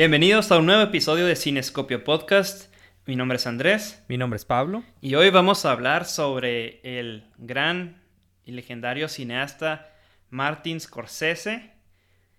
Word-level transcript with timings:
Bienvenidos 0.00 0.50
a 0.50 0.56
un 0.56 0.64
nuevo 0.64 0.80
episodio 0.80 1.26
de 1.26 1.36
Cinescopio 1.36 2.04
Podcast. 2.04 2.74
Mi 3.04 3.16
nombre 3.16 3.36
es 3.36 3.46
Andrés. 3.46 4.02
Mi 4.08 4.16
nombre 4.16 4.38
es 4.38 4.46
Pablo. 4.46 4.82
Y 5.02 5.14
hoy 5.14 5.28
vamos 5.28 5.66
a 5.66 5.72
hablar 5.72 6.06
sobre 6.06 6.80
el 6.82 7.26
gran 7.36 8.02
y 8.42 8.52
legendario 8.52 9.10
cineasta 9.10 9.92
Martin 10.30 10.80
Scorsese, 10.80 11.72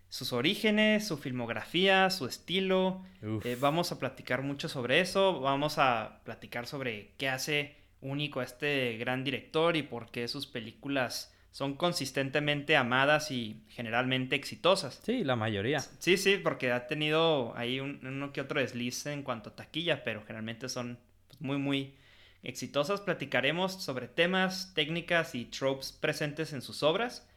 sus 0.09 0.33
orígenes, 0.33 1.05
su 1.05 1.19
filmografía, 1.19 2.09
su 2.09 2.25
estilo. 2.25 3.03
Eh, 3.43 3.55
vamos 3.61 3.91
a 3.91 3.99
platicar 3.99 4.41
mucho 4.41 4.67
sobre 4.67 4.99
eso. 4.99 5.39
Vamos 5.39 5.77
a 5.77 6.21
platicar 6.23 6.65
sobre 6.65 7.13
qué 7.19 7.29
hace 7.29 7.75
único 8.01 8.39
a 8.39 8.43
este 8.43 8.97
gran 8.97 9.23
director 9.23 9.75
y 9.75 9.83
por 9.83 10.09
qué 10.09 10.27
sus 10.27 10.47
películas 10.47 11.31
son 11.51 11.75
consistentemente 11.75 12.77
amadas 12.77 13.29
y 13.29 13.61
generalmente 13.69 14.35
exitosas. 14.35 15.01
Sí, 15.03 15.23
la 15.23 15.35
mayoría. 15.35 15.79
Sí, 15.79 16.17
sí, 16.17 16.37
porque 16.37 16.71
ha 16.71 16.87
tenido 16.87 17.55
ahí 17.57 17.79
un, 17.79 17.99
uno 18.03 18.31
que 18.31 18.41
otro 18.41 18.59
desliz 18.59 19.05
en 19.05 19.23
cuanto 19.23 19.49
a 19.49 19.55
taquilla, 19.55 20.03
pero 20.03 20.21
generalmente 20.21 20.69
son 20.69 20.97
muy, 21.39 21.57
muy 21.57 21.95
exitosas. 22.43 23.01
Platicaremos 23.01 23.83
sobre 23.83 24.07
temas, 24.07 24.73
técnicas 24.73 25.35
y 25.35 25.45
tropes 25.45 25.91
presentes 25.91 26.53
en 26.53 26.61
sus 26.61 26.83
obras. 26.83 27.27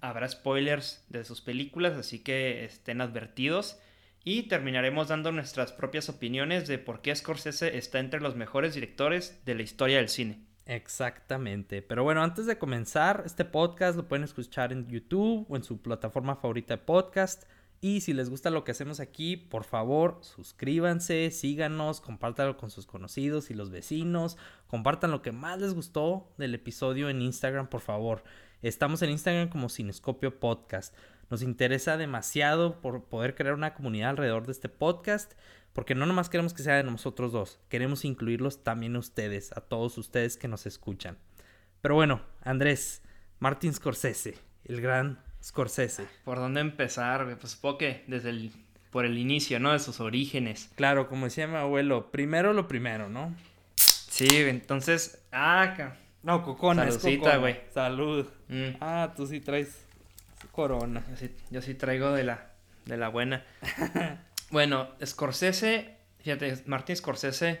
Habrá 0.00 0.28
spoilers 0.28 1.04
de 1.08 1.24
sus 1.24 1.40
películas, 1.40 1.94
así 1.94 2.18
que 2.18 2.64
estén 2.64 3.00
advertidos. 3.00 3.78
Y 4.24 4.44
terminaremos 4.44 5.06
dando 5.08 5.30
nuestras 5.30 5.72
propias 5.72 6.08
opiniones 6.08 6.66
de 6.66 6.78
por 6.78 7.00
qué 7.00 7.14
Scorsese 7.14 7.78
está 7.78 8.00
entre 8.00 8.20
los 8.20 8.34
mejores 8.34 8.74
directores 8.74 9.40
de 9.44 9.54
la 9.54 9.62
historia 9.62 9.98
del 9.98 10.08
cine. 10.08 10.40
Exactamente. 10.66 11.80
Pero 11.80 12.02
bueno, 12.02 12.22
antes 12.22 12.46
de 12.46 12.58
comenzar, 12.58 13.22
este 13.24 13.44
podcast 13.44 13.96
lo 13.96 14.08
pueden 14.08 14.24
escuchar 14.24 14.72
en 14.72 14.88
YouTube 14.88 15.46
o 15.48 15.56
en 15.56 15.62
su 15.62 15.80
plataforma 15.80 16.36
favorita 16.36 16.76
de 16.76 16.82
podcast. 16.82 17.44
Y 17.80 18.00
si 18.00 18.12
les 18.12 18.30
gusta 18.30 18.50
lo 18.50 18.64
que 18.64 18.72
hacemos 18.72 18.98
aquí, 18.98 19.36
por 19.36 19.62
favor, 19.62 20.18
suscríbanse, 20.22 21.30
síganos, 21.30 22.00
compártanlo 22.00 22.56
con 22.56 22.70
sus 22.70 22.86
conocidos 22.86 23.50
y 23.50 23.54
los 23.54 23.70
vecinos. 23.70 24.38
Compartan 24.66 25.12
lo 25.12 25.22
que 25.22 25.30
más 25.30 25.60
les 25.60 25.72
gustó 25.72 26.32
del 26.36 26.54
episodio 26.54 27.10
en 27.10 27.22
Instagram, 27.22 27.68
por 27.68 27.80
favor. 27.80 28.24
Estamos 28.62 29.02
en 29.02 29.10
Instagram 29.10 29.48
como 29.48 29.68
Cinescopio 29.68 30.40
Podcast. 30.40 30.96
Nos 31.30 31.42
interesa 31.42 31.96
demasiado 31.96 32.80
por 32.80 33.04
poder 33.04 33.36
crear 33.36 33.54
una 33.54 33.74
comunidad 33.74 34.10
alrededor 34.10 34.46
de 34.46 34.52
este 34.52 34.68
podcast 34.68 35.34
porque 35.76 35.94
no 35.94 36.06
nomás 36.06 36.30
queremos 36.30 36.54
que 36.54 36.62
sea 36.62 36.76
de 36.76 36.84
nosotros 36.84 37.32
dos, 37.32 37.60
queremos 37.68 38.06
incluirlos 38.06 38.64
también 38.64 38.96
a 38.96 38.98
ustedes, 38.98 39.52
a 39.52 39.60
todos 39.60 39.98
ustedes 39.98 40.38
que 40.38 40.48
nos 40.48 40.64
escuchan. 40.64 41.18
Pero 41.82 41.94
bueno, 41.94 42.22
Andrés, 42.42 43.02
Martin 43.40 43.74
Scorsese, 43.74 44.38
el 44.64 44.80
gran 44.80 45.20
Scorsese. 45.44 46.06
¿Por 46.24 46.38
dónde 46.38 46.62
empezar? 46.62 47.36
Pues 47.38 47.52
supongo 47.52 47.76
que 47.76 48.04
desde 48.06 48.30
el, 48.30 48.52
por 48.90 49.04
el 49.04 49.18
inicio, 49.18 49.60
¿no? 49.60 49.74
De 49.74 49.78
sus 49.78 50.00
orígenes. 50.00 50.70
Claro, 50.76 51.08
como 51.08 51.26
decía 51.26 51.46
mi 51.46 51.56
abuelo, 51.56 52.10
primero 52.10 52.54
lo 52.54 52.66
primero, 52.68 53.10
¿no? 53.10 53.36
Sí, 53.76 54.28
entonces, 54.30 55.26
ah, 55.30 55.92
no, 56.22 56.42
cocona, 56.42 56.86
Saludcita, 56.86 57.36
güey. 57.36 57.60
Salud. 57.74 58.26
Mm. 58.48 58.76
Ah, 58.80 59.12
tú 59.14 59.26
sí 59.26 59.40
traes 59.40 59.84
corona. 60.52 61.04
Yo 61.10 61.16
sí, 61.18 61.36
yo 61.50 61.60
sí 61.60 61.74
traigo 61.74 62.12
de 62.12 62.24
la, 62.24 62.52
de 62.86 62.96
la 62.96 63.08
buena. 63.10 63.44
Bueno, 64.50 64.88
Scorsese, 65.04 65.96
fíjate, 66.18 66.62
Martin 66.66 66.96
Scorsese, 66.96 67.60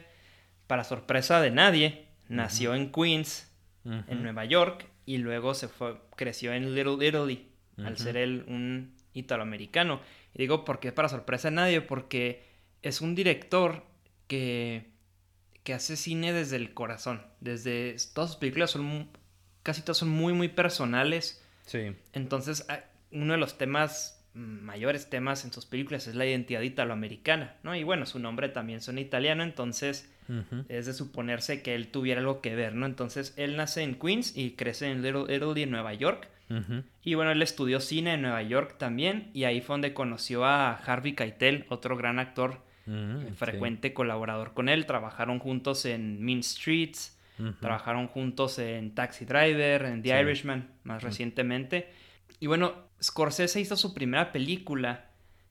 para 0.66 0.84
sorpresa 0.84 1.40
de 1.40 1.50
nadie, 1.50 2.08
nació 2.28 2.74
en 2.74 2.92
Queens, 2.92 3.50
en 3.84 4.22
Nueva 4.22 4.44
York, 4.44 4.86
y 5.04 5.18
luego 5.18 5.54
se 5.54 5.68
fue, 5.68 6.00
creció 6.16 6.52
en 6.52 6.74
Little 6.74 7.06
Italy, 7.06 7.48
al 7.78 7.98
ser 7.98 8.16
él 8.16 8.44
un 8.48 8.94
italoamericano. 9.12 10.00
Y 10.34 10.38
digo, 10.38 10.64
¿por 10.64 10.80
qué 10.80 10.92
para 10.92 11.08
sorpresa 11.08 11.48
de 11.48 11.56
nadie? 11.56 11.80
Porque 11.80 12.44
es 12.82 13.00
un 13.00 13.14
director 13.14 13.84
que, 14.26 14.90
que 15.62 15.74
hace 15.74 15.96
cine 15.96 16.32
desde 16.32 16.56
el 16.56 16.74
corazón. 16.74 17.22
Desde 17.40 17.96
todas 18.14 18.30
sus 18.30 18.38
películas 18.38 18.70
son 18.70 19.10
casi 19.62 19.82
todas 19.82 19.98
son 19.98 20.10
muy, 20.10 20.32
muy 20.32 20.48
personales. 20.48 21.42
Sí. 21.66 21.96
Entonces, 22.12 22.66
uno 23.10 23.32
de 23.32 23.38
los 23.38 23.58
temas 23.58 24.15
mayores 24.36 25.08
temas 25.08 25.44
en 25.44 25.52
sus 25.52 25.64
películas 25.64 26.06
es 26.06 26.14
la 26.14 26.26
identidad 26.26 26.60
italoamericana, 26.60 27.54
¿no? 27.62 27.74
Y 27.74 27.84
bueno, 27.84 28.04
su 28.04 28.18
nombre 28.18 28.50
también 28.50 28.82
suena 28.82 29.00
italiano, 29.00 29.42
entonces 29.42 30.12
es 30.68 30.86
de 30.86 30.92
suponerse 30.92 31.62
que 31.62 31.74
él 31.74 31.88
tuviera 31.88 32.20
algo 32.20 32.40
que 32.40 32.54
ver, 32.54 32.74
¿no? 32.74 32.84
Entonces 32.86 33.32
él 33.36 33.56
nace 33.56 33.82
en 33.82 33.94
Queens 33.94 34.36
y 34.36 34.52
crece 34.52 34.90
en 34.90 35.02
Little 35.02 35.34
Italy 35.34 35.62
en 35.62 35.70
Nueva 35.70 35.94
York. 35.94 36.28
Y 37.02 37.14
bueno, 37.14 37.32
él 37.32 37.42
estudió 37.42 37.80
cine 37.80 38.14
en 38.14 38.22
Nueva 38.22 38.42
York 38.42 38.76
también 38.78 39.30
y 39.32 39.44
ahí 39.44 39.60
fue 39.60 39.74
donde 39.74 39.94
conoció 39.94 40.44
a 40.44 40.72
Harvey 40.74 41.14
Keitel, 41.14 41.64
otro 41.70 41.96
gran 41.96 42.18
actor, 42.18 42.60
mm, 42.86 43.32
frecuente 43.36 43.94
colaborador 43.94 44.52
con 44.52 44.68
él. 44.68 44.86
Trabajaron 44.86 45.38
juntos 45.38 45.86
en 45.86 46.22
Mean 46.22 46.42
Streets, 46.42 47.18
trabajaron 47.60 48.06
juntos 48.06 48.58
en 48.58 48.94
Taxi 48.94 49.24
Driver, 49.24 49.86
en 49.86 50.02
The 50.02 50.20
Irishman 50.20 50.68
más 50.84 51.02
recientemente. 51.02 51.88
Y 52.40 52.46
bueno, 52.46 52.86
Scorsese 53.02 53.60
hizo 53.60 53.76
su 53.76 53.94
primera 53.94 54.32
película. 54.32 55.10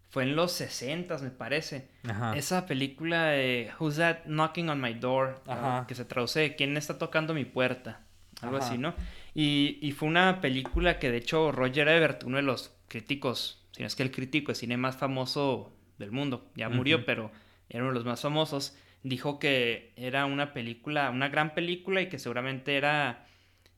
Fue 0.10 0.24
en 0.24 0.36
los 0.36 0.54
60, 0.54 1.18
me 1.20 1.32
parece. 1.32 1.90
Esa 2.36 2.66
película 2.66 3.26
de 3.28 3.72
Who's 3.80 3.98
That 3.98 4.26
Knocking 4.26 4.70
on 4.70 4.80
My 4.80 4.94
Door, 4.94 5.44
que 5.88 5.96
se 5.96 6.06
traduce 6.06 6.56
¿Quién 6.56 6.78
está 6.78 6.98
tocando 6.98 7.34
mi 7.34 7.46
puerta? 7.46 8.06
Algo 8.42 8.58
así, 8.58 8.78
¿no? 8.78 8.94
Y, 9.34 9.94
fue 9.98 10.08
una 10.08 10.40
película 10.42 11.00
que 11.00 11.12
de 11.12 11.18
hecho 11.18 11.52
Roger 11.52 11.88
Ebert, 11.88 12.24
uno 12.24 12.38
de 12.38 12.44
los 12.44 12.76
críticos, 12.88 13.66
si 13.72 13.82
no 13.82 13.88
es 13.88 13.96
que 13.96 14.04
el 14.04 14.12
crítico 14.12 14.52
de 14.52 14.56
cine 14.56 14.78
más 14.78 14.96
famoso 14.96 15.76
del 15.98 16.12
mundo, 16.12 16.50
ya 16.56 16.70
murió, 16.70 17.06
pero 17.06 17.32
era 17.70 17.84
uno 17.84 17.92
de 17.92 17.96
los 17.96 18.06
más 18.06 18.22
famosos, 18.22 18.78
dijo 19.04 19.40
que 19.40 19.94
era 19.98 20.26
una 20.26 20.54
película, 20.54 21.10
una 21.10 21.30
gran 21.30 21.54
película 21.54 22.02
y 22.02 22.10
que 22.10 22.20
seguramente 22.20 22.78
era 22.78 23.26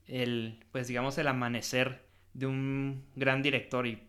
el, 0.06 0.64
pues 0.72 0.88
digamos, 0.88 1.18
el 1.18 1.28
amanecer 1.28 2.07
de 2.38 2.46
un 2.46 3.04
gran 3.16 3.42
director 3.42 3.88
y 3.88 4.00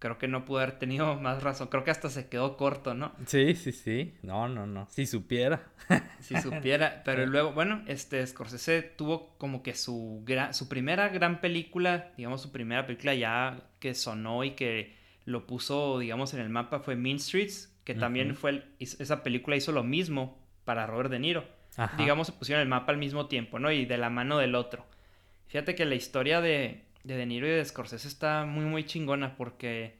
creo 0.00 0.18
que 0.18 0.26
no 0.26 0.44
pudo 0.44 0.58
haber 0.58 0.78
tenido 0.78 1.14
más 1.20 1.42
razón. 1.42 1.68
Creo 1.68 1.84
que 1.84 1.92
hasta 1.92 2.10
se 2.10 2.28
quedó 2.28 2.56
corto, 2.56 2.94
¿no? 2.94 3.12
Sí, 3.26 3.54
sí, 3.54 3.72
sí. 3.72 4.14
No, 4.22 4.48
no, 4.48 4.66
no. 4.66 4.88
Si 4.90 5.06
supiera. 5.06 5.62
si 6.20 6.36
supiera. 6.40 7.02
Pero 7.04 7.26
luego, 7.26 7.52
bueno, 7.52 7.82
este 7.86 8.26
Scorsese 8.26 8.82
tuvo 8.82 9.38
como 9.38 9.62
que 9.62 9.74
su, 9.74 10.24
su 10.50 10.68
primera 10.68 11.08
gran 11.08 11.40
película, 11.40 12.12
digamos 12.16 12.42
su 12.42 12.52
primera 12.52 12.86
película 12.86 13.14
ya 13.14 13.62
que 13.78 13.94
sonó 13.94 14.42
y 14.42 14.50
que 14.50 14.96
lo 15.24 15.46
puso, 15.46 15.98
digamos, 15.98 16.34
en 16.34 16.40
el 16.40 16.48
mapa 16.48 16.80
fue 16.80 16.96
Mean 16.96 17.18
Streets, 17.18 17.72
que 17.84 17.94
también 17.94 18.36
fue, 18.36 18.64
esa 18.78 19.22
película 19.22 19.56
hizo 19.56 19.72
lo 19.72 19.82
mismo 19.82 20.38
para 20.64 20.86
Robert 20.86 21.10
De 21.10 21.18
Niro. 21.18 21.44
Digamos, 21.98 22.28
se 22.28 22.32
pusieron 22.32 22.62
el 22.62 22.68
mapa 22.68 22.92
al 22.92 22.98
mismo 22.98 23.26
tiempo, 23.26 23.58
¿no? 23.58 23.70
Y 23.70 23.84
de 23.84 23.98
la 23.98 24.08
mano 24.08 24.38
del 24.38 24.54
otro. 24.54 24.86
Fíjate 25.48 25.74
que 25.74 25.84
la 25.84 25.94
historia 25.94 26.40
de, 26.40 26.85
de 27.06 27.16
De 27.16 27.26
Niro 27.26 27.46
y 27.46 27.50
de 27.50 27.64
Scorsese 27.64 28.08
está 28.08 28.44
muy, 28.44 28.64
muy 28.64 28.84
chingona 28.84 29.36
porque 29.36 29.94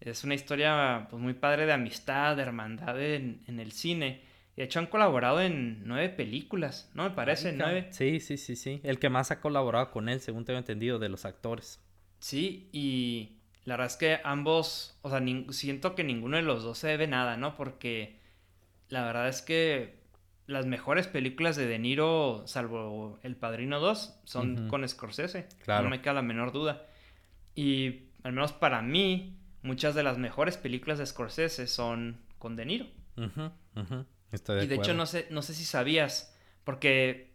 es 0.00 0.22
una 0.22 0.34
historia 0.34 1.08
pues, 1.10 1.20
muy 1.20 1.34
padre 1.34 1.66
de 1.66 1.72
amistad, 1.72 2.36
de 2.36 2.42
hermandad 2.42 3.00
en, 3.00 3.42
el 3.46 3.72
cine. 3.72 4.22
De 4.56 4.62
hecho, 4.62 4.78
han 4.78 4.86
colaborado 4.86 5.40
en 5.40 5.82
nueve 5.86 6.08
películas, 6.08 6.90
¿no? 6.94 7.04
Me 7.04 7.10
parece, 7.10 7.52
nueve. 7.52 7.88
Sí, 7.90 8.20
sí, 8.20 8.36
sí, 8.36 8.54
sí. 8.54 8.80
El 8.84 8.98
que 8.98 9.08
más 9.08 9.30
ha 9.30 9.40
colaborado 9.40 9.90
con 9.90 10.08
él, 10.08 10.20
según 10.20 10.44
tengo 10.44 10.58
entendido, 10.58 10.98
de 10.98 11.08
los 11.08 11.24
actores. 11.24 11.80
Sí, 12.20 12.68
y 12.70 13.38
la 13.64 13.74
verdad 13.74 13.92
es 13.92 13.96
que 13.96 14.20
ambos, 14.22 14.98
o 15.02 15.10
sea, 15.10 15.20
siento 15.50 15.94
que 15.96 16.04
ninguno 16.04 16.36
de 16.36 16.42
los 16.42 16.62
dos 16.62 16.78
se 16.78 16.88
debe 16.88 17.08
nada, 17.08 17.36
¿no? 17.36 17.56
Porque 17.56 18.20
la 18.88 19.04
verdad 19.04 19.28
es 19.28 19.42
que 19.42 20.01
las 20.46 20.66
mejores 20.66 21.06
películas 21.06 21.56
de 21.56 21.66
De 21.66 21.78
Niro, 21.78 22.42
salvo 22.46 23.18
El 23.22 23.36
Padrino 23.36 23.80
2, 23.80 24.20
son 24.24 24.68
con 24.68 24.86
Scorsese. 24.88 25.48
Claro. 25.64 25.84
No 25.84 25.90
me 25.90 26.00
queda 26.00 26.14
la 26.14 26.22
menor 26.22 26.52
duda. 26.52 26.86
Y 27.54 28.06
al 28.22 28.32
menos 28.32 28.52
para 28.52 28.82
mí, 28.82 29.36
muchas 29.62 29.94
de 29.94 30.02
las 30.02 30.18
mejores 30.18 30.56
películas 30.56 30.98
de 30.98 31.06
Scorsese 31.06 31.66
son 31.66 32.20
con 32.38 32.56
De 32.56 32.66
Niro. 32.66 32.86
y 33.16 34.66
de 34.66 34.74
hecho, 34.74 34.94
no 34.94 35.06
sé, 35.06 35.26
no 35.30 35.42
sé 35.42 35.54
si 35.54 35.64
sabías, 35.64 36.36
porque 36.64 37.31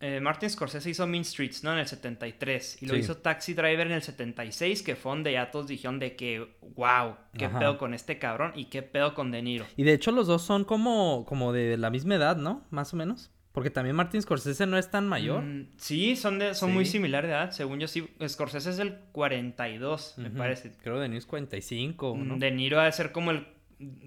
eh, 0.00 0.20
Martin 0.20 0.50
Scorsese 0.50 0.90
hizo 0.90 1.06
Mean 1.06 1.24
Streets, 1.24 1.64
¿no? 1.64 1.72
En 1.72 1.78
el 1.78 1.86
73. 1.86 2.82
Y 2.82 2.86
lo 2.86 2.96
hizo 2.96 3.16
Taxi 3.16 3.54
Driver 3.54 3.86
en 3.86 3.94
el 3.94 4.02
76, 4.02 4.82
que 4.82 4.96
fue 4.96 5.12
donde 5.12 5.32
ya 5.32 5.50
todos 5.50 5.66
dijeron 5.66 5.98
de 5.98 6.16
que, 6.16 6.56
wow, 6.76 7.16
qué 7.36 7.48
pedo 7.48 7.78
con 7.78 7.94
este 7.94 8.18
cabrón 8.18 8.52
y 8.54 8.66
qué 8.66 8.82
pedo 8.82 9.14
con 9.14 9.30
De 9.30 9.42
Niro. 9.42 9.66
Y 9.76 9.82
de 9.82 9.92
hecho 9.92 10.12
los 10.12 10.26
dos 10.26 10.42
son 10.42 10.64
como, 10.64 11.24
como 11.26 11.52
de 11.52 11.76
la 11.76 11.90
misma 11.90 12.16
edad, 12.16 12.36
¿no? 12.36 12.66
Más 12.70 12.92
o 12.92 12.96
menos. 12.96 13.30
Porque 13.52 13.70
también 13.70 13.96
Martin 13.96 14.22
Scorsese 14.22 14.66
no 14.66 14.78
es 14.78 14.90
tan 14.90 15.08
mayor. 15.08 15.42
Mm, 15.42 15.70
sí, 15.76 16.14
son, 16.14 16.38
de, 16.38 16.54
son 16.54 16.72
muy 16.72 16.84
similar 16.84 17.24
de 17.24 17.32
edad. 17.32 17.50
Según 17.50 17.80
yo, 17.80 17.88
sí. 17.88 18.08
Scorsese 18.26 18.70
es 18.70 18.78
el 18.78 18.98
42, 19.12 20.14
me 20.18 20.30
parece. 20.30 20.72
Creo 20.82 21.00
De 21.00 21.08
Niro 21.08 21.18
es 21.18 21.26
45, 21.26 22.16
¿no? 22.16 22.36
De 22.36 22.50
Niro 22.50 22.80
ha 22.80 22.84
de 22.84 22.92
ser 22.92 23.10
como 23.10 23.32
el, 23.32 23.48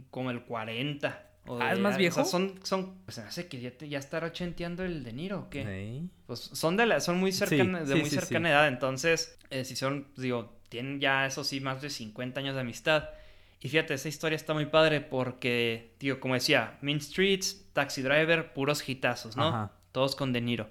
como 0.09 0.31
el 0.31 0.43
40 0.43 1.30
ah, 1.47 1.73
es 1.73 1.79
más 1.79 1.97
viejo. 1.97 2.23
son, 2.25 2.59
son, 2.63 2.95
pues 3.05 3.17
me 3.17 3.23
hace 3.25 3.47
que 3.47 3.59
ya, 3.59 3.77
ya 3.77 3.99
estará 3.99 4.27
ochenteando 4.27 4.83
el 4.83 5.03
De 5.03 5.13
Niro, 5.13 5.41
¿o 5.41 5.49
qué? 5.49 6.03
Pues 6.25 6.39
son 6.39 6.77
de 6.77 6.85
la, 6.85 6.99
son 6.99 7.19
muy 7.19 7.31
cercanas, 7.31 7.87
de 7.87 7.95
muy 7.95 8.09
cercana 8.09 8.49
edad, 8.49 8.67
entonces, 8.67 9.37
eh, 9.49 9.65
si 9.65 9.75
son, 9.75 10.07
digo, 10.17 10.57
tienen 10.69 10.99
ya, 10.99 11.25
eso 11.25 11.43
sí, 11.43 11.59
más 11.59 11.81
de 11.81 11.89
50 11.89 12.39
años 12.39 12.55
de 12.55 12.61
amistad. 12.61 13.09
Y 13.59 13.69
fíjate, 13.69 13.93
esa 13.93 14.09
historia 14.09 14.35
está 14.35 14.53
muy 14.53 14.65
padre 14.65 15.01
porque, 15.01 15.93
tío, 15.99 16.19
como 16.19 16.33
decía, 16.33 16.79
Mean 16.81 16.99
Streets, 16.99 17.67
Taxi 17.73 18.01
Driver, 18.01 18.53
puros 18.53 18.87
hitazos, 18.87 19.37
¿no? 19.37 19.69
Todos 19.91 20.15
con 20.15 20.33
De 20.33 20.41
Niro. 20.41 20.69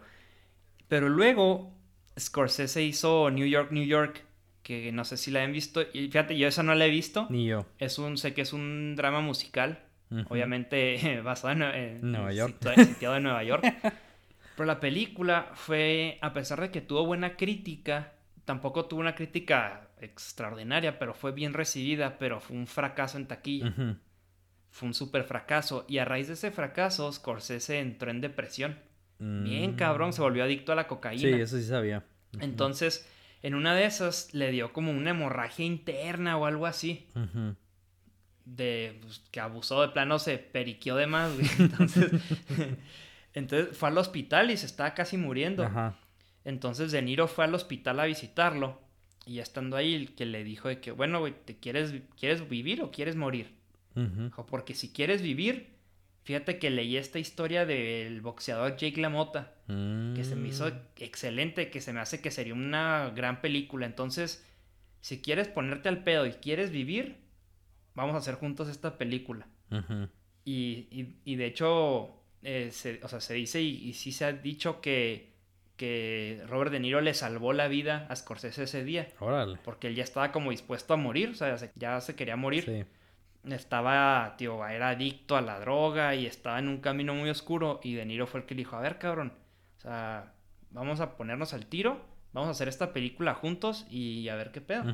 Pero 0.89 1.09
luego 1.09 1.73
Scorsese 2.19 2.83
hizo 2.83 3.31
New 3.31 3.47
York, 3.47 3.71
New 3.71 3.85
York, 3.85 4.25
que 4.65 4.91
no 4.91 5.05
sé 5.05 5.17
si 5.17 5.31
la 5.31 5.45
han 5.45 5.53
visto. 5.53 5.83
Y 5.93 6.09
fíjate, 6.09 6.37
yo 6.37 6.49
esa 6.49 6.65
no 6.65 6.75
la 6.75 6.87
he 6.87 6.91
visto. 6.91 7.27
Ni 7.31 7.47
yo. 7.47 7.65
Es 7.79 7.99
un, 7.99 8.17
sé 8.17 8.35
que 8.35 8.43
es 8.43 8.53
un 8.53 8.97
drama 8.97 9.21
musical, 9.21 9.85
obviamente 10.29 11.21
basado 11.25 11.73
en, 11.73 12.13
Nueva 12.13 12.33
York. 12.33 12.57
Sitiado 12.77 13.17
en 13.17 13.23
Nueva 13.23 13.45
York. 13.45 13.65
Pero 14.57 14.67
la 14.67 14.81
película 14.81 15.51
fue, 15.55 16.19
a 16.21 16.33
pesar 16.33 16.61
de 16.61 16.71
que 16.71 16.81
tuvo 16.81 17.07
buena 17.07 17.37
crítica, 17.37 18.13
tampoco 18.45 18.85
tuvo 18.85 19.01
una 19.01 19.15
crítica 19.15 19.89
extraordinaria, 20.01 20.99
pero 20.99 21.15
fue 21.15 21.33
bien 21.33 21.55
recibida, 21.55 22.19
pero 22.19 22.41
fue 22.41 22.57
un 22.57 22.67
fracaso 22.67 23.17
en 23.17 23.27
taquilla. 23.27 23.73
Fue 24.69 24.87
un 24.87 24.95
súper 24.95 25.25
fracaso. 25.25 25.87
Y 25.89 25.99
a 25.99 26.05
raíz 26.05 26.29
de 26.29 26.35
ese 26.35 26.51
fracaso, 26.51 27.11
Scorsese 27.11 27.81
entró 27.81 28.11
en 28.11 28.21
depresión. 28.21 28.79
Bien 29.19 29.75
cabrón, 29.77 30.13
se 30.13 30.21
volvió 30.21 30.45
adicto 30.45 30.73
a 30.73 30.75
la 30.75 30.87
cocaína. 30.87 31.23
Sí, 31.23 31.41
eso 31.41 31.59
sí 31.59 31.65
sabía. 31.65 32.05
Entonces, 32.41 33.09
en 33.43 33.55
una 33.55 33.75
de 33.75 33.85
esas 33.85 34.35
le 34.35 34.51
dio 34.51 34.73
como 34.73 34.91
una 34.91 35.11
hemorragia 35.11 35.65
interna 35.65 36.37
o 36.37 36.47
algo 36.47 36.67
así. 36.67 37.07
De 38.57 38.99
pues, 39.03 39.21
que 39.31 39.41
abusó 39.41 39.81
de 39.83 39.89
plano, 39.89 40.19
se 40.19 40.39
periqueó 40.39 40.97
de 40.97 41.07
más, 41.07 41.33
Entonces, 41.59 42.11
entonces 43.35 43.77
fue 43.77 43.89
al 43.89 43.99
hospital 43.99 44.51
y 44.51 44.57
se 44.57 44.67
estaba 44.67 44.95
casi 44.95 45.17
muriendo. 45.17 45.69
Entonces 46.45 46.91
De 46.91 47.01
Niro 47.03 47.29
fue 47.29 47.45
al 47.45 47.55
hospital 47.55 48.01
a 48.01 48.05
visitarlo. 48.05 48.81
Y 49.27 49.35
ya 49.35 49.43
estando 49.43 49.77
ahí, 49.77 50.07
que 50.07 50.27
le 50.27 50.43
dijo 50.45 50.69
de 50.69 50.81
que, 50.81 50.91
bueno, 50.91 51.21
güey, 51.21 51.35
¿te 51.45 51.59
quieres, 51.59 51.95
¿quieres 52.19 52.49
vivir 52.49 52.83
o 52.83 52.91
quieres 52.91 53.17
morir? 53.17 53.55
Porque 54.49 54.75
si 54.75 54.93
quieres 54.93 55.21
vivir, 55.21 55.75
fíjate 56.25 56.59
que 56.59 56.71
leí 56.71 56.97
esta 56.97 57.19
historia 57.19 57.67
del 57.67 58.21
boxeador 58.21 58.77
Jake 58.77 59.01
LaMotta, 59.01 59.53
que 59.67 60.25
se 60.25 60.37
me 60.37 60.49
hizo 60.49 60.69
mm. 60.69 60.73
excelente, 60.97 61.71
que 61.71 61.81
se 61.81 61.93
me 61.93 62.01
hace 62.01 62.21
que 62.21 62.31
sería 62.31 62.55
una 62.55 63.11
gran 63.15 63.41
película. 63.41 63.87
Entonces, 63.87 64.45
si 65.01 65.21
quieres 65.21 65.49
ponerte 65.49 65.89
al 65.89 66.03
pedo 66.03 66.27
y 66.27 66.33
quieres 66.33 66.71
vivir, 66.71 67.19
vamos 68.01 68.15
a 68.15 68.19
hacer 68.19 68.35
juntos 68.35 68.69
esta 68.69 68.99
película. 68.99 69.47
y, 70.45 71.17
y, 71.25 71.37
de 71.37 71.47
hecho, 71.47 72.23
eh, 72.43 72.71
se, 72.73 73.01
o 73.03 73.09
sea, 73.09 73.21
se 73.21 73.35
dice 73.35 73.61
y, 73.61 73.89
y 73.89 73.93
sí 73.93 74.13
se 74.13 74.25
ha 74.25 74.33
dicho 74.33 74.81
que 74.81 75.31
que 75.81 76.45
Robert 76.47 76.71
De 76.71 76.79
Niro 76.79 77.01
le 77.01 77.15
salvó 77.15 77.55
la 77.55 77.67
vida 77.67 78.07
a 78.11 78.15
Scorsese 78.15 78.65
ese 78.65 78.85
día. 78.85 79.09
Órale. 79.19 79.59
Porque 79.65 79.87
él 79.87 79.95
ya 79.95 80.05
estaba 80.05 80.31
como 80.31 80.51
dispuesto 80.51 80.93
a 80.93 80.99
morir, 80.99 81.31
o 81.31 81.35
sea, 81.35 81.57
ya 81.75 81.99
se 82.03 82.15
quería 82.15 82.37
morir. 82.37 82.65
Sí. 82.67 82.85
Estaba, 83.51 84.35
tío, 84.37 84.63
era 84.67 84.91
adicto 84.91 85.39
a 85.39 85.41
la 85.41 85.59
droga 85.59 86.15
y 86.15 86.27
estaba 86.27 86.59
en 86.59 86.69
un 86.69 86.83
camino 86.83 87.15
muy 87.15 87.31
oscuro 87.31 87.81
y 87.83 87.95
De 87.95 88.05
Niro 88.05 88.27
fue 88.27 88.41
el 88.41 88.47
que 88.47 88.55
le 88.55 88.59
dijo, 88.59 88.77
a 88.77 88.83
ver, 88.83 88.99
cabrón, 88.99 89.33
o 89.79 89.81
sea, 89.81 90.35
vamos 90.71 91.01
a 91.01 91.17
ponernos 91.17 91.55
al 91.55 91.65
tiro, 91.65 92.05
vamos 92.35 92.49
a 92.49 92.51
hacer 92.51 92.69
esta 92.69 92.93
película 92.93 93.33
juntos 93.33 93.87
y 93.89 94.29
a 94.29 94.35
ver 94.35 94.53
qué 94.53 94.61
pedo. 94.61 94.85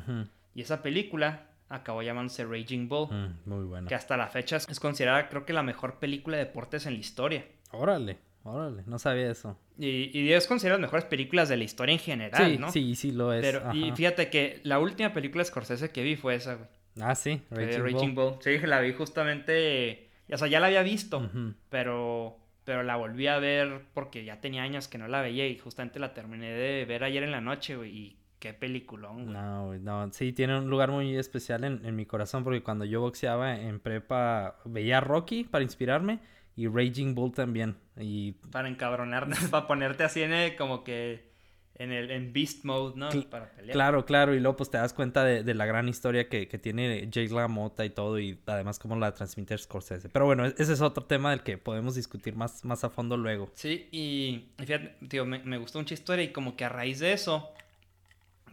Y 0.55 0.63
esa 0.63 0.83
película 0.83 1.49
acabó 1.69 2.03
llamándose 2.03 2.45
Raging 2.45 2.89
Bull. 2.89 3.09
Mm, 3.11 3.49
muy 3.49 3.65
buena. 3.65 3.89
Que 3.89 3.95
hasta 3.95 4.17
la 4.17 4.29
fecha 4.29 4.57
es 4.57 4.81
considerada, 4.81 5.29
creo 5.29 5.45
que, 5.45 5.53
la 5.53 5.63
mejor 5.63 5.99
película 5.99 6.37
de 6.37 6.45
deportes 6.45 6.87
en 6.87 6.95
la 6.95 7.01
historia. 7.01 7.47
Órale. 7.73 8.19
Órale, 8.45 8.85
no 8.87 9.01
sabía 9.01 9.29
eso. 9.29 9.59
Y, 9.77 10.17
y 10.17 10.33
es 10.33 10.47
considerada 10.47 10.81
las 10.81 10.87
mejores 10.87 11.07
películas 11.07 11.49
de 11.49 11.57
la 11.57 11.65
historia 11.65 11.93
en 11.93 11.99
general, 11.99 12.53
sí, 12.53 12.59
¿no? 12.59 12.71
Sí, 12.71 12.95
sí, 12.95 13.11
lo 13.11 13.33
es. 13.33 13.43
Pero, 13.43 13.75
y 13.75 13.91
fíjate 13.91 14.31
que 14.31 14.61
la 14.63 14.79
última 14.79 15.13
película 15.13 15.43
de 15.43 15.47
Scorsese 15.47 15.91
que 15.91 16.05
vi 16.05 16.15
fue 16.15 16.37
esa, 16.37 16.55
güey. 16.55 16.69
Ah, 17.01 17.15
sí, 17.15 17.43
Raging, 17.51 18.15
Bull. 18.15 18.37
Sí, 18.41 18.59
la 18.59 18.81
vi 18.81 18.93
justamente. 18.93 20.11
O 20.33 20.39
sea, 20.39 20.49
ya 20.49 20.61
la 20.61 20.69
había 20.69 20.83
visto, 20.83 21.29
pero, 21.69 22.39
pero 22.65 22.85
la 22.85 22.97
volví 22.97 23.27
a 23.27 23.39
ver 23.39 23.83
porque 23.93 24.25
ya 24.25 24.41
tenía 24.41 24.63
años 24.63 24.89
que 24.89 24.99
no 24.99 25.09
la 25.09 25.23
veía 25.23 25.47
y 25.47 25.59
justamente 25.59 25.99
la 25.99 26.15
terminé 26.15 26.53
de 26.53 26.85
ver 26.85 27.05
ayer 27.05 27.23
en 27.25 27.33
la 27.33 27.41
noche, 27.41 27.77
güey. 27.77 27.97
Y 27.97 28.17
qué 28.47 28.55
peliculón, 28.55 29.25
güey. 29.25 29.37
No, 29.37 29.67
güey, 29.67 29.81
no. 29.81 30.13
Sí, 30.13 30.33
tiene 30.33 30.59
un 30.59 30.71
lugar 30.71 30.91
muy 30.91 31.17
especial 31.17 31.65
en, 31.65 31.85
en 31.85 31.97
mi 31.97 32.07
corazón 32.07 32.45
porque 32.45 32.63
cuando 32.63 32.85
yo 32.85 33.01
boxeaba 33.01 33.59
en 33.59 33.81
prepa 33.81 34.57
veía 34.65 35.01
Rocky 35.01 35.45
para 35.45 35.65
inspirarme 35.65 36.21
y 36.55 36.69
Raging 36.69 37.15
Bull 37.15 37.33
también. 37.33 37.77
Y... 37.99 38.33
Para 38.53 38.69
encabronarte, 38.69 39.37
para 39.51 39.67
ponerte 39.67 40.05
así 40.05 40.23
en 40.23 40.33
el, 40.33 40.57
como 40.57 40.85
que 40.85 41.35
en 41.75 41.93
el 41.93 42.11
en 42.11 42.33
beast 42.33 42.65
mode, 42.65 42.95
¿no? 42.97 43.09
para 43.29 43.51
pelear. 43.51 43.73
Claro, 43.73 44.07
claro, 44.07 44.35
y 44.35 44.41
luego 44.41 44.57
pues 44.57 44.71
te 44.71 44.79
das 44.79 44.95
cuenta 44.95 45.25
de, 45.25 45.55
la 45.55 45.67
gran 45.67 45.89
historia 45.89 46.29
que, 46.29 46.49
que 46.49 46.59
tiene 46.59 47.09
Jake 47.11 47.35
LaMotta 47.35 47.85
y 47.85 47.91
todo, 47.91 48.19
y 48.19 48.39
además 48.47 48.79
cómo 48.79 48.97
la 48.97 49.13
transmite 49.13 49.59
Scorsese. 49.59 50.09
Pero 50.09 50.25
bueno, 50.25 50.47
ese 50.47 50.73
es 50.73 50.81
otro 50.81 51.05
tema 51.05 51.31
del 51.31 51.43
que 51.43 51.59
podemos 51.59 51.95
discutir 51.95 52.35
más, 52.37 52.65
más 52.65 52.85
a 52.85 52.91
fondo 52.91 53.17
luego. 53.17 53.51
Sí, 53.55 53.89
y 53.91 54.49
fíjate, 54.57 54.97
tío, 55.09 55.27
me, 55.27 55.41
me 55.41 55.59
gustó 55.59 55.79
mucha 55.79 55.95
historia 55.95 56.25
y 56.25 56.33
como 56.33 56.57
que 56.57 56.65
a 56.65 56.69
raíz 56.69 57.01
de 57.01 57.13
eso, 57.13 57.53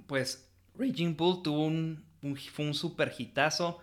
pues 0.07 0.49
Raging 0.77 1.15
Bull 1.15 1.43
tuvo 1.43 1.65
un, 1.65 2.03
fue 2.51 2.65
un 2.65 2.73
super 2.73 3.13
hitazo, 3.17 3.79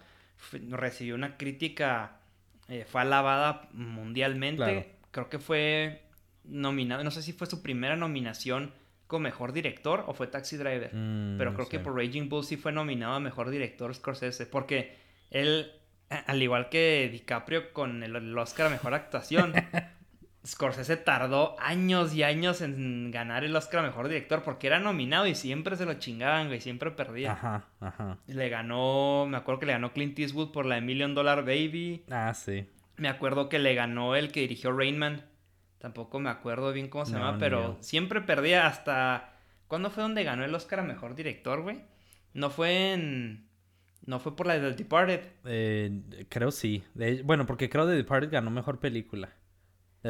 recibió 0.71 1.15
una 1.15 1.37
crítica 1.37 2.21
eh, 2.71 2.85
fue 2.89 3.01
alabada 3.01 3.69
mundialmente. 3.73 4.95
Creo 5.11 5.29
que 5.29 5.41
fue 5.41 6.03
nominado, 6.45 7.03
no 7.03 7.11
sé 7.11 7.21
si 7.21 7.33
fue 7.33 7.49
su 7.49 7.63
primera 7.63 7.97
nominación 7.97 8.73
como 9.09 9.25
mejor 9.25 9.53
director 9.53 10.05
o 10.07 10.15
fue 10.15 10.29
Taxi 10.29 10.57
Driver. 10.57 10.95
Mm, 10.95 11.37
pero 11.37 11.53
creo 11.53 11.69
que 11.69 11.81
por 11.81 11.97
Raging 11.97 12.29
Bull 12.29 12.45
sí 12.45 12.57
fue 12.57 12.71
nominado 12.71 13.15
a 13.15 13.21
mejor 13.21 13.51
director 13.51 13.93
Scorsese. 13.93 14.47
Porque 14.47 14.97
él, 15.31 15.73
al 16.09 16.41
igual 16.41 16.69
que 16.69 17.09
DiCaprio 17.11 17.73
con 17.73 18.05
el 18.05 18.39
Oscar 18.39 18.69
a 18.69 18.71
mejor 18.71 18.95
actuación, 18.95 19.53
Scorsese 20.47 20.97
tardó 20.97 21.55
años 21.61 22.15
y 22.15 22.23
años 22.23 22.63
en 22.63 23.11
ganar 23.11 23.45
el 23.45 23.55
Oscar 23.55 23.81
a 23.81 23.89
Mejor 23.89 24.09
Director 24.09 24.43
porque 24.43 24.69
era 24.69 24.81
nominado 24.81 25.27
y 25.27 25.35
siempre 25.35 25.77
se 25.77 25.85
lo 25.85 25.95
chingaban, 25.95 26.49
güey, 26.49 26.63
siempre 26.63 26.91
perdía. 26.91 27.33
Ajá, 27.33 27.67
ajá. 27.79 28.17
Le 28.27 28.49
ganó, 28.49 29.27
me 29.29 29.37
acuerdo 29.37 29.61
que 29.61 29.67
le 29.67 29.73
ganó 29.73 29.93
Clint 29.93 30.19
Eastwood 30.19 30.51
por 30.51 30.65
la 30.65 30.77
de 30.77 30.81
Million 30.81 31.15
Dollar 31.15 31.45
Baby. 31.45 32.05
Ah, 32.11 32.33
sí. 32.33 32.67
Me 32.97 33.09
acuerdo 33.09 33.51
que 33.51 33.59
le 33.59 33.75
ganó 33.75 34.17
el 34.17 34.33
que 34.33 34.41
dirigió 34.41 34.73
Rainman. 34.73 35.27
Tampoco 35.79 36.21
me 36.21 36.31
acuerdo 36.31 36.73
bien 36.73 36.89
cómo 36.89 37.07
se 37.07 37.13
llama, 37.13 37.39
pero 37.39 37.77
siempre 37.81 38.21
perdía 38.21 38.67
hasta... 38.67 39.35
¿Cuándo 39.67 39.91
fue 39.91 40.03
donde 40.03 40.25
ganó 40.25 40.45
el 40.45 40.55
Oscar 40.55 40.81
a 40.81 40.85
Mejor 40.85 41.15
Director, 41.15 41.63
güey? 41.63 41.83
No 42.35 42.51
fue 42.51 42.93
en... 42.93 43.49
No 44.05 44.21
fue 44.21 44.37
por 44.37 44.47
la 44.47 44.59
de 44.59 44.71
The 44.71 44.77
Departed. 44.77 45.21
Eh, 45.45 46.27
creo 46.29 46.51
sí. 46.51 46.83
Bueno, 47.25 47.47
porque 47.47 47.69
creo 47.69 47.87
The 47.87 47.93
Departed 47.93 48.31
ganó 48.31 48.51
Mejor 48.51 48.81
Película. 48.81 49.31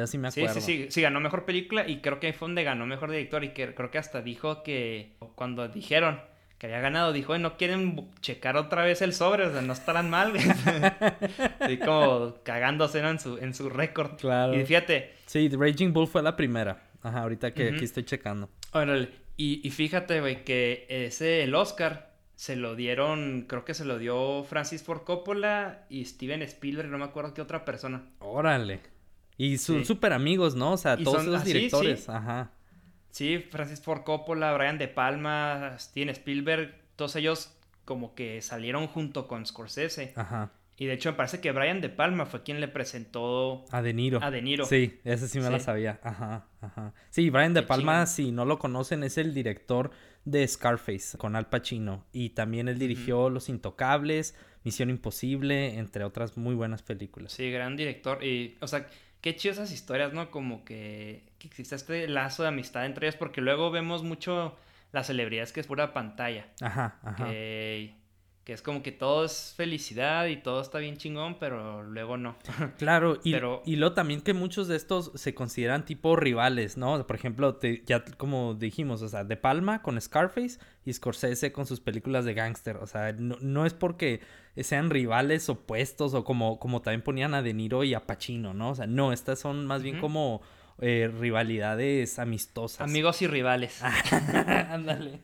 Sí, 0.05 0.17
me 0.17 0.29
acuerdo. 0.29 0.53
Sí, 0.53 0.61
sí, 0.61 0.87
sí, 0.89 1.01
ganó 1.01 1.19
mejor 1.19 1.45
película 1.45 1.87
y 1.87 1.97
creo 1.97 2.19
que 2.19 2.27
ahí 2.27 2.33
fue 2.33 2.47
donde 2.47 2.63
ganó 2.63 2.85
mejor 2.85 3.11
director 3.11 3.43
y 3.43 3.49
que 3.49 3.73
creo 3.73 3.91
que 3.91 3.97
hasta 3.97 4.21
dijo 4.21 4.63
que 4.63 5.13
cuando 5.35 5.67
dijeron 5.67 6.21
que 6.57 6.67
había 6.67 6.79
ganado, 6.79 7.11
dijo, 7.11 7.35
no 7.39 7.57
quieren 7.57 8.11
checar 8.21 8.55
otra 8.55 8.83
vez 8.83 9.01
el 9.01 9.13
sobre, 9.13 9.47
o 9.47 9.51
sea, 9.51 9.63
no 9.63 9.73
estarán 9.73 10.11
mal, 10.11 10.33
Así 11.59 11.77
como 11.77 12.35
cagándose 12.43 12.99
en 12.99 13.19
su, 13.19 13.37
en 13.39 13.55
su 13.55 13.67
récord. 13.67 14.11
Claro. 14.17 14.53
Y 14.53 14.63
fíjate. 14.63 15.11
Sí, 15.25 15.49
The 15.49 15.57
Raging 15.57 15.91
Bull 15.91 16.07
fue 16.07 16.21
la 16.21 16.35
primera. 16.35 16.83
Ajá, 17.01 17.23
ahorita 17.23 17.51
que 17.51 17.69
aquí 17.69 17.83
estoy 17.83 18.03
checando. 18.03 18.47
Órale. 18.73 19.09
Y, 19.37 19.67
y 19.67 19.71
fíjate, 19.71 20.21
güey, 20.21 20.43
que 20.43 20.85
ese, 20.87 21.41
el 21.41 21.55
Oscar, 21.55 22.13
se 22.35 22.55
lo 22.55 22.75
dieron, 22.75 23.45
creo 23.47 23.65
que 23.65 23.73
se 23.73 23.85
lo 23.85 23.97
dio 23.97 24.43
Francis 24.43 24.83
Ford 24.83 25.01
Coppola 25.03 25.85
y 25.89 26.05
Steven 26.05 26.43
Spielberg, 26.43 26.89
no 26.89 26.99
me 26.99 27.05
acuerdo 27.05 27.33
qué 27.33 27.41
otra 27.41 27.65
persona. 27.65 28.03
Órale. 28.19 28.81
Y 29.41 29.57
son 29.57 29.85
súper 29.85 30.13
amigos, 30.13 30.53
¿no? 30.53 30.73
O 30.73 30.77
sea, 30.77 30.97
todos 30.97 31.25
los 31.25 31.43
directores. 31.43 32.01
Sí. 32.03 32.11
Ajá. 32.11 32.51
Sí, 33.09 33.39
Francis 33.39 33.81
Ford 33.81 34.03
Coppola, 34.03 34.53
Brian 34.53 34.77
De 34.77 34.87
Palma, 34.87 35.75
Steven 35.79 36.09
Spielberg, 36.09 36.75
todos 36.95 37.15
ellos 37.15 37.57
como 37.83 38.13
que 38.13 38.39
salieron 38.43 38.85
junto 38.85 39.27
con 39.27 39.43
Scorsese. 39.47 40.13
Ajá. 40.15 40.51
Y 40.77 40.85
de 40.85 40.93
hecho 40.93 41.09
me 41.09 41.17
parece 41.17 41.41
que 41.41 41.51
Brian 41.51 41.81
De 41.81 41.89
Palma 41.89 42.27
fue 42.27 42.43
quien 42.43 42.61
le 42.61 42.67
presentó 42.67 43.65
a 43.71 43.81
De 43.81 43.93
Niro. 43.93 44.19
A 44.21 44.29
De 44.29 44.43
Niro. 44.43 44.65
Sí, 44.65 44.99
ese 45.03 45.27
sí 45.27 45.39
me 45.39 45.49
la 45.49 45.59
sabía. 45.59 45.99
Ajá, 46.03 46.45
ajá. 46.61 46.93
Sí, 47.09 47.31
Brian 47.31 47.55
De 47.55 47.63
Palma, 47.63 48.05
si 48.05 48.31
no 48.31 48.45
lo 48.45 48.59
conocen, 48.59 49.03
es 49.03 49.17
el 49.17 49.33
director 49.33 49.89
de 50.23 50.47
Scarface 50.47 51.17
con 51.17 51.35
Al 51.35 51.47
Pacino. 51.49 52.05
Y 52.13 52.29
también 52.29 52.67
él 52.67 52.77
dirigió 52.77 53.31
Los 53.31 53.49
Intocables, 53.49 54.35
Misión 54.63 54.91
Imposible, 54.91 55.79
entre 55.79 56.03
otras 56.03 56.37
muy 56.37 56.53
buenas 56.53 56.83
películas. 56.83 57.31
Sí, 57.33 57.49
gran 57.49 57.75
director. 57.75 58.23
Y, 58.23 58.57
o 58.61 58.67
sea, 58.67 58.87
qué 59.21 59.35
chido 59.35 59.53
esas 59.53 59.71
historias, 59.71 60.13
¿no? 60.13 60.31
Como 60.31 60.65
que, 60.65 61.23
que 61.39 61.47
existe 61.47 61.75
este 61.75 62.07
lazo 62.07 62.43
de 62.43 62.49
amistad 62.49 62.85
entre 62.85 63.07
ellos, 63.07 63.17
porque 63.17 63.41
luego 63.41 63.71
vemos 63.71 64.03
mucho 64.03 64.57
las 64.91 65.07
celebridades 65.07 65.53
que 65.53 65.59
es 65.59 65.67
pura 65.67 65.93
pantalla. 65.93 66.47
Ajá, 66.59 66.99
ajá. 67.03 67.25
Que, 67.25 67.93
que 68.43 68.53
es 68.53 68.63
como 68.63 68.81
que 68.81 68.91
todo 68.91 69.25
es 69.25 69.53
felicidad 69.55 70.25
y 70.25 70.37
todo 70.37 70.61
está 70.61 70.79
bien 70.79 70.97
chingón, 70.97 71.37
pero 71.39 71.83
luego 71.83 72.17
no. 72.17 72.35
Claro, 72.77 73.19
y, 73.23 73.33
pero... 73.33 73.61
y 73.65 73.75
lo 73.75 73.93
también 73.93 74.21
que 74.21 74.33
muchos 74.33 74.67
de 74.67 74.75
estos 74.75 75.11
se 75.13 75.35
consideran 75.35 75.85
tipo 75.85 76.15
rivales, 76.15 76.75
¿no? 76.75 77.05
Por 77.05 77.15
ejemplo, 77.15 77.59
ya 77.85 78.03
como 78.17 78.55
dijimos, 78.55 79.03
o 79.03 79.09
sea, 79.09 79.23
De 79.23 79.37
Palma 79.37 79.83
con 79.83 79.99
Scarface 80.01 80.57
y 80.85 80.93
Scorsese 80.93 81.51
con 81.51 81.67
sus 81.67 81.79
películas 81.79 82.25
de 82.25 82.33
gángster. 82.33 82.77
O 82.77 82.87
sea, 82.87 83.13
no, 83.13 83.65
es 83.65 83.73
porque 83.75 84.21
sean 84.57 84.89
rivales 84.89 85.47
opuestos 85.47 86.15
o 86.15 86.23
como, 86.23 86.59
como 86.59 86.81
también 86.81 87.03
ponían 87.03 87.35
a 87.35 87.43
De 87.43 87.53
Niro 87.53 87.83
y 87.83 87.93
a 87.93 88.07
Pacino, 88.07 88.55
¿no? 88.55 88.71
O 88.71 88.75
sea, 88.75 88.87
no, 88.87 89.13
estas 89.13 89.39
son 89.39 89.67
más 89.67 89.83
bien 89.83 89.99
como 89.99 90.41
eh, 90.79 91.11
rivalidades 91.15 92.17
amistosas. 92.17 92.81
Amigos 92.81 93.21
y 93.21 93.27
rivales. 93.27 93.83
Ándale. 94.69 95.21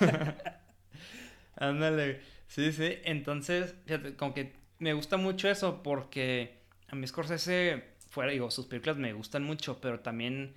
Ándale. 1.56 2.20
Sí, 2.48 2.72
sí. 2.72 2.98
Entonces, 3.04 3.74
fíjate, 3.86 4.16
como 4.16 4.34
que 4.34 4.52
me 4.78 4.92
gusta 4.92 5.16
mucho 5.16 5.48
eso 5.48 5.82
porque 5.82 6.58
a 6.88 6.96
mí 6.96 7.06
Scorsese, 7.06 7.84
fuera, 8.08 8.32
digo, 8.32 8.50
sus 8.50 8.66
películas 8.66 8.96
me 8.96 9.12
gustan 9.12 9.44
mucho, 9.44 9.80
pero 9.80 10.00
también 10.00 10.54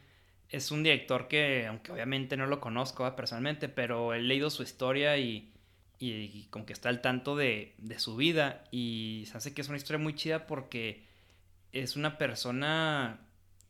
es 0.50 0.72
un 0.72 0.84
director 0.84 1.28
que, 1.28 1.66
aunque 1.68 1.92
obviamente 1.92 2.38
no 2.38 2.48
lo 2.48 2.60
conozco 2.60 3.16
personalmente, 3.16 3.70
pero 3.70 4.14
he 4.14 4.22
leído 4.22 4.50
su 4.50 4.64
historia 4.64 5.18
y, 5.18 5.54
y, 6.00 6.46
como 6.50 6.66
que 6.66 6.74
está 6.74 6.90
al 6.90 7.02
tanto 7.02 7.36
de, 7.36 7.74
de, 7.78 8.00
su 8.00 8.16
vida 8.16 8.64
y 8.72 9.26
se 9.28 9.38
hace 9.38 9.54
que 9.54 9.62
es 9.62 9.70
una 9.70 9.78
historia 9.78 10.00
muy 10.00 10.16
chida 10.16 10.48
porque 10.48 11.06
es 11.72 11.96
una 11.96 12.18
persona 12.18 13.25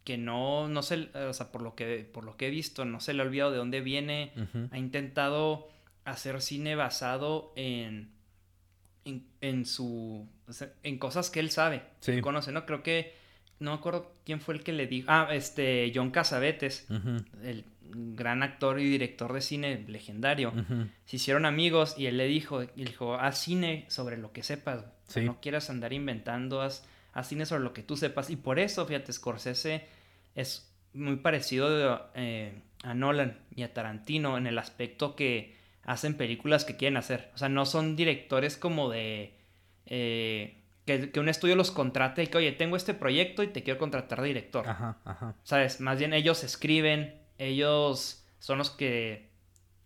que 0.06 0.18
no, 0.18 0.70
no 0.70 0.84
se, 0.84 1.10
o 1.16 1.34
sea, 1.34 1.52
por 1.52 1.62
lo 1.64 1.76
que, 1.76 2.08
por 2.14 2.24
lo 2.24 2.38
que 2.38 2.48
he 2.48 2.50
visto, 2.52 2.86
no 2.86 3.02
se 3.02 3.14
le 3.14 3.24
ha 3.24 3.26
olvidado 3.26 3.52
de 3.52 3.58
dónde 3.58 3.82
viene, 3.82 4.32
ha 4.72 4.78
intentado 4.78 5.68
hacer 6.06 6.42
cine 6.42 6.76
basado 6.76 7.52
en, 7.56 8.12
en, 9.42 9.66
su, 9.66 10.28
en 10.84 11.00
cosas 11.00 11.32
que 11.32 11.40
él 11.40 11.50
sabe, 11.50 11.82
sí. 12.00 12.22
conoce, 12.22 12.52
¿no? 12.52 12.68
Creo 12.68 12.84
que, 12.84 13.16
no 13.60 13.72
me 13.72 13.78
acuerdo 13.78 14.14
quién 14.24 14.40
fue 14.40 14.54
el 14.54 14.64
que 14.64 14.74
le 14.74 14.86
dijo, 14.86 15.08
ah, 15.10 15.30
este, 15.32 15.92
John 15.94 16.12
Casavetes, 16.12 16.86
el 17.44 17.66
gran 17.82 18.44
actor 18.44 18.80
y 18.80 18.88
director 18.88 19.34
de 19.34 19.42
cine 19.42 19.86
legendario, 19.88 20.54
se 21.06 21.16
hicieron 21.16 21.46
amigos 21.46 21.96
y 21.98 22.06
él 22.06 22.18
le 22.18 22.28
dijo, 22.28 22.62
y 22.62 22.86
dijo, 22.86 23.16
haz 23.16 23.40
cine 23.40 23.86
sobre 23.88 24.18
lo 24.18 24.32
que 24.32 24.44
sepas, 24.44 24.86
no 25.16 25.42
quieras 25.42 25.72
andar 25.72 25.94
inventando, 25.94 26.62
haz 26.62 26.86
a 27.14 27.24
cine 27.24 27.46
sobre 27.48 27.64
lo 27.64 27.74
que 27.74 27.82
tú 27.82 27.98
sepas. 27.98 28.30
Y 28.30 28.36
por 28.36 28.60
eso, 28.60 28.86
fíjate, 28.86 29.12
Scorsese 29.12 29.88
es 30.36 30.72
muy 30.94 31.18
parecido 31.18 32.10
eh, 32.14 32.62
a 32.84 32.94
Nolan 32.94 33.40
y 33.56 33.64
a 33.64 33.74
Tarantino 33.74 34.38
en 34.38 34.48
el 34.48 34.58
aspecto 34.58 35.16
que 35.16 35.56
hacen 35.84 36.16
películas 36.16 36.66
que 36.66 36.76
quieren 36.76 36.98
hacer. 36.98 37.32
O 37.34 37.38
sea, 37.38 37.50
no 37.50 37.66
son 37.66 37.96
directores 37.96 38.58
como 38.58 38.90
de... 38.90 39.34
Eh, 39.86 40.62
que, 40.86 41.20
un 41.20 41.30
estudio 41.30 41.56
los 41.56 41.72
contrate 41.72 42.24
y 42.24 42.28
que, 42.28 42.38
oye, 42.38 42.52
tengo 42.52 42.76
este 42.76 42.94
proyecto 42.94 43.42
y 43.42 43.48
te 43.48 43.64
quiero 43.64 43.80
contratar 43.80 44.22
de 44.22 44.28
director. 44.28 44.68
Ajá, 44.68 44.98
ajá. 45.04 45.36
¿Sabes? 45.44 45.80
Más 45.82 45.98
bien 45.98 46.14
ellos 46.14 46.44
escriben, 46.44 47.16
ellos 47.38 48.26
son 48.40 48.58
los 48.58 48.70
que... 48.70 49.34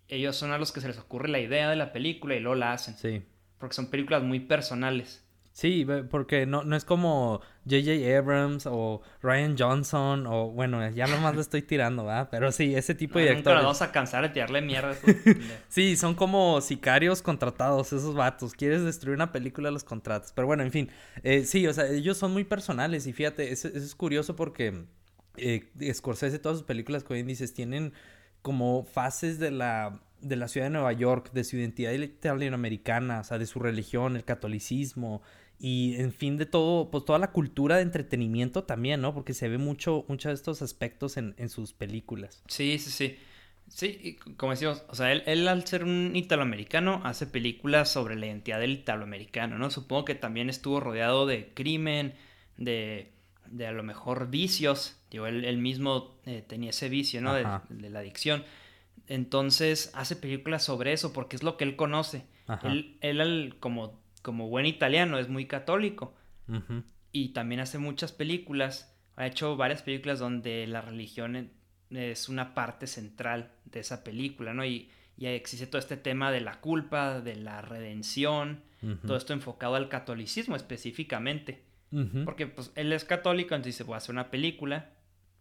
Ellos 0.08 0.36
son 0.36 0.51
a 0.51 0.58
los 0.58 0.72
que 0.72 0.82
se 0.82 0.88
les 0.88 0.98
ocurre 0.98 1.29
la 1.29 1.39
idea 1.39 1.70
de 1.70 1.75
la 1.75 1.94
película 1.94 2.36
y 2.36 2.39
luego 2.39 2.56
la 2.56 2.74
hacen. 2.74 2.98
Sí. 2.98 3.22
Porque 3.60 3.75
son 3.75 3.91
películas 3.91 4.24
muy 4.24 4.39
personales. 4.39 5.24
Sí, 5.51 5.86
porque 6.10 6.46
no, 6.46 6.63
no 6.63 6.75
es 6.75 6.86
como 6.86 7.41
J.J. 7.70 8.18
Abrams 8.18 8.65
o 8.65 9.01
Ryan 9.22 9.58
Johnson 9.58 10.25
o 10.27 10.51
bueno, 10.51 10.88
ya 10.89 11.08
nomás 11.08 11.36
le 11.36 11.41
estoy 11.41 11.62
tirando, 11.62 12.06
¿verdad? 12.06 12.29
Pero 12.32 12.51
sí, 12.51 12.75
ese 12.75 12.96
tipo 12.96 13.20
de 13.20 13.25
directores. 13.25 13.58
Nunca 13.58 13.63
vamos 13.63 13.82
a 13.82 13.91
cansar 13.91 14.24
de 14.24 14.29
tirarle 14.29 14.62
mierda. 14.62 14.96
sí, 15.68 15.98
son 15.98 16.15
como 16.15 16.62
sicarios 16.62 17.22
contratados 17.22 17.91
esos 17.91 18.15
vatos. 18.15 18.53
Quieres 18.53 18.84
destruir 18.84 19.15
una 19.15 19.32
película, 19.32 19.70
los 19.72 19.84
contratos. 19.84 20.32
Pero 20.34 20.48
bueno, 20.48 20.63
en 20.63 20.72
fin. 20.72 20.89
Eh, 21.24 21.44
sí, 21.44 21.68
o 21.68 21.74
sea, 21.74 21.88
ellos 21.88 22.18
son 22.18 22.32
muy 22.32 22.44
personales 22.44 23.06
y 23.08 23.13
fíjate, 23.13 23.51
eso, 23.51 23.68
es 23.68 23.96
curioso 23.96 24.36
porque 24.36 24.86
eh, 25.38 25.70
Scorsese, 25.94 26.39
todas 26.39 26.60
sus 26.60 26.68
películas, 26.68 27.03
como 27.03 27.15
bien 27.15 27.27
dices, 27.27 27.53
tienen 27.53 27.94
como 28.41 28.84
fases 28.84 29.39
de 29.39 29.51
la 29.51 30.00
de 30.21 30.35
la 30.35 30.47
ciudad 30.47 30.67
de 30.67 30.71
Nueva 30.71 30.93
York, 30.93 31.31
de 31.33 31.43
su 31.43 31.57
identidad 31.57 31.91
italianoamericana, 31.93 33.21
o 33.21 33.23
sea, 33.23 33.38
de 33.38 33.45
su 33.45 33.59
religión, 33.59 34.15
el 34.15 34.23
catolicismo, 34.23 35.21
y 35.59 35.95
en 35.97 36.13
fin 36.13 36.38
de 36.38 36.45
todo, 36.45 36.89
pues 36.89 37.03
toda 37.03 37.19
la 37.19 37.31
cultura 37.31 37.75
de 37.75 37.81
entretenimiento 37.81 38.63
también, 38.63 39.01
¿no? 39.01 39.13
Porque 39.13 39.33
se 39.33 39.49
ve 39.49 39.57
mucho, 39.57 40.05
muchos 40.07 40.29
de 40.29 40.35
estos 40.35 40.61
aspectos 40.61 41.17
en, 41.17 41.35
en 41.38 41.49
sus 41.49 41.73
películas. 41.73 42.43
Sí, 42.47 42.79
sí, 42.79 42.91
sí. 42.91 43.17
Sí, 43.67 44.17
como 44.38 44.53
decíamos, 44.53 44.83
o 44.88 44.95
sea, 44.95 45.11
él, 45.11 45.21
él, 45.27 45.47
al 45.47 45.65
ser 45.67 45.83
un 45.83 46.15
italoamericano 46.15 47.01
hace 47.03 47.27
películas 47.27 47.91
sobre 47.91 48.15
la 48.15 48.25
identidad 48.25 48.59
del 48.59 48.71
italoamericano, 48.71 49.59
¿no? 49.59 49.69
Supongo 49.69 50.05
que 50.05 50.15
también 50.15 50.49
estuvo 50.49 50.79
rodeado 50.79 51.27
de 51.27 51.51
crimen, 51.53 52.15
de, 52.57 53.11
de 53.45 53.67
a 53.67 53.71
lo 53.71 53.83
mejor 53.83 54.29
vicios. 54.29 54.97
Digo, 55.11 55.27
él, 55.27 55.57
mismo 55.57 56.19
eh, 56.25 56.43
tenía 56.47 56.71
ese 56.71 56.89
vicio, 56.89 57.21
¿no? 57.21 57.33
De, 57.33 57.45
de, 57.69 57.89
la 57.89 57.99
adicción. 57.99 58.43
Entonces 59.09 59.91
hace 59.93 60.15
películas 60.15 60.63
sobre 60.63 60.93
eso 60.93 61.11
porque 61.11 61.35
es 61.35 61.43
lo 61.43 61.57
que 61.57 61.65
él 61.65 61.75
conoce. 61.75 62.25
Él, 62.63 62.97
él, 63.01 63.55
como 63.59 63.99
como 64.21 64.49
buen 64.49 64.65
italiano, 64.65 65.17
es 65.17 65.29
muy 65.29 65.45
católico. 65.45 66.15
Y 67.11 67.29
también 67.29 67.61
hace 67.61 67.77
muchas 67.77 68.11
películas. 68.11 68.95
Ha 69.15 69.27
hecho 69.27 69.55
varias 69.57 69.81
películas 69.81 70.19
donde 70.19 70.65
la 70.67 70.81
religión 70.81 71.51
es 71.89 72.29
una 72.29 72.53
parte 72.53 72.87
central 72.87 73.51
de 73.65 73.81
esa 73.81 74.03
película, 74.03 74.53
¿no? 74.53 74.65
Y, 74.65 74.89
y 75.17 75.27
existe 75.27 75.67
todo 75.67 75.79
este 75.79 75.97
tema 75.97 76.31
de 76.31 76.41
la 76.41 76.59
culpa, 76.59 77.21
de 77.21 77.35
la 77.35 77.61
redención, 77.61 78.63
todo 79.05 79.17
esto 79.17 79.33
enfocado 79.33 79.75
al 79.75 79.89
catolicismo 79.89 80.55
específicamente. 80.55 81.65
Porque 82.25 82.47
pues 82.47 82.71
él 82.75 82.93
es 82.93 83.03
católico, 83.03 83.55
entonces 83.55 83.75
dice, 83.75 83.83
voy 83.83 83.95
a 83.95 83.97
hacer 83.97 84.13
una 84.13 84.31
película 84.31 84.91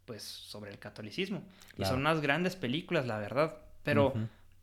pues 0.09 0.23
sobre 0.23 0.71
el 0.71 0.79
catolicismo. 0.79 1.43
Y 1.77 1.85
son 1.85 1.99
unas 1.99 2.19
grandes 2.19 2.55
películas, 2.55 3.05
la 3.05 3.19
verdad. 3.19 3.59
Pero 3.83 4.15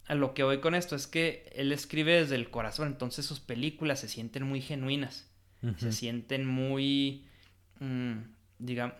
a 0.09 0.17
lo 0.17 0.35
que 0.35 0.43
voy 0.43 0.59
con 0.59 0.75
esto 0.75 0.97
es 0.97 1.07
que 1.07 1.49
él 1.55 1.71
escribe 1.71 2.15
desde 2.15 2.35
el 2.35 2.51
corazón, 2.51 2.89
entonces 2.89 3.25
sus 3.25 3.39
películas 3.39 4.01
se 4.01 4.09
sienten 4.09 4.43
muy 4.43 4.61
genuinas, 4.61 5.31
se 5.77 5.93
sienten 5.93 6.49
muy, 6.49 7.29
mm, 7.79 8.15
digamos, 8.59 8.97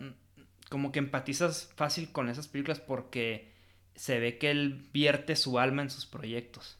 como 0.69 0.93
que 0.93 0.99
empatizas 0.99 1.69
fácil 1.75 2.13
con 2.13 2.29
esas 2.29 2.47
películas 2.47 2.79
porque 2.79 3.51
se 3.95 4.17
ve 4.17 4.37
que 4.37 4.49
él 4.49 4.87
vierte 4.93 5.35
su 5.35 5.59
alma 5.59 5.81
en 5.81 5.89
sus 5.89 6.05
proyectos. 6.05 6.77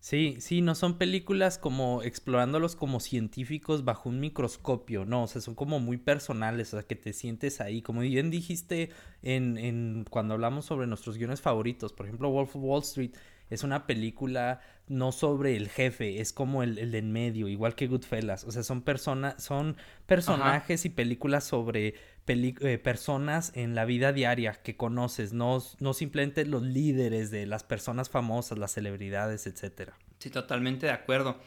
Sí, 0.00 0.36
sí, 0.38 0.62
no 0.62 0.76
son 0.76 0.98
películas 0.98 1.58
como 1.58 2.02
explorándolos 2.02 2.76
como 2.76 3.00
científicos 3.00 3.84
bajo 3.84 4.08
un 4.08 4.20
microscopio, 4.20 5.04
no, 5.04 5.24
o 5.24 5.26
sea, 5.26 5.40
son 5.40 5.56
como 5.56 5.80
muy 5.80 5.96
personales, 5.96 6.72
o 6.72 6.76
sea, 6.76 6.86
que 6.86 6.94
te 6.94 7.12
sientes 7.12 7.60
ahí, 7.60 7.82
como 7.82 8.02
bien 8.02 8.30
dijiste 8.30 8.90
en, 9.22 9.58
en 9.58 10.04
cuando 10.08 10.34
hablamos 10.34 10.64
sobre 10.64 10.86
nuestros 10.86 11.18
guiones 11.18 11.40
favoritos, 11.40 11.92
por 11.92 12.06
ejemplo, 12.06 12.30
Wolf 12.30 12.54
of 12.54 12.62
Wall 12.62 12.82
Street, 12.82 13.10
es 13.50 13.62
una 13.62 13.86
película 13.86 14.60
no 14.88 15.12
sobre 15.12 15.56
el 15.56 15.68
jefe, 15.68 16.20
es 16.20 16.32
como 16.32 16.62
el, 16.62 16.78
el 16.78 16.92
de 16.92 16.98
en 16.98 17.12
medio, 17.12 17.48
igual 17.48 17.74
que 17.74 17.86
Goodfellas. 17.86 18.44
O 18.44 18.52
sea, 18.52 18.62
son 18.62 18.82
personas, 18.82 19.42
son 19.42 19.76
personajes 20.06 20.84
y 20.84 20.90
películas 20.90 21.44
sobre 21.44 21.94
eh, 22.28 22.78
personas 22.78 23.52
en 23.54 23.74
la 23.74 23.84
vida 23.84 24.12
diaria 24.12 24.54
que 24.54 24.76
conoces, 24.76 25.32
no, 25.32 25.62
no 25.78 25.94
simplemente 25.94 26.44
los 26.44 26.62
líderes 26.62 27.30
de 27.30 27.46
las 27.46 27.62
personas 27.62 28.10
famosas, 28.10 28.58
las 28.58 28.72
celebridades, 28.72 29.46
etcétera. 29.46 29.94
Sí, 30.18 30.30
totalmente 30.30 30.86
de 30.86 30.92
acuerdo. 30.92 31.38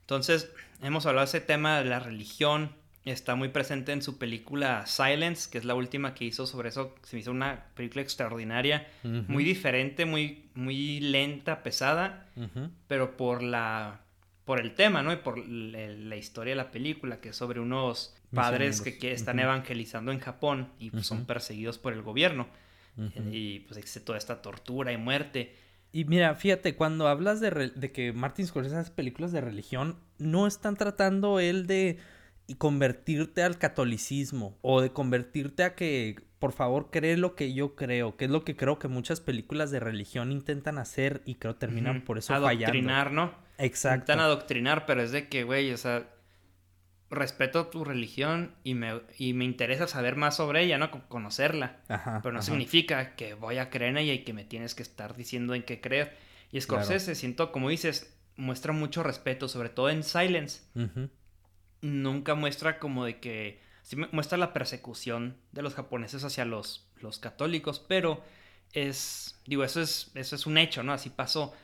Entonces, 0.00 0.50
hemos 0.82 1.06
hablado 1.06 1.26
de 1.26 1.30
ese 1.36 1.40
tema 1.40 1.78
de 1.78 1.84
la 1.84 2.00
religión, 2.00 2.74
está 3.12 3.36
muy 3.36 3.48
presente 3.48 3.92
en 3.92 4.02
su 4.02 4.18
película 4.18 4.84
Silence, 4.86 5.48
que 5.50 5.58
es 5.58 5.64
la 5.64 5.74
última 5.74 6.14
que 6.14 6.24
hizo 6.24 6.46
sobre 6.46 6.70
eso. 6.70 6.94
Se 7.02 7.16
me 7.16 7.20
hizo 7.20 7.30
una 7.30 7.66
película 7.74 8.02
extraordinaria, 8.02 8.88
muy 9.02 9.44
diferente, 9.44 10.04
muy, 10.04 10.48
muy 10.54 11.00
lenta, 11.00 11.62
pesada, 11.62 12.26
pero 12.88 13.16
por 13.16 13.42
la 13.42 14.00
por 14.44 14.60
el 14.60 14.74
tema, 14.74 15.02
¿no? 15.02 15.12
Y 15.12 15.16
por 15.16 15.38
la 15.38 16.16
historia 16.16 16.52
de 16.52 16.56
la 16.56 16.70
película, 16.70 17.20
que 17.20 17.30
es 17.30 17.36
sobre 17.36 17.58
unos 17.58 18.14
padres 18.32 18.80
que, 18.80 19.12
están 19.12 19.40
evangelizando 19.40 20.12
en 20.12 20.20
Japón 20.20 20.68
y 20.78 20.90
pues, 20.90 21.06
son 21.06 21.26
perseguidos 21.26 21.78
por 21.78 21.92
el 21.92 22.02
gobierno. 22.02 22.46
Y 23.30 23.60
pues 23.60 23.76
existe 23.76 24.00
toda 24.00 24.18
esta 24.18 24.40
tortura 24.42 24.92
y 24.92 24.96
muerte. 24.96 25.54
Y 25.92 26.04
mira, 26.04 26.34
fíjate, 26.34 26.76
cuando 26.76 27.08
hablas 27.08 27.40
de, 27.40 27.72
de 27.74 27.92
que 27.92 28.12
Martin 28.12 28.46
Scorsese 28.46 28.76
hace 28.76 28.90
películas 28.90 29.32
de 29.32 29.40
religión, 29.40 29.98
no 30.18 30.46
están 30.46 30.76
tratando 30.76 31.40
él 31.40 31.66
de 31.66 31.98
y 32.46 32.56
convertirte 32.56 33.42
al 33.42 33.58
catolicismo 33.58 34.58
o 34.62 34.80
de 34.80 34.90
convertirte 34.90 35.64
a 35.64 35.74
que 35.74 36.16
por 36.38 36.52
favor 36.52 36.90
cree 36.90 37.16
lo 37.16 37.34
que 37.34 37.54
yo 37.54 37.74
creo, 37.74 38.16
que 38.16 38.26
es 38.26 38.30
lo 38.30 38.44
que 38.44 38.56
creo 38.56 38.78
que 38.78 38.88
muchas 38.88 39.20
películas 39.20 39.70
de 39.70 39.80
religión 39.80 40.32
intentan 40.32 40.78
hacer 40.78 41.22
y 41.24 41.36
creo 41.36 41.56
terminan 41.56 42.04
por 42.04 42.18
eso 42.18 42.34
adoctrinar, 42.34 43.10
¿no? 43.10 43.34
Exacto. 43.58 44.12
Intentan 44.12 44.20
adoctrinar, 44.20 44.86
pero 44.86 45.02
es 45.02 45.12
de 45.12 45.28
que, 45.28 45.44
güey, 45.44 45.72
o 45.72 45.76
sea, 45.76 46.08
respeto 47.10 47.68
tu 47.68 47.84
religión 47.84 48.54
y 48.64 48.74
me, 48.74 49.00
y 49.18 49.32
me 49.32 49.44
interesa 49.44 49.86
saber 49.88 50.16
más 50.16 50.36
sobre 50.36 50.62
ella, 50.62 50.78
¿no? 50.78 50.90
Conocerla. 51.08 51.78
Ajá, 51.88 52.20
pero 52.22 52.34
no 52.34 52.42
significa 52.42 53.14
que 53.16 53.34
voy 53.34 53.58
a 53.58 53.70
creer 53.70 53.92
en 53.92 53.98
ella 53.98 54.12
y 54.12 54.24
que 54.24 54.32
me 54.32 54.44
tienes 54.44 54.74
que 54.74 54.82
estar 54.82 55.16
diciendo 55.16 55.54
en 55.54 55.62
qué 55.62 55.80
creer. 55.80 56.16
Y 56.52 56.60
Scorsese, 56.60 57.14
siento, 57.14 57.50
como 57.50 57.70
dices, 57.70 58.14
muestra 58.36 58.72
mucho 58.72 59.02
respeto, 59.02 59.48
sobre 59.48 59.68
todo 59.68 59.90
en 59.90 60.02
Silence. 60.02 60.62
Nunca 61.82 62.34
muestra 62.34 62.78
como 62.78 63.04
de 63.04 63.20
que... 63.20 63.60
Sí 63.82 63.96
muestra 63.96 64.36
la 64.36 64.52
persecución 64.52 65.36
de 65.52 65.62
los 65.62 65.74
japoneses 65.74 66.24
hacia 66.24 66.44
los, 66.44 66.88
los 67.00 67.18
católicos, 67.18 67.78
pero 67.78 68.22
es... 68.72 69.40
Digo, 69.46 69.62
eso 69.64 69.80
es, 69.80 70.10
eso 70.14 70.34
es 70.34 70.46
un 70.46 70.58
hecho, 70.58 70.82
¿no? 70.82 70.92
Así 70.92 71.10
pasó. 71.10 71.54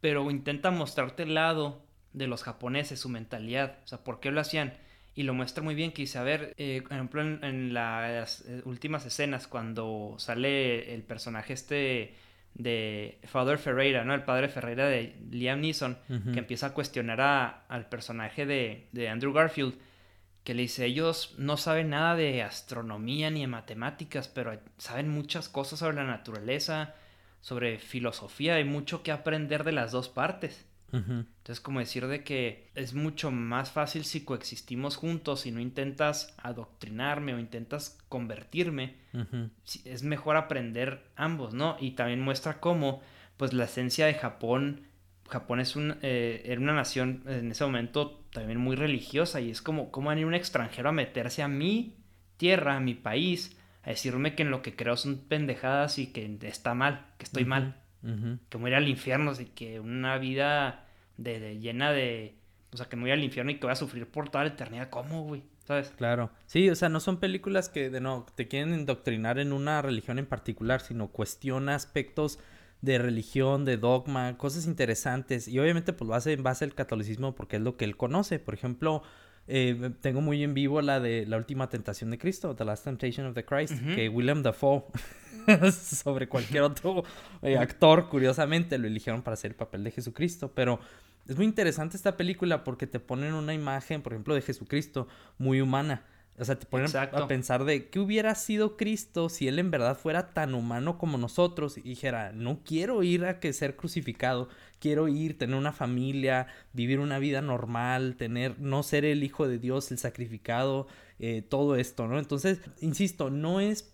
Pero 0.00 0.30
intenta 0.30 0.70
mostrarte 0.70 1.22
el 1.22 1.34
lado 1.34 1.82
de 2.12 2.26
los 2.26 2.42
japoneses, 2.42 3.00
su 3.00 3.08
mentalidad. 3.08 3.78
O 3.84 3.86
sea, 3.86 4.04
¿por 4.04 4.20
qué 4.20 4.30
lo 4.30 4.40
hacían? 4.40 4.74
Y 5.14 5.24
lo 5.24 5.34
muestra 5.34 5.62
muy 5.62 5.74
bien, 5.74 5.92
que 5.92 6.02
dice, 6.02 6.18
a 6.18 6.22
ver, 6.22 6.54
eh, 6.56 6.82
por 6.82 6.92
ejemplo, 6.92 7.22
en, 7.22 7.74
las 7.74 8.42
eh, 8.46 8.62
últimas 8.64 9.04
escenas, 9.06 9.46
cuando 9.46 10.14
sale 10.18 10.94
el 10.94 11.02
personaje 11.02 11.52
este 11.52 12.14
de 12.54 13.18
Father 13.24 13.58
Ferreira, 13.58 14.04
¿no? 14.04 14.14
El 14.14 14.24
padre 14.24 14.48
Ferreira 14.48 14.86
de 14.86 15.16
Liam 15.30 15.60
Neeson, 15.60 15.98
que 16.32 16.38
empieza 16.38 16.66
a 16.66 16.74
cuestionar 16.74 17.20
a, 17.20 17.64
al 17.68 17.88
personaje 17.88 18.46
de, 18.46 18.88
de, 18.92 19.08
Andrew 19.08 19.32
Garfield, 19.32 19.74
que 20.44 20.54
le 20.54 20.62
dice, 20.62 20.86
ellos 20.86 21.34
no 21.38 21.56
saben 21.56 21.90
nada 21.90 22.16
de 22.16 22.42
astronomía 22.42 23.30
ni 23.30 23.40
de 23.40 23.46
matemáticas, 23.46 24.28
pero 24.28 24.58
saben 24.78 25.08
muchas 25.08 25.48
cosas 25.48 25.78
sobre 25.78 25.96
la 25.96 26.04
naturaleza, 26.04 26.94
sobre 27.40 27.78
filosofía, 27.78 28.56
hay 28.56 28.64
mucho 28.64 29.02
que 29.02 29.12
aprender 29.12 29.64
de 29.64 29.72
las 29.72 29.92
dos 29.92 30.08
partes. 30.08 30.66
Entonces, 30.92 31.60
como 31.60 31.80
decir 31.80 32.06
de 32.06 32.24
que 32.24 32.70
es 32.74 32.94
mucho 32.94 33.30
más 33.30 33.70
fácil 33.70 34.04
si 34.04 34.24
coexistimos 34.24 34.96
juntos 34.96 35.46
y 35.46 35.52
no 35.52 35.60
intentas 35.60 36.34
adoctrinarme 36.38 37.34
o 37.34 37.38
intentas 37.38 37.98
convertirme, 38.08 38.96
es 39.84 40.02
mejor 40.02 40.36
aprender 40.36 41.04
ambos, 41.16 41.54
¿no? 41.54 41.76
Y 41.80 41.92
también 41.92 42.20
muestra 42.20 42.60
cómo, 42.60 43.02
pues, 43.36 43.52
la 43.52 43.64
esencia 43.64 44.06
de 44.06 44.14
Japón, 44.14 44.86
Japón 45.28 45.60
es 45.60 45.76
un, 45.76 45.96
eh, 46.02 46.42
era 46.44 46.60
una 46.60 46.74
nación 46.74 47.22
en 47.26 47.52
ese 47.52 47.64
momento 47.64 48.24
también 48.32 48.58
muy 48.58 48.76
religiosa 48.76 49.40
y 49.40 49.50
es 49.50 49.62
como, 49.62 49.90
¿cómo 49.90 50.10
venir 50.10 50.26
un 50.26 50.34
extranjero 50.34 50.88
a 50.88 50.92
meterse 50.92 51.42
a 51.42 51.48
mi 51.48 51.96
tierra, 52.36 52.76
a 52.76 52.80
mi 52.80 52.94
país, 52.94 53.56
a 53.82 53.90
decirme 53.90 54.34
que 54.34 54.42
en 54.42 54.50
lo 54.50 54.62
que 54.62 54.74
creo 54.76 54.96
son 54.96 55.18
pendejadas 55.28 55.98
y 55.98 56.08
que 56.12 56.38
está 56.42 56.74
mal, 56.74 57.06
que 57.18 57.24
estoy 57.24 57.44
mal? 57.44 57.76
Que 58.02 58.58
me 58.58 58.64
voy 58.64 58.74
al 58.74 58.88
infierno, 58.88 59.32
así 59.32 59.46
que 59.46 59.78
una 59.80 60.18
vida 60.18 60.86
de, 61.16 61.58
llena 61.58 61.92
de. 61.92 62.34
O 62.72 62.76
sea, 62.76 62.86
que 62.86 62.96
me 62.96 63.02
voy 63.02 63.10
al 63.10 63.22
infierno 63.22 63.50
y 63.50 63.56
que 63.56 63.66
voy 63.66 63.72
a 63.72 63.76
sufrir 63.76 64.06
por 64.06 64.30
toda 64.30 64.44
la 64.44 64.50
eternidad. 64.50 64.88
¿Cómo, 64.90 65.24
güey? 65.24 65.42
¿Sabes? 65.66 65.92
Claro. 65.96 66.30
Sí, 66.46 66.70
o 66.70 66.74
sea, 66.74 66.88
no 66.88 67.00
son 67.00 67.18
películas 67.18 67.68
que 67.68 67.90
de 67.90 68.00
no 68.00 68.26
te 68.34 68.48
quieren 68.48 68.74
indoctrinar 68.74 69.38
en 69.38 69.52
una 69.52 69.82
religión 69.82 70.18
en 70.18 70.26
particular, 70.26 70.80
sino 70.80 71.08
cuestiona 71.08 71.74
aspectos 71.74 72.38
de 72.80 72.98
religión, 72.98 73.64
de 73.64 73.76
dogma, 73.76 74.38
cosas 74.38 74.66
interesantes. 74.66 75.46
Y 75.48 75.58
obviamente, 75.58 75.92
pues 75.92 76.08
lo 76.08 76.14
hace 76.14 76.32
en 76.32 76.42
base 76.42 76.64
al 76.64 76.74
catolicismo 76.74 77.34
porque 77.34 77.56
es 77.56 77.62
lo 77.62 77.76
que 77.76 77.84
él 77.84 77.96
conoce. 77.96 78.38
Por 78.38 78.54
ejemplo, 78.54 79.02
eh, 79.46 79.90
tengo 80.00 80.20
muy 80.20 80.42
en 80.44 80.54
vivo 80.54 80.80
la 80.80 81.00
de 81.00 81.26
La 81.26 81.36
Última 81.36 81.68
Tentación 81.68 82.10
de 82.10 82.18
Cristo, 82.18 82.54
The 82.54 82.64
Last 82.64 82.84
Temptation 82.84 83.26
of 83.26 83.34
the 83.34 83.44
Christ, 83.44 83.74
que 83.94 84.08
William 84.08 84.42
Dafoe, 84.42 84.84
sobre 85.72 86.28
cualquier 86.28 86.62
otro 86.62 87.02
eh, 87.42 87.56
actor, 87.56 88.08
curiosamente, 88.08 88.78
lo 88.78 88.86
eligieron 88.86 89.22
para 89.22 89.34
hacer 89.34 89.52
el 89.52 89.56
papel 89.56 89.84
de 89.84 89.90
Jesucristo. 89.90 90.52
Pero 90.54 90.78
es 91.26 91.36
muy 91.36 91.46
interesante 91.46 91.96
esta 91.96 92.16
película 92.16 92.64
porque 92.64 92.86
te 92.86 93.00
ponen 93.00 93.34
una 93.34 93.54
imagen, 93.54 94.02
por 94.02 94.12
ejemplo, 94.12 94.34
de 94.34 94.42
Jesucristo 94.42 95.08
muy 95.38 95.60
humana. 95.60 96.04
O 96.40 96.44
sea, 96.46 96.58
te 96.58 96.64
ponen 96.64 96.88
a 96.96 97.28
pensar 97.28 97.64
de 97.64 97.90
qué 97.90 98.00
hubiera 98.00 98.34
sido 98.34 98.78
Cristo 98.78 99.28
si 99.28 99.46
él 99.46 99.58
en 99.58 99.70
verdad 99.70 99.98
fuera 99.98 100.30
tan 100.30 100.54
humano 100.54 100.96
como 100.96 101.18
nosotros 101.18 101.76
y 101.76 101.82
dijera, 101.82 102.32
no 102.32 102.60
quiero 102.64 103.02
ir 103.02 103.26
a 103.26 103.40
que 103.40 103.52
ser 103.52 103.76
crucificado, 103.76 104.48
quiero 104.78 105.06
ir, 105.08 105.36
tener 105.36 105.56
una 105.56 105.72
familia, 105.72 106.46
vivir 106.72 106.98
una 106.98 107.18
vida 107.18 107.42
normal, 107.42 108.16
tener, 108.16 108.58
no 108.58 108.82
ser 108.82 109.04
el 109.04 109.22
hijo 109.22 109.46
de 109.46 109.58
Dios, 109.58 109.90
el 109.90 109.98
sacrificado, 109.98 110.86
eh, 111.18 111.42
todo 111.46 111.76
esto, 111.76 112.08
¿no? 112.08 112.18
Entonces, 112.18 112.60
insisto, 112.80 113.28
no 113.28 113.60
es 113.60 113.92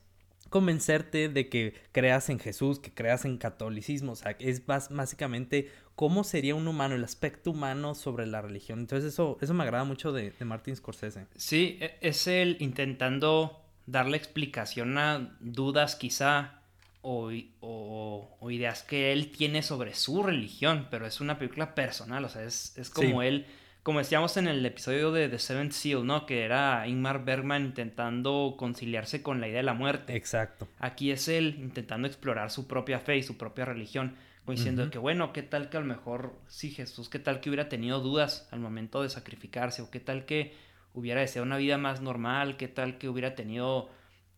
convencerte 0.48 1.28
de 1.28 1.48
que 1.48 1.74
creas 1.90 2.30
en 2.30 2.38
Jesús, 2.38 2.78
que 2.78 2.94
creas 2.94 3.24
en 3.24 3.38
catolicismo, 3.38 4.12
o 4.12 4.16
sea, 4.16 4.36
es 4.38 4.64
básicamente 4.66 5.68
cómo 5.96 6.24
sería 6.24 6.54
un 6.54 6.68
humano, 6.68 6.94
el 6.94 7.02
aspecto 7.02 7.50
humano 7.50 7.94
sobre 7.94 8.26
la 8.26 8.42
religión. 8.42 8.78
Entonces 8.80 9.12
eso, 9.12 9.38
eso 9.40 9.54
me 9.54 9.64
agrada 9.64 9.84
mucho 9.84 10.12
de, 10.12 10.30
de 10.30 10.44
Martin 10.44 10.76
Scorsese. 10.76 11.26
Sí, 11.36 11.78
e, 11.80 11.98
es 12.02 12.26
él 12.26 12.58
intentando 12.60 13.62
darle 13.86 14.16
explicación 14.16 14.98
a 14.98 15.36
dudas 15.40 15.96
quizá 15.96 16.60
o, 17.00 17.30
o, 17.60 18.50
ideas 18.50 18.82
que 18.82 19.12
él 19.12 19.30
tiene 19.30 19.62
sobre 19.62 19.94
su 19.94 20.22
religión, 20.22 20.88
pero 20.90 21.06
es 21.06 21.20
una 21.20 21.38
película 21.38 21.74
personal, 21.74 22.24
o 22.24 22.28
sea, 22.28 22.42
es, 22.42 22.76
es 22.76 22.90
como 22.90 23.22
él, 23.22 23.46
como 23.84 24.00
decíamos 24.00 24.36
en 24.36 24.48
el 24.48 24.66
episodio 24.66 25.12
de 25.12 25.28
The 25.28 25.38
Seventh 25.38 25.72
Seal, 25.72 26.04
¿no? 26.04 26.26
Que 26.26 26.42
era 26.42 26.86
Ingmar 26.88 27.24
Bergman 27.24 27.66
intentando 27.66 28.56
conciliarse 28.58 29.22
con 29.22 29.40
la 29.40 29.46
idea 29.46 29.58
de 29.58 29.62
la 29.62 29.74
muerte. 29.74 30.16
Exacto. 30.16 30.66
Aquí 30.80 31.12
es 31.12 31.28
él 31.28 31.56
intentando 31.60 32.08
explorar 32.08 32.50
su 32.50 32.66
propia 32.66 32.98
fe 32.98 33.18
y 33.18 33.22
su 33.22 33.36
propia 33.36 33.64
religión 33.64 34.16
diciendo 34.54 34.90
que 34.90 34.98
bueno, 34.98 35.32
qué 35.32 35.42
tal 35.42 35.68
que 35.68 35.76
a 35.76 35.80
lo 35.80 35.86
mejor, 35.86 36.38
sí, 36.46 36.70
Jesús, 36.70 37.08
qué 37.08 37.18
tal 37.18 37.40
que 37.40 37.50
hubiera 37.50 37.68
tenido 37.68 38.00
dudas 38.00 38.48
al 38.52 38.60
momento 38.60 39.02
de 39.02 39.08
sacrificarse, 39.08 39.82
o 39.82 39.90
qué 39.90 40.00
tal 40.00 40.24
que 40.24 40.54
hubiera 40.94 41.20
deseado 41.20 41.44
una 41.44 41.56
vida 41.56 41.78
más 41.78 42.00
normal, 42.00 42.56
qué 42.56 42.68
tal 42.68 42.98
que 42.98 43.08
hubiera 43.08 43.34
tenido 43.34 43.90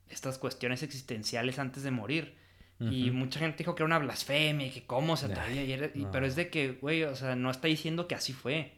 estas 0.09 0.38
cuestiones 0.38 0.83
existenciales 0.83 1.59
antes 1.59 1.83
de 1.83 1.90
morir. 1.90 2.37
Y 2.81 3.11
mucha 3.11 3.40
gente 3.40 3.59
dijo 3.59 3.75
que 3.75 3.83
era 3.83 3.87
una 3.87 3.99
blasfemia 3.99 4.68
y 4.68 4.71
que 4.71 4.87
cómo 4.87 5.16
se 5.16 5.27
atrevía. 5.27 5.90
Pero 6.12 6.27
es 6.27 6.37
de 6.37 6.49
que, 6.49 6.73
güey, 6.73 7.03
o 7.03 7.16
sea, 7.16 7.35
no 7.35 7.51
está 7.51 7.66
diciendo 7.66 8.07
que 8.07 8.14
así 8.14 8.33
fue. 8.33 8.73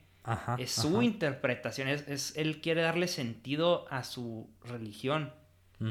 es 0.56 0.70
su 0.70 1.02
interpretación, 1.02 1.88
es, 1.88 2.08
es, 2.08 2.34
él 2.36 2.62
quiere 2.62 2.80
darle 2.80 3.08
sentido 3.08 3.86
a 3.90 4.04
su 4.04 4.48
religión, 4.64 5.34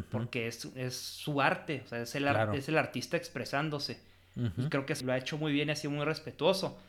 porque 0.10 0.48
es, 0.48 0.66
es, 0.76 0.96
su 0.98 1.40
arte, 1.40 1.84
o 1.86 1.88
sea, 1.88 2.02
es 2.02 2.16
el, 2.16 2.28
es 2.54 2.68
el 2.68 2.78
artista 2.78 3.16
expresándose. 3.16 4.02
Y 4.58 4.70
creo 4.70 4.86
que 4.86 4.96
lo 5.04 5.14
ha 5.14 5.18
hecho 5.18 5.38
muy 5.38 5.52
bien 5.52 5.70
y 5.70 5.72
ha 5.72 5.76
sido 5.76 5.92
muy 5.92 6.06
respetuoso. 6.06 6.80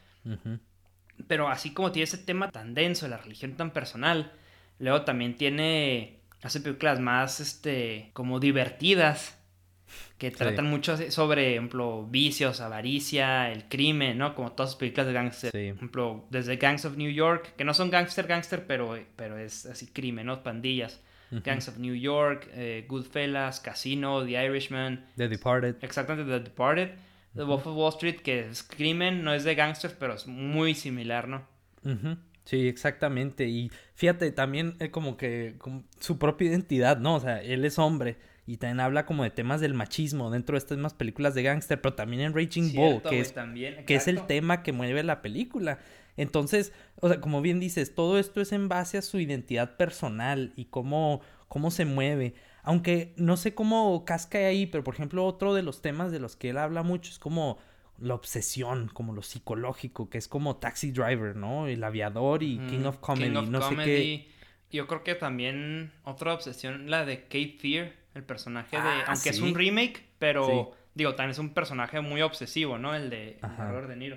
Pero 1.27 1.49
así 1.49 1.73
como 1.73 1.93
tiene 1.93 2.05
ese 2.05 2.19
tema 2.19 2.51
tan 2.51 2.75
denso 2.75 3.07
de 3.07 3.11
la 3.11 3.19
religión 3.19 3.57
tan 3.57 3.73
personal, 3.73 4.33
luego 4.79 5.03
también 5.03 5.37
tiene, 5.37 6.21
hace 6.43 6.61
películas 6.61 7.01
más, 7.01 7.41
este, 7.41 8.11
como 8.13 8.41
divertidas, 8.41 9.37
que 10.19 10.31
tratan 10.31 10.67
mucho 10.67 10.97
sobre, 11.11 11.53
ejemplo, 11.53 12.07
vicios, 12.07 12.61
avaricia, 12.61 13.51
el 13.51 13.69
crimen, 13.69 14.19
¿no? 14.19 14.35
Como 14.35 14.53
todas 14.53 14.73
las 14.73 14.77
películas 14.77 15.07
de 15.07 15.13
gangster. 15.13 15.51
Por 15.51 15.61
ejemplo, 15.61 16.27
desde 16.31 16.57
Gangs 16.57 16.85
of 16.85 16.97
New 16.97 17.11
York, 17.11 17.55
que 17.57 17.65
no 17.65 17.75
son 17.75 17.91
gangster, 17.91 18.27
gangster, 18.27 18.67
pero, 18.67 18.99
pero 19.17 19.39
es 19.39 19.67
así 19.67 19.87
crimen, 19.87 20.27
¿no? 20.27 20.43
Pandillas. 20.43 21.01
Gangs 21.31 21.69
of 21.69 21.79
New 21.79 21.95
York, 21.95 22.49
eh, 22.55 22.85
Goodfellas, 22.89 23.61
Casino, 23.61 24.25
The 24.25 24.33
Irishman. 24.45 25.07
The 25.17 25.29
Departed. 25.29 25.77
Exactamente, 25.81 26.31
The 26.31 26.41
Departed. 26.41 26.91
The 27.35 27.45
Wolf 27.45 27.67
of 27.67 27.77
Wall 27.77 27.93
Street, 27.93 28.21
que 28.23 28.49
es 28.49 28.63
crimen, 28.63 29.23
no 29.23 29.33
es 29.33 29.45
de 29.45 29.55
gangsters, 29.55 29.95
pero 29.99 30.15
es 30.15 30.27
muy 30.27 30.75
similar, 30.75 31.29
¿no? 31.29 31.47
Sí, 32.45 32.67
exactamente. 32.67 33.49
Y 33.49 33.71
fíjate, 33.95 34.33
también 34.33 34.77
es 34.81 34.91
como 34.91 35.17
que 35.17 35.57
su 36.01 36.19
propia 36.19 36.49
identidad, 36.49 36.99
¿no? 36.99 37.17
O 37.17 37.21
sea, 37.21 37.41
él 37.43 37.65
es 37.65 37.79
hombre 37.79 38.17
y 38.47 38.57
también 38.57 38.81
habla 38.81 39.07
como 39.07 39.23
de 39.23 39.31
temas 39.31 39.61
del 39.61 39.75
machismo 39.75 40.31
dentro 40.31 40.55
de 40.55 40.59
estas 40.59 40.77
mismas 40.77 40.95
películas 40.95 41.35
de 41.35 41.45
gangster, 41.45 41.81
pero 41.81 41.95
también 41.95 42.23
en 42.23 42.35
Raging 42.35 42.73
Bull, 42.75 43.03
que, 43.03 43.21
es, 43.21 43.33
que 43.87 43.95
es 43.95 44.09
el 44.09 44.27
tema 44.27 44.65
que 44.65 44.73
mueve 44.73 45.05
la 45.05 45.23
película. 45.23 45.79
Entonces, 46.17 46.73
o 46.97 47.09
sea, 47.09 47.21
como 47.21 47.41
bien 47.43 47.61
dices, 47.61 47.95
todo 47.95 48.19
esto 48.19 48.41
es 48.41 48.51
en 48.53 48.69
base 48.69 48.99
a 48.99 49.03
su 49.03 49.21
identidad 49.21 49.77
personal 49.77 50.53
y 50.57 50.65
cómo, 50.65 51.21
cómo 51.47 51.71
se 51.71 51.85
mueve. 51.85 52.35
Aunque 52.71 53.15
no 53.17 53.37
sé 53.37 53.53
cómo 53.53 54.05
casca 54.05 54.39
ahí, 54.39 54.67
pero 54.67 54.85
por 54.85 54.95
ejemplo, 54.95 55.27
otro 55.27 55.55
de 55.55 55.65
los 55.65 55.83
temas 55.83 56.13
de 56.13 56.21
los 56.21 56.37
que 56.37 56.51
él 56.51 56.59
habla 56.59 56.85
mucho 56.85 57.11
es 57.11 57.19
como 57.19 57.59
la 57.99 58.15
obsesión, 58.15 58.89
como 58.95 59.13
lo 59.13 59.23
psicológico, 59.23 60.09
que 60.09 60.19
es 60.19 60.29
como 60.29 60.55
Taxi 60.59 60.93
Driver, 60.93 61.35
¿no? 61.35 61.67
El 61.67 61.83
aviador 61.83 62.45
y 62.45 62.59
King 62.69 62.85
of 62.85 62.99
Comedy, 62.99 63.31
no 63.31 63.69
sé 63.69 63.75
qué. 63.75 64.29
Yo 64.71 64.87
creo 64.87 65.03
que 65.03 65.17
también 65.17 65.91
otra 66.05 66.33
obsesión, 66.33 66.89
la 66.89 67.05
de 67.05 67.25
Cape 67.25 67.57
Fear, 67.59 67.93
el 68.15 68.23
personaje 68.23 68.77
de. 68.77 68.83
Ah, 68.83 69.05
aunque 69.09 69.31
es 69.31 69.41
un 69.41 69.53
remake, 69.53 70.07
pero 70.21 70.77
digo, 70.95 71.17
también 71.17 71.33
es 71.33 71.41
un 71.41 71.53
personaje 71.53 72.01
muy 72.01 72.23
obsesivo, 72.23 72.79
¿no? 72.79 72.95
El 72.95 73.11
de 73.11 73.41
Robert 73.59 73.89
De 73.89 73.97
Niro. 73.97 74.17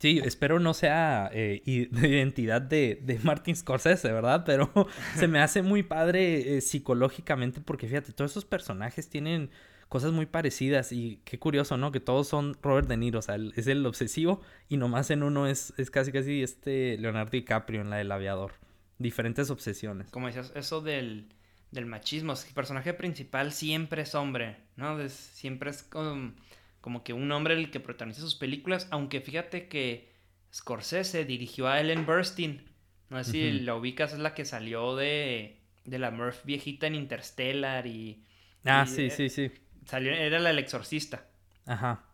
Sí, 0.00 0.18
espero 0.24 0.58
no 0.60 0.72
sea 0.72 1.30
eh, 1.32 1.62
de 1.90 2.08
identidad 2.08 2.62
de, 2.62 2.98
de, 3.02 3.18
Martin 3.18 3.54
Scorsese, 3.54 4.10
¿verdad? 4.10 4.44
Pero 4.46 4.72
se 5.16 5.28
me 5.28 5.40
hace 5.40 5.62
muy 5.62 5.82
padre 5.82 6.56
eh, 6.56 6.60
psicológicamente 6.62 7.60
porque 7.60 7.86
fíjate, 7.86 8.12
todos 8.12 8.30
esos 8.30 8.46
personajes 8.46 9.10
tienen 9.10 9.50
cosas 9.90 10.12
muy 10.12 10.24
parecidas 10.24 10.92
y 10.92 11.20
qué 11.24 11.38
curioso, 11.38 11.76
¿no? 11.76 11.92
Que 11.92 12.00
todos 12.00 12.28
son 12.28 12.56
Robert 12.62 12.88
De 12.88 12.96
Niro, 12.96 13.18
o 13.18 13.22
sea, 13.22 13.36
es 13.54 13.66
el 13.66 13.84
obsesivo 13.84 14.40
y 14.68 14.78
nomás 14.78 15.10
en 15.10 15.22
uno 15.22 15.46
es, 15.46 15.74
es 15.76 15.90
casi 15.90 16.12
casi 16.12 16.42
este 16.42 16.96
Leonardo 16.96 17.32
DiCaprio 17.32 17.82
en 17.82 17.90
la 17.90 17.96
del 17.96 18.10
aviador. 18.10 18.52
Diferentes 18.98 19.50
obsesiones. 19.50 20.10
Como 20.10 20.28
decías, 20.28 20.52
eso 20.54 20.80
del, 20.80 21.28
del 21.72 21.86
machismo, 21.86 22.32
el 22.32 22.54
personaje 22.54 22.94
principal 22.94 23.52
siempre 23.52 24.02
es 24.02 24.14
hombre, 24.14 24.56
¿no? 24.76 24.96
siempre 25.08 25.70
es 25.70 25.82
como 25.82 26.32
como 26.80 27.04
que 27.04 27.12
un 27.12 27.30
hombre 27.32 27.54
el 27.54 27.70
que 27.70 27.80
protagoniza 27.80 28.20
sus 28.20 28.34
películas, 28.34 28.88
aunque 28.90 29.20
fíjate 29.20 29.68
que 29.68 30.10
Scorsese 30.52 31.24
dirigió 31.24 31.68
a 31.68 31.80
Ellen 31.80 32.06
Burstyn. 32.06 32.62
No 33.08 33.22
sé 33.24 33.32
si 33.32 33.52
la 33.60 33.74
ubicas, 33.74 34.12
es 34.12 34.20
la 34.20 34.34
que 34.34 34.44
salió 34.44 34.94
de, 34.94 35.58
de 35.84 35.98
la 35.98 36.10
Murph 36.10 36.44
viejita 36.44 36.86
en 36.86 36.94
Interstellar 36.94 37.86
y... 37.86 38.24
Ah, 38.64 38.86
sí, 38.86 39.10
sí, 39.10 39.28
sí. 39.28 39.50
Salió, 39.84 40.12
era 40.12 40.38
la 40.38 40.50
del 40.50 40.58
exorcista. 40.58 41.26
Ajá. 41.66 42.04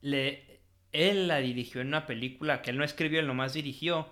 Le, 0.00 0.60
él 0.92 1.28
la 1.28 1.38
dirigió 1.38 1.80
en 1.80 1.88
una 1.88 2.06
película 2.06 2.62
que 2.62 2.70
él 2.70 2.78
no 2.78 2.84
escribió, 2.84 3.20
él 3.20 3.26
nomás 3.26 3.52
dirigió. 3.52 4.08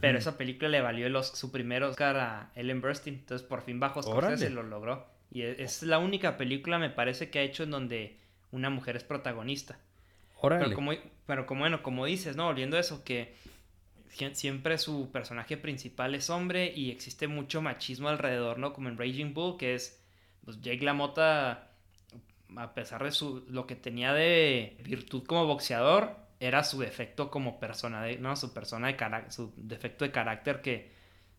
Pero 0.00 0.18
esa 0.18 0.38
película 0.38 0.68
le 0.68 0.80
valió 0.80 1.08
los, 1.08 1.26
su 1.26 1.50
primer 1.50 1.82
Oscar 1.82 2.16
a 2.16 2.52
Ellen 2.54 2.80
Burstyn. 2.80 3.14
Entonces 3.14 3.44
por 3.44 3.62
fin 3.62 3.80
bajo 3.80 4.00
Scorsese 4.00 4.48
lo 4.48 4.62
logró. 4.62 5.08
Y 5.32 5.42
e, 5.42 5.64
es, 5.64 5.82
la 5.82 5.98
única 5.98 6.36
película, 6.36 6.78
me 6.78 6.90
parece, 6.90 7.28
que 7.28 7.40
ha 7.40 7.42
hecho 7.42 7.64
en 7.64 7.72
donde 7.72 8.19
una 8.52 8.70
mujer 8.70 8.96
es 8.96 9.04
protagonista. 9.04 9.78
Pero 10.40 10.74
como, 10.74 10.92
pero 11.26 11.46
como, 11.46 11.60
bueno, 11.60 11.82
como 11.82 12.06
dices, 12.06 12.36
¿no? 12.36 12.46
Volviendo 12.46 12.76
a 12.76 12.80
eso, 12.80 13.04
que 13.04 13.34
siempre 14.32 14.78
su 14.78 15.10
personaje 15.10 15.56
principal 15.56 16.14
es 16.14 16.30
hombre 16.30 16.72
y 16.74 16.90
existe 16.90 17.28
mucho 17.28 17.62
machismo 17.62 18.08
alrededor, 18.08 18.58
¿no? 18.58 18.72
Como 18.72 18.88
en 18.88 18.98
Raging 18.98 19.34
Bull, 19.34 19.56
que 19.56 19.74
es, 19.74 20.02
pues 20.44 20.60
Jake 20.60 20.84
LaMotta, 20.84 21.68
a 22.56 22.74
pesar 22.74 23.04
de 23.04 23.12
su, 23.12 23.44
lo 23.48 23.66
que 23.66 23.76
tenía 23.76 24.12
de 24.12 24.76
virtud 24.82 25.24
como 25.24 25.46
boxeador, 25.46 26.16
era 26.40 26.64
su 26.64 26.80
defecto 26.80 27.30
como 27.30 27.60
persona, 27.60 28.06
¿no? 28.18 28.34
Su 28.34 28.54
persona 28.54 28.88
de 28.88 28.96
carácter, 28.96 29.32
su 29.32 29.52
defecto 29.56 30.04
de 30.04 30.10
carácter 30.10 30.62
que, 30.62 30.90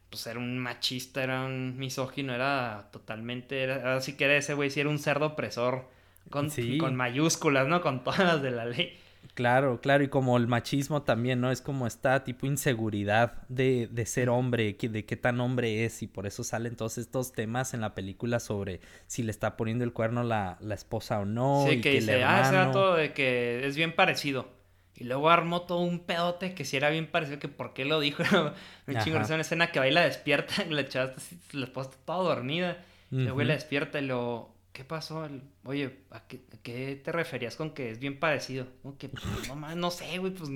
pues 0.09 0.27
era 0.27 0.39
un 0.39 0.59
machista, 0.59 1.23
era 1.23 1.41
un 1.41 1.77
misógino, 1.77 2.35
era 2.35 2.89
totalmente, 2.91 3.63
era, 3.63 3.95
así 3.95 4.15
que 4.15 4.25
era 4.25 4.37
ese 4.37 4.53
güey, 4.53 4.69
sí 4.69 4.79
era 4.79 4.89
un 4.89 4.99
cerdo 4.99 5.25
opresor 5.25 5.89
con, 6.29 6.49
con 6.79 6.95
mayúsculas, 6.95 7.67
¿no? 7.67 7.81
Con 7.81 8.03
todas 8.03 8.19
las 8.19 8.41
de 8.41 8.51
la 8.51 8.65
ley. 8.65 8.97
Claro, 9.33 9.79
claro, 9.79 10.03
y 10.03 10.09
como 10.09 10.35
el 10.35 10.47
machismo 10.47 11.03
también, 11.03 11.39
¿no? 11.39 11.51
Es 11.51 11.61
como 11.61 11.87
esta 11.87 12.23
tipo 12.23 12.45
inseguridad 12.47 13.47
de, 13.47 13.87
de 13.89 14.05
ser 14.05 14.29
hombre, 14.29 14.75
de 14.77 15.05
qué 15.05 15.15
tan 15.15 15.39
hombre 15.39 15.85
es, 15.85 16.01
y 16.03 16.07
por 16.07 16.27
eso 16.27 16.43
salen 16.43 16.75
todos 16.75 16.97
estos 16.97 17.31
temas 17.31 17.73
en 17.73 17.81
la 17.81 17.95
película 17.95 18.39
sobre 18.39 18.81
si 19.07 19.23
le 19.23 19.31
está 19.31 19.55
poniendo 19.55 19.85
el 19.85 19.93
cuerno 19.93 20.23
la, 20.23 20.57
la 20.59 20.75
esposa 20.75 21.19
o 21.19 21.25
no. 21.25 21.65
Sí, 21.69 21.79
que, 21.79 21.91
dice, 21.91 22.23
ah, 22.23 22.41
ese 22.41 22.55
dato 22.55 22.95
de 22.95 23.13
que 23.13 23.65
es 23.65 23.77
bien 23.77 23.95
parecido. 23.95 24.49
Y 24.97 25.05
luego 25.05 25.29
armó 25.29 25.61
todo 25.61 25.79
un 25.79 25.99
pedote 25.99 26.53
que 26.53 26.65
si 26.65 26.75
era 26.75 26.89
bien 26.89 27.07
parecido, 27.07 27.39
que 27.39 27.47
por 27.47 27.73
qué 27.73 27.85
lo 27.85 27.99
dijo. 28.01 28.23
un 28.87 28.97
chingo 28.99 29.19
de 29.19 29.33
una 29.33 29.41
escena 29.41 29.71
que 29.71 29.79
va 29.79 29.87
y 29.87 29.91
la 29.91 30.01
despierta, 30.01 30.65
la 30.69 30.87
chava 30.87 31.13
la 31.53 31.65
esposa 31.65 31.91
está 31.91 32.05
toda 32.05 32.35
dormida. 32.35 32.83
Y 33.11 33.23
luego 33.23 33.43
la 33.43 33.53
despierta 33.53 33.99
y 33.99 34.05
lo 34.05 34.50
¿qué 34.73 34.83
pasó? 34.83 35.27
Oye, 35.63 35.99
¿a 36.11 36.23
qué, 36.27 37.01
te 37.03 37.11
referías 37.11 37.55
con 37.55 37.73
que 37.73 37.91
es 37.91 37.99
bien 37.99 38.19
parecido? 38.19 38.67
No, 38.83 38.97
que, 38.97 39.09
pues, 39.09 39.23
no, 39.47 39.75
no 39.75 39.91
sé, 39.91 40.17
güey, 40.17 40.33
pues... 40.33 40.49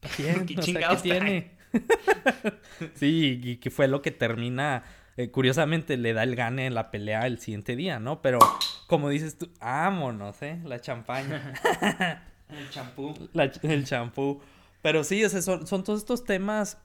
¿Qué, 0.16 0.44
¿Qué 0.46 0.56
chingados 0.56 1.02
tiene? 1.02 1.52
sí, 2.94 3.40
y 3.42 3.56
que 3.56 3.70
fue 3.70 3.88
lo 3.88 4.02
que 4.02 4.10
termina... 4.10 4.84
Eh, 5.18 5.30
curiosamente 5.30 5.98
le 5.98 6.14
da 6.14 6.22
el 6.22 6.34
gane 6.36 6.64
en 6.64 6.74
la 6.74 6.90
pelea 6.90 7.26
el 7.26 7.38
siguiente 7.38 7.76
día, 7.76 8.00
¿no? 8.00 8.22
Pero 8.22 8.38
como 8.86 9.10
dices 9.10 9.36
tú, 9.36 9.50
vámonos, 9.60 10.40
¿eh? 10.40 10.58
La 10.64 10.80
champaña. 10.80 11.52
el 12.48 12.70
champú. 12.70 13.14
el 13.62 13.84
champú. 13.84 14.40
Pero 14.80 15.04
sí, 15.04 15.22
o 15.22 15.28
sea, 15.28 15.42
son, 15.42 15.66
son 15.66 15.84
todos 15.84 16.00
estos 16.00 16.24
temas 16.24 16.78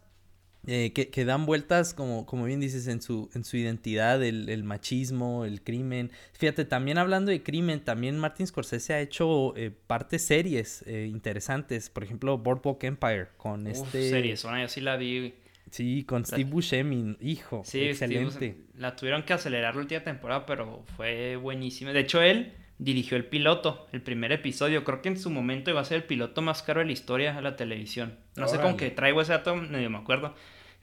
eh, 0.70 0.92
que, 0.92 1.24
dan 1.26 1.46
vueltas, 1.46 1.94
como, 1.94 2.26
como 2.26 2.44
bien 2.44 2.60
dices, 2.60 2.88
en 2.88 3.02
su, 3.02 3.30
en 3.34 3.46
su 3.46 3.56
identidad, 3.56 4.22
el, 4.22 4.64
machismo, 4.66 5.46
el 5.46 5.62
crimen. 5.62 6.12
Fíjate, 6.34 6.66
también 6.66 6.98
hablando 6.98 7.32
de 7.32 7.42
crimen, 7.42 7.80
también 7.80 8.20
Martin 8.20 8.46
Scorsese 8.46 8.94
ha 8.94 9.00
hecho 9.00 9.56
eh, 9.56 9.72
partes 9.72 10.24
series 10.24 10.84
eh, 10.86 11.08
interesantes. 11.10 11.90
Por 11.90 12.04
ejemplo, 12.04 12.38
Boardwalk 12.38 12.84
Empire, 12.84 13.28
con 13.38 13.66
Uf, 13.66 13.78
este... 13.78 14.10
series, 14.10 14.44
bueno, 14.44 14.60
yo 14.60 14.68
sí 14.68 14.82
la 14.82 14.98
vi. 14.98 15.36
Sí, 15.72 16.04
con 16.04 16.26
Steve 16.26 16.50
Buscemi, 16.50 17.16
hijo. 17.22 17.62
Sí, 17.66 17.84
excelente. 17.84 18.58
la 18.78 18.96
tuvieron 18.96 19.24
que 19.24 19.34
acelerar 19.34 19.76
la 19.76 19.82
última 19.82 20.02
temporada, 20.04 20.46
pero 20.46 20.84
fue 20.98 21.38
buenísima. 21.38 21.94
De 21.94 22.02
hecho, 22.02 22.22
él 22.22 22.52
dirigió 22.78 23.16
el 23.16 23.26
piloto, 23.26 23.88
el 23.94 24.02
primer 24.02 24.34
episodio. 24.34 24.84
Creo 24.84 25.02
que 25.02 25.10
en 25.10 25.18
su 25.18 25.30
momento 25.30 25.72
iba 25.72 25.80
a 25.80 25.86
ser 25.86 25.98
el 25.98 26.04
piloto 26.04 26.42
más 26.42 26.62
caro 26.62 26.82
de 26.82 26.88
la 26.88 26.92
historia 26.92 27.34
de 27.34 27.42
la 27.42 27.56
televisión. 27.56 28.18
No 28.36 28.50
sé 28.50 28.60
con 28.60 28.76
qué 28.76 28.92
traigo 28.92 29.22
ese 29.22 29.32
dato, 29.32 29.56
no 29.56 29.90
me 29.90 29.98
acuerdo. 29.98 30.36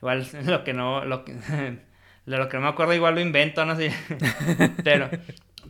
Igual 0.05 0.27
lo 0.45 0.65
que 0.65 0.75
no, 0.75 1.03
lo 1.07 1.25
que, 1.25 1.33
lo 2.27 2.49
que 2.51 2.57
no 2.59 2.63
me 2.63 2.69
acuerdo 2.69 2.93
igual 2.93 3.15
lo 3.15 3.23
invento, 3.23 3.65
no 3.65 3.75
sé. 3.75 3.91
pero, 4.85 5.09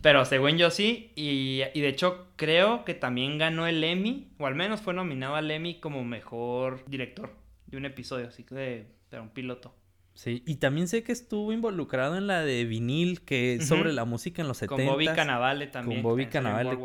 pero 0.03 0.25
según 0.25 0.59
yo 0.59 0.71
sí, 0.71 1.13
y, 1.15 1.59
de 1.59 1.89
hecho 1.89 2.27
creo 2.35 2.85
que 2.85 2.95
también 2.95 3.39
ganó 3.39 3.69
el 3.69 3.85
Emmy, 3.85 4.33
o 4.39 4.47
al 4.47 4.57
menos 4.57 4.81
fue 4.81 4.93
nominado 4.93 5.37
al 5.37 5.49
Emmy 5.53 5.79
como 5.79 6.03
mejor 6.03 6.85
director 6.89 7.33
de 7.67 7.77
un 7.77 7.85
episodio, 7.85 8.27
así 8.27 8.43
que 8.43 8.57
de, 8.57 9.21
un 9.21 9.29
piloto. 9.29 9.73
Sí, 10.15 10.43
y 10.45 10.57
también 10.57 10.89
sé 10.89 11.05
que 11.05 11.13
estuvo 11.13 11.53
involucrado 11.53 12.17
en 12.17 12.27
la 12.27 12.43
de 12.43 12.65
vinil, 12.65 13.21
que 13.21 13.55
es 13.55 13.69
sobre 13.69 13.93
la 13.93 14.05
música 14.05 14.43
en 14.43 14.49
los 14.49 14.59
70. 14.59 14.85
Con 14.85 14.93
Bobby 14.93 15.07
Cannavale 15.07 15.69
también. 15.69 16.03
Con 16.03 16.11
Bobby 16.11 16.27
Cannavale. 16.27 16.77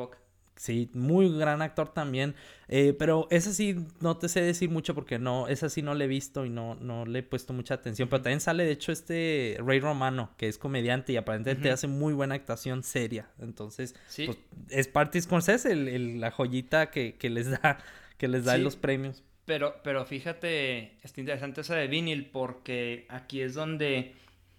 Sí, 0.59 0.89
muy 0.93 1.33
gran 1.37 1.61
actor 1.61 1.93
también. 1.93 2.35
Eh, 2.67 2.93
pero 2.99 3.29
esa 3.31 3.53
sí 3.53 3.77
no 4.01 4.17
te 4.17 4.27
sé 4.27 4.41
decir 4.41 4.69
mucho 4.69 4.93
porque 4.93 5.17
no, 5.17 5.47
esa 5.47 5.69
sí 5.69 5.81
no 5.81 5.95
le 5.95 6.03
he 6.03 6.07
visto 6.09 6.45
y 6.45 6.49
no, 6.49 6.75
no 6.75 7.05
le 7.05 7.19
he 7.19 7.23
puesto 7.23 7.53
mucha 7.53 7.75
atención. 7.75 8.09
Pero 8.09 8.23
también 8.23 8.41
sale, 8.41 8.65
de 8.65 8.71
hecho, 8.71 8.91
este 8.91 9.55
Ray 9.65 9.79
Romano, 9.79 10.31
que 10.35 10.49
es 10.49 10.57
comediante 10.57 11.13
y 11.13 11.15
aparentemente 11.15 11.71
hace 11.71 11.87
muy 11.87 12.11
buena 12.11 12.35
actuación 12.35 12.83
seria. 12.83 13.29
Entonces, 13.39 13.95
pues, 14.17 14.37
es 14.69 14.89
parte 14.89 15.23
con 15.23 15.41
el, 15.47 15.87
el, 15.87 16.19
la 16.19 16.29
joyita 16.29 16.91
que, 16.91 17.15
les 17.29 17.49
da, 17.49 17.77
que 18.17 18.27
les 18.27 18.43
da 18.43 18.57
los 18.57 18.75
premios. 18.75 19.23
Pero, 19.45 19.77
pero 19.81 20.05
fíjate, 20.05 20.97
está 21.03 21.21
interesante 21.21 21.61
esa 21.61 21.75
de 21.75 21.87
vinil 21.87 22.25
porque 22.31 23.05
aquí 23.07 23.39
es 23.39 23.53
donde 23.53 24.13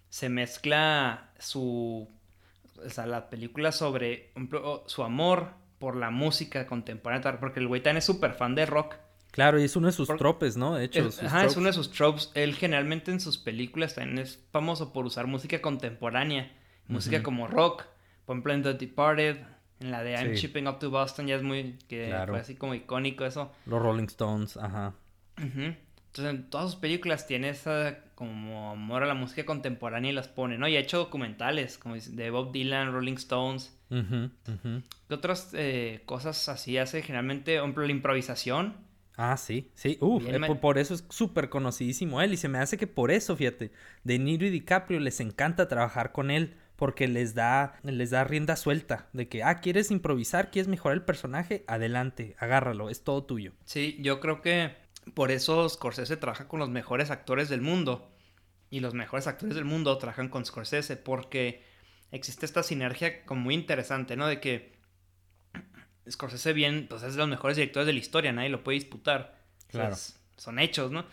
se 0.09 0.29
mezcla 0.29 1.29
su. 1.37 2.09
O 2.83 2.89
sea, 2.89 3.05
la 3.05 3.29
película 3.29 3.71
sobre 3.71 4.31
su 4.87 5.03
amor 5.03 5.60
por 5.81 5.97
la 5.97 6.11
música 6.11 6.65
contemporánea, 6.67 7.39
porque 7.39 7.59
el 7.59 7.67
güey 7.67 7.81
también 7.81 7.97
es 7.97 8.05
súper 8.05 8.33
fan 8.33 8.55
de 8.55 8.65
rock. 8.65 8.95
Claro, 9.31 9.59
y 9.59 9.63
es 9.63 9.75
uno 9.75 9.87
de 9.87 9.93
sus 9.93 10.07
tropes, 10.07 10.57
¿no? 10.57 10.75
De 10.75 10.85
hecho, 10.85 11.07
es, 11.07 11.23
ajá, 11.23 11.45
es 11.45 11.57
uno 11.57 11.67
de 11.67 11.73
sus 11.73 11.91
tropes. 11.91 12.31
Él 12.35 12.53
generalmente 12.53 13.11
en 13.11 13.19
sus 13.19 13.37
películas 13.37 13.95
también 13.95 14.19
es 14.19 14.45
famoso 14.51 14.93
por 14.93 15.05
usar 15.05 15.25
música 15.25 15.59
contemporánea, 15.61 16.51
música 16.87 17.23
como 17.23 17.47
rock. 17.47 17.85
Por 18.25 18.35
ejemplo, 18.35 18.53
en 18.53 18.63
The 18.63 18.73
Departed, 18.75 19.37
en 19.79 19.91
la 19.91 20.03
de 20.03 20.11
I'm 20.11 20.33
Shipping 20.33 20.67
Up 20.67 20.77
to 20.79 20.91
Boston, 20.91 21.27
ya 21.27 21.35
es 21.35 21.43
muy. 21.43 21.79
que 21.87 22.15
fue 22.27 22.39
así 22.39 22.55
como 22.55 22.75
icónico 22.75 23.25
eso. 23.25 23.51
Los 23.65 23.81
Rolling 23.81 24.05
Stones, 24.05 24.57
ajá. 24.57 24.93
Entonces, 26.11 26.35
en 26.35 26.49
todas 26.49 26.71
sus 26.71 26.79
películas 26.79 27.25
tiene 27.25 27.49
esa 27.49 27.99
como 28.15 28.71
amor 28.71 29.01
a 29.01 29.05
la 29.05 29.13
música 29.13 29.45
contemporánea 29.45 30.11
y 30.11 30.13
las 30.13 30.27
pone, 30.27 30.57
¿no? 30.57 30.67
Y 30.67 30.75
ha 30.75 30.81
hecho 30.81 30.97
documentales, 30.97 31.77
como 31.77 31.95
de 31.95 32.29
Bob 32.29 32.51
Dylan, 32.51 32.91
Rolling 32.91 33.13
Stones. 33.13 33.73
¿Qué 33.89 35.13
otras 35.13 35.51
eh, 35.53 36.01
cosas 36.05 36.49
así 36.49 36.77
hace 36.77 37.01
generalmente? 37.01 37.55
Por 37.55 37.63
ejemplo, 37.63 37.85
la 37.85 37.91
improvisación. 37.91 38.75
Ah, 39.15 39.37
sí, 39.37 39.71
sí. 39.73 39.97
Uf, 40.01 40.25
eh, 40.27 40.39
por, 40.59 40.77
eso 40.79 40.93
es 40.95 41.05
súper 41.09 41.47
conocidísimo 41.47 42.21
él. 42.21 42.33
Y 42.33 42.37
se 42.37 42.49
me 42.49 42.57
hace 42.57 42.77
que 42.77 42.87
por 42.87 43.09
eso, 43.09 43.37
fíjate, 43.37 43.71
De 44.03 44.19
Niro 44.19 44.45
y 44.45 44.49
DiCaprio 44.49 44.99
les 44.99 45.21
encanta 45.21 45.69
trabajar 45.69 46.11
con 46.11 46.29
él. 46.29 46.57
Porque 46.75 47.07
les 47.07 47.35
da, 47.35 47.79
les 47.83 48.09
da 48.09 48.23
rienda 48.23 48.55
suelta. 48.55 49.07
De 49.13 49.29
que, 49.29 49.43
ah, 49.43 49.61
¿quieres 49.61 49.91
improvisar? 49.91 50.51
¿Quieres 50.51 50.67
mejorar 50.67 50.97
el 50.97 51.05
personaje? 51.05 51.63
Adelante, 51.67 52.35
agárralo, 52.39 52.89
es 52.89 53.03
todo 53.03 53.23
tuyo. 53.23 53.53
Sí, 53.65 53.99
yo 54.01 54.19
creo 54.19 54.41
que 54.41 54.81
por 55.13 55.31
eso 55.31 55.67
Scorsese 55.67 56.17
trabaja 56.17 56.47
con 56.47 56.59
los 56.59 56.69
mejores 56.69 57.11
actores 57.11 57.49
del 57.49 57.61
mundo. 57.61 58.11
Y 58.69 58.79
los 58.79 58.93
mejores 58.93 59.27
actores 59.27 59.55
del 59.55 59.65
mundo 59.65 59.97
trabajan 59.97 60.29
con 60.29 60.45
Scorsese. 60.45 60.95
Porque 60.95 61.63
existe 62.11 62.45
esta 62.45 62.63
sinergia 62.63 63.25
como 63.25 63.41
muy 63.41 63.55
interesante, 63.55 64.15
¿no? 64.15 64.27
De 64.27 64.39
que 64.39 64.73
Scorsese 66.09 66.53
bien, 66.53 66.87
pues 66.89 67.03
es 67.03 67.13
de 67.13 67.19
los 67.19 67.29
mejores 67.29 67.57
directores 67.57 67.87
de 67.87 67.93
la 67.93 67.99
historia, 67.99 68.31
nadie 68.31 68.49
lo 68.49 68.63
puede 68.63 68.79
disputar. 68.79 69.39
Claro. 69.67 69.95
son 70.35 70.59
hechos, 70.59 70.91
¿no? 70.91 71.05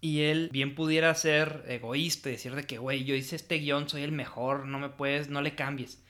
Y 0.00 0.22
él 0.22 0.50
bien 0.52 0.74
pudiera 0.74 1.14
ser 1.14 1.64
egoísta 1.68 2.28
y 2.28 2.32
decir 2.32 2.54
de 2.54 2.64
que, 2.64 2.78
güey, 2.78 3.04
yo 3.04 3.14
hice 3.14 3.36
este 3.36 3.58
guion, 3.58 3.88
soy 3.88 4.02
el 4.02 4.12
mejor, 4.12 4.66
no 4.66 4.78
me 4.78 4.88
puedes, 4.88 5.28
no 5.28 5.40
le 5.40 5.54
cambies. 5.54 6.02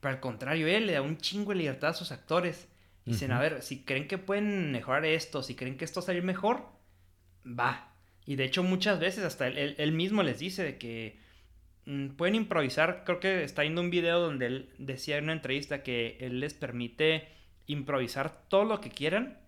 Pero 0.00 0.14
al 0.14 0.20
contrario, 0.20 0.66
él 0.66 0.86
le 0.86 0.94
da 0.94 1.02
un 1.02 1.18
chingo 1.18 1.52
de 1.52 1.58
libertad 1.58 1.90
a 1.90 1.94
sus 1.94 2.12
actores. 2.12 2.68
Dicen, 3.06 3.32
a 3.32 3.40
ver, 3.40 3.62
si 3.62 3.84
creen 3.84 4.08
que 4.08 4.18
pueden 4.18 4.72
mejorar 4.72 5.04
esto, 5.04 5.42
si 5.42 5.54
creen 5.54 5.78
que 5.78 5.84
esto 5.84 6.02
salir 6.02 6.24
mejor, 6.24 6.66
va. 7.46 7.94
Y 8.26 8.34
de 8.34 8.44
hecho 8.44 8.62
muchas 8.62 8.98
veces 8.98 9.24
hasta 9.24 9.46
él, 9.46 9.76
él 9.78 9.92
mismo 9.92 10.24
les 10.24 10.40
dice 10.40 10.64
de 10.64 10.76
que 10.76 11.18
Mm, 11.86 12.08
pueden 12.16 12.34
improvisar. 12.34 13.04
Creo 13.04 13.20
que 13.20 13.44
está 13.44 13.62
viendo 13.62 13.80
un 13.80 13.90
video 13.90 14.20
donde 14.20 14.46
él 14.46 14.70
decía 14.78 15.16
en 15.18 15.24
una 15.24 15.32
entrevista 15.32 15.82
que 15.82 16.18
él 16.20 16.40
les 16.40 16.52
permite 16.52 17.28
improvisar 17.66 18.48
todo 18.48 18.64
lo 18.64 18.80
que 18.80 18.90
quieran 18.90 19.38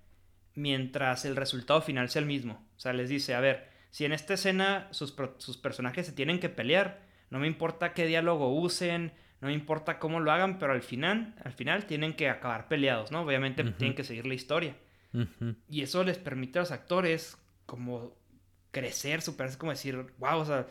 mientras 0.55 1.25
el 1.25 1.37
resultado 1.37 1.83
final 1.83 2.09
sea 2.09 2.21
el 2.21 2.27
mismo. 2.27 2.65
O 2.77 2.81
sea, 2.81 2.93
les 2.93 3.09
dice, 3.09 3.35
a 3.35 3.41
ver, 3.41 3.69
si 3.91 4.05
en 4.05 4.13
esta 4.13 4.35
escena 4.35 4.89
sus, 4.93 5.13
personajes 5.61 6.07
se 6.07 6.13
tienen 6.13 6.41
que 6.41 6.49
pelear, 6.49 7.03
no 7.31 7.39
me 7.39 7.47
importa 7.47 7.93
qué 7.93 8.07
diálogo 8.07 8.55
usen, 8.55 9.13
no 9.41 9.49
me 9.49 9.55
importa 9.55 9.99
cómo 9.99 10.21
lo 10.21 10.33
hagan, 10.33 10.59
pero 10.59 10.73
al 10.73 10.83
final, 10.83 11.35
al 11.45 11.53
final 11.53 11.87
tienen 11.87 12.15
que 12.15 12.29
acabar 12.29 12.67
peleados, 12.67 13.13
¿no? 13.13 13.23
Obviamente 13.23 13.63
tienen 13.65 13.95
que 13.95 14.05
seguir 14.05 14.27
la 14.27 14.35
historia. 14.35 14.75
Y 15.69 15.83
eso 15.83 16.05
les 16.05 16.19
permite 16.19 16.59
a 16.59 16.63
los 16.63 16.73
actores 16.73 17.39
como 17.67 18.13
crecer, 18.71 19.23
superarse, 19.23 19.59
como 19.59 19.73
decir, 19.73 19.97
wow, 20.19 20.39
o 20.39 20.45
sea, 20.45 20.67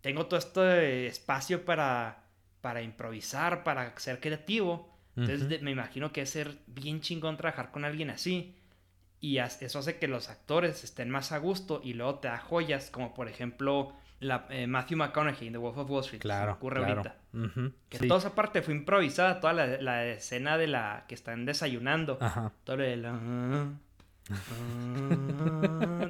tengo 0.00 0.26
todo 0.26 0.38
este 0.38 1.06
espacio 1.06 1.64
para, 1.64 2.24
para 2.60 2.82
improvisar, 2.82 3.62
para 3.62 3.96
ser 3.98 4.20
creativo. 4.20 4.94
Entonces 5.16 5.62
me 5.62 5.72
imagino 5.72 6.12
que 6.12 6.22
es 6.22 6.30
ser 6.30 6.58
bien 6.66 7.00
chingón 7.00 7.36
trabajar 7.36 7.70
con 7.72 7.84
alguien 7.84 8.10
así. 8.10 8.54
Y 9.20 9.38
eso 9.38 9.80
hace 9.80 9.98
que 9.98 10.06
los 10.06 10.28
actores 10.28 10.84
estén 10.84 11.10
más 11.10 11.32
a 11.32 11.38
gusto 11.38 11.80
y 11.82 11.94
luego 11.94 12.20
te 12.20 12.28
da 12.28 12.38
joyas, 12.38 12.90
como 12.90 13.14
por 13.14 13.28
ejemplo 13.28 13.92
la, 14.20 14.46
eh, 14.50 14.66
Matthew 14.66 14.98
McConaughey 14.98 15.46
en 15.46 15.52
The 15.52 15.58
Wolf 15.58 15.78
of 15.78 15.90
Wall 15.90 16.00
Street. 16.04 16.20
Claro. 16.20 16.52
ocurre 16.52 16.84
ahorita. 16.84 17.16
Que 17.88 17.98
toda 18.06 18.20
esa 18.20 18.34
parte 18.34 18.62
fue 18.62 18.74
improvisada, 18.74 19.40
toda 19.40 19.52
la, 19.52 20.06
escena 20.06 20.58
de 20.58 20.66
la 20.66 21.04
que 21.08 21.14
están 21.14 21.44
desayunando. 21.44 22.18
Ajá. 22.20 22.52
Todo 22.64 22.76
de 22.78 22.96
la... 22.96 23.18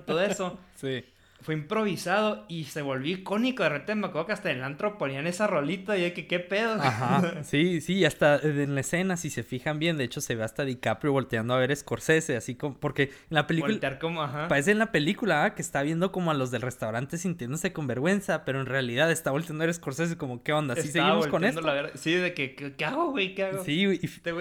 todo 0.06 0.22
eso. 0.22 0.58
Sí 0.74 1.04
fue 1.40 1.54
improvisado 1.54 2.44
y 2.48 2.64
se 2.64 2.82
volvió 2.82 3.16
icónico. 3.16 3.62
De 3.62 3.68
repente 3.68 3.94
me 3.94 4.06
acuerdo 4.08 4.26
que 4.26 4.32
hasta 4.32 4.50
en 4.50 4.58
el 4.58 4.64
antro 4.64 4.98
ponían 4.98 5.26
esa 5.26 5.46
rolita 5.46 5.96
y 5.96 6.02
de 6.02 6.12
que 6.12 6.26
qué 6.26 6.40
pedo. 6.40 6.74
Ajá, 6.74 7.34
sí, 7.44 7.80
sí, 7.80 8.04
hasta 8.04 8.40
en 8.40 8.74
la 8.74 8.80
escena, 8.80 9.16
si 9.16 9.30
se 9.30 9.42
fijan 9.42 9.78
bien, 9.78 9.96
de 9.96 10.04
hecho 10.04 10.20
se 10.20 10.34
ve 10.34 10.42
hasta 10.42 10.64
DiCaprio 10.64 11.12
volteando 11.12 11.54
a 11.54 11.58
ver 11.58 11.74
Scorsese, 11.74 12.36
así 12.36 12.56
como, 12.56 12.78
porque 12.78 13.04
en 13.04 13.10
la 13.30 13.46
película... 13.46 13.72
Voltear 13.72 13.98
como, 13.98 14.22
ajá. 14.22 14.48
Parece 14.48 14.72
en 14.72 14.78
la 14.78 14.92
película 14.92 15.44
¿ah? 15.44 15.54
que 15.54 15.62
está 15.62 15.82
viendo 15.82 16.12
como 16.12 16.30
a 16.30 16.34
los 16.34 16.50
del 16.50 16.62
restaurante 16.62 17.18
sintiéndose 17.18 17.72
con 17.72 17.86
vergüenza, 17.86 18.44
pero 18.44 18.60
en 18.60 18.66
realidad 18.66 19.10
está 19.10 19.30
volteando 19.30 19.62
a 19.62 19.66
ver 19.66 19.74
Scorsese 19.74 20.16
como, 20.16 20.42
¿qué 20.42 20.52
onda? 20.52 20.74
¿Sí 20.76 20.88
seguimos 20.88 21.28
con 21.28 21.44
esto? 21.44 21.62
Sí, 21.94 22.14
de 22.14 22.34
que, 22.34 22.54
¿qué, 22.54 22.84
hago, 22.84 23.10
güey? 23.10 23.34
¿Qué 23.34 23.44
hago? 23.44 23.64
Sí, 23.64 23.86
y, 23.86 24.06
este 24.06 24.32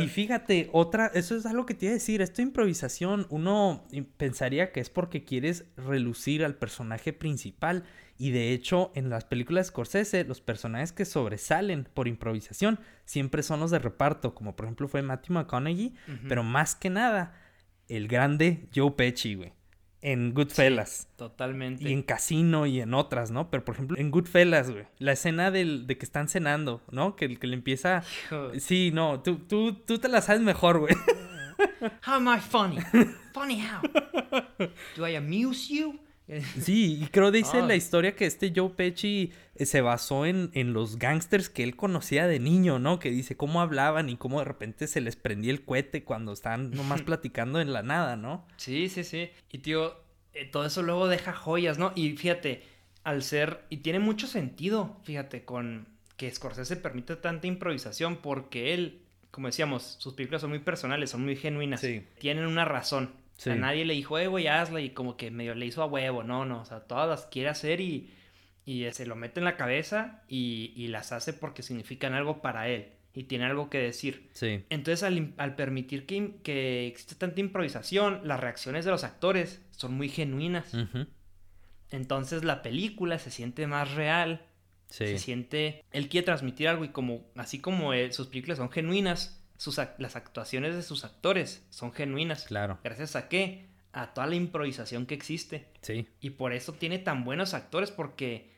y 0.00 0.08
fíjate, 0.08 0.68
otra, 0.72 1.10
eso 1.14 1.36
es 1.36 1.46
algo 1.46 1.64
que 1.66 1.74
te 1.74 1.86
iba 1.86 1.92
a 1.92 1.94
decir, 1.94 2.20
esto 2.20 2.42
improvisación, 2.42 3.26
uno 3.30 3.84
pensaría 4.16 4.72
que 4.72 4.80
es 4.80 4.90
porque 4.90 5.24
quieres 5.24 5.64
relucir 5.76 6.33
al 6.42 6.56
personaje 6.56 7.12
principal. 7.12 7.84
Y 8.16 8.30
de 8.30 8.52
hecho, 8.52 8.90
en 8.94 9.10
las 9.10 9.24
películas 9.24 9.66
de 9.66 9.68
Scorsese, 9.70 10.24
los 10.24 10.40
personajes 10.40 10.92
que 10.92 11.04
sobresalen 11.04 11.86
por 11.92 12.08
improvisación 12.08 12.80
siempre 13.04 13.42
son 13.42 13.60
los 13.60 13.70
de 13.70 13.78
reparto, 13.78 14.34
como 14.34 14.56
por 14.56 14.66
ejemplo 14.66 14.88
fue 14.88 15.02
Matthew 15.02 15.34
McConaughey, 15.34 15.94
pero 16.28 16.42
más 16.42 16.74
que 16.74 16.90
nada, 16.90 17.34
el 17.88 18.08
grande 18.08 18.68
Joe 18.74 18.92
Pesci, 18.92 19.34
güey. 19.34 19.52
En 20.00 20.34
Goodfellas. 20.34 21.08
totalmente. 21.16 21.88
Y 21.88 21.92
en 21.92 22.02
Casino 22.02 22.66
y 22.66 22.80
en 22.82 22.92
otras, 22.92 23.30
¿no? 23.30 23.50
Pero 23.50 23.64
por 23.64 23.74
ejemplo, 23.74 23.96
en 23.98 24.10
Goodfellas, 24.10 24.70
güey. 24.70 24.84
La 24.98 25.12
escena 25.12 25.50
del, 25.50 25.86
de 25.86 25.96
que 25.96 26.04
están 26.04 26.28
cenando, 26.28 26.82
¿no? 26.90 27.16
Que, 27.16 27.36
que 27.36 27.46
le 27.46 27.54
empieza. 27.54 28.02
Sí, 28.58 28.90
no, 28.92 29.22
tú, 29.22 29.38
tú, 29.38 29.72
tú 29.72 29.98
te 29.98 30.08
la 30.08 30.20
sabes 30.20 30.42
mejor, 30.42 30.78
güey. 30.80 30.94
How 32.06 32.14
am 32.14 32.28
I 32.28 32.38
funny? 32.38 32.78
Funny 33.32 33.62
how? 33.62 33.80
Do 34.96 35.08
I 35.08 35.16
amuse 35.16 35.72
you? 35.74 35.98
Sí, 36.60 37.02
y 37.02 37.06
creo 37.08 37.30
dice 37.30 37.62
la 37.62 37.74
historia 37.74 38.16
que 38.16 38.26
este 38.26 38.52
Joe 38.54 38.70
Pesci 38.70 39.32
eh, 39.56 39.66
se 39.66 39.80
basó 39.80 40.26
en, 40.26 40.50
en, 40.54 40.72
los 40.72 40.98
gangsters 40.98 41.48
que 41.48 41.62
él 41.62 41.76
conocía 41.76 42.26
de 42.26 42.40
niño, 42.40 42.78
¿no? 42.78 42.98
Que 42.98 43.10
dice 43.10 43.36
cómo 43.36 43.60
hablaban 43.60 44.08
y 44.08 44.16
cómo 44.16 44.38
de 44.38 44.46
repente 44.46 44.86
se 44.86 45.00
les 45.00 45.16
prendía 45.16 45.52
el 45.52 45.64
cohete 45.64 46.04
cuando 46.04 46.32
estaban 46.32 46.70
nomás 46.70 47.02
platicando 47.02 47.60
en 47.60 47.72
la 47.72 47.82
nada, 47.82 48.16
¿no? 48.16 48.46
Sí, 48.56 48.88
sí, 48.88 49.04
sí. 49.04 49.30
Y 49.50 49.58
tío, 49.58 49.96
eh, 50.32 50.46
todo 50.46 50.66
eso 50.66 50.82
luego 50.82 51.08
deja 51.08 51.32
joyas, 51.32 51.78
¿no? 51.78 51.92
Y 51.94 52.16
fíjate, 52.16 52.62
al 53.04 53.22
ser, 53.22 53.64
y 53.68 53.78
tiene 53.78 53.98
mucho 53.98 54.26
sentido, 54.26 55.00
fíjate, 55.04 55.44
con 55.44 55.86
que 56.16 56.30
Scorsese 56.30 56.76
permite 56.76 57.16
tanta 57.16 57.46
improvisación 57.46 58.16
porque 58.16 58.72
él, 58.72 59.02
como 59.30 59.48
decíamos, 59.48 59.96
sus 59.98 60.14
películas 60.14 60.40
son 60.40 60.50
muy 60.50 60.60
personales, 60.60 61.10
son 61.10 61.24
muy 61.24 61.36
genuinas, 61.36 61.80
sí. 61.80 62.04
tienen 62.18 62.46
una 62.46 62.64
razón. 62.64 63.12
O 63.36 63.40
sea, 63.40 63.56
nadie 63.56 63.84
le 63.84 63.94
dijo, 63.94 64.18
eh, 64.18 64.28
güey, 64.28 64.46
hazla 64.46 64.80
y 64.80 64.90
como 64.90 65.16
que 65.16 65.30
medio 65.30 65.54
le 65.54 65.66
hizo 65.66 65.82
a 65.82 65.86
huevo. 65.86 66.22
No, 66.22 66.44
no, 66.44 66.60
o 66.60 66.64
sea, 66.64 66.80
todas 66.80 67.08
las 67.08 67.26
quiere 67.26 67.48
hacer 67.48 67.80
y, 67.80 68.12
y 68.64 68.90
se 68.92 69.06
lo 69.06 69.16
mete 69.16 69.40
en 69.40 69.44
la 69.44 69.56
cabeza 69.56 70.22
y, 70.28 70.72
y, 70.76 70.88
las 70.88 71.12
hace 71.12 71.32
porque 71.32 71.62
significan 71.62 72.14
algo 72.14 72.40
para 72.40 72.68
él 72.68 72.92
y 73.12 73.24
tiene 73.24 73.44
algo 73.44 73.70
que 73.70 73.78
decir. 73.78 74.30
Sí. 74.32 74.64
Entonces, 74.70 75.02
al, 75.02 75.34
al 75.36 75.56
permitir 75.56 76.06
que, 76.06 76.36
que, 76.42 76.86
existe 76.86 77.16
tanta 77.16 77.40
improvisación, 77.40 78.20
las 78.26 78.40
reacciones 78.40 78.84
de 78.84 78.92
los 78.92 79.04
actores 79.04 79.60
son 79.70 79.94
muy 79.94 80.08
genuinas. 80.08 80.72
Entonces, 81.90 82.44
la 82.44 82.62
película 82.62 83.18
se 83.18 83.30
siente 83.30 83.66
más 83.66 83.94
real. 83.94 84.46
Sí. 84.88 85.06
Se 85.08 85.18
siente. 85.18 85.84
Él 85.90 86.08
quiere 86.08 86.24
transmitir 86.24 86.68
algo 86.68 86.84
y 86.84 86.88
como. 86.88 87.26
Así 87.36 87.60
como 87.60 87.92
sus 88.10 88.28
películas 88.28 88.58
son 88.58 88.70
genuinas 88.70 89.43
las 89.98 90.16
actuaciones 90.16 90.74
de 90.74 90.82
sus 90.82 91.04
actores 91.04 91.64
son 91.70 91.92
genuinas. 91.92 92.44
Claro. 92.44 92.78
Gracias 92.82 93.16
a 93.16 93.28
qué? 93.28 93.68
A 93.92 94.12
toda 94.12 94.26
la 94.26 94.34
improvisación 94.34 95.06
que 95.06 95.14
existe. 95.14 95.68
Sí. 95.82 96.08
Y 96.20 96.30
por 96.30 96.52
eso 96.52 96.72
tiene 96.72 96.98
tan 96.98 97.24
buenos 97.24 97.54
actores 97.54 97.90
porque 97.90 98.54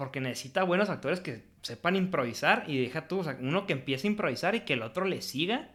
porque 0.00 0.18
necesita 0.18 0.62
buenos 0.62 0.88
actores 0.88 1.20
que 1.20 1.44
sepan 1.60 1.94
improvisar 1.94 2.64
y 2.66 2.80
deja 2.80 3.06
tú, 3.06 3.18
o 3.18 3.24
sea, 3.24 3.36
uno 3.38 3.66
que 3.66 3.74
empiece 3.74 4.08
a 4.08 4.10
improvisar 4.10 4.54
y 4.54 4.60
que 4.60 4.72
el 4.72 4.80
otro 4.80 5.04
le 5.04 5.20
siga, 5.20 5.72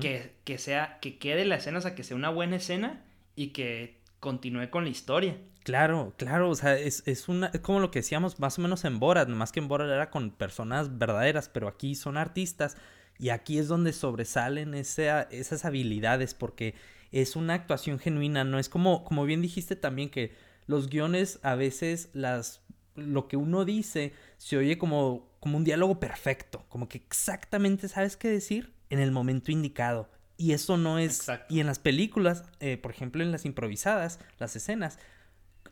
Que, 0.00 0.36
que 0.44 0.56
sea, 0.56 1.00
que 1.00 1.18
quede 1.18 1.44
la 1.44 1.56
escena, 1.56 1.78
o 1.78 1.80
sea, 1.80 1.96
que 1.96 2.04
sea 2.04 2.16
una 2.16 2.30
buena 2.30 2.54
escena 2.54 3.04
y 3.34 3.48
que 3.48 4.00
continúe 4.20 4.70
con 4.70 4.84
la 4.84 4.90
historia. 4.90 5.36
Claro, 5.64 6.14
claro, 6.16 6.48
o 6.48 6.54
sea, 6.54 6.78
es, 6.78 7.02
es, 7.06 7.28
una, 7.28 7.48
es 7.48 7.58
como 7.58 7.80
lo 7.80 7.90
que 7.90 7.98
decíamos 7.98 8.38
más 8.38 8.56
o 8.60 8.62
menos 8.62 8.84
en 8.84 9.00
Borat, 9.00 9.28
más 9.28 9.50
que 9.50 9.58
en 9.58 9.66
Borat 9.66 9.88
era 9.88 10.10
con 10.10 10.30
personas 10.30 10.96
verdaderas, 10.96 11.48
pero 11.48 11.66
aquí 11.66 11.96
son 11.96 12.16
artistas 12.16 12.76
y 13.18 13.28
aquí 13.28 13.58
es 13.58 13.68
donde 13.68 13.92
sobresalen 13.92 14.74
esas 14.74 15.64
habilidades 15.64 16.34
porque 16.34 16.74
es 17.12 17.36
una 17.36 17.54
actuación 17.54 17.98
genuina, 17.98 18.44
no 18.44 18.58
es 18.58 18.68
como, 18.68 19.04
como 19.04 19.24
bien 19.24 19.40
dijiste 19.40 19.76
también 19.76 20.10
que 20.10 20.32
los 20.66 20.88
guiones 20.88 21.38
a 21.42 21.54
veces 21.54 22.08
las 22.12 22.60
lo 22.96 23.26
que 23.26 23.36
uno 23.36 23.64
dice 23.64 24.12
se 24.38 24.56
oye 24.56 24.78
como, 24.78 25.28
como 25.40 25.56
un 25.56 25.64
diálogo 25.64 26.00
perfecto, 26.00 26.64
como 26.68 26.88
que 26.88 26.98
exactamente 26.98 27.88
sabes 27.88 28.16
qué 28.16 28.28
decir 28.28 28.72
en 28.90 28.98
el 28.98 29.10
momento 29.10 29.50
indicado. 29.50 30.08
Y 30.36 30.52
eso 30.52 30.76
no 30.76 30.98
es... 30.98 31.26
Y 31.48 31.60
en 31.60 31.66
las 31.66 31.78
películas, 31.78 32.44
eh, 32.58 32.76
por 32.76 32.90
ejemplo 32.90 33.22
en 33.22 33.30
las 33.30 33.44
improvisadas, 33.44 34.18
las 34.38 34.56
escenas, 34.56 34.98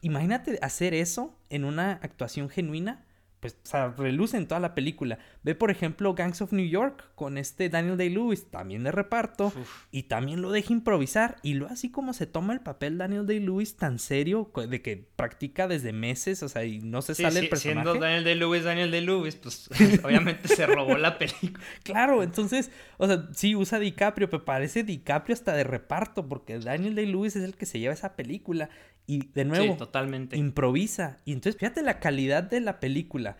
imagínate 0.00 0.58
hacer 0.62 0.94
eso 0.94 1.36
en 1.50 1.64
una 1.64 1.92
actuación 2.02 2.48
genuina 2.48 3.04
pues, 3.42 3.54
o 3.54 3.66
sea, 3.66 3.88
reluce 3.98 4.36
en 4.36 4.46
toda 4.46 4.60
la 4.60 4.72
película. 4.72 5.18
Ve, 5.42 5.56
por 5.56 5.72
ejemplo, 5.72 6.14
Gangs 6.14 6.40
of 6.42 6.52
New 6.52 6.68
York 6.68 7.10
con 7.16 7.36
este 7.36 7.68
Daniel 7.68 7.96
Day-Lewis, 7.96 8.48
también 8.52 8.84
de 8.84 8.92
reparto, 8.92 9.52
y 9.90 10.04
también 10.04 10.42
lo 10.42 10.52
deja 10.52 10.72
improvisar. 10.72 11.38
Y 11.42 11.54
lo 11.54 11.66
así 11.66 11.90
como 11.90 12.12
se 12.12 12.28
toma 12.28 12.52
el 12.52 12.60
papel 12.60 12.98
Daniel 12.98 13.26
Day-Lewis 13.26 13.76
tan 13.76 13.98
serio, 13.98 14.52
de 14.68 14.80
que 14.80 15.08
practica 15.16 15.66
desde 15.66 15.92
meses, 15.92 16.44
o 16.44 16.48
sea, 16.48 16.64
y 16.64 16.78
no 16.82 17.02
se 17.02 17.16
sale 17.16 17.40
el 17.40 17.48
personaje. 17.48 17.82
Siendo 17.82 18.00
Daniel 18.00 18.22
Day-Lewis, 18.22 18.62
Daniel 18.62 18.92
Day-Lewis, 18.92 19.34
pues 19.34 19.68
obviamente 20.04 20.46
se 20.46 20.64
robó 20.64 20.96
la 20.96 21.18
película. 21.18 21.64
Claro, 21.82 22.22
entonces, 22.22 22.70
o 22.96 23.08
sea, 23.08 23.28
sí 23.34 23.56
usa 23.56 23.80
DiCaprio, 23.80 24.30
pero 24.30 24.44
parece 24.44 24.84
DiCaprio 24.84 25.34
hasta 25.34 25.52
de 25.56 25.64
reparto, 25.64 26.28
porque 26.28 26.60
Daniel 26.60 26.94
Day-Lewis 26.94 27.34
es 27.34 27.42
el 27.42 27.56
que 27.56 27.66
se 27.66 27.80
lleva 27.80 27.92
esa 27.92 28.14
película. 28.14 28.70
Y 29.06 29.26
de 29.32 29.44
nuevo, 29.44 29.76
totalmente. 29.76 30.36
improvisa. 30.36 31.18
Y 31.24 31.32
entonces, 31.32 31.58
fíjate 31.58 31.82
la 31.82 32.00
calidad 32.00 32.42
de 32.42 32.60
la 32.60 32.80
película. 32.80 33.36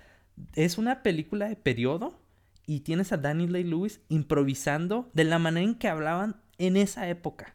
Es 0.55 0.79
una 0.79 1.03
película 1.03 1.49
de 1.49 1.57
periodo 1.57 2.19
y 2.67 2.81
tienes 2.81 3.13
a 3.13 3.17
Daniel 3.17 3.53
Day-Lewis 3.53 4.01
improvisando 4.09 5.11
de 5.15 5.25
la 5.25 5.39
manera 5.39 5.67
en 5.67 5.75
que 5.75 5.89
hablaban 5.89 6.37
en 6.59 6.77
esa 6.77 7.09
época. 7.09 7.55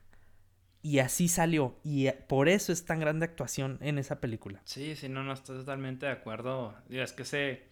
Y 0.82 1.00
así 1.00 1.28
salió. 1.28 1.76
Y 1.84 2.10
por 2.28 2.48
eso 2.48 2.72
es 2.72 2.86
tan 2.86 3.00
grande 3.00 3.26
actuación 3.26 3.78
en 3.82 3.98
esa 3.98 4.22
película. 4.22 4.62
Sí, 4.64 4.96
sí, 4.96 5.10
no, 5.10 5.24
no 5.24 5.34
estoy 5.34 5.58
totalmente 5.58 6.06
de 6.06 6.14
acuerdo. 6.14 6.76
es 6.90 7.14
que 7.14 7.24
ese, 7.24 7.67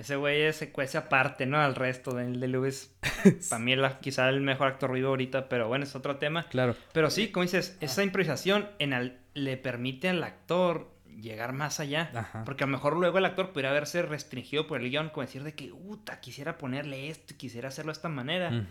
ese 0.00 0.16
güey 0.16 0.52
se 0.52 0.72
cuece 0.72 0.98
aparte, 0.98 1.46
¿no? 1.46 1.58
Al 1.58 1.74
resto. 1.74 2.12
Daniel 2.12 2.40
Day-Lewis, 2.40 2.94
para 3.50 3.62
mí, 3.62 3.72
es 3.72 3.94
quizá 4.00 4.28
el 4.28 4.40
mejor 4.40 4.68
actor 4.68 4.92
vivo 4.92 5.08
ahorita, 5.08 5.48
pero 5.48 5.68
bueno, 5.68 5.84
es 5.84 5.94
otro 5.94 6.16
tema. 6.16 6.46
Claro. 6.48 6.74
Pero 6.92 7.10
sí, 7.10 7.30
como 7.30 7.42
dices, 7.42 7.76
esa 7.80 8.02
improvisación 8.02 8.68
en 8.78 9.18
le 9.34 9.56
permite 9.56 10.08
al 10.08 10.24
actor 10.24 10.90
llegar 11.20 11.52
más 11.52 11.80
allá. 11.80 12.10
Porque 12.44 12.64
a 12.64 12.66
lo 12.66 12.72
mejor 12.72 12.96
luego 12.96 13.18
el 13.18 13.26
actor 13.26 13.50
pudiera 13.50 13.70
haberse 13.70 14.02
restringido 14.02 14.66
por 14.66 14.80
el 14.80 14.90
guion, 14.90 15.10
como 15.10 15.26
decir 15.26 15.44
de 15.44 15.54
que, 15.54 15.68
puta, 15.68 16.20
quisiera 16.20 16.56
ponerle 16.56 17.10
esto, 17.10 17.34
quisiera 17.36 17.68
hacerlo 17.68 17.92
de 17.92 17.96
esta 17.96 18.08
manera. 18.08 18.66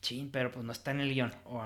Chin, 0.00 0.30
pero 0.30 0.50
pues 0.50 0.64
no 0.64 0.72
está 0.72 0.90
en 0.90 1.00
el 1.00 1.14
guion, 1.14 1.32
o, 1.44 1.62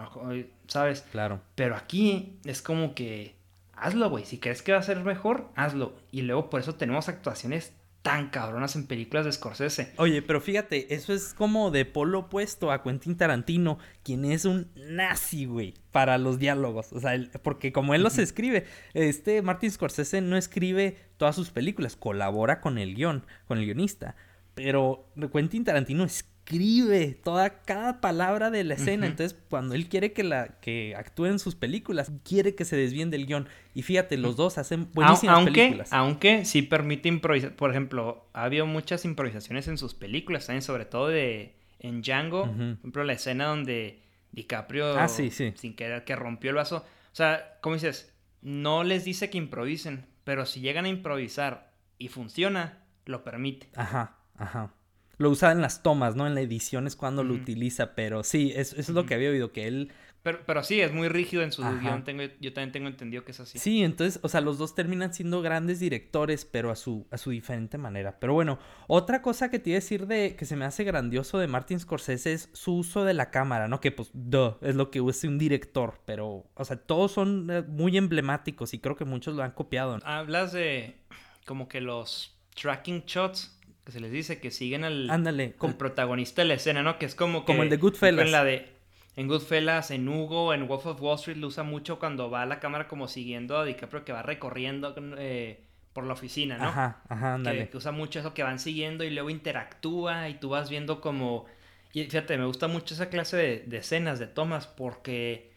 ¿sabes? 0.67 1.03
Claro. 1.11 1.41
Pero 1.55 1.75
aquí 1.75 2.39
es 2.45 2.63
como 2.63 2.95
que, 2.95 3.35
hazlo, 3.73 4.09
güey. 4.09 4.25
Si 4.25 4.39
crees 4.39 4.63
que 4.63 4.73
va 4.73 4.79
a 4.79 4.83
ser 4.83 5.01
mejor, 5.01 5.51
hazlo. 5.57 5.97
Y 6.13 6.23
luego 6.23 6.49
por 6.49 6.61
eso 6.61 6.75
tenemos 6.75 7.09
actuaciones 7.09 7.75
tan 8.03 8.31
cabronas 8.31 8.77
en 8.77 8.87
películas 8.87 9.27
de 9.27 9.33
Scorsese. 9.33 9.93
Oye, 9.97 10.23
pero 10.23 10.41
fíjate, 10.41 10.95
eso 10.95 11.13
es 11.13 11.35
como 11.35 11.71
de 11.71 11.85
polo 11.85 12.21
opuesto 12.21 12.73
a 12.73 12.83
Quentin 12.83 13.17
Tarantino, 13.17 13.79
quien 14.03 14.25
es 14.25 14.47
un 14.47 14.71
nazi, 14.75 15.45
güey, 15.45 15.75
para 15.91 16.17
los 16.17 16.39
diálogos. 16.39 16.93
O 16.93 17.01
sea, 17.01 17.13
porque 17.43 17.73
como 17.73 17.95
él 17.95 18.03
los 18.03 18.19
escribe, 18.19 18.65
este 18.95 19.43
Martin 19.43 19.71
Scorsese 19.71 20.23
no 20.23 20.37
escribe 20.37 20.97
todas 21.19 21.37
sus 21.37 21.51
películas, 21.51 21.97
colabora 21.97 22.61
con 22.61 22.79
el 22.79 22.95
guion, 22.95 23.27
con 23.47 23.59
el 23.59 23.67
guionista. 23.67 24.17
Pero 24.55 25.11
Quentin 25.33 25.65
Tarantino 25.65 26.05
escribe 26.51 27.15
toda 27.23 27.63
cada 27.63 28.01
palabra 28.01 28.51
de 28.51 28.65
la 28.65 28.75
escena. 28.75 29.07
Entonces, 29.07 29.39
cuando 29.49 29.77
él 29.77 29.89
quiere 29.89 30.13
que 30.13 30.25
la 30.25 30.59
que 30.61 30.97
actúen 30.97 31.39
sus 31.39 31.55
películas, 31.55 32.11
quiere 32.25 32.57
que 32.57 32.65
se 32.65 32.77
desvíen 32.77 33.11
del 33.11 33.27
guion. 33.27 33.49
Y 33.73 33.83
fíjate, 33.83 34.17
los 34.17 34.35
dos 34.37 34.59
hacen 34.59 34.91
buenísimas 34.93 35.37
aunque, 35.37 35.53
películas. 35.53 35.93
Aunque 35.93 36.45
sí 36.45 36.63
permite 36.63 37.09
improvisar. 37.09 37.55
Por 37.55 37.71
ejemplo, 37.71 38.29
ha 38.33 38.45
habido 38.45 38.67
muchas 38.67 39.05
improvisaciones 39.05 39.69
en 39.69 39.79
sus 39.79 39.95
películas, 39.95 40.47
también 40.47 40.63
sobre 40.63 40.87
todo 40.87 41.09
de 41.09 41.55
en 41.79 42.03
Django. 42.03 42.47
Por 42.47 42.55
ejemplo, 42.55 43.05
la 43.05 43.13
escena 43.13 43.47
donde 43.47 44.03
DiCaprio, 44.33 44.99
ah, 44.99 45.09
sí, 45.09 45.31
sí. 45.31 45.53
sin 45.57 45.77
querer, 45.77 46.05
que 46.05 46.17
rompió 46.17 46.51
el 46.51 46.57
vaso. 46.57 46.79
O 47.13 47.17
sea, 47.17 47.59
como 47.61 47.77
dices, 47.77 48.13
no 48.43 48.83
les 48.83 49.05
dice 49.05 49.31
que 49.31 49.39
improvisen, 49.39 50.07
pero 50.25 50.47
si 50.47 50.61
llegan 50.61 50.85
a 50.85 50.89
improvisar 50.89 51.73
y 51.97 52.09
funciona, 52.09 52.85
lo 53.07 53.23
permite. 53.23 53.69
Ajá, 53.77 54.17
ajá 54.37 54.73
lo 55.21 55.29
usa 55.29 55.53
en 55.53 55.61
las 55.61 55.83
tomas, 55.83 56.17
¿no? 56.17 56.27
En 56.27 56.35
la 56.35 56.41
edición 56.41 56.87
es 56.87 56.97
cuando 56.97 57.23
lo 57.23 57.35
utiliza, 57.35 57.95
pero 57.95 58.25
sí, 58.25 58.55
eso, 58.57 58.75
es 58.79 58.89
lo 58.89 59.05
que 59.05 59.15
había 59.15 59.29
oído, 59.29 59.53
que 59.53 59.67
él... 59.67 59.93
Pero, 60.23 60.41
pero 60.47 60.63
sí, 60.63 60.81
es 60.81 60.95
muy 60.95 61.09
rígido 61.09 61.43
en 61.43 61.53
su 61.53 61.63
guion, 61.63 62.05
tengo, 62.05 62.23
yo 62.41 62.55
también 62.55 62.73
tengo 62.73 62.89
entendido 62.89 63.23
que 63.23 63.33
es 63.33 63.41
así. 63.41 63.59
Sí, 63.59 63.83
entonces, 63.83 64.19
o 64.23 64.31
sea, 64.31 64.41
los 64.41 64.57
dos 64.57 64.75
terminan 64.75 65.13
siendo 65.13 65.43
grandes 65.43 65.79
directores, 65.79 66.47
pero 66.47 66.71
a 66.71 66.77
su, 66.77 67.07
a 67.11 67.19
su 67.19 67.31
diferente 67.31 67.77
manera. 67.77 68.19
Pero 68.19 68.33
bueno, 68.33 68.59
otra 68.87 69.21
cosa 69.21 69.51
que 69.51 69.59
te 69.59 69.71
iba 69.71 69.77
a 69.77 69.81
decir 69.81 70.07
de 70.07 70.37
que 70.37 70.47
se 70.47 70.57
me 70.57 70.65
hace 70.65 70.85
grandioso 70.85 71.39
de 71.39 71.49
Martin 71.49 71.81
Scorsese 71.81 72.33
es 72.33 72.49
su 72.55 72.77
uso 72.77 73.05
de 73.05 73.13
la 73.13 73.31
cámara, 73.31 73.69
¿no? 73.69 73.81
Que 73.81 73.93
pues, 73.93 74.11
duh, 74.15 74.57
es 74.63 74.75
lo 74.75 74.91
que 74.91 75.03
usa 75.03 75.29
un 75.29 75.39
director, 75.39 76.01
pero, 76.07 76.47
o 76.55 76.65
sea, 76.65 76.77
todos 76.77 77.13
son 77.13 77.51
eh, 77.51 77.63
muy 77.63 77.99
emblemáticos 77.99 78.73
y 78.73 78.79
creo 78.79 78.97
que 78.97 79.05
muchos 79.05 79.37
lo 79.37 79.43
han 79.43 79.53
copiado. 79.53 79.99
Hablas 80.03 80.53
de 80.53 80.97
como 81.45 81.69
que 81.69 81.83
los 81.83 82.39
tracking 82.55 83.05
shots 83.07 83.60
que 83.85 83.93
se 83.93 84.01
les 84.01 84.12
dice, 84.12 84.40
que 84.40 84.51
siguen 84.51 84.85
al, 84.85 85.11
Ándale, 85.11 85.55
protagonista 85.79 86.43
de 86.43 86.49
la 86.49 86.55
escena, 86.55 86.83
¿no? 86.83 86.99
Que 86.99 87.07
es 87.07 87.14
como 87.14 87.45
Como 87.45 87.62
el 87.62 87.71
de 87.71 87.77
Goodfellas. 87.77 88.27
En 88.27 88.33
la 88.33 88.45
de... 88.45 88.69
En 89.16 89.27
Goodfellas, 89.27 89.90
en 89.90 90.09
Hugo, 90.09 90.55
en 90.55 90.69
Wolf 90.69 90.87
of 90.87 91.03
Wall 91.03 91.16
Street 91.16 91.37
lo 91.37 91.49
usa 91.49 91.64
mucho 91.64 91.99
cuando 91.99 92.31
va 92.31 92.43
a 92.43 92.47
la 92.47 92.61
cámara 92.61 92.87
como 92.88 93.09
siguiendo 93.09 93.59
a 93.59 93.64
DiCaprio 93.64 94.05
que 94.05 94.12
va 94.12 94.23
recorriendo 94.23 94.95
eh, 95.19 95.64
por 95.93 96.05
la 96.05 96.12
oficina, 96.12 96.57
¿no? 96.57 96.69
Ajá, 96.69 97.03
ajá, 97.09 97.35
ándale. 97.35 97.69
Que, 97.69 97.77
usa 97.77 97.90
mucho 97.90 98.21
eso 98.21 98.33
que 98.33 98.45
van 98.45 98.59
siguiendo 98.59 99.03
y 99.05 99.11
luego 99.11 99.29
interactúa 99.29 100.29
y 100.29 100.35
tú 100.35 100.51
vas 100.51 100.71
viendo 100.71 101.01
como... 101.01 101.47
Y 101.93 102.05
fíjate, 102.05 102.38
me 102.38 102.47
gusta 102.47 102.69
mucho 102.69 102.95
esa 102.95 103.09
clase 103.09 103.37
de, 103.37 103.59
de 103.66 103.79
escenas, 103.79 104.21
de 104.21 104.29
tomas, 104.29 104.69
porque 104.69 105.53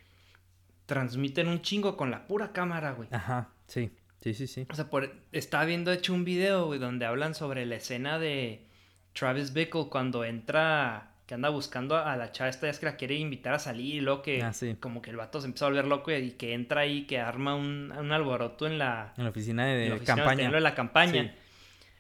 transmiten 0.88 1.48
un 1.48 1.62
chingo 1.62 1.96
con 1.96 2.12
la 2.12 2.28
pura 2.28 2.52
cámara, 2.52 2.92
güey. 2.94 3.08
Ajá, 3.12 3.50
sí. 3.68 3.92
Sí, 4.24 4.34
sí, 4.34 4.48
sí. 4.48 4.66
O 4.70 4.74
sea, 4.74 4.90
por, 4.90 5.12
estaba 5.34 5.66
viendo 5.66 5.92
hecho 5.92 6.14
un 6.14 6.24
video, 6.24 6.68
güey, 6.68 6.80
donde 6.80 7.06
hablan 7.06 7.36
sobre 7.36 7.66
la 7.66 7.76
escena 7.76 8.20
de 8.20 8.66
Travis 9.12 9.52
Bickle 9.52 9.88
cuando 9.90 10.24
entra, 10.24 11.12
que 11.26 11.34
anda 11.34 11.50
buscando 11.50 11.98
a 11.98 12.16
la 12.16 12.32
chava 12.32 12.50
esta, 12.50 12.70
es 12.70 12.80
que 12.80 12.86
la 12.86 12.96
quiere 12.96 13.16
invitar 13.16 13.54
a 13.54 13.60
salir 13.60 13.96
y 13.96 14.00
luego 14.00 14.22
que 14.22 14.42
ah, 14.42 14.54
como 14.80 15.02
que 15.02 15.10
el 15.10 15.18
vato 15.18 15.42
se 15.42 15.48
empezó 15.48 15.66
a 15.66 15.70
volver 15.70 15.88
loco 15.88 16.10
y, 16.10 16.32
que 16.32 16.54
entra 16.54 16.82
ahí, 16.82 17.06
que 17.06 17.20
arma 17.20 17.56
un, 17.56 17.92
alboroto 17.92 18.66
en 18.66 18.78
la, 18.78 19.14
en 19.18 19.26
la 19.26 19.32
oficina 19.32 19.66
de, 19.66 20.00
campaña. 20.06 20.50
De 20.50 20.62
la 20.62 20.74
campaña. 20.74 21.36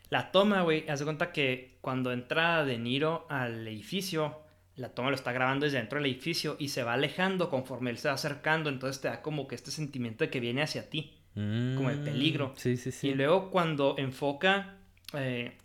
La 0.09 0.31
toma, 0.31 0.61
güey, 0.61 0.87
hace 0.87 1.03
cuenta 1.03 1.33
que 1.33 1.75
cuando 1.81 2.13
entra 2.13 2.63
De 2.63 2.77
Niro 2.77 3.27
al 3.29 3.67
edificio, 3.67 4.39
la 4.77 4.89
toma 4.89 5.09
lo 5.09 5.15
está 5.15 5.33
grabando 5.33 5.65
desde 5.65 5.79
dentro 5.79 5.99
del 5.99 6.09
edificio 6.09 6.55
y 6.57 6.69
se 6.69 6.83
va 6.83 6.93
alejando 6.93 7.49
conforme 7.49 7.89
él 7.89 7.97
se 7.97 8.07
va 8.07 8.13
acercando, 8.13 8.69
entonces 8.69 9.01
te 9.01 9.09
da 9.09 9.21
como 9.21 9.45
que 9.45 9.55
este 9.55 9.71
sentimiento 9.71 10.23
de 10.23 10.29
que 10.29 10.39
viene 10.39 10.61
hacia 10.61 10.89
ti 10.89 11.19
como 11.33 11.89
el 11.89 11.99
peligro. 11.99 12.49
Mm, 12.49 12.57
sí, 12.57 12.77
sí, 12.77 12.91
sí. 12.91 13.09
Y 13.09 13.13
luego 13.15 13.49
cuando 13.49 13.95
enfoca 13.97 14.75
eh, 15.13 15.57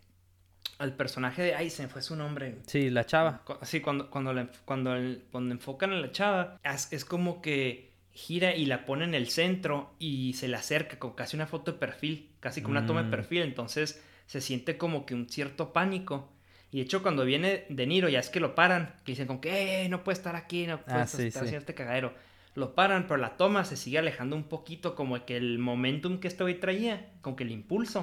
al 0.79 0.95
personaje 0.95 1.43
de... 1.43 1.55
Ay, 1.55 1.71
se 1.71 1.83
me 1.83 1.89
fue 1.89 2.03
su 2.03 2.17
nombre. 2.17 2.57
Sí, 2.67 2.91
la 2.91 3.05
chava. 3.05 3.43
Sí, 3.63 3.81
cuando, 3.81 4.11
cuando, 4.11 4.33
cuando, 4.65 4.97
cuando 5.31 5.55
enfocan 5.55 5.93
a 5.93 5.97
la 5.97 6.13
chava, 6.13 6.59
es, 6.63 7.05
como 7.05 7.43
que 7.43 7.93
gira 8.13 8.55
y 8.55 8.65
la 8.67 8.87
pone 8.87 9.05
en 9.05 9.15
el 9.15 9.29
centro 9.29 9.95
y 9.99 10.33
se 10.35 10.49
le 10.49 10.57
acerca 10.57 10.99
con 10.99 11.13
casi 11.13 11.37
una 11.37 11.47
foto 11.47 11.73
de 11.73 11.79
perfil, 11.79 12.31
casi 12.41 12.63
como 12.63 12.73
una 12.73 12.87
toma 12.87 13.03
de 13.03 13.09
mm. 13.09 13.11
perfil, 13.11 13.43
entonces 13.43 14.03
se 14.27 14.41
siente 14.41 14.77
como 14.79 15.05
que 15.05 15.15
un 15.15 15.29
cierto 15.29 15.73
pánico. 15.73 16.33
Y 16.71 16.79
de 16.79 16.83
hecho 16.85 17.03
cuando 17.03 17.25
viene 17.25 17.65
De 17.71 17.87
Niro 17.87 18.09
ya 18.09 18.21
es 18.21 18.29
que 18.29 18.41
lo 18.41 18.55
paran, 18.55 18.95
que 19.05 19.13
dicen 19.13 19.27
como 19.27 19.41
que 19.41 19.85
eh, 19.85 19.89
no 19.89 20.05
puede 20.05 20.19
estar 20.19 20.37
aquí, 20.37 20.67
no 20.67 20.83
puede 20.83 20.99
ah, 20.99 21.05
estar 21.05 21.49
sí, 21.49 21.55
este 21.55 21.75
cagadero 21.75 22.13
lo 22.59 22.75
paran, 22.75 23.07
pero 23.07 23.17
la 23.17 23.37
toma 23.37 23.65
se 23.65 23.77
sigue 23.77 23.99
alejando 23.99 24.37
un 24.37 24.45
poquito, 24.45 24.95
como 24.95 25.25
que 25.25 25.37
el 25.37 25.59
momentum 25.59 26.19
que 26.19 26.29
este 26.29 26.43
güey 26.43 26.61
traía, 26.61 27.11
como 27.21 27.37
que 27.37 27.45
el 27.45 27.53
impulso. 27.53 28.03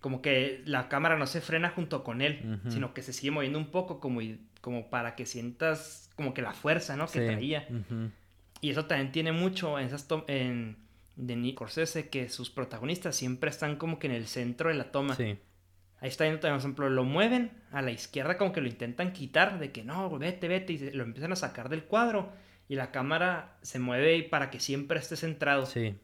Como 0.00 0.20
que 0.20 0.62
la 0.66 0.88
cámara 0.88 1.16
no 1.16 1.26
se 1.26 1.40
frena 1.40 1.70
junto 1.70 2.04
con 2.04 2.20
él, 2.20 2.60
sino 2.68 2.92
que 2.92 3.02
se 3.02 3.12
sigue 3.12 3.30
moviendo 3.30 3.58
un 3.58 3.70
poco 3.70 4.00
como, 4.00 4.20
como 4.60 4.90
para 4.90 5.14
que 5.14 5.26
sientas 5.26 6.10
como 6.16 6.34
que 6.34 6.42
la 6.42 6.52
fuerza, 6.52 6.96
¿no? 6.96 7.06
Que 7.06 7.20
traía. 7.20 7.68
Y 8.60 8.70
eso 8.70 8.86
también 8.86 9.12
tiene 9.12 9.32
mucho 9.32 9.78
en 9.78 9.86
esas 9.86 10.06
en 10.26 10.76
de 11.16 11.36
Nick 11.36 11.56
Corsese, 11.56 12.08
que 12.08 12.28
sus 12.28 12.50
protagonistas 12.50 13.14
siempre 13.14 13.48
están 13.48 13.76
como 13.76 13.98
que 13.98 14.08
en 14.08 14.14
el 14.14 14.26
centro 14.26 14.68
de 14.68 14.74
la 14.74 14.90
toma. 14.90 15.14
Sí. 15.14 15.38
Ahí 16.00 16.08
está 16.08 16.24
viendo 16.24 16.40
también, 16.40 16.56
por 16.56 16.60
ejemplo, 16.60 16.90
lo 16.90 17.04
mueven 17.04 17.52
a 17.70 17.82
la 17.82 17.92
izquierda 17.92 18.36
como 18.36 18.52
que 18.52 18.60
lo 18.60 18.66
intentan 18.66 19.12
quitar, 19.12 19.58
de 19.58 19.70
que 19.70 19.84
no, 19.84 20.10
vete, 20.18 20.48
vete, 20.48 20.72
y 20.72 20.90
lo 20.90 21.04
empiezan 21.04 21.32
a 21.32 21.36
sacar 21.36 21.68
del 21.68 21.84
cuadro 21.84 22.32
y 22.68 22.76
la 22.76 22.90
cámara 22.90 23.58
se 23.62 23.78
mueve 23.78 24.22
para 24.22 24.50
que 24.50 24.60
siempre 24.60 24.98
esté 24.98 25.16
centrado. 25.16 25.66
Sí. 25.66 25.96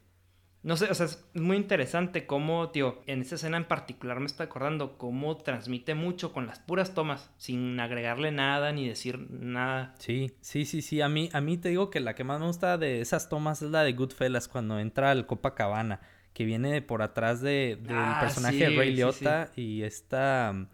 No 0.63 0.77
sé, 0.77 0.91
o 0.91 0.93
sea, 0.93 1.07
es 1.07 1.25
muy 1.33 1.57
interesante 1.57 2.27
cómo, 2.27 2.69
tío, 2.69 3.01
en 3.07 3.21
esta 3.21 3.33
escena 3.33 3.57
en 3.57 3.65
particular 3.65 4.19
me 4.19 4.27
está 4.27 4.43
acordando 4.43 4.95
cómo 4.99 5.35
transmite 5.37 5.95
mucho 5.95 6.31
con 6.33 6.45
las 6.45 6.59
puras 6.59 6.93
tomas, 6.93 7.31
sin 7.37 7.79
agregarle 7.79 8.31
nada 8.31 8.71
ni 8.71 8.87
decir 8.87 9.17
nada. 9.31 9.95
Sí, 9.97 10.35
sí, 10.41 10.65
sí, 10.65 10.83
sí. 10.83 11.01
A 11.01 11.09
mí, 11.09 11.31
a 11.33 11.41
mí 11.41 11.57
te 11.57 11.69
digo 11.69 11.89
que 11.89 11.99
la 11.99 12.13
que 12.13 12.23
más 12.23 12.39
me 12.39 12.45
gusta 12.45 12.77
de 12.77 13.01
esas 13.01 13.27
tomas 13.27 13.63
es 13.63 13.71
la 13.71 13.83
de 13.83 13.93
Goodfellas 13.93 14.47
cuando 14.47 14.79
entra 14.79 15.09
al 15.09 15.25
Copacabana, 15.25 15.99
que 16.33 16.45
viene 16.45 16.83
por 16.83 17.01
atrás 17.01 17.41
de, 17.41 17.79
del 17.81 17.97
ah, 17.97 18.19
personaje 18.21 18.69
de 18.69 18.77
Ray 18.77 18.93
Liotta 18.93 19.49
y 19.55 19.81
esta... 19.81 20.67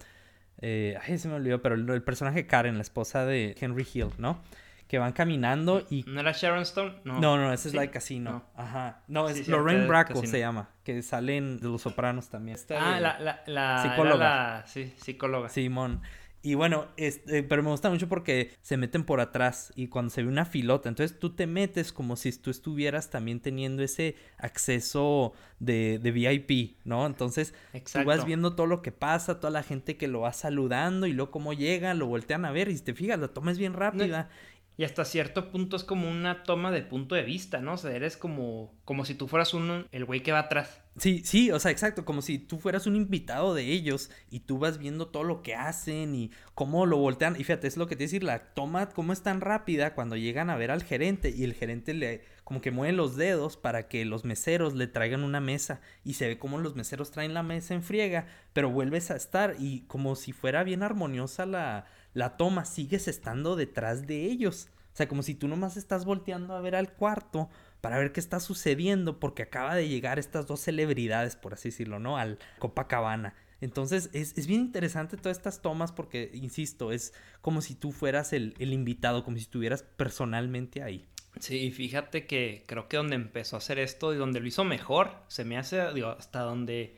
Eh, 0.59 0.97
ay, 1.01 1.17
se 1.17 1.29
me 1.29 1.35
olvidó, 1.35 1.61
pero 1.61 1.75
el 1.75 2.03
personaje 2.03 2.45
Karen, 2.45 2.75
la 2.75 2.81
esposa 2.81 3.25
de 3.25 3.55
Henry 3.61 3.87
Hill, 3.93 4.09
¿no? 4.17 4.41
Que 4.87 4.99
van 4.99 5.13
caminando 5.13 5.85
y... 5.89 6.03
¿No 6.07 6.19
era 6.19 6.31
Sharon 6.31 6.61
Stone? 6.61 6.95
No, 7.03 7.19
no, 7.19 7.37
no 7.37 7.53
esa 7.53 7.67
es 7.67 7.73
la 7.73 7.81
de 7.81 7.91
Casino. 7.91 8.43
Ajá. 8.55 9.01
No, 9.07 9.29
es 9.29 9.47
Lorraine 9.47 9.87
Bracco 9.87 10.25
se 10.25 10.39
llama, 10.39 10.69
que 10.83 11.01
salen 11.01 11.59
de 11.59 11.67
Los 11.67 11.81
Sopranos 11.81 12.29
también. 12.29 12.57
ah, 12.71 12.99
la, 12.99 13.19
la, 13.19 13.43
la, 13.45 13.83
psicóloga. 13.83 14.63
Sí, 14.65 14.93
psicóloga. 14.97 15.49
Simón. 15.49 16.01
Y 16.43 16.53
bueno, 16.53 16.87
este, 16.95 17.43
pero 17.43 17.63
me 17.63 17.71
gusta 17.71 17.89
mucho 17.89 18.07
porque 18.07 18.55
se 18.61 18.77
meten 18.77 19.03
por 19.03 19.19
atrás 19.19 19.73
y 19.75 19.87
cuando 19.87 20.11
se 20.11 20.21
ve 20.21 20.29
una 20.29 20.45
filota, 20.45 20.87
entonces 20.87 21.19
tú 21.19 21.35
te 21.35 21.47
metes 21.47 21.91
como 21.91 22.15
si 22.15 22.31
tú 22.37 22.51
estuvieras 22.51 23.09
también 23.09 23.41
teniendo 23.41 23.83
ese 23.83 24.15
acceso 24.37 25.33
de, 25.59 25.99
de 25.99 26.11
VIP, 26.11 26.77
¿no? 26.85 27.05
Entonces 27.05 27.53
tú 27.91 28.03
vas 28.05 28.23
viendo 28.23 28.55
todo 28.55 28.67
lo 28.67 28.81
que 28.81 28.91
pasa, 28.91 29.41
toda 29.41 29.51
la 29.51 29.63
gente 29.63 29.97
que 29.97 30.07
lo 30.07 30.21
va 30.21 30.31
saludando 30.31 31.07
y 31.07 31.11
luego 31.11 31.31
cómo 31.31 31.53
llega, 31.53 31.93
lo 31.95 32.05
voltean 32.05 32.45
a 32.45 32.51
ver 32.51 32.69
y 32.69 32.77
si 32.77 32.83
te 32.83 32.93
fijas, 32.93 33.19
la 33.19 33.27
toma 33.29 33.51
es 33.51 33.57
bien 33.57 33.73
rápida. 33.73 34.29
Y 34.77 34.83
hasta 34.83 35.05
cierto 35.05 35.49
punto 35.49 35.75
es 35.75 35.83
como 35.83 36.07
una 36.07 36.43
toma 36.43 36.71
de 36.71 36.83
punto 36.83 37.15
de 37.15 37.23
vista, 37.23 37.61
¿no? 37.61 37.73
O 37.73 37.77
sea, 37.77 37.95
eres 37.95 38.15
como, 38.15 38.75
como 38.85 39.05
si 39.05 39.15
tú 39.15 39.27
fueras 39.27 39.55
uno, 39.55 39.85
el 39.91 40.05
güey 40.05 40.21
que 40.21 40.31
va 40.31 40.39
atrás. 40.39 40.81
Sí, 40.97 41.23
sí, 41.25 41.49
o 41.49 41.59
sea, 41.59 41.71
exacto, 41.71 42.05
como 42.05 42.21
si 42.21 42.37
tú 42.37 42.59
fueras 42.59 42.85
un 42.85 42.95
invitado 42.95 43.55
de 43.55 43.63
ellos 43.63 44.11
y 44.29 44.41
tú 44.41 44.59
vas 44.59 44.77
viendo 44.77 45.07
todo 45.07 45.23
lo 45.23 45.41
que 45.41 45.55
hacen 45.55 46.13
y 46.13 46.31
cómo 46.53 46.85
lo 46.85 46.97
voltean. 46.97 47.35
Y 47.39 47.43
fíjate, 47.43 47.67
es 47.67 47.75
lo 47.75 47.87
que 47.87 47.95
te 47.95 48.03
decir, 48.03 48.23
la 48.23 48.53
toma, 48.53 48.89
cómo 48.89 49.13
es 49.13 49.23
tan 49.23 49.41
rápida 49.41 49.95
cuando 49.95 50.15
llegan 50.15 50.51
a 50.51 50.57
ver 50.57 50.69
al 50.69 50.83
gerente 50.83 51.33
y 51.35 51.43
el 51.43 51.55
gerente 51.55 51.95
le 51.95 52.37
como 52.43 52.61
que 52.61 52.71
mueve 52.71 52.93
los 52.93 53.17
dedos 53.17 53.57
para 53.57 53.89
que 53.89 54.05
los 54.05 54.23
meseros 54.23 54.73
le 54.73 54.87
traigan 54.87 55.23
una 55.23 55.41
mesa 55.41 55.81
y 56.05 56.13
se 56.13 56.27
ve 56.29 56.37
como 56.39 56.57
los 56.59 56.75
meseros 56.75 57.11
traen 57.11 57.33
la 57.33 57.43
mesa 57.43 57.73
en 57.73 57.83
friega, 57.83 58.25
pero 58.53 58.69
vuelves 58.69 59.11
a 59.11 59.17
estar 59.17 59.55
y 59.59 59.81
como 59.87 60.15
si 60.15 60.31
fuera 60.31 60.63
bien 60.63 60.81
armoniosa 60.81 61.45
la 61.45 61.87
la 62.17 62.35
toma, 62.35 62.65
sigues 62.65 63.07
estando 63.07 63.55
detrás 63.55 64.07
de 64.07 64.25
ellos. 64.25 64.69
O 64.97 64.99
sea, 64.99 65.07
como 65.07 65.21
si 65.21 65.35
tú 65.35 65.47
nomás 65.47 65.77
estás 65.77 66.05
volteando 66.05 66.55
a 66.55 66.59
ver 66.59 66.75
al 66.75 66.91
cuarto 66.91 67.51
para 67.81 67.99
ver 67.99 68.13
qué 68.13 68.19
está 68.19 68.39
sucediendo 68.39 69.19
porque 69.19 69.43
acaba 69.43 69.75
de 69.75 69.87
llegar 69.87 70.17
estas 70.17 70.47
dos 70.47 70.59
celebridades, 70.59 71.35
por 71.35 71.53
así 71.53 71.69
decirlo, 71.69 71.99
¿no? 71.99 72.17
Al 72.17 72.39
Copacabana. 72.57 73.35
Entonces 73.61 74.09
es, 74.13 74.47
bien 74.47 74.61
interesante 74.61 75.15
todas 75.15 75.37
estas 75.37 75.61
tomas 75.61 75.91
porque, 75.91 76.31
insisto, 76.33 76.91
es 76.91 77.13
como 77.41 77.61
si 77.61 77.75
tú 77.75 77.91
fueras 77.91 78.33
el, 78.33 78.55
invitado, 78.59 79.23
como 79.23 79.37
si 79.37 79.43
estuvieras 79.43 79.83
personalmente 79.83 80.81
ahí. 80.81 81.05
Sí, 81.39 81.69
fíjate 81.69 82.25
que 82.25 82.63
creo 82.65 82.87
que 82.87 82.97
donde 82.97 83.17
empezó 83.17 83.55
a 83.55 83.59
hacer 83.59 83.77
esto 83.77 84.15
y 84.15 84.17
donde 84.17 84.39
lo 84.39 84.47
hizo 84.47 84.63
mejor, 84.63 85.11
se 85.27 85.45
me 85.45 85.59
hace, 85.59 85.79
hasta 85.79 86.39
donde, 86.39 86.95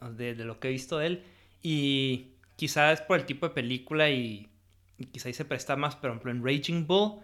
de, 0.00 0.34
de 0.34 0.44
lo 0.46 0.60
que 0.60 0.68
he 0.68 0.70
visto 0.70 0.96
de 0.96 1.06
él. 1.08 1.24
Y 1.62 2.28
Quizás 2.58 3.02
por 3.02 3.20
el 3.20 3.24
tipo 3.24 3.46
de 3.46 3.54
película 3.54 4.10
y, 4.10 4.48
quizá 5.06 5.28
ahí 5.28 5.34
se 5.34 5.44
presta 5.44 5.76
más, 5.76 5.96
pero 5.96 6.14
por 6.14 6.28
ejemplo 6.28 6.50
en 6.50 6.58
Raging 6.58 6.86
Bull 6.86 7.20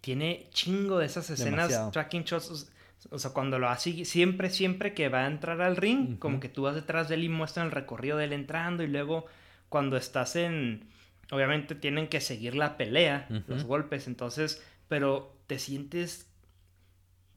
tiene 0.00 0.48
chingo 0.50 0.98
de 0.98 1.06
esas 1.06 1.28
escenas 1.30 1.90
tracking 1.90 2.22
shots. 2.22 2.70
O 3.10 3.18
sea, 3.18 3.32
cuando 3.32 3.58
lo 3.58 3.68
hace, 3.68 4.04
siempre, 4.04 4.50
siempre 4.50 4.92
que 4.92 5.08
va 5.08 5.24
a 5.24 5.26
entrar 5.26 5.60
al 5.60 5.76
ring, 5.76 6.18
como 6.18 6.40
que 6.40 6.48
tú 6.48 6.62
vas 6.62 6.74
detrás 6.74 7.08
de 7.08 7.14
él 7.14 7.24
y 7.24 7.28
muestran 7.28 7.66
el 7.66 7.72
recorrido 7.72 8.16
de 8.18 8.24
él 8.24 8.32
entrando 8.32 8.82
y 8.82 8.88
luego 8.88 9.26
cuando 9.68 9.96
estás 9.96 10.36
en... 10.36 10.88
Obviamente 11.30 11.74
tienen 11.74 12.08
que 12.08 12.20
seguir 12.20 12.54
la 12.54 12.76
pelea, 12.76 13.28
los 13.46 13.64
golpes, 13.64 14.06
entonces, 14.06 14.64
pero 14.88 15.36
te 15.46 15.58
sientes 15.58 16.27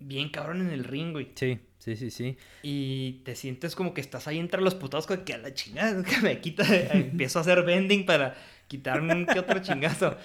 bien 0.02 0.30
cabrón 0.30 0.62
en 0.62 0.70
el 0.70 0.84
ring, 0.84 1.12
güey. 1.12 1.32
Sí, 1.36 1.60
sí, 1.80 1.95
sí, 1.95 2.12
sí. 2.12 2.38
Y 2.64 3.22
te 3.24 3.36
sientes 3.36 3.76
como 3.76 3.93
que 3.93 4.02
estás 4.02 4.28
ahí 4.28 4.39
entre 4.39 4.62
los 4.62 4.76
putados 4.76 5.08
con 5.08 5.24
que 5.24 5.34
a 5.34 5.38
la 5.38 5.54
chingada, 5.54 6.04
que 6.04 6.18
me 6.22 6.39
quita, 6.41 6.64
empiezo 6.93 7.39
a 7.39 7.41
hacer 7.41 7.64
bending 7.64 8.06
para 8.06 8.36
quitarme 8.68 9.14
un 9.14 9.26
que 9.26 9.39
otro 9.39 9.60
chingazo. 9.62 10.18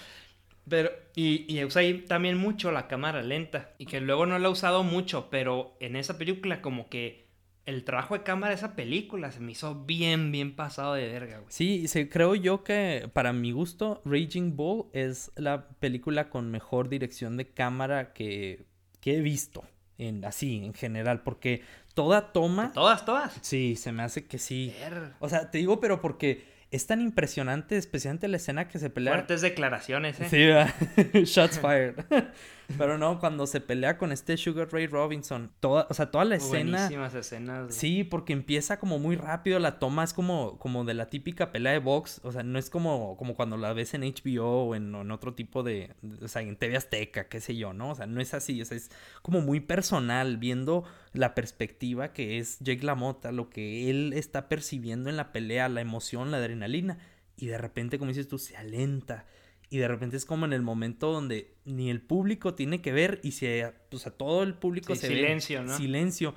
Pero, 0.68 0.90
y, 1.14 1.46
y 1.52 1.64
usa 1.64 1.82
ahí 1.82 2.02
también 2.02 2.36
mucho 2.36 2.72
la 2.72 2.88
cámara 2.88 3.22
lenta. 3.22 3.74
Y 3.78 3.86
que 3.86 4.00
luego 4.00 4.26
no 4.26 4.38
la 4.38 4.48
he 4.48 4.50
usado 4.50 4.82
mucho, 4.82 5.28
pero 5.30 5.76
en 5.80 5.94
esa 5.94 6.18
película 6.18 6.60
como 6.60 6.88
que 6.88 7.26
el 7.66 7.82
trabajo 7.82 8.16
de 8.16 8.22
cámara 8.22 8.50
de 8.50 8.56
esa 8.56 8.76
película 8.76 9.32
se 9.32 9.40
me 9.40 9.52
hizo 9.52 9.74
bien, 9.84 10.30
bien 10.30 10.54
pasado 10.54 10.94
de 10.94 11.08
verga, 11.08 11.38
güey. 11.38 11.50
Sí, 11.50 11.88
sí, 11.88 12.08
creo 12.08 12.36
yo 12.36 12.62
que 12.62 13.10
para 13.12 13.32
mi 13.32 13.50
gusto, 13.50 14.00
Raging 14.04 14.56
Bull 14.56 14.86
es 14.92 15.32
la 15.34 15.68
película 15.80 16.30
con 16.30 16.50
mejor 16.50 16.88
dirección 16.88 17.36
de 17.36 17.48
cámara 17.48 18.12
que, 18.12 18.66
que 19.06 19.18
he 19.18 19.20
visto. 19.20 19.64
En, 19.98 20.24
así, 20.24 20.64
en 20.64 20.74
general, 20.74 21.22
porque 21.22 21.62
toda 21.94 22.32
toma. 22.32 22.72
Todas, 22.72 23.04
todas. 23.04 23.38
Sí, 23.40 23.76
se 23.76 23.92
me 23.92 24.02
hace 24.02 24.26
que 24.26 24.38
sí. 24.38 24.74
O 25.20 25.28
sea, 25.28 25.48
te 25.48 25.58
digo, 25.58 25.78
pero 25.78 26.00
porque 26.00 26.44
es 26.72 26.88
tan 26.88 27.00
impresionante, 27.00 27.76
especialmente 27.76 28.26
la 28.26 28.38
escena 28.38 28.66
que 28.66 28.80
se 28.80 28.90
pelea. 28.90 29.14
Fuertes 29.14 29.42
declaraciones, 29.42 30.20
¿eh? 30.20 30.26
Sí, 30.28 30.38
¿verdad? 30.38 30.74
shots 31.24 31.60
fired. 31.60 31.94
Pero 32.76 32.98
no, 32.98 33.20
cuando 33.20 33.46
se 33.46 33.60
pelea 33.60 33.96
con 33.96 34.10
este 34.10 34.36
Sugar 34.36 34.68
Ray 34.72 34.88
Robinson, 34.88 35.52
toda, 35.60 35.86
o 35.88 35.94
sea, 35.94 36.10
toda 36.10 36.24
la 36.24 36.34
escena. 36.36 36.78
Buenísimas 36.78 37.14
escenas. 37.14 37.74
Sí, 37.74 38.02
porque 38.02 38.32
empieza 38.32 38.78
como 38.80 38.98
muy 38.98 39.14
rápido, 39.16 39.58
la 39.60 39.78
toma 39.78 40.02
es 40.02 40.12
como, 40.12 40.58
como 40.58 40.84
de 40.84 40.94
la 40.94 41.08
típica 41.08 41.52
pelea 41.52 41.72
de 41.72 41.78
box, 41.78 42.20
o 42.24 42.32
sea, 42.32 42.42
no 42.42 42.58
es 42.58 42.68
como, 42.68 43.16
como 43.16 43.34
cuando 43.36 43.56
la 43.56 43.72
ves 43.72 43.94
en 43.94 44.02
HBO 44.02 44.64
o 44.68 44.74
en, 44.74 44.92
o 44.94 45.02
en 45.02 45.10
otro 45.12 45.34
tipo 45.34 45.62
de, 45.62 45.92
de- 46.02 46.24
o 46.24 46.28
sea, 46.28 46.42
en 46.42 46.56
TV 46.56 46.76
Azteca, 46.76 47.28
qué 47.28 47.40
sé 47.40 47.56
yo, 47.56 47.72
¿no? 47.72 47.90
O 47.90 47.94
sea, 47.94 48.06
no 48.06 48.20
es 48.20 48.34
así, 48.34 48.60
o 48.60 48.64
sea, 48.64 48.76
es 48.76 48.90
como 49.22 49.40
muy 49.40 49.60
personal, 49.60 50.36
viendo 50.36 50.82
la 51.12 51.34
perspectiva 51.34 52.12
que 52.12 52.38
es 52.38 52.58
Jake 52.58 52.82
LaMotta, 52.84 53.30
lo 53.32 53.48
que 53.48 53.90
él 53.90 54.12
está 54.12 54.48
percibiendo 54.48 55.08
en 55.08 55.16
la 55.16 55.30
pelea, 55.32 55.68
la 55.68 55.80
emoción, 55.82 56.30
la 56.32 56.38
adrenalina, 56.38 56.98
y 57.36 57.46
de 57.46 57.58
repente, 57.58 57.98
como 57.98 58.08
dices 58.08 58.28
tú, 58.28 58.38
se 58.38 58.56
alenta. 58.56 59.24
Y 59.68 59.78
de 59.78 59.88
repente 59.88 60.16
es 60.16 60.24
como 60.24 60.46
en 60.46 60.52
el 60.52 60.62
momento 60.62 61.10
donde 61.12 61.54
ni 61.64 61.90
el 61.90 62.00
público 62.00 62.54
tiene 62.54 62.80
que 62.80 62.92
ver 62.92 63.20
y 63.24 63.32
se, 63.32 63.64
o 63.92 63.98
sea, 63.98 64.12
todo 64.12 64.42
el 64.44 64.54
público 64.54 64.94
Sí, 64.94 65.00
se 65.02 65.08
silencio, 65.08 65.60
ve. 65.60 65.66
¿no? 65.66 65.76
Silencio. 65.76 66.34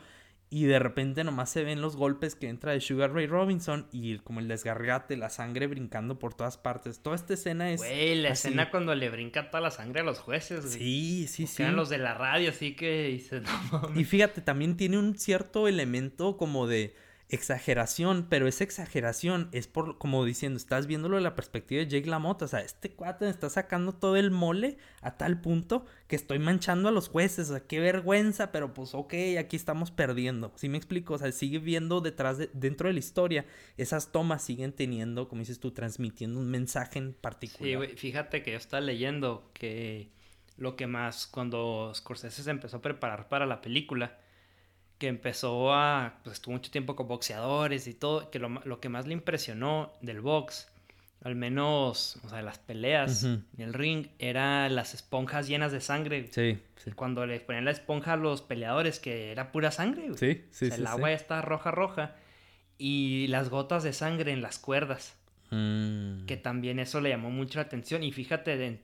Y 0.51 0.63
de 0.63 0.79
repente 0.79 1.23
nomás 1.23 1.51
se 1.51 1.63
ven 1.63 1.79
los 1.79 1.95
golpes 1.95 2.33
que 2.33 2.49
entra 2.49 2.71
de 2.71 2.81
Sugar 2.81 3.13
Ray 3.13 3.27
Robinson 3.27 3.87
y 3.91 4.13
el- 4.13 4.23
como 4.23 4.39
el 4.39 4.47
desgargate, 4.47 5.15
la 5.15 5.29
sangre 5.29 5.67
brincando 5.67 6.17
por 6.17 6.33
todas 6.33 6.57
partes. 6.57 7.03
Toda 7.03 7.15
esta 7.15 7.35
escena 7.35 7.71
es... 7.71 7.81
Güey, 7.81 8.15
la 8.15 8.31
así. 8.31 8.47
escena 8.47 8.71
cuando 8.71 8.95
le 8.95 9.11
brinca 9.11 9.51
toda 9.51 9.61
la 9.61 9.69
sangre 9.69 9.99
a 10.01 10.03
los 10.03 10.17
jueces, 10.17 10.65
güey. 10.65 10.79
Sí, 10.79 11.27
sí, 11.27 11.45
sí. 11.45 11.57
Quedan 11.57 11.75
los 11.75 11.89
de 11.89 11.99
la 11.99 12.15
radio, 12.15 12.49
así 12.49 12.75
que 12.75 13.09
dices, 13.09 13.43
no 13.43 13.49
mames. 13.79 13.99
Y 13.99 14.05
fíjate, 14.05 14.41
también 14.41 14.75
tiene 14.75 14.97
un 14.97 15.19
cierto 15.19 15.67
elemento 15.67 16.35
como 16.35 16.65
de 16.65 16.95
exageración, 17.29 18.25
pero 18.27 18.47
esa 18.47 18.63
exageración 18.63 19.49
es 19.51 19.67
por, 19.67 19.99
como 19.99 20.25
diciendo, 20.25 20.57
estás 20.57 20.87
viéndolo 20.87 21.15
de 21.15 21.21
la 21.21 21.35
perspectiva 21.35 21.79
de 21.79 21.87
Jake 21.87 22.09
LaMotta, 22.09 22.45
o 22.45 22.47
sea, 22.47 22.61
este 22.61 22.89
cuate 22.91 23.25
me 23.25 23.31
está 23.31 23.49
sacando 23.51 23.93
todo 23.93 24.15
el 24.15 24.31
mole 24.31 24.77
a 25.01 25.15
tal 25.15 25.39
punto 25.39 25.85
que 26.07 26.15
estoy 26.15 26.39
manchando 26.39 26.89
a 26.89 26.91
los 26.91 27.07
jueces, 27.07 27.49
o 27.49 27.53
sea, 27.53 27.67
qué 27.67 27.79
vergüenza, 27.79 28.51
pero 28.51 28.73
pues 28.73 28.95
ok, 28.95 29.13
aquí 29.39 29.55
estamos 29.55 29.91
perdiendo, 29.91 30.51
¿sí 30.55 30.69
me 30.69 30.77
explico? 30.77 31.13
O 31.13 31.17
sea, 31.19 31.31
sigue 31.31 31.59
viendo 31.59 32.01
detrás 32.01 32.39
de, 32.39 32.49
dentro 32.53 32.87
de 32.87 32.93
la 32.93 32.99
historia, 32.99 33.45
esas 33.77 34.11
tomas 34.11 34.43
siguen 34.43 34.73
teniendo, 34.73 35.29
como 35.29 35.41
dices 35.41 35.59
tú, 35.59 35.69
transmitiendo 35.69 36.39
un 36.39 36.49
mensaje 36.49 36.97
en 36.97 37.13
particular. 37.13 37.89
Sí, 37.89 37.95
fíjate 37.95 38.41
que 38.41 38.51
yo 38.51 38.57
estaba 38.57 38.81
leyendo 38.81 39.51
que 39.53 40.09
lo 40.57 40.75
que 40.75 40.87
más, 40.87 41.27
cuando 41.27 41.91
Scorsese 41.93 42.41
se 42.41 42.49
empezó 42.49 42.77
a 42.77 42.81
preparar 42.81 43.29
para 43.29 43.45
la 43.45 43.61
película, 43.61 44.17
que 44.99 45.07
empezó 45.07 45.73
a, 45.73 46.19
pues 46.23 46.35
estuvo 46.35 46.53
mucho 46.53 46.69
tiempo 46.69 46.95
con 46.95 47.07
boxeadores 47.07 47.87
y 47.87 47.93
todo, 47.95 48.29
que 48.29 48.37
lo, 48.37 48.49
lo 48.65 48.79
que 48.79 48.89
más 48.89 49.07
le 49.07 49.13
impresionó 49.13 49.91
del 50.01 50.21
box, 50.21 50.67
al 51.23 51.35
menos, 51.35 52.17
o 52.23 52.29
sea, 52.29 52.37
de 52.37 52.43
las 52.43 52.59
peleas 52.59 53.23
en 53.23 53.45
el 53.57 53.73
ring, 53.73 54.07
era 54.19 54.69
las 54.69 54.93
esponjas 54.93 55.47
llenas 55.47 55.71
de 55.71 55.81
sangre. 55.81 56.27
Sí, 56.31 56.59
sí. 56.77 56.91
Cuando 56.91 57.25
le 57.25 57.39
ponían 57.39 57.65
la 57.65 57.71
esponja 57.71 58.13
a 58.13 58.17
los 58.17 58.41
peleadores, 58.41 58.99
que 58.99 59.31
era 59.31 59.51
pura 59.51 59.71
sangre, 59.71 60.03
güey. 60.09 60.17
Sí, 60.17 60.45
sí, 60.51 60.65
O 60.65 60.67
sea, 60.67 60.77
sí, 60.77 60.81
el 60.81 60.87
sí. 60.87 60.93
agua 60.93 61.09
ya 61.09 61.15
está 61.15 61.41
roja, 61.41 61.71
roja. 61.71 62.15
Y 62.77 63.27
las 63.27 63.49
gotas 63.49 63.83
de 63.83 63.91
sangre 63.91 64.31
en 64.31 64.41
las 64.41 64.59
cuerdas. 64.59 65.17
Mm. 65.51 66.25
Que 66.25 66.37
también 66.37 66.79
eso 66.79 67.01
le 67.01 67.09
llamó 67.09 67.29
mucho 67.31 67.59
la 67.59 67.63
atención. 67.63 68.01
Y 68.03 68.11
fíjate, 68.13 68.79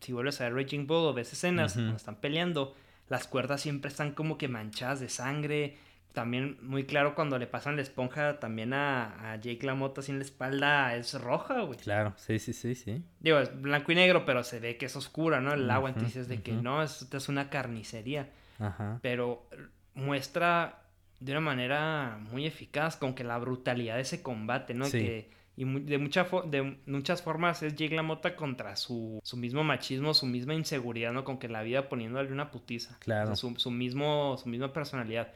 si 0.00 0.12
vuelves 0.12 0.40
a 0.40 0.44
ver 0.44 0.54
Raging 0.54 0.86
Bull 0.86 1.06
o 1.08 1.12
ves 1.14 1.32
escenas 1.32 1.72
Ujú. 1.72 1.80
cuando 1.80 1.96
están 1.96 2.16
peleando, 2.20 2.76
las 3.08 3.26
cuerdas 3.26 3.60
siempre 3.60 3.88
están 3.90 4.12
como 4.12 4.38
que 4.38 4.48
manchadas 4.48 5.00
de 5.00 5.08
sangre. 5.08 5.76
También 6.12 6.58
muy 6.62 6.84
claro 6.84 7.16
cuando 7.16 7.38
le 7.38 7.48
pasan 7.48 7.74
la 7.74 7.82
esponja 7.82 8.38
también 8.38 8.72
a, 8.72 9.32
a 9.32 9.36
Jake 9.36 9.66
LaMotta 9.66 10.00
así 10.00 10.12
en 10.12 10.18
la 10.18 10.24
espalda 10.24 10.94
es 10.94 11.20
roja, 11.20 11.62
güey. 11.62 11.78
Claro, 11.78 12.14
sí, 12.16 12.38
sí, 12.38 12.52
sí, 12.52 12.76
sí. 12.76 13.02
Digo, 13.18 13.38
es 13.40 13.60
blanco 13.60 13.90
y 13.90 13.96
negro, 13.96 14.24
pero 14.24 14.44
se 14.44 14.60
ve 14.60 14.76
que 14.76 14.86
es 14.86 14.94
oscura, 14.94 15.40
¿no? 15.40 15.52
El 15.52 15.68
agua, 15.70 15.90
Ujú, 15.90 15.98
entonces 15.98 16.28
dices 16.28 16.28
de 16.28 16.42
que 16.42 16.52
no, 16.52 16.84
esto 16.84 17.16
es 17.16 17.28
una 17.28 17.50
carnicería. 17.50 18.30
Ajá. 18.60 19.00
Pero 19.02 19.48
muestra 19.94 20.82
de 21.18 21.32
una 21.32 21.40
manera 21.40 22.18
muy 22.30 22.46
eficaz 22.46 22.96
como 22.96 23.14
que 23.14 23.24
la 23.24 23.38
brutalidad 23.38 23.96
de 23.96 24.02
ese 24.02 24.22
combate, 24.22 24.74
¿no? 24.74 24.84
Sí. 24.84 24.98
Que, 24.98 25.30
y 25.56 25.64
de, 25.64 25.98
mucha 25.98 26.26
de 26.46 26.78
muchas 26.86 27.22
formas 27.22 27.62
es 27.62 27.76
Jake 27.76 27.94
LaMotta 27.94 28.34
contra 28.34 28.74
su, 28.74 29.20
su 29.22 29.36
mismo 29.36 29.62
machismo, 29.62 30.12
su 30.12 30.26
misma 30.26 30.54
inseguridad, 30.54 31.12
¿no? 31.12 31.24
Con 31.24 31.38
que 31.38 31.48
la 31.48 31.62
vida 31.62 31.88
poniéndole 31.88 32.32
una 32.32 32.50
putiza. 32.50 32.98
Claro. 32.98 33.32
O 33.32 33.36
sea, 33.36 33.36
su, 33.36 33.56
su 33.56 33.70
mismo, 33.70 34.36
su 34.36 34.48
misma 34.48 34.72
personalidad. 34.72 35.32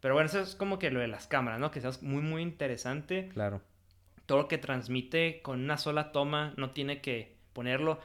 Pero 0.00 0.14
bueno, 0.14 0.28
eso 0.28 0.40
es 0.40 0.54
como 0.54 0.78
que 0.78 0.90
lo 0.90 1.00
de 1.00 1.08
las 1.08 1.26
cámaras, 1.26 1.60
¿no? 1.60 1.70
Que 1.70 1.80
es 1.80 2.02
muy, 2.02 2.22
muy 2.22 2.42
interesante. 2.42 3.28
Claro. 3.28 3.60
Todo 4.26 4.38
lo 4.38 4.48
que 4.48 4.58
transmite 4.58 5.40
con 5.42 5.60
una 5.60 5.76
sola 5.76 6.12
toma, 6.12 6.54
no 6.56 6.70
tiene 6.70 7.00
que 7.00 7.36
ponerlo. 7.52 8.00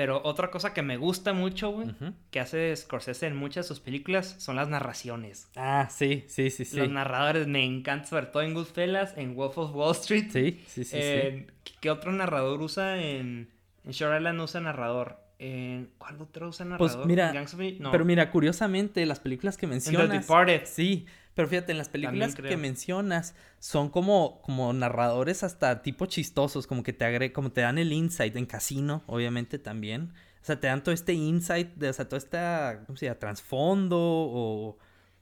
Pero 0.00 0.22
otra 0.24 0.50
cosa 0.50 0.72
que 0.72 0.80
me 0.80 0.96
gusta 0.96 1.34
mucho, 1.34 1.72
güey, 1.72 1.88
que 2.30 2.40
hace 2.40 2.74
Scorsese 2.74 3.26
en 3.26 3.36
muchas 3.36 3.66
de 3.66 3.68
sus 3.68 3.80
películas, 3.80 4.34
son 4.38 4.56
las 4.56 4.66
narraciones. 4.66 5.50
Ah, 5.56 5.88
sí, 5.90 6.24
sí, 6.26 6.48
sí, 6.48 6.64
sí. 6.64 6.78
Los 6.78 6.88
narradores 6.88 7.46
me 7.46 7.62
encantan, 7.62 8.08
sobre 8.08 8.24
todo 8.24 8.42
en 8.42 8.54
Goodfellas, 8.54 9.12
en 9.18 9.34
Wolf 9.34 9.58
of 9.58 9.74
Wall 9.76 9.90
Street. 9.92 10.30
Sí, 10.30 10.58
sí, 10.66 10.84
sí, 10.84 10.96
¿Qué 11.82 11.90
otro 11.90 12.12
narrador 12.12 12.62
usa 12.62 12.96
en... 12.96 13.50
En 13.84 13.92
Shore 13.92 14.16
Island 14.16 14.40
usa 14.40 14.62
narrador? 14.62 15.18
En, 15.38 15.90
¿Cuál 15.98 16.22
otro 16.22 16.48
usa 16.48 16.64
narrador? 16.64 16.94
Pues 16.96 17.06
mira, 17.06 17.28
¿En 17.28 17.34
Gangs 17.34 17.52
of 17.52 17.60
New- 17.60 17.76
no. 17.80 17.90
Pero 17.90 18.06
mira, 18.06 18.30
curiosamente, 18.30 19.04
las 19.04 19.20
películas 19.20 19.58
que 19.58 19.66
en 19.66 19.72
The 19.72 19.74
mencionas. 19.74 20.26
Departed. 20.26 20.62
Sí, 20.64 21.04
pero 21.40 21.48
fíjate, 21.48 21.72
en 21.72 21.78
las 21.78 21.88
películas 21.88 22.34
que 22.34 22.58
mencionas 22.58 23.34
son 23.60 23.88
como, 23.88 24.42
como 24.42 24.74
narradores 24.74 25.42
hasta 25.42 25.80
tipo 25.80 26.04
chistosos, 26.04 26.66
como 26.66 26.82
que 26.82 26.92
te 26.92 27.06
agre 27.06 27.32
como 27.32 27.50
te 27.50 27.62
dan 27.62 27.78
el 27.78 27.94
insight 27.94 28.36
en 28.36 28.44
casino, 28.44 29.02
obviamente 29.06 29.58
también. 29.58 30.12
O 30.42 30.44
sea, 30.44 30.60
te 30.60 30.66
dan 30.66 30.82
todo 30.82 30.94
este 30.94 31.14
insight, 31.14 31.72
de, 31.76 31.88
o 31.88 31.92
sea, 31.94 32.06
todo 32.06 32.18
este, 32.18 32.36
¿cómo 32.84 32.98
se 32.98 33.06
llama? 33.06 33.18
Trasfondo 33.18 33.96
o... 33.98 34.76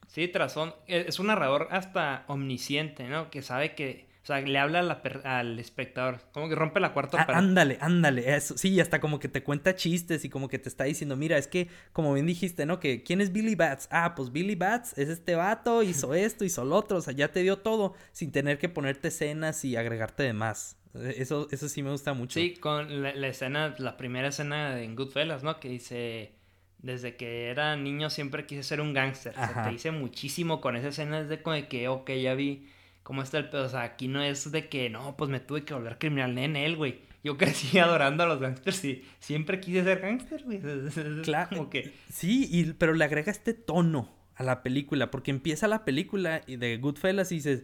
Sí, 0.07 0.27
Trazón 0.27 0.75
e, 0.87 1.05
es 1.07 1.19
un 1.19 1.27
narrador 1.27 1.69
hasta 1.71 2.25
omnisciente, 2.27 3.07
¿no? 3.07 3.29
Que 3.29 3.41
sabe 3.41 3.73
que, 3.73 4.08
o 4.21 4.25
sea, 4.25 4.41
le 4.41 4.59
habla 4.59 4.81
la 4.81 5.01
al 5.23 5.57
espectador, 5.59 6.19
como 6.33 6.49
que 6.49 6.55
rompe 6.55 6.79
la 6.79 6.93
cuarta 6.93 7.21
Ah, 7.21 7.25
pared. 7.25 7.39
ándale, 7.39 7.77
ándale, 7.81 8.35
eso. 8.35 8.57
Sí, 8.57 8.79
hasta 8.79 8.99
como 8.99 9.17
que 9.19 9.27
te 9.29 9.43
cuenta 9.43 9.75
chistes 9.75 10.25
y 10.25 10.29
como 10.29 10.47
que 10.49 10.59
te 10.59 10.69
está 10.69 10.83
diciendo, 10.83 11.15
mira, 11.15 11.37
es 11.37 11.47
que, 11.47 11.67
como 11.93 12.13
bien 12.13 12.25
dijiste, 12.25 12.65
¿no? 12.65 12.79
Que, 12.79 13.01
¿quién 13.03 13.21
es 13.21 13.31
Billy 13.31 13.55
Bats? 13.55 13.87
Ah, 13.91 14.13
pues 14.15 14.31
Billy 14.31 14.55
Bats 14.55 14.97
es 14.97 15.09
este 15.09 15.35
vato, 15.35 15.83
hizo 15.83 16.13
esto, 16.15 16.43
hizo 16.45 16.65
lo 16.65 16.75
otro, 16.75 16.97
o 16.97 17.01
sea, 17.01 17.13
ya 17.13 17.31
te 17.31 17.41
dio 17.41 17.59
todo 17.59 17.93
sin 18.11 18.31
tener 18.31 18.57
que 18.59 18.69
ponerte 18.69 19.07
escenas 19.07 19.63
y 19.65 19.75
agregarte 19.77 20.23
de 20.23 20.33
más. 20.33 20.77
Eh, 20.95 21.15
Eso, 21.17 21.47
eso 21.51 21.69
sí 21.69 21.81
me 21.83 21.91
gusta 21.91 22.13
mucho. 22.13 22.39
Sí, 22.39 22.55
con 22.55 23.01
la, 23.01 23.13
la 23.15 23.27
escena, 23.27 23.73
la 23.77 23.95
primera 23.97 24.27
escena 24.27 24.81
en 24.81 24.95
Goodfellas, 24.95 25.43
¿no? 25.43 25.59
Que 25.59 25.69
dice, 25.69 26.33
desde 26.79 27.15
que 27.15 27.47
era 27.49 27.75
niño 27.77 28.09
siempre 28.09 28.45
quise 28.45 28.63
ser 28.63 28.81
un 28.81 28.93
gángster. 28.93 29.31
O 29.33 29.35
sea, 29.35 29.63
te 29.63 29.69
dice 29.71 29.91
muchísimo 29.91 30.61
con 30.61 30.75
esa 30.75 30.89
escena, 30.89 31.19
es 31.21 31.29
de 31.29 31.41
como 31.41 31.55
de 31.55 31.67
que, 31.67 31.87
ok, 31.87 32.09
ya 32.11 32.33
vi 32.33 32.67
cómo 33.09 33.23
está 33.23 33.39
el 33.39 33.49
pedo. 33.49 33.65
O 33.65 33.69
sea, 33.69 33.81
aquí 33.81 34.07
no 34.07 34.21
es 34.21 34.51
de 34.51 34.69
que, 34.69 34.87
no, 34.91 35.17
pues 35.17 35.31
me 35.31 35.39
tuve 35.39 35.63
que 35.65 35.73
volver 35.73 35.97
criminal 35.97 36.37
en 36.37 36.55
él, 36.55 36.75
güey. 36.75 36.99
Yo 37.23 37.37
crecí 37.37 37.79
adorando 37.79 38.21
a 38.21 38.27
los 38.27 38.39
gángsters 38.39 38.85
y 38.85 39.03
siempre 39.17 39.59
quise 39.59 39.83
ser 39.83 39.99
gángster, 39.99 40.43
güey. 40.43 40.61
Claro. 41.23 41.49
Como 41.57 41.69
que... 41.71 41.91
Sí, 42.13 42.47
y, 42.51 42.73
pero 42.73 42.93
le 42.93 43.03
agrega 43.03 43.31
este 43.31 43.55
tono 43.55 44.13
a 44.35 44.43
la 44.43 44.61
película, 44.61 45.09
porque 45.09 45.31
empieza 45.31 45.67
la 45.67 45.85
película 45.85 46.43
y 46.45 46.57
de 46.57 46.77
Goodfellas 46.77 47.31
y 47.31 47.35
dices, 47.37 47.63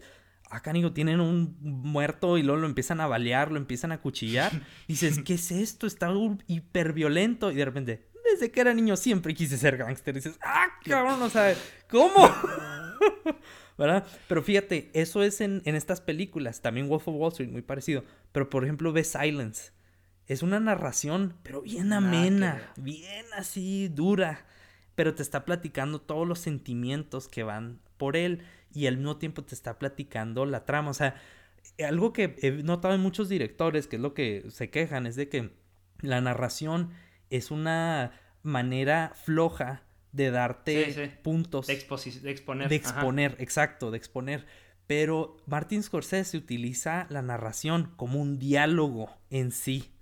acá 0.50 0.62
canijo, 0.62 0.92
tienen 0.92 1.20
un 1.20 1.56
muerto 1.60 2.38
y 2.38 2.42
luego 2.42 2.62
lo 2.62 2.66
empiezan 2.66 3.00
a 3.00 3.06
balear, 3.06 3.52
lo 3.52 3.58
empiezan 3.58 3.92
a 3.92 4.00
cuchillar. 4.00 4.50
Dices, 4.88 5.20
¿qué 5.24 5.34
es 5.34 5.52
esto? 5.52 5.86
Está 5.86 6.10
u- 6.12 6.38
hiper 6.48 6.92
violento. 6.92 7.52
Y 7.52 7.54
de 7.54 7.64
repente, 7.64 8.08
desde 8.32 8.50
que 8.50 8.60
era 8.62 8.74
niño 8.74 8.96
siempre 8.96 9.32
quise 9.32 9.56
ser 9.58 9.76
gángster. 9.76 10.12
Dices, 10.16 10.40
ah, 10.42 10.66
cabrón, 10.84 11.22
o 11.22 11.30
sea, 11.30 11.54
¿cómo? 11.88 12.28
¿Verdad? 13.78 14.06
Pero 14.28 14.42
fíjate, 14.42 14.90
eso 14.94 15.22
es 15.22 15.40
en, 15.40 15.62
en, 15.64 15.74
estas 15.74 16.00
películas. 16.00 16.62
También 16.62 16.88
Wolf 16.88 17.08
of 17.08 17.16
Wall 17.16 17.32
Street, 17.32 17.50
muy 17.50 17.62
parecido. 17.62 18.04
Pero 18.32 18.48
por 18.48 18.64
ejemplo, 18.64 18.92
ve 18.92 19.04
Silence. 19.04 19.72
Es 20.26 20.42
una 20.42 20.58
narración, 20.58 21.34
pero 21.42 21.62
bien 21.62 21.92
amena, 21.92 22.72
bien 22.76 23.26
así 23.36 23.88
dura. 23.88 24.44
Pero 24.96 25.14
te 25.14 25.22
está 25.22 25.44
platicando 25.44 26.00
todos 26.00 26.26
los 26.26 26.40
sentimientos 26.40 27.28
que 27.28 27.44
van 27.44 27.80
por 27.96 28.16
él 28.16 28.42
y 28.74 28.86
al 28.86 28.96
mismo 28.96 29.18
tiempo 29.18 29.44
te 29.44 29.54
está 29.54 29.78
platicando 29.78 30.44
la 30.46 30.64
trama. 30.64 30.90
O 30.90 30.94
sea, 30.94 31.14
algo 31.86 32.12
que 32.12 32.36
he 32.42 32.50
notado 32.50 32.94
en 32.94 33.00
muchos 33.00 33.28
directores, 33.28 33.86
que 33.86 33.96
es 33.96 34.02
lo 34.02 34.14
que 34.14 34.46
se 34.48 34.70
quejan, 34.70 35.06
es 35.06 35.14
de 35.16 35.28
que 35.28 35.52
la 36.00 36.20
narración 36.20 36.90
es 37.30 37.50
una 37.50 38.12
manera 38.42 39.12
floja 39.14 39.82
de 40.16 40.30
darte 40.30 41.18
puntos. 41.22 41.66
De, 41.66 41.74
exponer. 41.74 42.68
De 42.68 42.76
exponer, 42.76 43.36
exacto, 43.38 43.90
de 43.90 43.98
exponer. 43.98 44.46
Pero 44.86 45.36
Martin 45.46 45.82
Scorsese 45.82 46.36
utiliza 46.36 47.06
la 47.10 47.22
narración 47.22 47.92
como 47.96 48.20
un 48.20 48.38
diálogo 48.38 49.10
en 49.30 49.50
sí. 49.50 49.92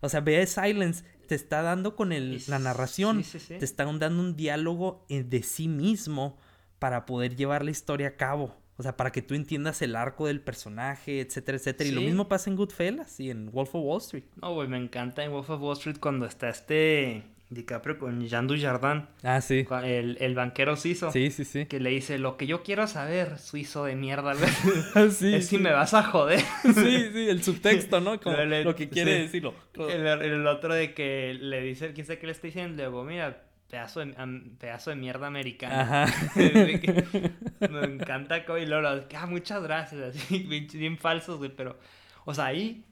O 0.00 0.08
sea, 0.08 0.20
ve 0.20 0.44
Silence, 0.46 1.04
te 1.28 1.34
está 1.34 1.62
dando 1.62 1.94
con 1.94 2.12
el, 2.12 2.42
la 2.48 2.58
narración, 2.58 3.22
te 3.22 3.64
está 3.64 3.84
dando 3.84 4.08
un 4.08 4.36
diálogo 4.36 5.04
de 5.08 5.42
sí 5.42 5.68
mismo 5.68 6.38
para 6.78 7.06
poder 7.06 7.36
llevar 7.36 7.64
la 7.64 7.70
historia 7.70 8.08
a 8.08 8.16
cabo. 8.16 8.56
O 8.78 8.82
sea, 8.82 8.96
para 8.96 9.12
que 9.12 9.22
tú 9.22 9.34
entiendas 9.34 9.82
el 9.82 9.94
arco 9.94 10.26
del 10.26 10.40
personaje, 10.40 11.20
etcétera, 11.20 11.58
etcétera. 11.58 11.90
Y 11.90 11.92
lo 11.92 12.00
mismo 12.00 12.26
pasa 12.26 12.48
en 12.48 12.56
Goodfellas 12.56 13.20
y 13.20 13.30
en 13.30 13.52
Wolf 13.52 13.74
of 13.74 13.84
Wall 13.84 14.00
Street. 14.00 14.24
No, 14.40 14.54
güey, 14.54 14.66
me 14.66 14.78
encanta 14.78 15.22
en 15.22 15.30
Wolf 15.30 15.50
of 15.50 15.60
Wall 15.60 15.76
Street 15.76 15.98
cuando 16.00 16.26
está 16.26 16.48
este 16.48 17.22
DiCaprio 17.54 17.98
con 17.98 18.26
Jean 18.26 18.46
Dujardin. 18.46 19.06
Ah, 19.22 19.40
sí. 19.40 19.66
El, 19.84 20.16
el, 20.20 20.34
banquero 20.34 20.76
suizo. 20.76 21.10
Sí, 21.10 21.30
sí, 21.30 21.44
sí. 21.44 21.66
Que 21.66 21.80
le 21.80 21.90
dice, 21.90 22.18
lo 22.18 22.36
que 22.36 22.46
yo 22.46 22.62
quiero 22.62 22.86
saber, 22.86 23.38
suizo 23.38 23.84
de 23.84 23.96
mierda, 23.96 24.34
sí, 25.10 25.34
es 25.34 25.46
si 25.46 25.58
me 25.58 25.72
vas 25.72 25.94
a 25.94 26.02
joder. 26.02 26.40
sí, 26.62 27.10
sí, 27.12 27.28
el 27.28 27.42
subtexto, 27.42 28.00
¿no? 28.00 28.20
Como 28.20 28.36
lo 28.36 28.74
que 28.74 28.88
quiere 28.88 29.20
decirlo. 29.22 29.54
El, 29.74 30.06
el, 30.06 30.46
otro 30.46 30.74
de 30.74 30.94
que 30.94 31.34
le 31.40 31.60
dice, 31.62 31.92
quién 31.92 32.06
sabe 32.06 32.18
qué 32.18 32.26
le 32.26 32.32
está 32.32 32.46
diciendo, 32.46 32.82
luego, 32.82 33.04
mira, 33.04 33.42
pedazo 33.72 34.00
de, 34.00 34.14
pedazo 34.58 34.90
de 34.90 34.96
mierda 34.96 35.26
americana. 35.26 36.04
Ajá. 36.04 36.14
me 36.36 37.84
encanta 37.84 38.44
y 38.58 38.66
luego, 38.66 38.86
ah, 39.16 39.26
muchas 39.26 39.62
gracias, 39.62 40.14
así, 40.14 40.40
bien, 40.40 40.98
falsos, 40.98 41.38
güey, 41.38 41.50
pero, 41.56 41.78
o 42.26 42.34
sea, 42.34 42.46
ahí, 42.46 42.84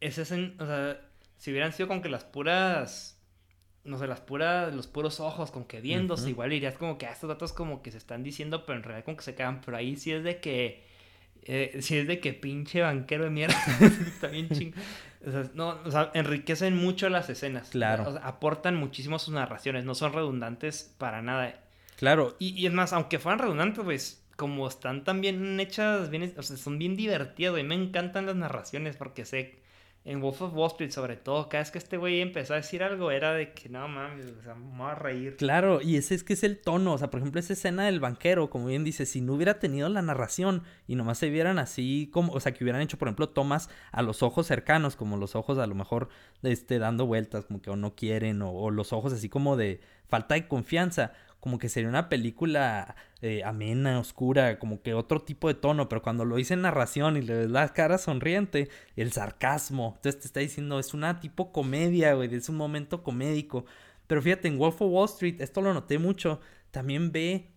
ese 0.00 0.22
es, 0.22 0.32
o 0.32 0.66
sea, 0.66 1.00
si 1.36 1.52
hubieran 1.52 1.72
sido 1.72 1.86
con 1.86 2.02
que 2.02 2.08
las 2.08 2.24
puras 2.24 3.13
no 3.84 3.98
sé, 3.98 4.06
las 4.06 4.20
puras, 4.20 4.74
los 4.74 4.86
puros 4.86 5.20
ojos, 5.20 5.50
con 5.50 5.64
que 5.64 5.80
viéndose, 5.80 6.30
igual 6.30 6.52
irías 6.52 6.76
como 6.76 6.96
que 6.98 7.06
a 7.06 7.12
estos 7.12 7.28
datos 7.28 7.52
como 7.52 7.82
que 7.82 7.90
se 7.90 7.98
están 7.98 8.22
diciendo, 8.22 8.64
pero 8.64 8.78
en 8.78 8.82
realidad 8.82 9.04
como 9.04 9.16
que 9.16 9.24
se 9.24 9.34
quedan, 9.34 9.60
pero 9.60 9.76
ahí 9.76 9.96
sí 9.96 10.12
es 10.12 10.24
de 10.24 10.40
que, 10.40 10.84
eh, 11.44 11.78
sí 11.80 11.98
es 11.98 12.06
de 12.06 12.20
que 12.20 12.32
pinche 12.32 12.80
banquero 12.80 13.24
de 13.24 13.30
mierda, 13.30 13.56
está 14.06 14.28
bien 14.28 14.48
ching... 14.48 14.72
O 15.26 15.30
sea, 15.30 15.50
no, 15.54 15.78
o 15.86 15.90
sea, 15.90 16.10
enriquecen 16.12 16.76
mucho 16.76 17.08
las 17.08 17.30
escenas. 17.30 17.70
Claro. 17.70 18.20
aportan 18.22 18.76
muchísimo 18.76 19.18
sus 19.18 19.32
narraciones, 19.32 19.86
no 19.86 19.94
son 19.94 20.12
redundantes 20.12 20.94
para 20.98 21.22
nada. 21.22 21.62
Claro. 21.96 22.36
Y, 22.38 22.50
y 22.50 22.66
es 22.66 22.74
más, 22.74 22.92
aunque 22.92 23.18
fueran 23.18 23.38
redundantes, 23.38 23.82
pues 23.82 24.24
como 24.36 24.68
están 24.68 25.04
tan 25.04 25.20
bien 25.20 25.58
hechas, 25.60 26.10
bien, 26.10 26.34
o 26.36 26.42
sea, 26.42 26.56
son 26.56 26.78
bien 26.78 26.96
divertidas, 26.96 27.58
y 27.58 27.62
me 27.62 27.74
encantan 27.74 28.26
las 28.26 28.36
narraciones 28.36 28.96
porque 28.96 29.24
sé 29.24 29.63
en 30.06 30.20
Wolf 30.20 30.42
of 30.42 30.54
Wall 30.54 30.68
Street, 30.68 30.90
sobre 30.90 31.16
todo, 31.16 31.48
cada 31.48 31.62
vez 31.62 31.70
que 31.70 31.78
este 31.78 31.96
güey 31.96 32.20
empezó 32.20 32.52
a 32.52 32.56
decir 32.56 32.82
algo, 32.82 33.10
era 33.10 33.32
de 33.32 33.54
que 33.54 33.70
no 33.70 33.88
mames, 33.88 34.26
o 34.38 34.42
sea, 34.42 34.54
me 34.54 34.76
voy 34.76 34.90
a 34.90 34.94
reír. 34.94 35.36
Claro, 35.36 35.80
y 35.80 35.96
ese 35.96 36.14
es 36.14 36.22
que 36.22 36.34
es 36.34 36.44
el 36.44 36.58
tono. 36.58 36.92
O 36.92 36.98
sea, 36.98 37.08
por 37.08 37.20
ejemplo, 37.20 37.40
esa 37.40 37.54
escena 37.54 37.84
del 37.84 38.00
banquero, 38.00 38.50
como 38.50 38.66
bien 38.66 38.84
dice, 38.84 39.06
si 39.06 39.22
no 39.22 39.32
hubiera 39.32 39.58
tenido 39.58 39.88
la 39.88 40.02
narración 40.02 40.62
y 40.86 40.96
nomás 40.96 41.16
se 41.16 41.30
vieran 41.30 41.58
así, 41.58 42.10
como, 42.12 42.32
o 42.34 42.40
sea, 42.40 42.52
que 42.52 42.64
hubieran 42.64 42.82
hecho, 42.82 42.98
por 42.98 43.08
ejemplo, 43.08 43.30
tomas 43.30 43.70
a 43.92 44.02
los 44.02 44.22
ojos 44.22 44.46
cercanos, 44.46 44.94
como 44.94 45.16
los 45.16 45.36
ojos 45.36 45.56
a 45.56 45.66
lo 45.66 45.74
mejor 45.74 46.10
este, 46.42 46.78
dando 46.78 47.06
vueltas, 47.06 47.46
como 47.46 47.62
que 47.62 47.70
o 47.70 47.76
no 47.76 47.94
quieren, 47.94 48.42
o 48.42 48.70
los 48.70 48.92
ojos 48.92 49.14
así 49.14 49.30
como 49.30 49.56
de 49.56 49.80
falta 50.06 50.34
de 50.34 50.46
confianza 50.46 51.12
como 51.44 51.58
que 51.58 51.68
sería 51.68 51.90
una 51.90 52.08
película 52.08 52.96
eh, 53.20 53.44
amena, 53.44 54.00
oscura, 54.00 54.58
como 54.58 54.80
que 54.80 54.94
otro 54.94 55.20
tipo 55.20 55.46
de 55.48 55.52
tono, 55.52 55.90
pero 55.90 56.00
cuando 56.00 56.24
lo 56.24 56.36
dice 56.36 56.54
en 56.54 56.62
narración 56.62 57.18
y 57.18 57.20
le 57.20 57.34
ves 57.34 57.50
la 57.50 57.68
cara 57.74 57.98
sonriente, 57.98 58.70
el 58.96 59.12
sarcasmo, 59.12 59.92
entonces 59.96 60.22
te 60.22 60.26
está 60.26 60.40
diciendo, 60.40 60.78
es 60.78 60.94
una 60.94 61.20
tipo 61.20 61.52
comedia, 61.52 62.14
güey, 62.14 62.34
es 62.34 62.48
un 62.48 62.56
momento 62.56 63.02
comédico. 63.02 63.66
Pero 64.06 64.22
fíjate, 64.22 64.48
en 64.48 64.56
Wolf 64.56 64.80
of 64.80 64.90
Wall 64.90 65.04
Street, 65.04 65.38
esto 65.42 65.60
lo 65.60 65.74
noté 65.74 65.98
mucho, 65.98 66.40
también 66.70 67.12
ve 67.12 67.50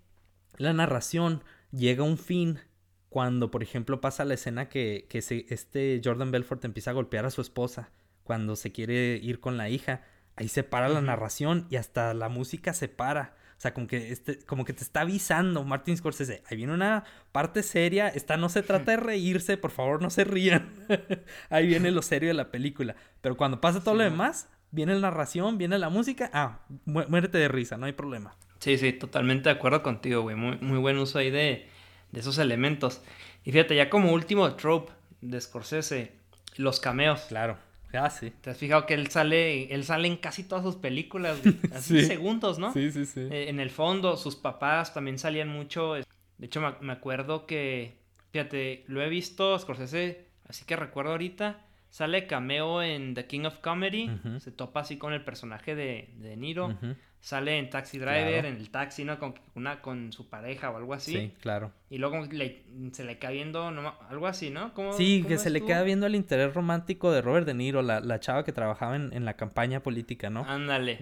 la 0.58 0.74
narración, 0.74 1.46
llega 1.72 2.04
a 2.04 2.08
un 2.08 2.18
fin 2.18 2.60
cuando, 3.08 3.52
por 3.52 3.64
ejemplo, 3.64 4.02
pasa 4.02 4.26
la 4.26 4.34
escena 4.34 4.68
que, 4.68 5.08
que 5.08 5.20
este 5.20 6.02
Jordan 6.04 6.32
Belfort 6.32 6.66
empieza 6.66 6.90
a 6.90 6.94
golpear 6.94 7.26
a 7.26 7.32
su 7.32 7.40
esposa 7.40 7.90
cuando 8.26 8.58
se 8.58 8.74
quiere 8.74 9.16
ir 9.24 9.40
con 9.40 9.56
la 9.56 9.70
hija. 9.70 10.02
Ahí 10.36 10.50
se 10.50 10.64
para 10.64 10.90
la 10.90 11.00
narración 11.00 11.68
y 11.70 11.78
hasta 11.78 12.14
la 12.14 12.28
música 12.28 12.74
se 12.74 12.90
para. 12.90 13.38
O 13.58 13.60
sea, 13.60 13.74
como 13.74 13.88
que, 13.88 14.12
este, 14.12 14.38
como 14.46 14.66
que 14.66 14.74
te 14.74 14.84
está 14.84 15.02
avisando 15.02 15.64
Martin 15.64 15.98
Scorsese. 15.98 16.44
Ahí 16.48 16.58
viene 16.58 16.74
una 16.74 17.06
parte 17.32 17.64
seria. 17.64 18.08
Esta 18.08 18.38
no 18.38 18.50
se 18.50 18.62
trata 18.62 18.92
de 18.92 18.98
reírse, 18.98 19.58
por 19.58 19.72
favor, 19.72 20.00
no 20.00 20.12
se 20.12 20.26
rían. 20.26 20.76
Ahí 21.50 21.66
viene 21.66 21.90
lo 21.90 22.04
serio 22.04 22.30
de 22.30 22.36
la 22.36 22.52
película. 22.52 22.96
Pero 23.22 23.36
cuando 23.36 23.60
pasa 23.60 23.84
todo 23.84 23.96
lo 23.96 24.04
demás, 24.04 24.48
viene 24.70 24.94
la 24.94 25.10
narración, 25.10 25.58
viene 25.58 25.80
la 25.80 25.90
música. 25.90 26.30
Ah, 26.34 26.60
muérete 26.86 27.40
de 27.40 27.48
risa, 27.48 27.78
no 27.78 27.88
hay 27.88 27.94
problema. 27.94 28.36
Sí, 28.60 28.78
sí, 28.78 28.94
totalmente 28.94 29.50
de 29.50 29.56
acuerdo 29.56 29.82
contigo, 29.82 30.22
güey. 30.22 30.36
Muy, 30.36 30.58
muy 30.60 30.78
buen 30.78 31.00
uso 31.00 31.18
ahí 31.18 31.32
de, 31.32 31.68
de 32.12 32.20
esos 32.20 32.38
elementos. 32.38 33.02
Y 33.44 33.52
fíjate, 33.52 33.76
ya 33.76 33.90
como 33.90 34.12
último 34.12 34.54
trope 34.54 34.94
de 35.22 35.42
Scorsese, 35.42 36.12
los 36.58 36.80
cameos. 36.80 37.22
Claro. 37.30 37.58
Ah, 37.98 38.10
sí. 38.10 38.32
¿Te 38.42 38.52
has 38.52 38.58
fijado 38.58 38.86
que 38.86 38.94
él 38.94 39.08
sale, 39.08 39.74
él 39.74 39.84
sale 39.84 40.08
en 40.08 40.18
casi 40.18 40.44
todas 40.44 40.64
sus 40.64 40.76
películas, 40.76 41.40
así 41.74 42.04
segundos, 42.06 42.60
¿no? 42.60 42.74
Sí, 42.74 42.92
sí, 42.92 43.06
sí. 43.06 43.22
Eh, 43.32 43.50
en 43.50 43.60
el 43.60 43.70
fondo, 43.70 44.18
sus 44.18 44.36
papás 44.36 44.94
también 44.94 45.18
salían 45.20 45.50
mucho. 45.50 45.96
De 45.96 46.06
hecho, 46.46 46.62
me, 46.82 46.92
acuerdo 46.94 47.46
que, 47.46 47.98
fíjate, 48.32 48.84
lo 48.88 49.02
he 49.02 49.10
visto, 49.10 49.58
Scorsese, 49.58 50.28
así 50.48 50.66
que 50.66 50.76
recuerdo 50.76 51.12
ahorita, 51.12 51.66
sale 51.90 52.28
cameo 52.28 52.84
en 52.84 53.16
The 53.16 53.26
King 53.26 53.46
of 53.46 53.58
Comedy, 53.60 54.12
se 54.40 54.52
topa 54.52 54.82
así 54.82 54.98
con 54.98 55.14
el 55.14 55.24
personaje 55.24 55.76
de, 55.76 56.14
de 56.18 56.38
Niro 56.38 56.78
sale 57.20 57.58
en 57.58 57.70
Taxi 57.70 57.98
Driver, 57.98 58.46
en 58.46 58.56
el 58.56 58.70
taxi, 58.70 59.04
¿no? 59.04 59.20
Con, 59.20 59.36
una, 59.56 59.82
con 59.82 60.14
su 60.14 60.30
pareja 60.30 60.70
o 60.70 60.78
algo 60.78 60.94
así. 60.94 61.14
Sí, 61.14 61.34
claro. 61.42 61.72
Y 61.90 61.98
luego 61.98 62.24
se 62.26 63.04
le 63.04 63.18
queda 63.18 63.32
viendo 63.32 63.68
algo 64.10 64.28
así, 64.28 64.50
¿no? 64.50 64.72
sí, 64.94 65.24
que 65.28 65.38
se 65.38 65.50
le 65.50 65.62
queda 65.62 65.84
viendo 65.84 66.06
el 66.06 66.16
interés 66.16 66.54
romántico 66.54 67.12
de 67.12 67.22
Robert 67.22 67.46
De 67.46 67.54
Niro, 67.54 67.82
la, 67.82 68.00
la 68.00 68.20
chava 68.20 68.44
que 68.44 68.54
trabajaba 68.54 68.96
en, 68.96 69.26
la 69.26 69.36
campaña 69.36 69.82
política, 69.82 70.30
¿no? 70.30 70.44
Ándale, 70.46 71.00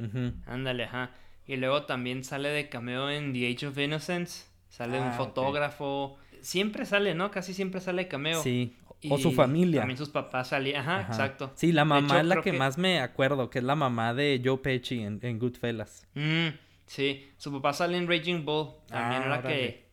ándale, 0.48 0.86
ajá. 0.86 1.12
Y 1.48 1.58
luego 1.58 1.84
también 1.84 2.24
sale 2.24 2.50
de 2.50 2.70
cameo 2.70 3.10
en 3.10 3.34
The 3.34 3.52
Age 3.52 3.68
of 3.68 3.78
Innocence, 3.78 4.46
sale 4.70 5.00
un 5.00 5.10
ah, 5.10 5.14
fotógrafo. 5.14 6.18
Siempre 6.42 6.86
sale, 6.86 7.14
¿no? 7.14 7.30
Casi 7.30 7.54
siempre 7.54 7.82
sale 7.82 8.04
de 8.04 8.08
cameo. 8.08 8.42
Sí, 8.42 8.76
o 9.10 9.18
su 9.18 9.32
familia. 9.32 9.82
También 9.82 9.98
sus 9.98 10.10
papás 10.10 10.50
salían. 10.50 10.82
Ajá, 10.82 11.02
exacto. 11.02 11.52
Sí, 11.56 11.72
la 11.72 11.86
mamá 11.86 12.20
es 12.20 12.26
la 12.26 12.42
que, 12.42 12.54
más 12.54 12.78
me 12.78 13.00
acuerdo, 13.00 13.50
que 13.50 13.60
es 13.60 13.66
la 13.66 13.76
mamá 13.76 14.14
de 14.14 14.42
Joe 14.44 14.58
Pesci 14.58 15.02
en, 15.02 15.40
Goodfellas. 15.40 16.08
Mm, 16.14 16.48
sí, 16.86 17.30
su 17.38 17.52
papá 17.52 17.74
sale 17.74 17.98
en 17.98 18.08
Raging 18.08 18.46
Bull. 18.46 18.70
También 18.88 19.24
ah, 19.24 19.26
era 19.26 19.42
que 19.42 19.86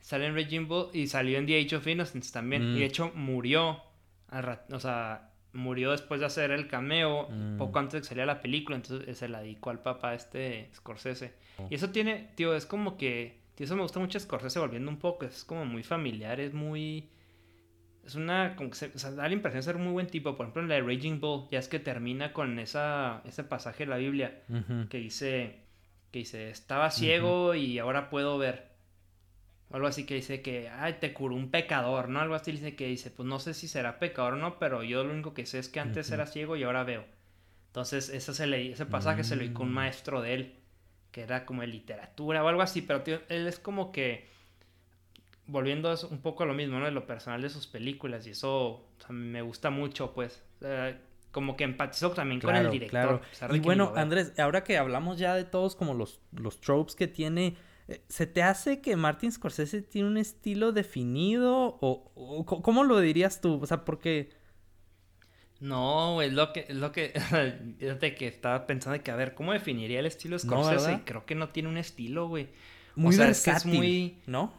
sale 0.00 0.26
en 0.26 0.34
Raging 0.34 0.68
Bull 0.68 0.88
y 0.92 1.06
salió 1.06 1.38
en 1.38 1.46
The 1.46 1.60
Age 1.60 1.76
of 1.76 1.86
Innocence 1.86 2.32
también. 2.32 2.62
Y 2.62 2.74
de 2.74 2.80
mm. 2.80 2.88
hecho 2.88 3.12
murió. 3.14 3.82
o 4.72 4.80
sea, 4.80 5.32
murió 5.52 5.90
después 5.92 6.20
de 6.20 6.26
hacer 6.26 6.50
el 6.50 6.68
cameo, 6.68 7.28
mm. 7.30 7.56
poco 7.58 7.78
antes 7.78 7.94
de 7.94 8.00
que 8.00 8.06
saliera 8.06 8.26
la 8.26 8.40
película. 8.40 8.76
Entonces 8.76 9.16
se 9.16 9.28
la 9.28 9.40
dedicó 9.40 9.70
al 9.70 9.82
papá 9.82 10.14
este 10.14 10.70
Scorsese. 10.74 11.34
Oh. 11.58 11.66
Y 11.70 11.74
eso 11.74 11.90
tiene, 11.90 12.30
tío, 12.34 12.54
es 12.54 12.66
como 12.66 12.96
que. 12.96 13.44
Tío, 13.54 13.64
eso 13.64 13.74
me 13.74 13.82
gusta 13.82 13.98
mucho 14.00 14.20
Scorsese 14.20 14.58
volviendo 14.58 14.90
un 14.90 14.98
poco. 14.98 15.24
Es 15.24 15.44
como 15.44 15.64
muy 15.64 15.82
familiar, 15.82 16.40
es 16.40 16.52
muy 16.52 17.08
es 18.06 18.14
una. 18.14 18.54
Como 18.56 18.70
que 18.70 18.86
o 18.86 18.98
sea, 18.98 19.10
da 19.10 19.28
la 19.28 19.34
impresión 19.34 19.58
de 19.58 19.62
ser 19.64 19.76
un 19.76 19.84
muy 19.84 19.92
buen 19.92 20.06
tipo. 20.06 20.36
Por 20.36 20.44
ejemplo, 20.46 20.62
en 20.62 20.68
la 20.68 20.76
de 20.76 20.82
Raging 20.82 21.20
Bull, 21.20 21.48
ya 21.50 21.58
es 21.58 21.68
que 21.68 21.78
termina 21.78 22.32
con 22.32 22.58
esa, 22.58 23.22
ese 23.24 23.44
pasaje 23.44 23.84
de 23.84 23.90
la 23.90 23.96
Biblia 23.96 24.42
que 24.88 24.98
dice. 24.98 25.64
Que 26.12 26.20
dice, 26.20 26.50
estaba 26.50 26.90
ciego 26.90 27.54
y 27.54 27.78
ahora 27.78 28.08
puedo 28.08 28.38
ver. 28.38 28.68
O 29.68 29.74
algo 29.74 29.88
así 29.88 30.06
que 30.06 30.14
dice 30.14 30.40
que, 30.40 30.68
ay, 30.68 30.96
te 31.00 31.12
curó 31.12 31.34
un 31.34 31.50
pecador, 31.50 32.08
¿no? 32.08 32.20
Algo 32.20 32.36
así 32.36 32.52
dice 32.52 32.76
que 32.76 32.86
dice, 32.86 33.10
pues 33.10 33.28
no 33.28 33.40
sé 33.40 33.52
si 33.52 33.66
será 33.66 33.98
pecador 33.98 34.34
o 34.34 34.36
no, 34.36 34.58
pero 34.60 34.84
yo 34.84 35.02
lo 35.02 35.12
único 35.12 35.34
que 35.34 35.44
sé 35.44 35.58
es 35.58 35.68
que 35.68 35.80
antes 35.80 36.10
era 36.12 36.26
ciego 36.26 36.56
y 36.56 36.62
ahora 36.62 36.84
veo. 36.84 37.04
Entonces, 37.66 38.08
ese, 38.08 38.32
se 38.32 38.46
le, 38.46 38.70
ese 38.70 38.86
pasaje 38.86 39.24
se 39.24 39.34
lo 39.34 39.42
dijo 39.42 39.64
un 39.64 39.72
mm. 39.72 39.74
maestro 39.74 40.22
de 40.22 40.34
él, 40.34 40.54
que 41.10 41.22
era 41.22 41.44
como 41.44 41.62
de 41.62 41.66
literatura 41.66 42.44
o 42.44 42.48
algo 42.48 42.62
así, 42.62 42.80
pero 42.80 43.02
tío, 43.02 43.20
él 43.28 43.48
es 43.48 43.58
como 43.58 43.90
que 43.90 44.28
volviendo 45.46 45.94
un 46.10 46.18
poco 46.18 46.42
a 46.42 46.46
lo 46.46 46.54
mismo, 46.54 46.78
¿no? 46.78 46.84
De 46.84 46.90
lo 46.90 47.06
personal 47.06 47.42
de 47.42 47.50
sus 47.50 47.66
películas 47.66 48.26
y 48.26 48.30
eso 48.30 48.86
me 49.08 49.42
gusta 49.42 49.70
mucho, 49.70 50.12
pues. 50.12 50.42
como 51.30 51.56
que 51.56 51.64
empatizó 51.64 52.10
también 52.10 52.40
con 52.40 52.56
el 52.56 52.70
director. 52.70 53.20
Claro. 53.38 53.56
Y 53.56 53.60
bueno, 53.60 53.92
Andrés, 53.96 54.32
ahora 54.38 54.64
que 54.64 54.78
hablamos 54.78 55.18
ya 55.18 55.34
de 55.34 55.44
todos 55.44 55.76
como 55.76 55.94
los, 55.94 56.20
los 56.32 56.60
tropes 56.60 56.94
que 56.94 57.06
tiene 57.06 57.56
eh, 57.88 58.02
¿se 58.08 58.26
te 58.26 58.42
hace 58.42 58.80
que 58.80 58.96
Martin 58.96 59.30
Scorsese 59.30 59.82
tiene 59.82 60.08
un 60.08 60.16
estilo 60.16 60.72
definido? 60.72 61.78
¿O, 61.80 62.44
cómo 62.44 62.84
lo 62.84 63.00
dirías 63.00 63.40
tú? 63.40 63.60
O 63.62 63.66
sea, 63.66 63.84
porque... 63.84 64.30
No, 65.60 66.20
es 66.20 66.32
lo 66.32 66.52
que, 66.52 66.66
es 66.68 66.76
lo 66.76 66.92
que, 66.92 67.12
fíjate 67.78 68.14
que 68.14 68.26
estaba 68.26 68.66
pensando 68.66 69.02
que, 69.02 69.10
a 69.10 69.16
ver, 69.16 69.34
¿cómo 69.34 69.52
definiría 69.52 70.00
el 70.00 70.06
estilo 70.06 70.38
Scorsese? 70.38 71.00
Creo 71.04 71.24
que 71.24 71.34
no 71.34 71.48
tiene 71.48 71.68
un 71.68 71.78
estilo, 71.78 72.28
güey. 72.28 72.48
Muy 72.94 73.14
o 73.14 73.16
sea, 73.16 73.26
versátil, 73.26 73.72
es, 73.72 73.78
muy... 73.78 74.18
¿no? 74.26 74.52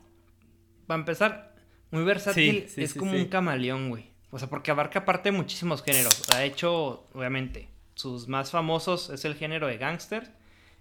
Para 0.88 1.00
empezar, 1.00 1.54
muy 1.92 2.04
versátil, 2.04 2.68
es 2.76 2.94
como 2.94 3.12
un 3.12 3.26
camaleón, 3.26 3.90
güey. 3.90 4.10
O 4.32 4.40
sea, 4.40 4.50
porque 4.50 4.72
abarca 4.72 5.00
aparte 5.00 5.32
muchísimos 5.32 5.84
géneros. 5.84 6.30
Ha 6.32 6.44
hecho, 6.44 7.08
obviamente, 7.14 7.70
sus 7.96 8.28
más 8.28 8.52
famosos 8.52 9.10
es 9.10 9.26
el 9.26 9.36
género 9.36 9.68
de 9.68 9.78
gángster 9.78 10.32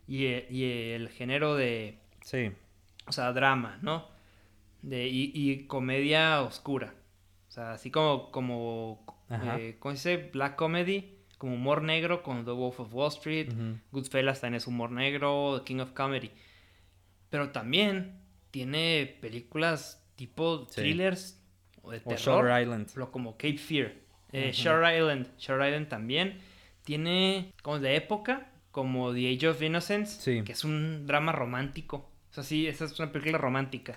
y, 0.06 0.26
el 0.26 1.08
género 1.08 1.54
de... 1.54 1.98
Sí. 2.22 2.52
O 3.06 3.12
sea, 3.12 3.32
drama, 3.32 3.78
¿no? 3.82 4.08
De, 4.82 5.06
y, 5.08 5.66
comedia 5.66 6.42
oscura. 6.42 6.94
O 7.48 7.52
sea, 7.52 7.72
así 7.72 7.90
como, 7.90 8.30
como 8.30 9.04
eh, 9.30 9.76
¿cómo 9.78 9.96
se 9.96 10.16
dice? 10.16 10.30
Black 10.32 10.56
comedy, 10.56 11.16
como 11.38 11.54
humor 11.54 11.82
negro 11.82 12.22
con 12.22 12.44
The 12.44 12.50
Wolf 12.50 12.80
of 12.80 12.94
Wall 12.94 13.08
Street. 13.08 13.52
Goodfellas 13.92 14.40
también 14.40 14.58
es 14.58 14.66
humor 14.66 14.90
negro, 14.90 15.62
King 15.64 15.78
of 15.78 15.92
Comedy. 15.92 16.30
Pero 17.30 17.50
también 17.50 18.25
tiene 18.56 19.18
películas 19.20 20.02
tipo 20.14 20.66
thrillers 20.66 21.38
o 21.82 21.90
de 21.90 22.00
terror. 22.00 22.58
Island. 22.58 22.88
como 23.10 23.32
Cape 23.32 23.58
Fear. 23.58 23.92
Eh, 24.32 24.52
Island. 24.54 25.28
Shore 25.36 25.68
Island 25.68 25.88
también. 25.88 26.38
Tiene 26.82 27.52
como 27.60 27.80
de 27.80 27.96
época, 27.96 28.50
como 28.70 29.12
The 29.12 29.34
Age 29.34 29.48
of 29.48 29.60
Innocence, 29.60 30.42
que 30.42 30.52
es 30.52 30.64
un 30.64 31.06
drama 31.06 31.32
romántico. 31.32 32.10
O 32.30 32.32
sea, 32.32 32.44
sí, 32.44 32.66
esa 32.66 32.86
es 32.86 32.98
una 32.98 33.12
película 33.12 33.36
romántica. 33.36 33.92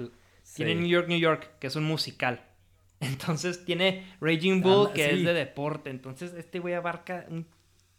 Tiene 0.54 0.76
New 0.76 0.90
York, 0.90 1.08
New 1.08 1.20
York, 1.20 1.52
que 1.62 1.68
es 1.68 1.78
un 1.78 1.86
musical. 1.86 2.46
Entonces 3.00 3.64
tiene 3.64 4.04
Raging 4.20 4.62
Bull, 4.62 4.92
que 4.92 5.10
es 5.10 5.24
de 5.24 5.34
deporte. 5.34 5.90
Entonces 5.90 6.34
este 6.34 6.60
güey 6.60 6.74
abarca 6.74 7.26
un 7.30 7.48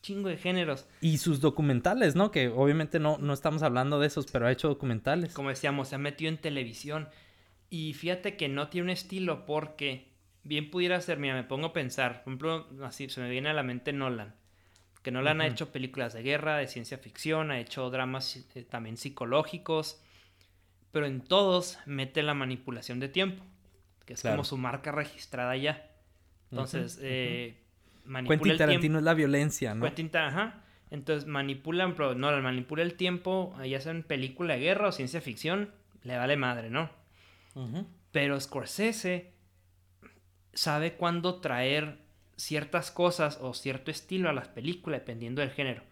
chingo 0.03 0.29
de 0.29 0.37
géneros. 0.37 0.87
Y 1.01 1.19
sus 1.19 1.41
documentales, 1.41 2.17
¿no? 2.17 2.31
Que 2.31 2.49
obviamente 2.49 2.99
no, 2.99 3.19
no 3.19 3.33
estamos 3.33 3.63
hablando 3.63 4.01
de 4.01 4.07
esos, 4.07 4.27
pero 4.31 4.47
ha 4.47 4.53
hecho 4.53 4.69
documentales. 4.69 5.35
Como 5.35 5.51
decíamos, 5.51 5.89
se 5.89 5.95
ha 5.95 5.99
metido 5.99 6.31
en 6.31 6.39
televisión. 6.39 7.09
Y 7.69 7.95
fíjate 7.95 8.37
que 8.37 8.49
no 8.49 8.69
tiene 8.69 8.87
un 8.87 8.91
estilo 8.91 9.47
porque 9.47 10.09
bien 10.43 10.71
pudiera 10.71 11.01
ser, 11.01 11.19
mira, 11.19 11.35
me 11.35 11.45
pongo 11.45 11.69
a 11.69 11.73
pensar, 11.73 12.25
por 12.25 12.33
ejemplo, 12.33 12.67
así 12.83 13.09
se 13.09 13.21
me 13.21 13.31
viene 13.31 13.51
a 13.51 13.55
la 13.55 13.63
mente 13.63 13.93
Nolan. 13.93 14.35
Que 15.03 15.11
Nolan 15.11 15.41
ha 15.41 15.47
hecho 15.47 15.73
películas 15.73 16.13
de 16.13 16.23
guerra, 16.23 16.59
de 16.59 16.67
ciencia 16.67 16.99
ficción, 16.99 17.51
ha 17.51 17.59
hecho 17.59 17.89
dramas 17.91 18.45
eh, 18.55 18.65
también 18.65 18.99
psicológicos, 18.99 20.03
pero 20.93 21.07
en 21.07 21.23
todos 21.23 21.79
mete 21.87 22.23
la 22.23 22.35
manipulación 22.35 23.01
de 23.01 23.09
tiempo, 23.09 23.43
que 24.05 24.15
es 24.15 24.23
como 24.23 24.45
su 24.45 24.59
marca 24.59 24.93
registrada 24.93 25.57
ya. 25.57 25.91
Entonces, 26.51 26.99
eh, 27.01 27.57
manipula 28.11 28.39
Quentin 28.39 28.59
Tarantino 28.59 28.99
es 28.99 29.05
la 29.05 29.15
violencia, 29.15 29.75
¿no? 29.75 29.85
Quentin, 29.85 30.11
ajá. 30.15 30.63
Entonces 30.91 31.29
manipulan, 31.29 31.95
pero 31.95 32.15
no, 32.15 32.31
manipula 32.43 32.83
el 32.83 32.95
tiempo, 32.95 33.57
ya 33.65 33.81
sea 33.81 33.93
en 33.93 34.03
película 34.03 34.55
de 34.55 34.61
guerra 34.61 34.89
o 34.89 34.93
ciencia 34.93 35.21
ficción, 35.21 35.71
le 36.03 36.17
vale 36.17 36.37
madre, 36.37 36.69
¿no? 36.71 36.91
Pero 38.11 38.41
Scorsese 38.41 39.33
sabe 40.53 40.95
cuándo 40.95 41.41
traer 41.41 41.99
ciertas 42.37 42.91
cosas 42.91 43.39
o 43.41 43.55
cierto 43.55 43.91
estilo 43.91 44.29
a 44.29 44.33
las 44.33 44.49
películas 44.49 45.01
dependiendo 45.01 45.43
del 45.43 45.51
género. 45.51 45.83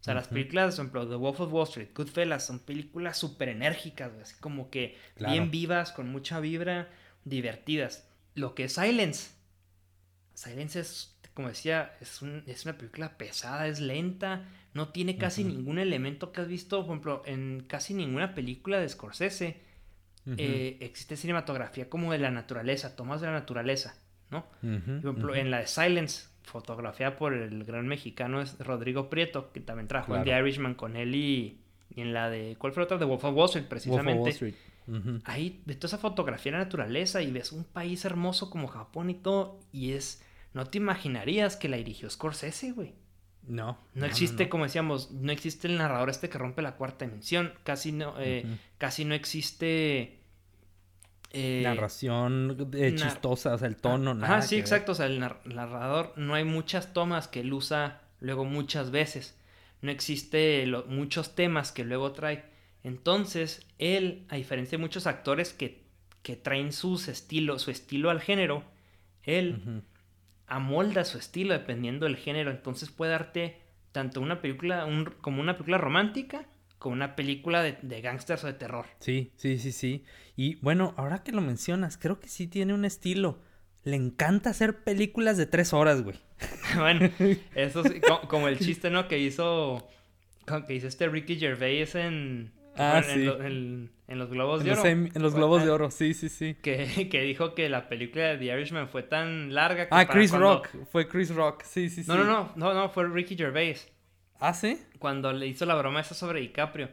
O 0.00 0.02
sea, 0.02 0.14
las 0.14 0.28
películas, 0.28 0.76
por 0.76 0.84
ejemplo, 0.84 1.08
The 1.08 1.16
Wolf 1.16 1.40
of 1.40 1.52
Wall 1.52 1.68
Street, 1.68 1.88
Goodfellas, 1.94 2.46
son 2.46 2.60
películas 2.60 3.18
súper 3.18 3.50
enérgicas, 3.50 4.12
así 4.22 4.34
como 4.40 4.70
que 4.70 4.96
bien 5.18 5.50
vivas, 5.50 5.92
con 5.92 6.10
mucha 6.10 6.40
vibra, 6.40 6.88
divertidas. 7.26 8.08
Lo 8.34 8.54
que 8.54 8.64
es 8.64 8.72
Silence. 8.72 9.32
Silence 10.32 10.80
es, 10.80 11.09
como 11.34 11.48
decía, 11.48 11.96
es, 12.00 12.20
es 12.46 12.64
una 12.64 12.76
película 12.76 13.16
pesada, 13.16 13.66
es 13.66 13.80
lenta, 13.80 14.44
no 14.74 14.88
tiene 14.88 15.16
casi 15.16 15.44
ningún 15.44 15.78
elemento 15.78 16.32
que 16.32 16.40
has 16.40 16.48
visto, 16.48 16.80
por 16.80 16.90
ejemplo, 16.90 17.22
en 17.26 17.64
casi 17.66 17.94
ninguna 17.94 18.34
película 18.34 18.78
de 18.78 18.88
Scorsese 18.88 19.60
eh, 20.36 20.76
existe 20.80 21.16
cinematografía 21.16 21.88
como 21.88 22.12
de 22.12 22.18
la 22.18 22.30
naturaleza, 22.30 22.94
tomas 22.94 23.20
de 23.20 23.28
la 23.28 23.32
naturaleza, 23.32 23.96
¿no? 24.30 24.46
Por 24.60 24.70
ejemplo, 24.70 25.34
en 25.34 25.50
la 25.50 25.60
de 25.60 25.66
Silence, 25.66 26.28
fotografía 26.42 27.16
por 27.16 27.32
el 27.32 27.64
gran 27.64 27.86
mexicano 27.86 28.40
es 28.40 28.58
Rodrigo 28.58 29.08
Prieto, 29.08 29.52
que 29.52 29.60
también 29.60 29.88
trabajó 29.88 30.16
en 30.16 30.24
The 30.24 30.38
Irishman 30.38 30.74
con 30.74 30.96
él 30.96 31.14
y, 31.14 31.58
en 31.96 32.12
la 32.12 32.30
de, 32.30 32.56
¿cuál 32.58 32.72
fue 32.72 32.82
la 32.82 32.84
otra? 32.84 32.98
De 32.98 33.04
Wolf 33.04 33.24
of 33.24 33.34
Wall 33.34 33.46
Street, 33.46 33.66
precisamente. 33.66 34.54
Ahí 35.24 35.62
ves 35.66 35.78
toda 35.78 35.88
esa 35.88 35.98
fotografía 35.98 36.52
de 36.52 36.58
la 36.58 36.64
naturaleza 36.64 37.22
y 37.22 37.30
ves 37.30 37.52
un 37.52 37.64
país 37.64 38.04
hermoso 38.04 38.50
como 38.50 38.66
Japón 38.68 39.10
y 39.10 39.14
todo, 39.14 39.58
y 39.72 39.92
es, 39.92 40.22
no 40.52 40.66
te 40.66 40.78
imaginarías 40.78 41.56
que 41.56 41.68
la 41.68 41.76
dirigió 41.76 42.10
Scorsese, 42.10 42.72
güey. 42.72 42.94
No. 43.46 43.78
No, 43.94 44.06
existe, 44.06 44.48
como 44.48 44.64
decíamos, 44.64 45.10
no 45.10 45.32
existe 45.32 45.66
el 45.66 45.76
narrador 45.78 46.10
este 46.10 46.28
que 46.28 46.38
rompe 46.38 46.62
la 46.62 46.76
cuarta 46.76 47.04
dimensión. 47.04 47.52
Casi 47.64 47.92
no, 47.92 48.14
eh, 48.18 48.44
casi 48.78 49.04
no 49.04 49.14
existe. 49.14 50.18
Eh, 51.32 51.62
Narración 51.64 52.70
eh, 52.74 52.94
chistosa, 52.96 53.54
o 53.54 53.58
sea, 53.58 53.68
el 53.68 53.76
tono, 53.76 54.18
Ah, 54.22 54.42
sí, 54.42 54.56
exacto. 54.56 54.92
O 54.92 54.94
sea, 54.94 55.06
el 55.06 55.20
narrador, 55.20 56.12
no 56.16 56.34
hay 56.34 56.44
muchas 56.44 56.92
tomas 56.92 57.28
que 57.28 57.40
él 57.40 57.52
usa 57.52 58.02
luego 58.20 58.44
muchas 58.44 58.90
veces. 58.90 59.36
No 59.80 59.90
existe 59.90 60.66
muchos 60.88 61.34
temas 61.34 61.72
que 61.72 61.84
luego 61.84 62.12
trae. 62.12 62.44
Entonces, 62.82 63.66
él, 63.78 64.26
a 64.28 64.36
diferencia 64.36 64.76
de 64.76 64.82
muchos 64.82 65.06
actores 65.06 65.52
que, 65.52 65.84
que 66.22 66.36
traen 66.36 66.72
sus 66.72 67.08
estilos, 67.08 67.62
su 67.62 67.70
estilo 67.70 68.10
al 68.10 68.20
género, 68.20 68.64
él 69.22 69.82
amolda 70.50 71.04
su 71.04 71.16
estilo 71.16 71.54
dependiendo 71.54 72.04
del 72.04 72.16
género. 72.16 72.50
Entonces 72.50 72.90
puede 72.90 73.12
darte 73.12 73.62
tanto 73.92 74.20
una 74.20 74.42
película 74.42 74.86
como 75.22 75.40
una 75.40 75.54
película 75.54 75.78
romántica 75.78 76.46
como 76.80 76.94
una 76.94 77.14
película 77.14 77.62
de, 77.62 77.76
de 77.82 78.00
gangsters 78.00 78.42
o 78.42 78.46
de 78.46 78.54
terror. 78.54 78.86
Sí, 79.00 79.32
sí, 79.36 79.58
sí, 79.58 79.70
sí. 79.70 80.04
Y 80.34 80.54
bueno, 80.56 80.94
ahora 80.96 81.22
que 81.22 81.30
lo 81.30 81.42
mencionas, 81.42 81.98
creo 81.98 82.18
que 82.20 82.28
sí 82.28 82.46
tiene 82.46 82.72
un 82.72 82.86
estilo. 82.86 83.38
Le 83.84 83.96
encanta 83.96 84.48
hacer 84.48 84.82
películas 84.82 85.36
de 85.36 85.44
tres 85.44 85.74
horas, 85.74 86.02
güey. 86.02 86.16
bueno, 86.78 87.10
eso 87.54 87.84
sí, 87.84 88.00
como, 88.28 88.48
el 88.48 88.58
chiste, 88.58 88.88
¿no? 88.88 89.08
Que 89.08 89.18
hizo, 89.18 89.86
que 90.66 90.74
hizo 90.74 90.88
este 90.88 91.06
Ricky 91.06 91.36
Gervais 91.36 91.94
en, 91.94 92.50
Ah, 92.76 93.02
sí. 93.02 93.26
En, 93.26 94.18
los 94.18 94.30
Globos 94.30 94.64
de 94.64 94.72
Oro. 94.72 94.84
en 94.84 95.10
los 95.14 95.34
Globos 95.34 95.64
de 95.64 95.70
Oro, 95.70 95.90
sí, 95.90 96.14
sí, 96.14 96.28
sí. 96.28 96.56
Que, 96.62 97.08
que, 97.10 97.22
dijo 97.22 97.54
que 97.54 97.68
la 97.68 97.88
película 97.88 98.28
de 98.28 98.38
The 98.38 98.44
Irishman 98.46 98.88
fue 98.88 99.02
tan 99.02 99.54
larga 99.54 99.88
que 99.88 99.94
Ah, 99.94 100.06
Chris 100.06 100.32
Rock. 100.32 100.68
Fue 100.90 101.08
Chris 101.08 101.34
Rock, 101.34 101.62
sí, 101.64 101.90
sí, 101.90 102.02
sí. 102.02 102.10
No, 102.10 102.16
no, 102.16 102.24
no, 102.24 102.52
no, 102.56 102.74
no, 102.74 102.88
fue 102.90 103.08
Ricky 103.08 103.36
Gervais. 103.36 103.90
¿Ah, 104.38 104.54
sí? 104.54 104.80
Cuando 104.98 105.32
le 105.32 105.46
hizo 105.46 105.66
la 105.66 105.74
broma 105.74 106.00
esa 106.00 106.14
sobre 106.14 106.40
DiCaprio. 106.40 106.88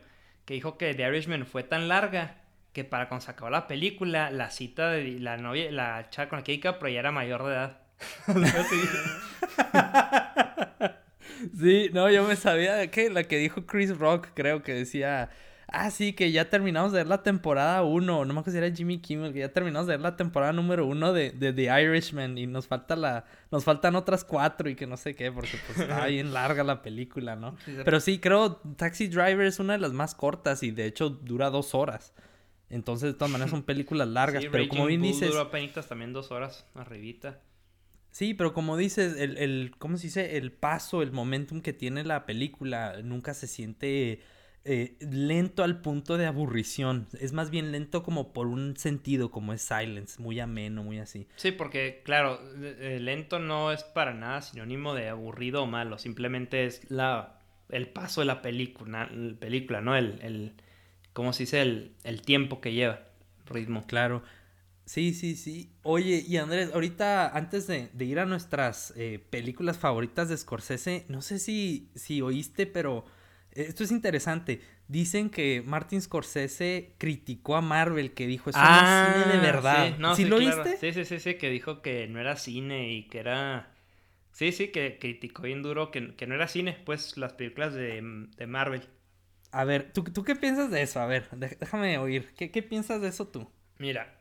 Que 0.46 0.54
dijo 0.54 0.78
que 0.78 0.94
The 0.94 1.08
Irishman 1.08 1.46
fue 1.46 1.64
tan 1.64 1.88
larga 1.88 2.42
que 2.74 2.84
para 2.84 3.10
cuando 3.10 3.26
se 3.26 3.32
acabó 3.32 3.50
la 3.50 3.68
película, 3.68 4.30
la 4.30 4.52
cita 4.52 4.92
de 4.92 5.20
la 5.20 5.38
novia, 5.38 5.72
la 5.72 6.10
chava 6.10 6.30
con 6.30 6.40
la 6.40 6.44
que 6.44 6.52
DiCaprio 6.54 6.94
ya 6.94 7.00
era 7.00 7.12
mayor 7.12 7.44
de 7.44 7.54
edad. 7.54 7.80
sí, 11.60 11.90
no, 11.94 12.10
yo 12.12 12.24
me 12.26 12.36
sabía 12.36 12.90
que 12.92 13.10
la 13.10 13.24
que 13.24 13.38
dijo 13.38 13.66
Chris 13.66 13.98
Rock, 13.98 14.28
creo 14.36 14.62
que 14.62 14.74
decía 14.74 15.30
ah, 15.68 15.92
sí, 15.92 16.14
que 16.14 16.32
ya 16.32 16.50
terminamos 16.50 16.92
de 16.92 17.00
ver 17.00 17.08
la 17.08 17.24
temporada 17.24 17.84
1, 17.84 18.26
no 18.26 18.34
me 18.34 18.40
acuerdo 18.40 18.52
si 18.52 18.58
era 18.58 18.76
Jimmy 18.76 19.00
Kimmel, 19.00 19.34
que 19.34 19.40
ya 19.40 19.52
terminamos 19.52 19.88
de 19.88 19.94
ver 19.94 20.02
la 20.02 20.16
temporada 20.16 20.54
número 20.54 20.86
1 20.86 21.14
de, 21.14 21.32
de, 21.32 21.54
The 21.54 21.84
Irishman 21.84 22.38
y 22.38 22.48
nos 22.48 22.68
falta 22.68 22.96
la, 22.96 23.26
nos 23.52 23.64
faltan 23.64 23.96
otras 23.96 24.24
cuatro 24.24 24.70
y 24.70 24.76
que 24.76 24.88
no 24.88 24.98
sé 24.98 25.16
qué, 25.16 25.32
porque 25.32 25.58
pues 25.66 25.80
está 25.80 26.06
bien 26.08 26.34
larga 26.34 26.64
la 26.64 26.82
película, 26.82 27.36
¿no? 27.36 27.56
Pero 27.84 28.00
sí, 28.00 28.20
creo 28.20 28.58
Taxi 28.78 29.08
Driver 29.08 29.46
es 29.46 29.60
una 29.60 29.74
de 29.74 29.80
las 29.80 29.94
más 29.94 30.16
cortas 30.16 30.64
y 30.64 30.72
de 30.72 30.86
hecho 30.86 31.10
dura 31.10 31.50
dos 31.50 31.76
horas. 31.76 32.14
Entonces, 32.70 33.14
de 33.14 33.14
todas 33.14 33.32
maneras 33.32 33.52
son 33.52 33.64
películas 33.64 34.10
largas, 34.10 34.44
pero 34.52 34.68
como 34.68 34.88
bien 34.88 35.02
dices... 35.02 35.30
Dura 35.30 35.50
también 35.88 36.12
dos 36.12 36.32
horas, 36.32 36.66
arribita. 36.76 37.40
Sí, 38.12 38.34
pero 38.34 38.54
como 38.54 38.78
dices, 38.78 39.16
el, 39.18 39.38
el, 39.38 39.76
¿cómo 39.78 39.98
se 39.98 40.08
dice? 40.08 40.38
El 40.38 40.52
paso, 40.52 41.02
el 41.02 41.12
momentum 41.12 41.62
que 41.62 41.72
tiene 41.72 42.04
la 42.04 42.26
película 42.26 43.02
nunca 43.04 43.34
se 43.34 43.48
siente 43.48 44.22
eh, 44.68 44.98
lento 45.00 45.64
al 45.64 45.82
punto 45.82 46.18
de 46.18 46.26
aburrición. 46.26 47.08
Es 47.20 47.34
más 47.34 47.50
bien 47.50 47.72
lento 47.72 48.04
como 48.04 48.34
por 48.34 48.48
un 48.48 48.76
sentido, 48.78 49.32
como 49.32 49.54
es 49.54 49.62
Silence, 49.62 50.22
muy 50.22 50.40
ameno, 50.40 50.84
muy 50.84 51.00
así. 51.00 51.28
Sí, 51.38 51.52
porque 51.52 52.02
claro, 52.04 52.40
eh, 52.62 53.00
lento 53.02 53.40
no 53.40 53.72
es 53.72 53.84
para 53.84 54.14
nada 54.14 54.42
sinónimo 54.42 54.94
de 54.94 55.10
aburrido 55.10 55.64
o 55.64 55.66
malo, 55.66 55.98
simplemente 55.98 56.66
es 56.66 56.90
la 56.90 57.34
el 57.70 57.90
paso 57.90 58.22
de 58.22 58.28
la 58.28 58.42
película, 58.42 59.10
película 59.40 59.82
¿no? 59.82 59.96
El, 59.96 60.20
el 60.22 60.54
¿cómo 61.14 61.34
se 61.34 61.44
dice? 61.44 61.62
El, 61.62 61.96
el 62.04 62.22
tiempo 62.22 62.62
que 62.62 62.74
lleva, 62.74 63.08
ritmo. 63.46 63.86
Claro. 63.88 64.24
Sí, 64.86 65.14
sí, 65.14 65.36
sí. 65.36 65.70
Oye, 65.84 66.24
y 66.26 66.38
Andrés, 66.38 66.72
ahorita 66.74 67.36
antes 67.36 67.68
de, 67.68 67.90
ir 68.00 68.20
a 68.20 68.26
nuestras 68.26 68.94
eh, 68.96 69.20
películas 69.30 69.78
favoritas 69.78 70.30
de 70.30 70.38
Scorsese, 70.38 71.06
no 71.10 71.22
sé 71.22 71.40
si, 71.40 71.90
si 71.94 72.22
oíste, 72.22 72.68
pero 72.68 73.04
esto 73.64 73.84
es 73.84 73.92
interesante. 73.92 74.62
dicen 74.88 75.30
que 75.30 75.64
Martin 75.66 76.02
Scorsese 76.02 76.94
criticó 76.98 77.56
a 77.56 77.62
Marvel, 77.62 78.14
que 78.14 78.28
dijo, 78.28 78.50
eso 78.50 78.60
no 78.60 78.66
es 78.66 79.14
cine 79.14 79.34
de 79.34 79.38
ah, 79.38 79.42
verdad. 79.42 80.16
Sí, 80.16 80.24
¿Sí, 80.24 80.30
lo 80.30 80.38
viste? 80.38 80.78
Sí, 80.78 80.94
sí, 80.94 81.06
sí, 81.06 81.20
sí, 81.20 81.36
que 81.36 81.50
dijo 81.50 81.82
que 81.82 82.08
no 82.08 82.20
era 82.20 82.36
cine 82.36 82.92
y 82.92 83.04
que 83.08 83.20
era... 83.20 83.74
Sí, 84.32 84.52
sí, 84.52 84.68
que 84.68 85.00
criticó 85.00 85.42
bien 85.44 85.64
duro 85.64 85.90
que, 85.90 86.02
no 86.02 86.36
era 86.36 86.48
cine, 86.48 86.78
pues 86.86 87.18
las 87.18 87.34
películas 87.34 87.74
de, 87.74 88.02
Marvel. 88.48 88.84
A 89.52 89.64
ver, 89.64 89.92
¿tú, 89.92 90.04
¿tú, 90.04 90.24
qué 90.24 90.36
piensas 90.36 90.70
de 90.70 90.84
eso? 90.84 91.00
A 91.00 91.08
ver, 91.08 91.28
déjame 91.32 91.98
oír. 91.98 92.34
¿Qué, 92.38 92.52
¿Qué 92.52 92.62
piensas 92.62 93.02
de 93.02 93.08
eso 93.08 93.28
tú? 93.28 93.50
Mira, 93.80 94.20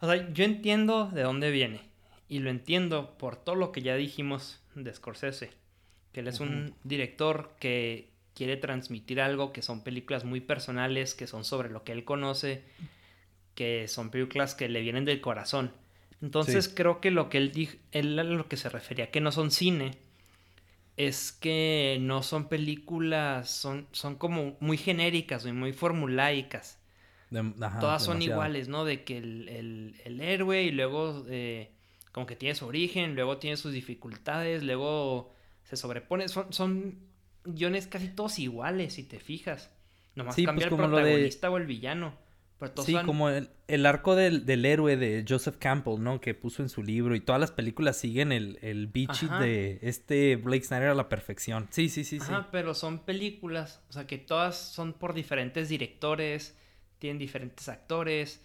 o 0.00 0.06
sea, 0.06 0.30
yo 0.32 0.44
entiendo 0.44 1.06
de 1.08 1.22
dónde 1.22 1.50
viene. 1.50 1.80
Y 2.28 2.40
lo 2.40 2.50
entiendo 2.50 3.16
por 3.16 3.36
todo 3.36 3.54
lo 3.54 3.72
que 3.72 3.80
ya 3.80 3.96
dijimos 3.96 4.62
de 4.74 4.92
Scorsese. 4.92 5.50
Que 6.12 6.20
él 6.20 6.28
es 6.28 6.40
un 6.40 6.74
director 6.84 7.54
que 7.58 8.10
quiere 8.38 8.56
transmitir 8.56 9.20
algo, 9.20 9.52
que 9.52 9.62
son 9.62 9.82
películas 9.82 10.24
muy 10.24 10.40
personales, 10.40 11.14
que 11.14 11.26
son 11.26 11.44
sobre 11.44 11.70
lo 11.70 11.82
que 11.82 11.90
él 11.90 12.04
conoce, 12.04 12.62
que 13.56 13.88
son 13.88 14.10
películas 14.10 14.54
que 14.54 14.68
le 14.68 14.80
vienen 14.80 15.04
del 15.04 15.20
corazón. 15.20 15.72
Entonces 16.22 16.68
creo 16.68 17.00
que 17.00 17.10
lo 17.10 17.30
que 17.30 17.38
él 17.38 17.50
dijo, 17.50 17.76
él 17.90 18.16
a 18.16 18.22
lo 18.22 18.48
que 18.48 18.56
se 18.56 18.68
refería 18.68 19.10
que 19.10 19.20
no 19.20 19.32
son 19.32 19.50
cine, 19.50 19.90
es 20.96 21.32
que 21.32 21.98
no 22.00 22.22
son 22.22 22.48
películas, 22.48 23.50
son, 23.50 23.88
son 23.90 24.14
como 24.14 24.56
muy 24.60 24.78
genéricas 24.78 25.44
y 25.44 25.50
muy 25.50 25.72
formulaicas. 25.72 26.78
Todas 27.80 28.04
son 28.04 28.22
iguales, 28.22 28.68
¿no? 28.68 28.84
De 28.84 29.02
que 29.02 29.18
el, 29.18 29.96
el, 30.04 30.20
héroe 30.20 30.62
y 30.62 30.70
luego 30.70 31.26
eh, 31.28 31.72
como 32.12 32.24
que 32.26 32.36
tiene 32.36 32.54
su 32.54 32.66
origen, 32.66 33.16
luego 33.16 33.38
tiene 33.38 33.56
sus 33.56 33.72
dificultades, 33.72 34.62
luego 34.62 35.34
se 35.64 35.76
sobrepone. 35.76 36.28
Son, 36.28 36.52
son 36.52 37.08
guiones 37.44 37.86
casi 37.86 38.08
todos 38.08 38.38
iguales, 38.38 38.94
si 38.94 39.04
te 39.04 39.18
fijas. 39.18 39.70
Nomás 40.14 40.34
sí, 40.34 40.44
cambia 40.44 40.68
pues 40.68 40.80
el 40.80 40.88
protagonista 40.88 41.50
o 41.50 41.56
el 41.56 41.66
villano. 41.66 42.14
sí, 42.84 42.96
como 43.04 43.30
el, 43.30 43.86
arco 43.86 44.16
del, 44.16 44.64
héroe 44.64 44.96
de 44.96 45.24
Joseph 45.26 45.56
Campbell, 45.58 46.02
¿no? 46.02 46.20
Que 46.20 46.34
puso 46.34 46.62
en 46.62 46.68
su 46.68 46.82
libro 46.82 47.14
y 47.14 47.20
todas 47.20 47.40
las 47.40 47.52
películas 47.52 47.96
siguen 47.96 48.32
el, 48.32 48.58
el 48.62 48.90
de 48.92 49.78
este 49.82 50.36
Blake 50.36 50.64
Snyder 50.64 50.88
a 50.88 50.94
la 50.94 51.08
perfección. 51.08 51.68
Sí, 51.70 51.88
sí, 51.88 52.04
sí, 52.04 52.18
Ajá, 52.20 52.48
pero 52.50 52.74
son 52.74 53.00
películas, 53.04 53.80
o 53.88 53.92
sea 53.92 54.06
que 54.06 54.18
todas 54.18 54.56
son 54.56 54.92
por 54.92 55.14
diferentes 55.14 55.68
directores, 55.68 56.56
tienen 56.98 57.18
diferentes 57.18 57.68
actores, 57.68 58.42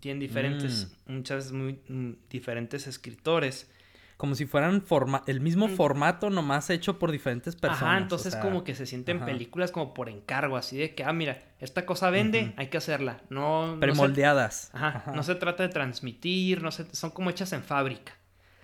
tienen 0.00 0.20
diferentes, 0.20 0.96
mm. 1.06 1.12
muchas 1.12 1.52
muy 1.52 1.80
mm, 1.88 2.12
diferentes 2.30 2.86
escritores. 2.86 3.70
Como 4.16 4.34
si 4.34 4.46
fueran 4.46 4.80
forma 4.80 5.22
el 5.26 5.40
mismo 5.40 5.68
formato 5.68 6.30
nomás 6.30 6.70
hecho 6.70 6.98
por 6.98 7.12
diferentes 7.12 7.54
personas. 7.54 7.82
Ajá, 7.82 7.98
entonces 7.98 8.34
como 8.36 8.64
que 8.64 8.74
se 8.74 8.86
sienten 8.86 9.24
películas 9.24 9.70
como 9.70 9.92
por 9.92 10.08
encargo, 10.08 10.56
así 10.56 10.78
de 10.78 10.94
que, 10.94 11.04
ah, 11.04 11.12
mira, 11.12 11.42
esta 11.60 11.84
cosa 11.84 12.08
vende, 12.08 12.54
hay 12.56 12.68
que 12.68 12.78
hacerla. 12.78 13.20
No, 13.28 13.76
Premoldeadas. 13.78 14.70
ajá, 14.72 15.12
no 15.12 15.22
se 15.22 15.34
trata 15.34 15.64
de 15.64 15.68
transmitir, 15.68 16.62
no 16.62 16.70
se, 16.70 16.86
son 16.94 17.10
como 17.10 17.28
hechas 17.28 17.52
en 17.52 17.62
fábrica. 17.62 18.14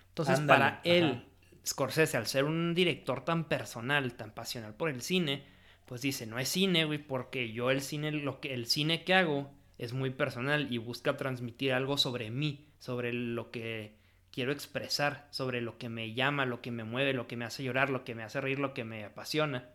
Entonces 0.09 0.41
para 0.41 0.81
él, 0.85 1.27
Scorsese, 1.67 2.17
al 2.17 2.27
ser 2.27 2.45
un 2.45 2.75
director 2.75 3.25
tan 3.25 3.45
personal, 3.45 4.15
tan 4.15 4.33
pasional 4.33 4.75
por 4.75 4.89
el 4.89 5.03
cine, 5.03 5.45
pues 5.87 6.03
dice, 6.03 6.27
no 6.27 6.39
es 6.39 6.49
cine, 6.49 6.85
güey, 6.85 6.99
porque 6.99 7.53
yo 7.53 7.71
el 7.71 7.83
cine, 7.83 8.11
lo 8.11 8.41
que, 8.41 8.55
el 8.55 8.67
cine 8.67 9.05
que 9.05 9.15
hago 9.15 9.51
es 9.79 9.93
muy 9.93 10.11
personal 10.11 10.73
y 10.73 10.79
busca 10.79 11.17
transmitir 11.17 11.73
algo 11.73 11.99
sobre 11.99 12.31
mí, 12.31 12.69
sobre 12.79 13.13
lo 13.13 13.51
que 13.51 13.95
quiero 14.33 14.51
expresar, 14.51 15.29
sobre 15.31 15.61
lo 15.61 15.79
que 15.79 15.89
me 15.89 16.15
llama, 16.15 16.47
lo 16.47 16.61
que 16.61 16.71
me 16.71 16.85
mueve, 16.85 17.13
lo 17.13 17.29
que 17.29 17.37
me 17.37 17.45
hace 17.45 17.63
llorar, 17.63 17.91
lo 17.91 18.03
que 18.05 18.15
me 18.15 18.25
hace 18.25 18.41
reír, 18.41 18.59
lo 18.59 18.75
que 18.75 18.85
me 18.85 19.05
apasiona. 19.05 19.69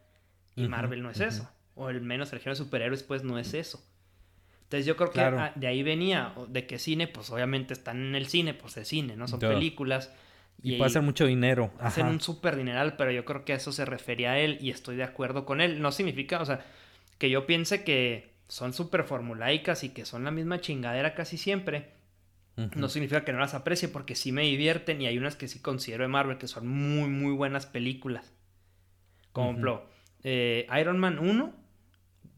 Y 0.55 0.67
Marvel 0.67 1.03
no 1.03 1.11
es 1.11 1.19
eso. 1.19 1.49
O 1.75 1.87
al 1.87 2.01
menos 2.01 2.33
el 2.33 2.39
género 2.39 2.53
de 2.57 2.63
superhéroes, 2.63 3.03
pues 3.03 3.23
no 3.23 3.37
es 3.37 3.53
eso. 3.53 3.85
Entonces 4.63 4.85
yo 4.85 4.97
creo 4.97 5.11
que 5.11 5.21
de 5.55 5.67
ahí 5.67 5.83
venía, 5.83 6.33
de 6.49 6.65
que 6.65 6.79
cine, 6.79 7.07
pues 7.07 7.29
obviamente 7.29 7.73
están 7.73 8.03
en 8.03 8.15
el 8.15 8.27
cine, 8.27 8.53
pues 8.53 8.75
es 8.75 8.87
cine, 8.87 9.15
¿no? 9.15 9.27
Son 9.27 9.39
películas. 9.39 10.11
Y, 10.61 10.77
puede 10.77 10.89
hacer 10.89 11.03
mucho 11.03 11.27
dinero. 11.27 11.71
Hacen 11.79 12.07
un 12.07 12.19
súper 12.19 12.55
dineral, 12.55 12.95
pero 12.97 13.11
yo 13.11 13.23
creo 13.23 13.45
que 13.45 13.53
a 13.53 13.57
eso 13.57 13.71
se 13.71 13.85
refería 13.85 14.31
a 14.31 14.39
él 14.39 14.57
y 14.59 14.71
estoy 14.71 14.95
de 14.95 15.03
acuerdo 15.03 15.45
con 15.45 15.61
él. 15.61 15.81
No 15.81 15.91
significa, 15.91 16.41
o 16.41 16.45
sea, 16.45 16.65
que 17.19 17.29
yo 17.29 17.45
piense 17.45 17.83
que 17.83 18.33
son 18.47 18.73
súper 18.73 19.03
formulaicas 19.03 19.83
y 19.83 19.89
que 19.89 20.03
son 20.03 20.23
la 20.23 20.31
misma 20.31 20.59
chingadera 20.59 21.13
casi 21.13 21.37
siempre, 21.37 21.91
no 22.57 22.89
significa 22.89 23.23
que 23.23 23.31
no 23.31 23.39
las 23.39 23.53
aprecie 23.53 23.87
porque 23.87 24.15
sí 24.15 24.31
me 24.31 24.41
divierten 24.41 25.01
y 25.01 25.05
hay 25.05 25.17
unas 25.17 25.35
que 25.35 25.47
sí 25.47 25.59
considero 25.59 26.03
de 26.03 26.07
Marvel 26.07 26.37
que 26.39 26.47
son 26.47 26.67
muy, 26.67 27.07
muy 27.09 27.33
buenas 27.33 27.67
películas. 27.67 28.33
Como 29.31 29.51
ejemplo, 29.51 29.87
eh, 30.23 30.67
Iron 30.79 30.97
Man 30.97 31.19
1, 31.19 31.53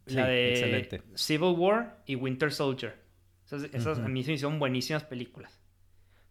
la 0.07 0.28
de 0.28 1.01
Civil 1.15 1.55
War 1.57 2.03
y 2.05 2.15
Winter 2.15 2.51
Soldier. 2.51 2.99
Esas, 3.45 3.99
a 3.99 4.07
mí 4.07 4.24
se 4.24 4.32
me 4.32 4.36
hicieron 4.36 4.59
buenísimas 4.59 5.05
películas. 5.05 5.59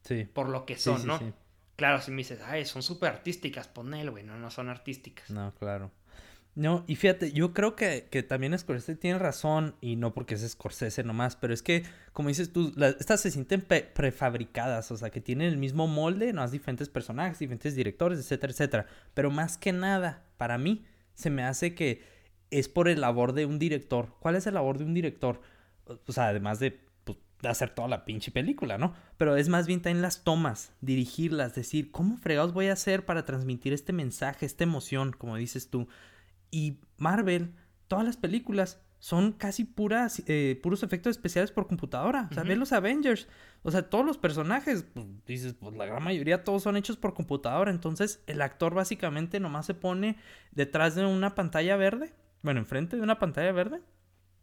Sí. 0.03 0.25
Por 0.25 0.51
lo 0.51 0.67
que 0.67 0.77
son, 0.77 1.07
¿no? 1.07 1.19
Claro, 1.77 2.01
si 2.03 2.11
me 2.11 2.19
dices, 2.19 2.41
ay, 2.45 2.65
son 2.65 2.83
súper 2.83 3.11
artísticas, 3.11 3.69
ponelo, 3.69 4.13
güey, 4.13 4.25
no, 4.25 4.37
no 4.37 4.51
son 4.51 4.69
artísticas. 4.69 5.31
No, 5.31 5.55
claro. 5.55 5.91
No, 6.59 6.83
y 6.89 6.97
fíjate, 6.97 7.31
yo 7.31 7.55
creo 7.55 7.77
que, 7.77 8.09
que, 8.11 8.25
también 8.25 8.59
Scorsese 8.59 8.97
tiene 8.97 9.21
razón, 9.21 9.77
y 9.81 9.95
no 9.95 10.13
porque 10.13 10.35
es 10.35 10.49
Scorsese 10.51 11.05
nomás, 11.05 11.37
pero 11.37 11.55
es 11.55 11.63
que, 11.63 11.85
como 12.13 12.31
dices 12.31 12.53
tú, 12.53 12.75
estas 12.99 13.21
se 13.21 13.31
sienten 13.31 13.61
prefabricadas, 13.63 14.91
o 14.91 14.97
sea, 14.97 15.11
que 15.11 15.21
tienen 15.21 15.47
el 15.47 15.57
mismo 15.57 15.87
molde, 15.87 16.33
no, 16.33 16.49
diferentes 16.49 16.89
personajes, 16.89 17.39
diferentes 17.39 17.77
directores, 17.77 18.19
etcétera, 18.19 18.53
etcétera. 18.53 18.87
Pero 19.15 19.31
más 19.31 19.57
que 19.57 19.73
nada, 19.73 20.25
para 20.37 20.59
mí, 20.59 20.85
se 21.15 21.31
me 21.31 21.45
hace 21.45 21.77
que 21.77 22.03
es 22.51 22.69
por 22.69 22.89
el 22.89 23.03
labor 23.03 23.35
de 23.35 23.47
un 23.47 23.61
director. 23.61 24.17
¿Cuál 24.19 24.35
es 24.35 24.49
el 24.49 24.55
labor 24.55 24.79
de 24.79 24.85
un 24.85 24.95
director? 24.95 25.41
O 26.09 26.13
sea, 26.13 26.27
además 26.27 26.59
de 26.59 26.81
de 27.41 27.49
hacer 27.49 27.71
toda 27.71 27.87
la 27.87 28.05
pinche 28.05 28.33
película, 28.33 28.79
¿no? 28.79 28.95
Pero 29.17 29.37
es 29.37 29.49
más 29.49 29.69
bien 29.69 29.81
también 29.81 30.03
las 30.03 30.25
tomas, 30.25 30.73
dirigirlas, 30.81 31.55
decir, 31.55 31.93
¿cómo 31.93 32.17
fregados 32.17 32.53
voy 32.53 32.67
a 32.67 32.73
hacer 32.73 33.05
para 33.05 33.25
transmitir 33.25 33.73
este 33.73 33.93
mensaje, 33.93 34.45
esta 34.45 34.65
emoción, 34.65 35.15
como 35.17 35.37
dices 35.37 35.71
tú? 35.71 35.87
Y 36.51 36.79
Marvel, 36.97 37.55
todas 37.87 38.05
las 38.05 38.17
películas 38.17 38.81
son 39.01 39.33
casi 39.33 39.65
puras, 39.65 40.23
eh, 40.27 40.59
puros 40.63 40.83
efectos 40.83 41.13
especiales 41.13 41.53
por 41.53 41.67
computadora. 41.67 42.29
O 42.31 42.35
sea, 42.35 42.43
ve 42.43 42.57
los 42.57 42.73
Avengers. 42.73 43.29
O 43.63 43.71
sea, 43.71 43.89
todos 43.89 44.05
los 44.05 44.19
personajes, 44.19 44.85
pues, 44.93 45.07
dices, 45.27 45.55
pues 45.55 45.77
la 45.77 45.87
gran 45.87 46.03
mayoría 46.03 46.45
todos 46.45 46.63
son 46.63 46.77
hechos 46.77 46.97
por 46.97 47.15
computadora. 47.15 47.71
Entonces, 47.71 48.23
el 48.27 48.43
actor 48.43 48.75
básicamente 48.75 49.41
nomás 49.41 49.67
se 49.67 49.75
pone 49.75 50.17
detrás 50.51 50.95
de 50.95 51.07
una 51.07 51.35
pantalla 51.35 51.77
verde. 51.77 52.13
Bueno, 52.43 52.61
enfrente 52.61 52.97
de 52.97 53.03
una 53.03 53.19
pantalla 53.19 53.53
verde 53.53 53.81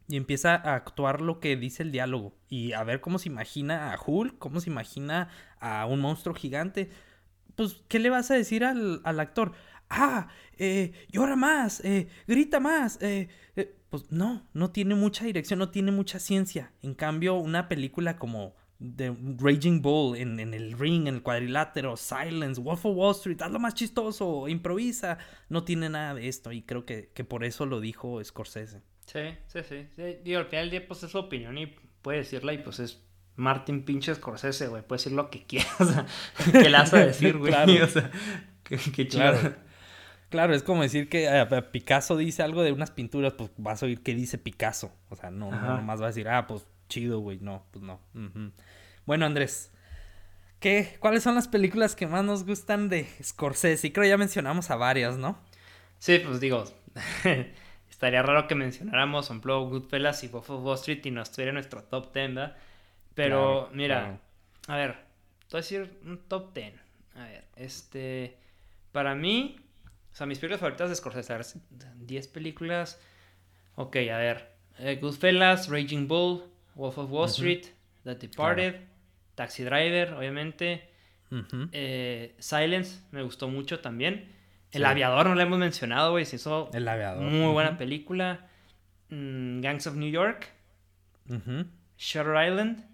y 0.08 0.16
empieza 0.16 0.54
a 0.54 0.74
actuar 0.74 1.20
lo 1.20 1.40
que 1.40 1.56
dice 1.56 1.82
el 1.82 1.90
diálogo 1.90 2.34
y 2.48 2.72
a 2.72 2.84
ver 2.84 3.00
cómo 3.00 3.18
se 3.18 3.28
imagina 3.28 3.92
a 3.92 3.98
Hulk, 4.04 4.38
cómo 4.38 4.60
se 4.60 4.70
imagina 4.70 5.28
a 5.58 5.86
un 5.86 6.00
monstruo 6.00 6.34
gigante. 6.34 6.90
Pues, 7.56 7.82
¿qué 7.88 7.98
le 7.98 8.10
vas 8.10 8.30
a 8.30 8.34
decir 8.34 8.64
al, 8.64 9.00
actor? 9.04 9.52
Ah, 9.88 10.28
eh, 10.58 10.92
llora 11.10 11.36
más, 11.36 11.80
eh, 11.84 12.08
grita 12.26 12.60
más. 12.60 13.00
Eh, 13.02 13.28
eh, 13.56 13.76
pues 13.88 14.10
no, 14.10 14.46
no 14.52 14.70
tiene 14.70 14.94
mucha 14.94 15.24
dirección, 15.24 15.58
no 15.58 15.70
tiene 15.70 15.92
mucha 15.92 16.18
ciencia. 16.18 16.72
En 16.82 16.94
cambio, 16.94 17.34
una 17.34 17.68
película 17.68 18.18
como 18.18 18.54
The 18.96 19.14
Raging 19.38 19.80
Bull 19.80 20.16
en, 20.16 20.38
en, 20.38 20.54
el 20.54 20.78
ring, 20.78 21.06
en 21.08 21.14
el 21.16 21.22
cuadrilátero, 21.22 21.96
Silence, 21.96 22.60
Wolf 22.60 22.84
of 22.84 22.96
Wall 22.96 23.12
Street, 23.12 23.40
hazlo 23.40 23.58
más 23.58 23.74
chistoso, 23.74 24.48
improvisa, 24.48 25.18
no 25.48 25.64
tiene 25.64 25.88
nada 25.88 26.14
de 26.14 26.28
esto 26.28 26.52
y 26.52 26.62
creo 26.62 26.84
que, 26.84 27.10
que 27.14 27.24
por 27.24 27.44
eso 27.44 27.64
lo 27.64 27.80
dijo 27.80 28.22
Scorsese. 28.22 28.82
Sí, 29.06 29.20
sí, 29.46 29.60
sí. 29.66 29.88
Y 30.24 30.34
al 30.34 30.46
final 30.46 30.64
del 30.64 30.70
día, 30.70 30.86
pues 30.86 31.02
es 31.04 31.10
su 31.10 31.18
opinión 31.18 31.56
y 31.56 31.66
puede 32.02 32.18
decirla 32.18 32.52
y 32.52 32.58
pues 32.58 32.80
es 32.80 33.02
Martin 33.36 33.84
pinche 33.84 34.14
Scorsese, 34.14 34.68
güey. 34.68 34.82
Puede 34.82 34.98
decir 34.98 35.12
lo 35.12 35.30
que 35.30 35.42
quiera, 35.46 35.68
o 35.78 35.84
sea, 35.84 36.06
¿qué 36.52 36.68
le 36.68 36.76
a 36.76 36.84
decir, 37.06 37.38
güey? 37.38 37.52
claro. 37.52 37.72
O 37.82 37.86
sea, 37.86 38.10
qué, 38.64 38.76
qué 38.76 39.08
chido. 39.08 39.22
Claro. 39.22 39.65
Es 40.30 40.62
como 40.62 40.82
decir 40.82 41.08
que 41.08 41.26
eh, 41.26 41.62
Picasso 41.70 42.16
dice 42.16 42.42
algo 42.42 42.62
de 42.62 42.72
unas 42.72 42.90
pinturas, 42.90 43.32
pues 43.34 43.50
vas 43.56 43.82
a 43.82 43.86
oír 43.86 44.02
qué 44.02 44.14
dice 44.14 44.38
Picasso. 44.38 44.92
O 45.08 45.16
sea, 45.16 45.30
no, 45.30 45.50
no 45.50 45.76
nomás 45.76 46.00
vas 46.00 46.04
a 46.04 46.08
decir, 46.08 46.28
ah, 46.28 46.46
pues 46.46 46.66
chido, 46.88 47.20
güey. 47.20 47.38
No, 47.40 47.64
pues 47.70 47.84
no. 47.84 48.00
Bueno, 49.04 49.26
Andrés, 49.26 49.70
¿qué, 50.60 50.96
¿cuáles 51.00 51.22
son 51.22 51.34
las 51.34 51.48
películas 51.48 51.94
que 51.94 52.06
más 52.06 52.24
nos 52.24 52.44
gustan 52.44 52.88
de 52.88 53.06
Scorsese? 53.22 53.86
Y 53.86 53.90
creo 53.92 54.06
ya 54.06 54.16
mencionamos 54.16 54.70
a 54.70 54.76
varias, 54.76 55.16
¿no? 55.16 55.38
Sí, 55.98 56.18
pues 56.18 56.40
digo, 56.40 56.64
Estaría 57.96 58.22
raro 58.22 58.46
que 58.46 58.54
mencionáramos, 58.54 59.26
ejemplo, 59.26 59.66
Goodfellas 59.68 60.22
y 60.22 60.28
Wolf 60.28 60.50
of 60.50 60.62
Wall 60.62 60.74
Street 60.74 61.00
y 61.04 61.10
no 61.10 61.22
estuviera 61.22 61.48
en 61.48 61.54
nuestro 61.54 61.82
top 61.82 62.12
10, 62.12 62.34
¿verdad? 62.34 62.56
Pero, 63.14 63.70
mira, 63.72 64.20
a 64.68 64.76
ver, 64.76 64.92
te 64.92 65.52
voy 65.52 65.58
a 65.58 65.62
decir 65.62 65.98
un 66.04 66.18
top 66.28 66.52
10. 66.52 66.74
A 67.14 67.24
ver, 67.24 67.44
este. 67.56 68.36
Para 68.92 69.14
mí, 69.14 69.56
o 70.16 70.18
sea, 70.18 70.26
mis 70.26 70.38
películas 70.38 70.60
favoritas 70.60 70.88
de 70.88 70.94
Scorsese, 70.96 71.60
10 71.98 72.28
películas. 72.28 72.98
Ok, 73.74 73.96
a 73.96 74.16
ver. 74.16 74.50
Eh, 74.78 74.98
Goodfellas, 74.98 75.68
Raging 75.68 76.08
Bull, 76.08 76.42
Wolf 76.74 76.96
of 76.96 77.10
Wall 77.10 77.28
Street, 77.28 77.66
The 78.02 78.14
Departed, 78.14 78.76
Taxi 79.34 79.62
Driver, 79.62 80.14
obviamente. 80.14 80.88
Eh, 81.70 82.34
Silence, 82.38 83.02
me 83.10 83.22
gustó 83.24 83.48
mucho 83.48 83.80
también. 83.80 84.32
El 84.72 84.86
aviador 84.86 85.26
no 85.26 85.34
lo 85.34 85.40
hemos 85.42 85.58
mencionado, 85.58 86.12
güey. 86.12 86.24
Se 86.24 86.36
hizo 86.36 86.70
El 86.72 86.88
aviador. 86.88 87.22
Muy 87.22 87.52
buena 87.52 87.76
película. 87.76 88.48
mm, 89.10 89.60
Gangs 89.60 89.86
of 89.86 89.96
New 89.96 90.10
York, 90.10 90.48
Shutter 91.98 92.48
Island. 92.48 92.86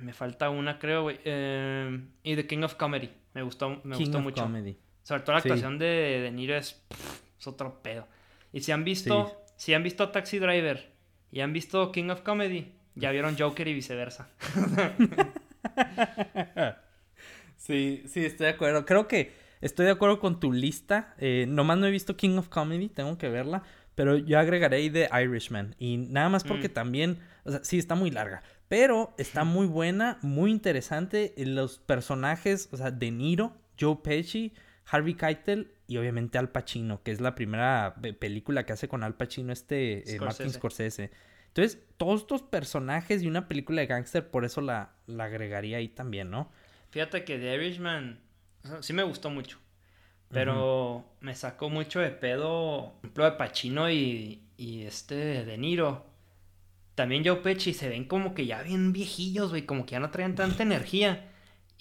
Me 0.00 0.12
falta 0.12 0.50
una, 0.50 0.80
creo, 0.80 1.02
güey. 1.02 1.20
Eh, 1.24 2.00
y 2.24 2.34
The 2.34 2.48
King 2.48 2.64
of 2.64 2.74
Comedy. 2.74 3.10
Me 3.32 3.42
gustó, 3.42 3.80
me 3.84 3.96
gustó 3.96 4.18
mucho. 4.20 4.42
Comedy. 4.42 4.76
Sobre 5.04 5.22
todo 5.22 5.32
la 5.32 5.38
actuación 5.38 5.78
de, 5.78 6.20
de 6.22 6.30
Niro 6.32 6.56
es, 6.56 6.82
es, 7.38 7.46
otro 7.46 7.82
pedo. 7.82 8.08
Y 8.52 8.62
si 8.62 8.72
han 8.72 8.84
visto, 8.84 9.44
si 9.56 9.74
han 9.74 9.82
visto 9.82 10.08
Taxi 10.08 10.38
Driver 10.38 10.90
y 11.30 11.40
han 11.40 11.52
visto 11.52 11.92
King 11.92 12.08
of 12.08 12.22
Comedy, 12.22 12.72
ya 12.94 13.10
vieron 13.10 13.36
Joker 13.38 13.68
y 13.68 13.74
viceversa. 13.74 14.30
sí, 17.58 18.02
sí, 18.06 18.24
estoy 18.24 18.46
de 18.46 18.52
acuerdo. 18.52 18.86
Creo 18.86 19.06
que 19.06 19.32
estoy 19.60 19.84
de 19.84 19.92
acuerdo 19.92 20.20
con 20.20 20.40
tu 20.40 20.52
lista. 20.52 21.14
Eh, 21.18 21.44
nomás 21.48 21.76
no 21.76 21.86
he 21.86 21.90
visto 21.90 22.16
King 22.16 22.38
of 22.38 22.48
Comedy, 22.48 22.88
tengo 22.88 23.18
que 23.18 23.28
verla. 23.28 23.62
Pero 23.94 24.16
yo 24.16 24.38
agregaré 24.38 24.88
The 24.88 25.10
Irishman. 25.22 25.76
Y 25.78 25.98
nada 25.98 26.30
más 26.30 26.44
porque 26.44 26.70
mm. 26.70 26.72
también, 26.72 27.18
o 27.44 27.50
sea, 27.50 27.62
sí, 27.62 27.78
está 27.78 27.94
muy 27.94 28.10
larga. 28.10 28.42
Pero 28.68 29.14
está 29.18 29.44
muy 29.44 29.66
buena, 29.66 30.18
muy 30.22 30.50
interesante. 30.50 31.34
Los 31.36 31.78
personajes, 31.78 32.70
o 32.72 32.78
sea, 32.78 32.90
De 32.90 33.10
Niro, 33.10 33.52
Joe 33.78 33.98
Pesci, 34.02 34.54
Harvey 34.86 35.14
Keitel 35.14 35.72
y 35.86 35.96
obviamente 35.96 36.38
Al 36.38 36.50
Pacino, 36.50 37.02
que 37.02 37.10
es 37.10 37.20
la 37.20 37.34
primera 37.34 37.96
película 38.18 38.64
que 38.64 38.72
hace 38.72 38.88
con 38.88 39.02
Al 39.02 39.14
Pacino 39.14 39.52
este 39.52 40.14
eh, 40.14 40.20
Martin 40.20 40.50
Scorsese. 40.50 41.10
Entonces, 41.48 41.78
todos 41.96 42.22
estos 42.22 42.42
personajes 42.42 43.22
y 43.22 43.28
una 43.28 43.46
película 43.48 43.80
de 43.80 43.86
gángster, 43.86 44.28
por 44.28 44.44
eso 44.44 44.60
la, 44.60 44.94
la, 45.06 45.24
agregaría 45.24 45.76
ahí 45.76 45.88
también, 45.88 46.30
¿no? 46.30 46.50
Fíjate 46.90 47.24
que 47.24 47.38
The 47.38 47.54
Irishman 47.54 48.18
sí 48.80 48.92
me 48.92 49.02
gustó 49.02 49.30
mucho. 49.30 49.58
Pero 50.30 51.04
me 51.20 51.36
sacó 51.36 51.70
mucho 51.70 52.00
de 52.00 52.10
pedo, 52.10 52.94
por 52.94 53.04
ejemplo, 53.04 53.24
de 53.24 53.32
Pacino 53.32 53.88
y, 53.88 54.42
y 54.56 54.82
este 54.82 55.44
De 55.44 55.56
Niro. 55.56 56.06
También 56.96 57.24
Joe 57.24 57.36
Pesci 57.36 57.72
se 57.72 57.88
ven 57.88 58.04
como 58.04 58.34
que 58.34 58.46
ya 58.46 58.62
bien 58.62 58.92
viejillos, 58.92 59.50
güey, 59.50 59.64
como 59.64 59.86
que 59.86 59.92
ya 59.92 60.00
no 60.00 60.10
traen 60.10 60.34
tanta 60.34 60.62
energía. 60.64 61.30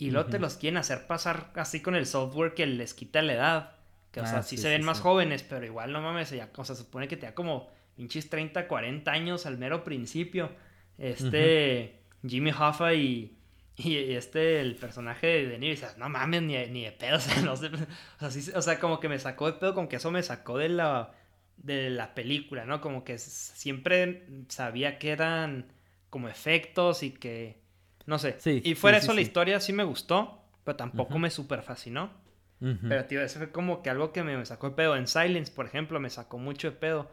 Y 0.03 0.11
luego 0.11 0.29
te 0.29 0.37
los 0.37 0.57
quieren 0.57 0.77
hacer 0.77 1.07
pasar 1.07 1.51
así 1.55 1.81
con 1.81 1.95
el 1.95 2.05
software 2.05 2.53
que 2.53 2.65
les 2.65 2.93
quita 2.93 3.21
la 3.21 3.33
edad. 3.33 3.75
Que, 4.11 4.19
o 4.19 4.25
sea, 4.25 4.39
ah, 4.39 4.43
sí, 4.43 4.57
se 4.57 4.69
ven 4.69 4.83
más 4.83 4.99
jóvenes, 4.99 5.43
pero 5.43 5.65
igual 5.65 5.93
no 5.93 6.01
mames, 6.01 6.29
ya, 6.29 6.49
o 6.55 6.65
sea, 6.65 6.75
se 6.75 6.83
supone 6.83 7.07
que 7.07 7.17
te 7.17 7.25
da 7.25 7.33
como 7.33 7.71
pinches 7.95 8.29
30, 8.29 8.67
40 8.67 9.09
años 9.09 9.45
al 9.45 9.57
mero 9.57 9.83
principio. 9.83 10.51
Este, 10.97 12.01
Jimmy 12.27 12.51
Hoffa 12.51 12.93
y, 12.93 13.37
y 13.77 14.13
este, 14.13 14.59
el 14.59 14.75
personaje 14.75 15.47
de 15.47 15.57
dices, 15.57 15.97
no 15.97 16.09
mames, 16.09 16.41
ni, 16.43 16.57
ni 16.67 16.83
de 16.83 16.91
pedo, 16.91 17.15
o 17.17 17.19
sea, 17.19 17.41
no 17.41 17.55
sé, 17.55 17.71
o 18.19 18.29
sea, 18.29 18.57
o 18.57 18.61
sea, 18.61 18.79
como 18.79 18.99
que 18.99 19.09
me 19.09 19.19
sacó 19.19 19.47
de 19.47 19.53
pedo, 19.53 19.73
con 19.73 19.87
que 19.87 19.95
eso 19.95 20.11
me 20.11 20.21
sacó 20.21 20.57
de 20.57 20.69
la, 20.69 21.13
de 21.55 21.89
la 21.89 22.13
película, 22.13 22.65
¿no? 22.65 22.81
Como 22.81 23.03
que 23.03 23.17
siempre 23.17 24.27
sabía 24.49 24.99
que 24.99 25.11
eran 25.11 25.71
como 26.09 26.27
efectos 26.27 27.03
y 27.03 27.11
que, 27.11 27.62
no 28.05 28.19
sé. 28.19 28.35
Sí, 28.39 28.61
y 28.63 28.75
fuera 28.75 28.97
eso, 28.97 29.13
la 29.13 29.21
historia 29.21 29.59
sí 29.59 29.73
me 29.73 29.83
gustó, 29.83 30.41
pero 30.63 30.75
tampoco 30.75 31.19
me 31.19 31.29
super 31.29 31.61
fascinó. 31.61 32.11
Pero, 32.59 33.03
tío, 33.05 33.21
eso 33.21 33.39
fue 33.39 33.51
como 33.51 33.83
que 33.83 33.89
algo 33.89 34.13
que 34.13 34.23
me, 34.23 34.45
sacó 34.45 34.69
de 34.69 34.75
pedo. 34.77 34.95
En 34.95 35.07
Silence, 35.07 35.51
por 35.51 35.65
ejemplo, 35.65 35.99
me 35.99 36.09
sacó 36.09 36.37
mucho 36.37 36.71
de 36.71 36.77
pedo. 36.77 37.11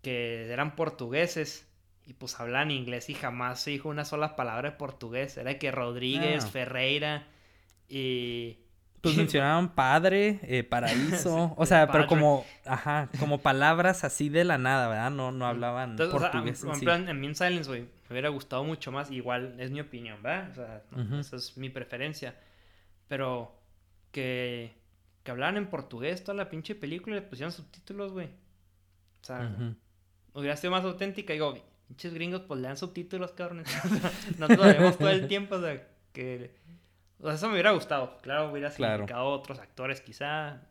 Que 0.00 0.50
eran 0.50 0.76
portugueses 0.76 1.66
y 2.06 2.14
pues 2.14 2.38
hablan 2.40 2.70
inglés 2.70 3.10
y 3.10 3.14
jamás 3.14 3.60
se 3.60 3.70
dijo 3.70 3.88
una 3.88 4.04
sola 4.04 4.36
palabra 4.36 4.70
de 4.70 4.76
portugués. 4.76 5.36
Era 5.36 5.58
que 5.58 5.70
Rodríguez, 5.72 6.44
ah. 6.44 6.48
Ferreira 6.48 7.26
y... 7.88 8.58
Pues 9.00 9.16
mencionaban 9.16 9.74
padre, 9.74 10.38
eh, 10.42 10.62
paraíso, 10.62 11.54
o 11.56 11.66
sea, 11.66 11.90
pero 11.90 12.06
como, 12.06 12.44
ajá, 12.66 13.08
como 13.18 13.38
palabras 13.38 14.04
así 14.04 14.28
de 14.28 14.44
la 14.44 14.58
nada, 14.58 14.88
¿verdad? 14.88 15.10
No, 15.10 15.32
no 15.32 15.46
hablaban 15.46 15.96
portugués. 15.96 16.62
en, 16.62 16.80
plan, 16.80 17.08
en 17.08 17.20
Mean 17.20 17.34
Silence, 17.34 17.68
güey, 17.68 17.86
me 18.10 18.14
hubiera 18.14 18.28
gustado 18.28 18.64
mucho 18.64 18.90
más, 18.90 19.10
igual 19.10 19.54
es 19.58 19.70
mi 19.70 19.80
opinión, 19.80 20.22
¿verdad? 20.22 20.50
O 20.50 20.54
sea, 20.54 21.18
esa 21.20 21.36
es 21.36 21.56
mi 21.56 21.70
preferencia. 21.70 22.34
Pero 23.08 23.56
que, 24.10 24.74
que 25.22 25.30
hablaran 25.30 25.56
en 25.56 25.70
portugués 25.70 26.22
toda 26.22 26.36
la 26.36 26.50
pinche 26.50 26.74
película 26.74 27.16
y 27.16 27.20
le 27.20 27.26
pusieran 27.26 27.52
subtítulos, 27.52 28.12
güey. 28.12 28.26
O 28.26 29.24
sea, 29.24 29.76
hubiera 30.34 30.56
sido 30.56 30.72
más 30.72 30.84
auténtica. 30.84 31.32
Digo, 31.32 31.54
Pinches 31.90 32.14
gringos, 32.14 32.42
pues 32.42 32.60
le 32.60 32.68
dan 32.68 32.76
subtítulos, 32.76 33.32
cabrón. 33.32 33.64
no 34.38 34.46
lo 34.46 34.62
vemos 34.62 34.96
todo 34.96 35.10
el 35.10 35.26
tiempo, 35.26 35.56
o 35.56 35.60
sea, 35.60 35.88
que... 36.12 36.54
O 37.18 37.24
sea, 37.24 37.34
eso 37.34 37.48
me 37.48 37.54
hubiera 37.54 37.72
gustado. 37.72 38.16
Claro, 38.22 38.52
hubiera 38.52 38.70
significado 38.70 39.26
otros 39.26 39.58
actores 39.58 40.00
quizá. 40.00 40.62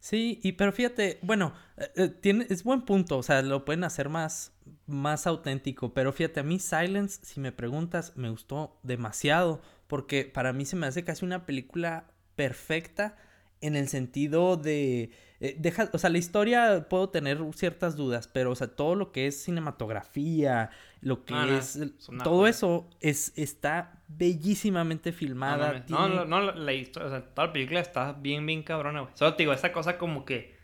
Sí, 0.00 0.38
y 0.42 0.52
pero 0.52 0.72
fíjate, 0.72 1.18
bueno, 1.22 1.52
eh, 1.76 1.90
eh, 1.96 2.08
tiene, 2.08 2.46
es 2.50 2.62
buen 2.62 2.82
punto, 2.82 3.18
o 3.18 3.22
sea, 3.22 3.42
lo 3.42 3.64
pueden 3.64 3.84
hacer 3.84 4.08
más, 4.08 4.52
más 4.86 5.26
auténtico, 5.26 5.92
pero 5.92 6.12
fíjate, 6.12 6.40
a 6.40 6.44
mí 6.44 6.58
Silence, 6.60 7.20
si 7.24 7.40
me 7.40 7.50
preguntas, 7.52 8.12
me 8.16 8.30
gustó 8.30 8.78
demasiado, 8.84 9.60
porque 9.88 10.24
para 10.24 10.52
mí 10.52 10.64
se 10.64 10.76
me 10.76 10.86
hace 10.86 11.04
casi 11.04 11.24
una 11.24 11.46
película 11.46 12.10
perfecta 12.36 13.16
en 13.60 13.76
el 13.76 13.88
sentido 13.88 14.56
de 14.56 15.10
eh, 15.40 15.54
deja, 15.56 15.88
o 15.92 15.98
sea, 15.98 16.10
la 16.10 16.18
historia 16.18 16.88
puedo 16.90 17.10
tener 17.10 17.38
ciertas 17.54 17.94
dudas, 17.94 18.26
pero, 18.26 18.50
o 18.50 18.54
sea, 18.56 18.66
todo 18.66 18.96
lo 18.96 19.12
que 19.12 19.28
es 19.28 19.40
cinematografía, 19.40 20.70
lo 21.00 21.24
que 21.24 21.32
ah, 21.32 21.46
es, 21.56 21.78
todo 22.24 22.48
eso 22.48 22.90
es, 23.00 23.32
está 23.36 24.02
bellísimamente 24.08 25.12
filmada. 25.12 25.84
No, 25.88 26.08
no, 26.08 26.24
no, 26.24 26.52
la 26.52 26.72
historia, 26.72 27.06
o 27.06 27.10
sea, 27.10 27.24
toda 27.34 27.46
la 27.48 27.52
película 27.52 27.78
está 27.78 28.14
bien, 28.14 28.44
bien 28.46 28.64
cabrona, 28.64 29.02
güey. 29.02 29.12
Solo 29.14 29.34
te 29.34 29.44
digo, 29.44 29.52
esa 29.52 29.72
cosa 29.72 29.96
como 29.96 30.24
que 30.24 30.56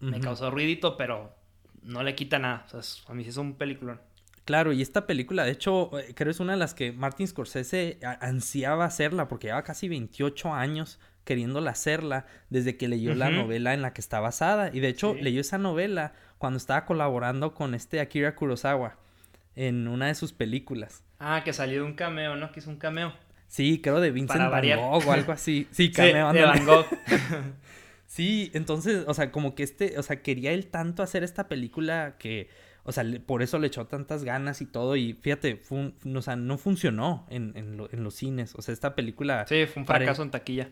me 0.00 0.18
causó 0.18 0.50
ruidito, 0.50 0.96
pero 0.96 1.36
no 1.82 2.02
le 2.02 2.14
quita 2.14 2.38
nada. 2.38 2.64
O 2.72 2.80
sea, 2.80 3.04
a 3.12 3.14
mí 3.14 3.24
sí 3.24 3.30
es 3.30 3.36
un 3.36 3.56
peliculón. 3.56 4.00
Claro, 4.46 4.72
y 4.72 4.80
esta 4.80 5.06
película, 5.06 5.44
de 5.44 5.52
hecho, 5.52 5.96
eh, 5.98 6.14
creo 6.16 6.30
es 6.30 6.40
una 6.40 6.52
de 6.52 6.58
las 6.58 6.74
que 6.74 6.90
Martin 6.90 7.28
Scorsese 7.28 8.00
ansiaba 8.20 8.86
hacerla, 8.86 9.28
porque 9.28 9.48
lleva 9.48 9.62
casi 9.62 9.88
28 9.88 10.54
años 10.54 10.98
queriéndola 11.24 11.70
hacerla 11.70 12.26
desde 12.50 12.76
que 12.76 12.88
leyó 12.88 13.14
la 13.14 13.30
novela 13.30 13.74
en 13.74 13.82
la 13.82 13.92
que 13.92 14.00
está 14.00 14.20
basada. 14.20 14.70
Y 14.72 14.80
de 14.80 14.88
hecho, 14.88 15.14
leyó 15.14 15.40
esa 15.40 15.58
novela 15.58 16.12
cuando 16.38 16.56
estaba 16.56 16.84
colaborando 16.84 17.54
con 17.54 17.74
este 17.74 18.00
Akira 18.00 18.34
Kurosawa 18.34 18.96
en 19.54 19.88
una 19.88 20.08
de 20.08 20.14
sus 20.14 20.32
películas. 20.32 21.04
Ah, 21.18 21.42
que 21.44 21.52
salió 21.52 21.82
de 21.82 21.86
un 21.86 21.94
cameo, 21.94 22.36
¿no? 22.36 22.50
Que 22.52 22.60
hizo 22.60 22.70
un 22.70 22.78
cameo. 22.78 23.12
Sí, 23.46 23.80
creo 23.82 24.00
de 24.00 24.10
Vincent 24.10 24.50
Van 24.50 24.64
Gogh 24.76 25.06
o 25.06 25.12
algo 25.12 25.32
así. 25.32 25.68
Sí, 25.72 25.92
cameo. 25.92 26.32
De, 26.32 26.42
Van 26.42 26.64
Gogh. 26.64 26.86
sí, 28.06 28.50
entonces, 28.54 29.04
o 29.06 29.14
sea, 29.14 29.30
como 29.30 29.54
que 29.54 29.62
este, 29.62 29.98
o 29.98 30.02
sea, 30.02 30.22
quería 30.22 30.52
él 30.52 30.68
tanto 30.68 31.02
hacer 31.02 31.22
esta 31.22 31.48
película 31.48 32.16
que, 32.18 32.48
o 32.82 32.92
sea, 32.92 33.04
por 33.26 33.42
eso 33.42 33.58
le 33.58 33.66
echó 33.66 33.86
tantas 33.86 34.24
ganas 34.24 34.62
y 34.62 34.66
todo. 34.66 34.96
Y 34.96 35.12
fíjate, 35.12 35.56
fue 35.56 35.92
o 36.12 36.22
sea, 36.22 36.34
no 36.34 36.58
funcionó 36.58 37.26
en, 37.30 37.52
en, 37.54 37.76
los 37.76 38.14
cines. 38.14 38.54
O 38.54 38.62
sea, 38.62 38.72
esta 38.72 38.94
película... 38.94 39.46
Sí, 39.46 39.66
fue 39.66 39.82
un 39.82 39.86
fracaso 39.86 40.22
en 40.22 40.30
taquilla. 40.30 40.70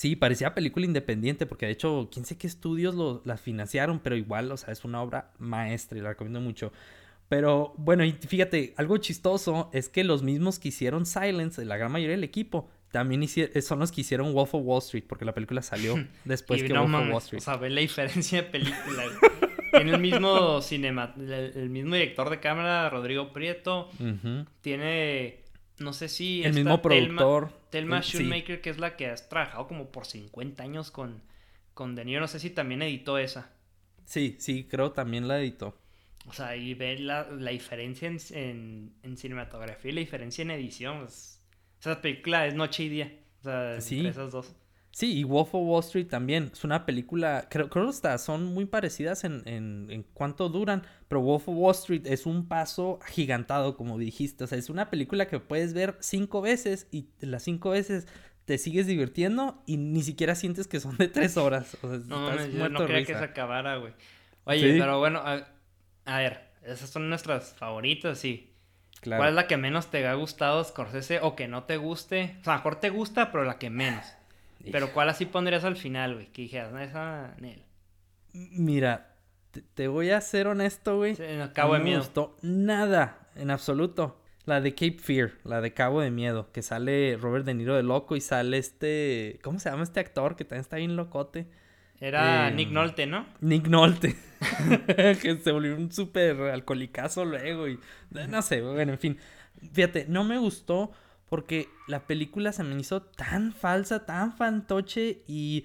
Sí, 0.00 0.16
parecía 0.16 0.54
película 0.54 0.86
independiente, 0.86 1.44
porque 1.44 1.66
de 1.66 1.72
hecho, 1.72 2.08
quién 2.10 2.24
sé 2.24 2.38
qué 2.38 2.46
estudios 2.46 2.94
lo, 2.94 3.20
la 3.26 3.36
financiaron, 3.36 3.98
pero 3.98 4.16
igual, 4.16 4.50
o 4.50 4.56
sea, 4.56 4.72
es 4.72 4.82
una 4.86 5.02
obra 5.02 5.30
maestra 5.38 5.98
y 5.98 6.00
la 6.00 6.08
recomiendo 6.08 6.40
mucho. 6.40 6.72
Pero 7.28 7.74
bueno, 7.76 8.02
y 8.02 8.12
fíjate, 8.12 8.72
algo 8.78 8.96
chistoso 8.96 9.68
es 9.74 9.90
que 9.90 10.02
los 10.02 10.22
mismos 10.22 10.58
que 10.58 10.68
hicieron 10.68 11.04
Silence, 11.04 11.62
la 11.66 11.76
gran 11.76 11.92
mayoría 11.92 12.16
del 12.16 12.24
equipo, 12.24 12.70
también 12.90 13.22
hicieron, 13.22 13.60
son 13.60 13.80
los 13.80 13.92
que 13.92 14.00
hicieron 14.00 14.32
Wolf 14.32 14.54
of 14.54 14.62
Wall 14.64 14.78
Street, 14.78 15.04
porque 15.06 15.26
la 15.26 15.34
película 15.34 15.60
salió 15.60 16.02
después 16.24 16.62
que 16.62 16.72
Wolf 16.72 16.94
of 16.94 17.08
Wall 17.10 17.18
Street. 17.18 17.42
O 17.42 17.44
sea, 17.44 17.56
ve 17.56 17.68
la 17.68 17.82
diferencia 17.82 18.40
de 18.40 18.48
película. 18.48 19.02
Tiene 19.70 19.90
el 19.90 20.00
mismo 20.00 20.62
cinema, 20.62 21.14
el, 21.18 21.68
mismo 21.68 21.94
director 21.94 22.30
de 22.30 22.40
cámara, 22.40 22.88
Rodrigo 22.88 23.34
Prieto. 23.34 23.90
Tiene 24.62 25.40
no 25.80 25.92
sé 25.92 26.08
si. 26.08 26.42
El 26.44 26.52
mismo 26.54 26.80
productor. 26.80 27.52
Telma, 27.70 28.00
Shoemaker, 28.00 28.60
que 28.60 28.70
es 28.70 28.78
la 28.78 28.96
que 28.96 29.06
has 29.06 29.28
trabajado 29.28 29.66
como 29.66 29.90
por 29.90 30.06
50 30.06 30.62
años 30.62 30.90
con, 30.90 31.22
con 31.74 31.94
De 31.94 32.04
No 32.04 32.28
sé 32.28 32.38
si 32.38 32.50
también 32.50 32.82
editó 32.82 33.18
esa. 33.18 33.50
Sí, 34.04 34.36
sí, 34.38 34.66
creo 34.68 34.92
también 34.92 35.26
la 35.26 35.40
editó. 35.40 35.76
O 36.26 36.32
sea, 36.32 36.54
y 36.54 36.74
ver 36.74 37.00
la, 37.00 37.24
diferencia 37.24 38.08
en, 38.08 38.92
en, 39.02 39.16
cinematografía 39.16 39.90
y 39.90 39.94
la 39.94 40.00
diferencia 40.00 40.42
en 40.42 40.50
edición. 40.50 41.00
Pues, 41.00 41.40
esa 41.80 42.02
película 42.02 42.46
es 42.46 42.54
noche 42.54 42.84
y 42.84 42.88
día. 42.90 43.18
O 43.40 43.44
sea, 43.44 43.74
entre 43.76 44.08
esas 44.08 44.32
dos. 44.32 44.54
Sí, 44.92 45.18
y 45.18 45.24
Wolf 45.24 45.54
of 45.54 45.62
Wall 45.66 45.80
Street 45.84 46.08
también. 46.08 46.50
Es 46.52 46.64
una 46.64 46.84
película, 46.84 47.46
creo, 47.48 47.70
creo 47.70 47.90
que 47.90 48.18
son 48.18 48.46
muy 48.46 48.64
parecidas 48.64 49.22
en, 49.24 49.42
en, 49.46 49.86
en, 49.88 50.02
cuánto 50.02 50.48
duran, 50.48 50.82
pero 51.06 51.20
Wolf 51.20 51.48
of 51.48 51.54
Wall 51.56 51.74
Street 51.74 52.02
es 52.06 52.26
un 52.26 52.48
paso 52.48 52.98
agigantado, 53.02 53.76
como 53.76 53.98
dijiste. 53.98 54.44
O 54.44 54.46
sea, 54.46 54.58
es 54.58 54.68
una 54.68 54.90
película 54.90 55.28
que 55.28 55.38
puedes 55.38 55.74
ver 55.74 55.96
cinco 56.00 56.40
veces 56.40 56.88
y 56.90 57.06
las 57.20 57.44
cinco 57.44 57.70
veces 57.70 58.08
te 58.46 58.58
sigues 58.58 58.88
divirtiendo 58.88 59.62
y 59.64 59.76
ni 59.76 60.02
siquiera 60.02 60.34
sientes 60.34 60.66
que 60.66 60.80
son 60.80 60.96
de 60.96 61.06
tres 61.06 61.36
horas. 61.36 61.76
O 61.82 61.88
sea, 61.88 61.98
no, 62.06 62.46
yo 62.46 62.68
no 62.68 62.84
quería 62.84 63.04
que 63.04 63.14
se 63.14 63.24
acabara, 63.24 63.76
güey. 63.76 63.92
Oye, 64.44 64.76
pero 64.76 64.98
bueno, 64.98 65.22
a, 65.24 66.18
ver, 66.18 66.50
esas 66.64 66.90
son 66.90 67.08
nuestras 67.08 67.54
favoritas, 67.54 68.18
sí. 68.18 68.52
Claro. 69.02 69.20
¿Cuál 69.20 69.28
es 69.30 69.34
la 69.36 69.46
que 69.46 69.56
menos 69.56 69.86
te 69.90 70.04
ha 70.06 70.14
gustado, 70.14 70.64
Scorsese, 70.64 71.20
o 71.22 71.36
que 71.36 71.46
no 71.46 71.62
te 71.62 71.76
guste? 71.76 72.38
O 72.40 72.44
sea, 72.44 72.56
mejor 72.56 72.80
te 72.80 72.90
gusta, 72.90 73.30
pero 73.30 73.44
la 73.44 73.58
que 73.58 73.70
menos. 73.70 74.04
Pero 74.70 74.92
¿cuál 74.92 75.08
así 75.08 75.26
pondrías 75.26 75.64
al 75.64 75.76
final, 75.76 76.14
güey? 76.14 76.26
Que 76.26 76.42
dijeras, 76.42 76.72
no, 76.72 76.80
esa... 76.80 77.36
Mira, 78.32 79.16
te, 79.74 79.88
voy 79.88 80.10
a 80.10 80.20
ser 80.20 80.46
honesto, 80.46 80.98
güey. 80.98 81.16
Sí, 81.16 81.24
Cabo 81.52 81.74
de 81.74 81.80
Miedo. 81.80 81.98
No 81.98 82.02
me 82.02 82.06
gustó 82.06 82.36
nada, 82.42 83.28
en 83.36 83.50
absoluto. 83.50 84.20
La 84.46 84.60
de 84.60 84.74
Cape 84.74 84.98
Fear, 84.98 85.32
la 85.44 85.60
de 85.60 85.72
Cabo 85.74 86.00
de 86.00 86.10
Miedo, 86.10 86.50
que 86.52 86.62
sale 86.62 87.16
Robert 87.20 87.44
De 87.44 87.54
Niro 87.54 87.76
de 87.76 87.82
loco 87.82 88.16
y 88.16 88.20
sale 88.20 88.58
este. 88.58 89.38
¿Cómo 89.42 89.58
se 89.58 89.70
llama 89.70 89.82
este 89.82 90.00
actor 90.00 90.34
que 90.34 90.44
también 90.44 90.62
está 90.62 90.76
bien 90.76 90.96
locote? 90.96 91.46
Era 92.00 92.48
eh, 92.48 92.52
Nick 92.52 92.70
Nolte, 92.70 93.06
¿no? 93.06 93.26
Nick 93.40 93.68
Nolte. 93.68 94.16
que 95.22 95.38
se 95.42 95.52
volvió 95.52 95.76
un 95.76 95.92
súper 95.92 96.40
alcoholicazo 96.40 97.24
luego 97.24 97.68
y. 97.68 97.78
No 98.28 98.40
sé, 98.42 98.62
bueno, 98.62 98.92
en 98.92 98.98
fin. 98.98 99.18
Fíjate, 99.72 100.06
no 100.08 100.24
me 100.24 100.38
gustó 100.38 100.92
porque 101.30 101.68
la 101.86 102.06
película 102.06 102.52
se 102.52 102.64
me 102.64 102.78
hizo 102.78 103.02
tan 103.02 103.52
falsa, 103.52 104.04
tan 104.04 104.36
fantoche 104.36 105.22
y 105.28 105.64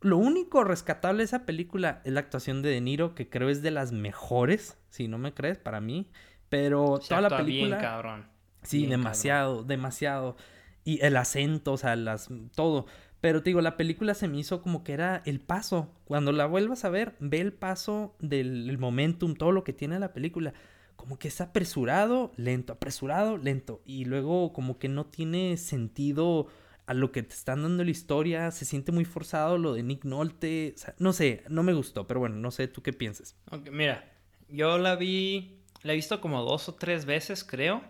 lo 0.00 0.18
único 0.18 0.64
rescatable 0.64 1.18
de 1.18 1.24
esa 1.24 1.46
película 1.46 2.02
es 2.04 2.12
la 2.12 2.20
actuación 2.20 2.62
de 2.62 2.70
De 2.70 2.80
Niro, 2.80 3.14
que 3.14 3.30
creo 3.30 3.48
es 3.48 3.62
de 3.62 3.70
las 3.70 3.92
mejores, 3.92 4.76
si 4.90 5.06
no 5.06 5.16
me 5.16 5.32
crees, 5.32 5.56
para 5.56 5.80
mí. 5.80 6.10
Pero 6.48 6.98
toda 6.98 7.22
la 7.22 7.30
película... 7.30 7.76
Bien, 7.76 7.80
cabrón. 7.80 8.26
Sí, 8.64 8.86
demasiado, 8.86 9.62
demasiado. 9.62 10.36
Y 10.82 11.00
el 11.00 11.16
acento, 11.16 11.72
o 11.72 11.76
sea, 11.78 11.94
las, 11.94 12.28
todo. 12.54 12.86
Pero 13.20 13.42
te 13.42 13.50
digo, 13.50 13.60
la 13.60 13.76
película 13.76 14.14
se 14.14 14.26
me 14.26 14.38
hizo 14.38 14.62
como 14.62 14.82
que 14.82 14.94
era 14.94 15.22
el 15.26 15.40
paso. 15.40 15.94
Cuando 16.06 16.32
la 16.32 16.46
vuelvas 16.46 16.84
a 16.84 16.90
ver, 16.90 17.14
ve 17.20 17.40
el 17.40 17.52
paso 17.52 18.16
del 18.18 18.76
momentum, 18.78 19.34
todo 19.34 19.52
lo 19.52 19.62
que 19.62 19.72
tiene 19.72 19.98
la 20.00 20.12
película 20.12 20.54
como 20.96 21.18
que 21.18 21.28
es 21.28 21.40
apresurado, 21.40 22.32
lento, 22.36 22.72
apresurado, 22.72 23.36
lento. 23.36 23.82
Y 23.84 24.04
luego 24.04 24.52
como 24.52 24.78
que 24.78 24.88
no 24.88 25.06
tiene 25.06 25.56
sentido 25.56 26.48
a 26.86 26.94
lo 26.94 27.12
que 27.12 27.22
te 27.22 27.34
están 27.34 27.62
dando 27.62 27.84
la 27.84 27.90
historia. 27.90 28.50
Se 28.50 28.64
siente 28.64 28.92
muy 28.92 29.04
forzado 29.04 29.58
lo 29.58 29.74
de 29.74 29.82
Nick 29.82 30.04
Nolte. 30.04 30.74
O 30.74 30.78
sea, 30.78 30.94
no 30.98 31.12
sé, 31.12 31.44
no 31.48 31.62
me 31.62 31.72
gustó, 31.72 32.06
pero 32.06 32.20
bueno, 32.20 32.36
no 32.36 32.50
sé 32.50 32.68
tú 32.68 32.82
qué 32.82 32.92
piensas. 32.92 33.36
mira, 33.70 34.12
yo 34.48 34.78
la 34.78 34.96
vi, 34.96 35.60
la 35.82 35.92
he 35.92 35.96
visto 35.96 36.20
como 36.20 36.42
dos 36.42 36.68
o 36.68 36.74
tres 36.74 37.04
veces, 37.04 37.44
creo. 37.44 37.82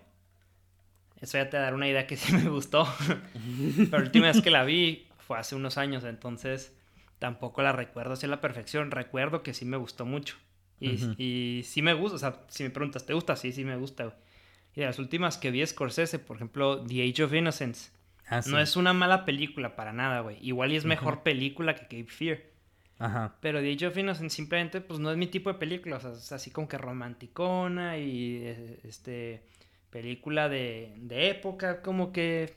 Eso 1.21 1.39
ya 1.39 1.49
te 1.49 1.57
da 1.57 1.73
una 1.73 1.89
idea 1.89 2.07
que 2.07 2.17
sí 2.17 2.33
me 2.33 2.49
gustó. 2.49 2.87
pero 3.91 3.99
la 3.99 4.05
última 4.05 4.27
vez 4.27 4.43
que 4.43 4.51
la 4.51 4.65
vi 4.65 5.07
fue 5.19 5.39
hace 5.39 5.55
unos 5.55 5.79
años, 5.79 6.05
entonces 6.05 6.75
tampoco 7.19 7.63
la 7.63 7.73
recuerdo 7.73 8.13
así 8.13 8.27
a 8.27 8.29
la 8.29 8.41
perfección. 8.41 8.91
Recuerdo 8.91 9.43
que 9.43 9.55
sí 9.55 9.65
me 9.65 9.77
gustó 9.77 10.05
mucho. 10.05 10.37
Y, 10.81 11.63
sí 11.65 11.83
me 11.83 11.95
gusta, 11.95 12.17
o 12.17 12.19
sea, 12.19 12.43
si 12.49 12.63
me 12.63 12.71
preguntas, 12.71 13.07
¿te 13.07 13.15
gusta? 13.15 13.37
Sí, 13.37 13.53
sí 13.53 13.65
me 13.65 13.77
gusta, 13.77 14.05
güey. 14.05 14.17
Y 14.77 14.81
de 14.81 14.87
las 14.87 14.99
últimas 14.99 15.39
que 15.39 15.51
vi 15.51 15.65
Scorsese, 15.65 16.19
por 16.19 16.37
ejemplo, 16.37 16.85
The 16.85 17.09
Age 17.09 17.25
of 17.25 17.33
Innocence. 17.33 17.91
Ah, 18.27 18.41
no 18.47 18.59
es 18.59 18.77
una 18.77 18.93
mala 18.93 19.25
película 19.25 19.77
para 19.77 19.93
nada, 19.93 20.21
güey. 20.21 20.39
Igual 20.41 20.73
y 20.73 20.77
es 20.77 20.85
mejor 20.85 21.23
película 21.23 21.75
que 21.75 21.83
Cape 21.83 22.11
Fear. 22.11 22.43
Ajá. 22.99 23.37
Pero 23.41 23.61
The 23.61 23.73
Age 23.73 23.87
of 23.87 23.97
Innocence 23.97 24.35
simplemente, 24.35 24.81
pues 24.81 24.99
no 24.99 25.11
es 25.11 25.17
mi 25.17 25.27
tipo 25.27 25.53
de 25.53 25.59
película. 25.59 25.97
O 25.97 26.01
sea, 26.01 26.13
es 26.13 26.33
así 26.33 26.51
como 26.51 26.69
que 26.69 26.79
romanticona 26.79 27.99
y 27.99 28.41
eh, 28.43 28.81
este 28.85 29.43
película 29.91 30.49
de, 30.49 30.93
de 30.97 31.31
época, 31.31 31.81
como 31.81 32.13
que... 32.13 32.55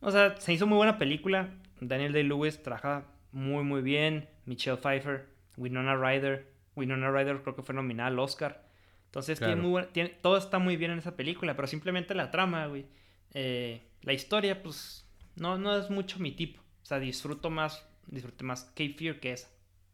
O 0.00 0.10
sea, 0.10 0.36
se 0.36 0.52
hizo 0.52 0.66
muy 0.66 0.76
buena 0.76 0.98
película. 0.98 1.48
Daniel 1.80 2.12
Day-Lewis 2.12 2.62
trabaja 2.62 3.06
muy, 3.32 3.64
muy 3.64 3.80
bien. 3.80 4.28
Michelle 4.44 4.76
Pfeiffer, 4.76 5.26
Winona 5.56 5.96
Ryder. 5.96 6.46
Winona 6.78 7.10
Ryder 7.10 7.42
creo 7.42 7.54
que 7.54 7.62
fue 7.62 7.74
nominada 7.74 8.08
al 8.08 8.18
Oscar. 8.18 8.66
Entonces 9.06 9.38
tiene 9.38 9.56
muy 9.56 9.84
tiene, 9.92 10.10
todo 10.10 10.36
está 10.36 10.58
muy 10.58 10.76
bien 10.76 10.90
en 10.90 10.98
esa 10.98 11.16
película, 11.16 11.56
pero 11.56 11.66
simplemente 11.66 12.14
la 12.14 12.30
trama, 12.30 12.66
güey. 12.66 12.86
Eh, 13.32 13.82
la 14.02 14.12
historia, 14.12 14.62
pues, 14.62 15.06
no, 15.36 15.58
no 15.58 15.76
es 15.76 15.90
mucho 15.90 16.18
mi 16.18 16.32
tipo. 16.32 16.60
O 16.82 16.84
sea, 16.84 16.98
disfruto 16.98 17.50
más, 17.50 17.86
disfruté 18.06 18.44
más 18.44 18.64
Cape 18.64 18.94
Fear 18.96 19.20
que 19.20 19.32
esa, 19.32 19.48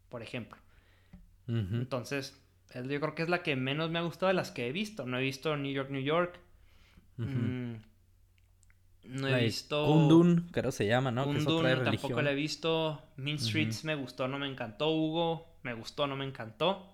por 0.09 0.21
ejemplo. 0.21 0.57
Entonces, 1.47 2.41
yo 2.73 2.99
creo 2.99 3.15
que 3.15 3.21
es 3.21 3.29
la 3.29 3.43
que 3.43 3.55
menos 3.55 3.91
me 3.91 3.99
ha 3.99 4.01
gustado 4.01 4.27
de 4.29 4.33
las 4.33 4.51
que 4.51 4.67
he 4.67 4.71
visto. 4.71 5.05
No 5.05 5.19
he 5.19 5.21
visto 5.21 5.55
New 5.55 5.71
York, 5.71 5.89
New 5.91 6.01
York. 6.01 6.39
Mm, 7.17 7.75
no 9.03 9.27
he 9.27 9.43
visto. 9.43 9.85
Kundun, 9.85 10.49
creo 10.51 10.71
se 10.71 10.87
llama, 10.87 11.11
¿no? 11.11 11.25
Kundun, 11.25 11.63
tampoco 11.83 12.21
la 12.21 12.31
he 12.31 12.35
visto. 12.35 13.01
Mean 13.17 13.39
Streets 13.39 13.85
me 13.85 13.95
gustó, 13.95 14.27
no 14.27 14.39
me 14.39 14.47
encantó. 14.47 14.89
Hugo, 14.89 15.54
me 15.65 15.73
gustó, 15.73 16.05
no 16.07 16.15
me 16.15 16.25
encantó. 16.25 16.93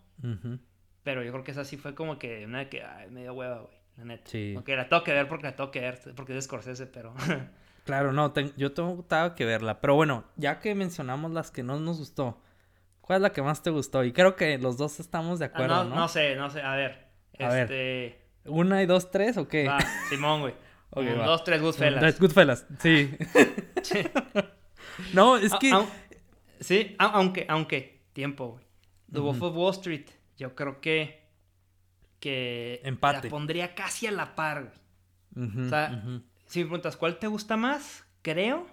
Pero 1.03 1.24
yo 1.24 1.32
creo 1.32 1.43
que 1.43 1.51
esa 1.51 1.65
sí 1.65 1.78
fue 1.78 1.93
como 1.93 2.17
que 2.17 2.45
una 2.45 2.59
de 2.59 2.69
que, 2.69 2.84
ay, 2.84 3.09
medio 3.09 3.34
hueva, 3.34 3.59
güey, 3.59 3.78
la 3.97 4.05
neta. 4.05 4.30
Sí. 4.30 4.53
Aunque 4.55 4.76
la 4.76 4.88
tengo 4.88 5.03
que 5.03 5.13
ver 5.13 5.28
porque 5.28 5.47
la 5.47 5.55
tengo 5.55 5.72
que 5.72 5.82
ver, 5.82 5.99
porque 6.15 6.38
es 6.38 6.45
Scorsese, 6.45 6.88
pero... 6.88 7.13
claro, 7.86 8.13
no, 8.13 8.34
yo 8.55 8.72
tengo 8.72 9.05
que 9.36 9.45
verla. 9.45 9.82
Pero 9.82 9.95
bueno, 9.95 10.24
ya 10.38 10.59
que 10.59 10.74
mencionamos 10.74 11.32
las 11.32 11.51
que 11.51 11.63
no 11.63 11.80
nos 11.80 11.97
gustó, 11.97 12.41
¿cuál 13.01 13.17
es 13.17 13.22
la 13.24 13.34
que 13.34 13.41
más 13.41 13.61
te 13.61 13.72
gustó? 13.72 14.03
Y 14.05 14.13
creo 14.13 14.36
que 14.36 14.57
los 14.57 14.78
dos 14.78 14.99
estamos 14.99 15.39
de 15.39 15.45
ah, 15.45 15.47
acuerdo, 15.49 15.84
no, 15.84 15.95
¿no? 15.95 16.07
sé, 16.07 16.36
no 16.36 16.49
sé, 16.49 16.61
a 16.61 16.76
ver. 16.76 17.07
A 17.39 17.59
este... 17.59 17.74
ver. 17.74 18.22
¿Una 18.45 18.82
y 18.82 18.86
dos, 18.86 19.11
tres 19.11 19.38
o 19.38 19.47
qué? 19.47 19.67
Va, 19.67 19.80
Simón, 20.09 20.41
güey. 20.41 20.53
dos, 21.26 21.43
tres 21.43 21.61
Goodfellas. 21.61 22.19
Goodfellas, 22.19 22.65
sí. 22.80 23.17
sí. 23.84 24.03
no, 25.13 25.38
es 25.38 25.53
que... 25.55 25.72
sí, 26.59 26.95
aunque, 26.99 27.45
aunque 27.49 28.00
tiempo, 28.22 28.49
güey. 28.49 28.63
The 29.11 29.19
Wolf 29.19 29.41
of 29.41 29.55
Wall 29.55 29.72
Street, 29.72 30.05
yo 30.38 30.53
creo 30.53 30.80
que. 30.80 31.24
que 32.19 32.80
Empate. 32.84 33.24
La 33.24 33.32
pondría 33.32 33.74
casi 33.74 34.05
a 34.05 34.11
la 34.11 34.36
par, 34.36 34.72
güey. 35.34 35.65
o 35.65 35.69
sea, 35.69 36.03
si 36.45 36.59
me 36.59 36.65
preguntas, 36.65 36.97
¿cuál 36.97 37.17
te 37.17 37.26
gusta 37.26 37.57
más? 37.57 38.05
Creo. 38.22 38.67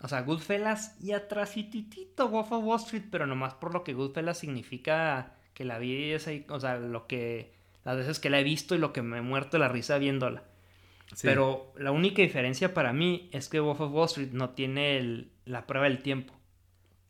O 0.00 0.08
sea, 0.08 0.22
Goodfellas 0.22 1.00
y 1.00 1.12
atrás 1.12 1.56
y 1.56 1.62
titito 1.64 2.28
Wolf 2.28 2.50
of 2.50 2.64
Wall 2.64 2.80
Street, 2.80 3.04
pero 3.12 3.28
nomás 3.28 3.54
por 3.54 3.72
lo 3.72 3.84
que 3.84 3.94
Goodfellas 3.94 4.38
significa 4.38 5.36
que 5.54 5.64
la 5.64 5.78
vi 5.78 6.10
es 6.10 6.26
ahí, 6.26 6.44
o 6.48 6.58
sea, 6.58 6.78
lo 6.78 7.06
que. 7.06 7.54
Las 7.84 7.96
veces 7.96 8.18
que 8.18 8.30
la 8.30 8.40
he 8.40 8.44
visto 8.44 8.74
y 8.74 8.78
lo 8.78 8.92
que 8.92 9.02
me 9.02 9.18
he 9.18 9.22
muerto 9.22 9.56
la 9.56 9.68
risa 9.68 9.98
viéndola. 9.98 10.42
Pero 11.22 11.72
la 11.76 11.92
única 11.92 12.22
diferencia 12.22 12.74
para 12.74 12.92
mí 12.92 13.28
es 13.30 13.48
que 13.48 13.60
Wolf 13.60 13.80
of 13.80 13.92
Wall 13.92 14.06
Street 14.06 14.32
no 14.32 14.50
tiene 14.50 15.28
la 15.44 15.66
prueba 15.66 15.86
del 15.86 16.02
tiempo. 16.02 16.34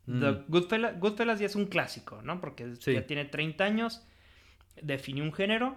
Mm. 0.07 0.23
Goodfellas, 0.47 1.39
ya 1.39 1.45
es 1.45 1.55
un 1.55 1.65
clásico, 1.65 2.21
¿no? 2.21 2.39
Porque 2.39 2.73
ya 2.75 3.05
tiene 3.07 3.25
30 3.25 3.63
años, 3.63 4.05
definió 4.81 5.23
un 5.23 5.33
género, 5.33 5.75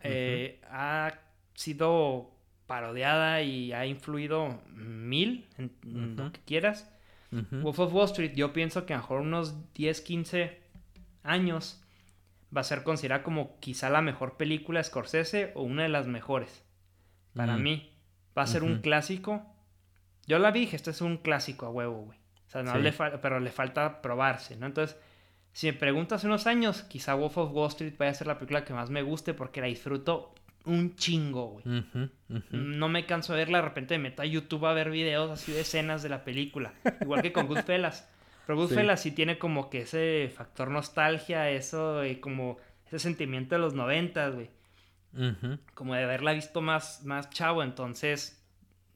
eh, 0.00 0.60
ha 0.70 1.18
sido 1.54 2.30
parodiada 2.66 3.42
y 3.42 3.72
ha 3.72 3.86
influido 3.86 4.60
mil 4.74 5.46
en, 5.56 6.16
lo 6.16 6.32
que 6.32 6.40
quieras. 6.40 6.90
Wolf 7.30 7.78
of 7.78 7.92
Wall 7.92 8.06
Street, 8.06 8.32
yo 8.34 8.54
pienso 8.54 8.86
que 8.86 8.94
a 8.94 8.96
lo 8.96 9.02
mejor 9.02 9.20
unos 9.20 9.72
10, 9.74 10.00
15 10.00 10.60
años 11.22 11.82
va 12.56 12.62
a 12.62 12.64
ser 12.64 12.82
considerada 12.82 13.22
como 13.22 13.60
quizá 13.60 13.90
la 13.90 14.00
mejor 14.00 14.36
película 14.38 14.80
de 14.80 14.84
Scorsese 14.84 15.52
o 15.54 15.62
una 15.62 15.82
de 15.82 15.90
las 15.90 16.06
mejores. 16.06 16.64
Para 17.34 17.58
mm. 17.58 17.62
mí, 17.62 17.92
va 18.36 18.42
a 18.42 18.46
ser 18.46 18.62
un 18.62 18.80
clásico. 18.80 19.44
Yo 20.26 20.38
la 20.38 20.52
dije, 20.52 20.76
este 20.76 20.90
es 20.90 21.00
un 21.02 21.18
clásico 21.18 21.66
a 21.66 21.70
huevo, 21.70 22.04
güey. 22.04 22.17
O 22.48 22.50
sea, 22.50 22.62
no 22.62 22.78
le 22.78 22.92
pero 22.92 23.40
le 23.40 23.50
falta 23.50 24.00
probarse, 24.00 24.56
¿no? 24.56 24.66
Entonces, 24.66 24.96
si 25.52 25.66
me 25.66 25.74
preguntas 25.74 26.24
unos 26.24 26.46
años, 26.46 26.82
quizá 26.82 27.14
Wolf 27.14 27.36
of 27.36 27.52
Wall 27.52 27.68
Street 27.68 27.94
vaya 27.98 28.10
a 28.10 28.14
ser 28.14 28.26
la 28.26 28.38
película 28.38 28.64
que 28.64 28.72
más 28.72 28.88
me 28.88 29.02
guste 29.02 29.34
porque 29.34 29.60
la 29.60 29.66
disfruto 29.66 30.34
un 30.64 30.96
chingo, 30.96 31.46
güey. 31.46 32.10
No 32.50 32.88
me 32.88 33.04
canso 33.06 33.34
de 33.34 33.40
verla, 33.40 33.58
de 33.58 33.64
repente 33.64 33.98
me 33.98 34.10
meto 34.10 34.22
a 34.22 34.26
YouTube 34.26 34.66
a 34.66 34.72
ver 34.72 34.90
videos 34.90 35.30
así 35.30 35.52
de 35.52 35.60
escenas 35.60 36.02
de 36.02 36.08
la 36.08 36.24
película. 36.24 36.72
Igual 37.00 37.22
que 37.22 37.32
con 37.32 37.46
Goodfellas. 37.48 38.08
Pero 38.46 38.58
Goodfellas 38.58 39.00
sí. 39.02 39.10
tiene 39.12 39.38
como 39.38 39.68
que 39.68 39.82
ese 39.82 40.32
factor 40.34 40.70
nostalgia, 40.70 41.50
eso, 41.50 42.04
y 42.04 42.16
como 42.16 42.56
ese 42.86 42.98
sentimiento 42.98 43.54
de 43.54 43.60
los 43.60 43.74
noventas, 43.74 44.34
güey. 44.34 44.50
Como 45.74 45.94
de 45.94 46.04
haberla 46.04 46.32
visto 46.32 46.62
más, 46.62 47.04
más 47.04 47.28
chavo, 47.30 47.62
entonces, 47.62 48.42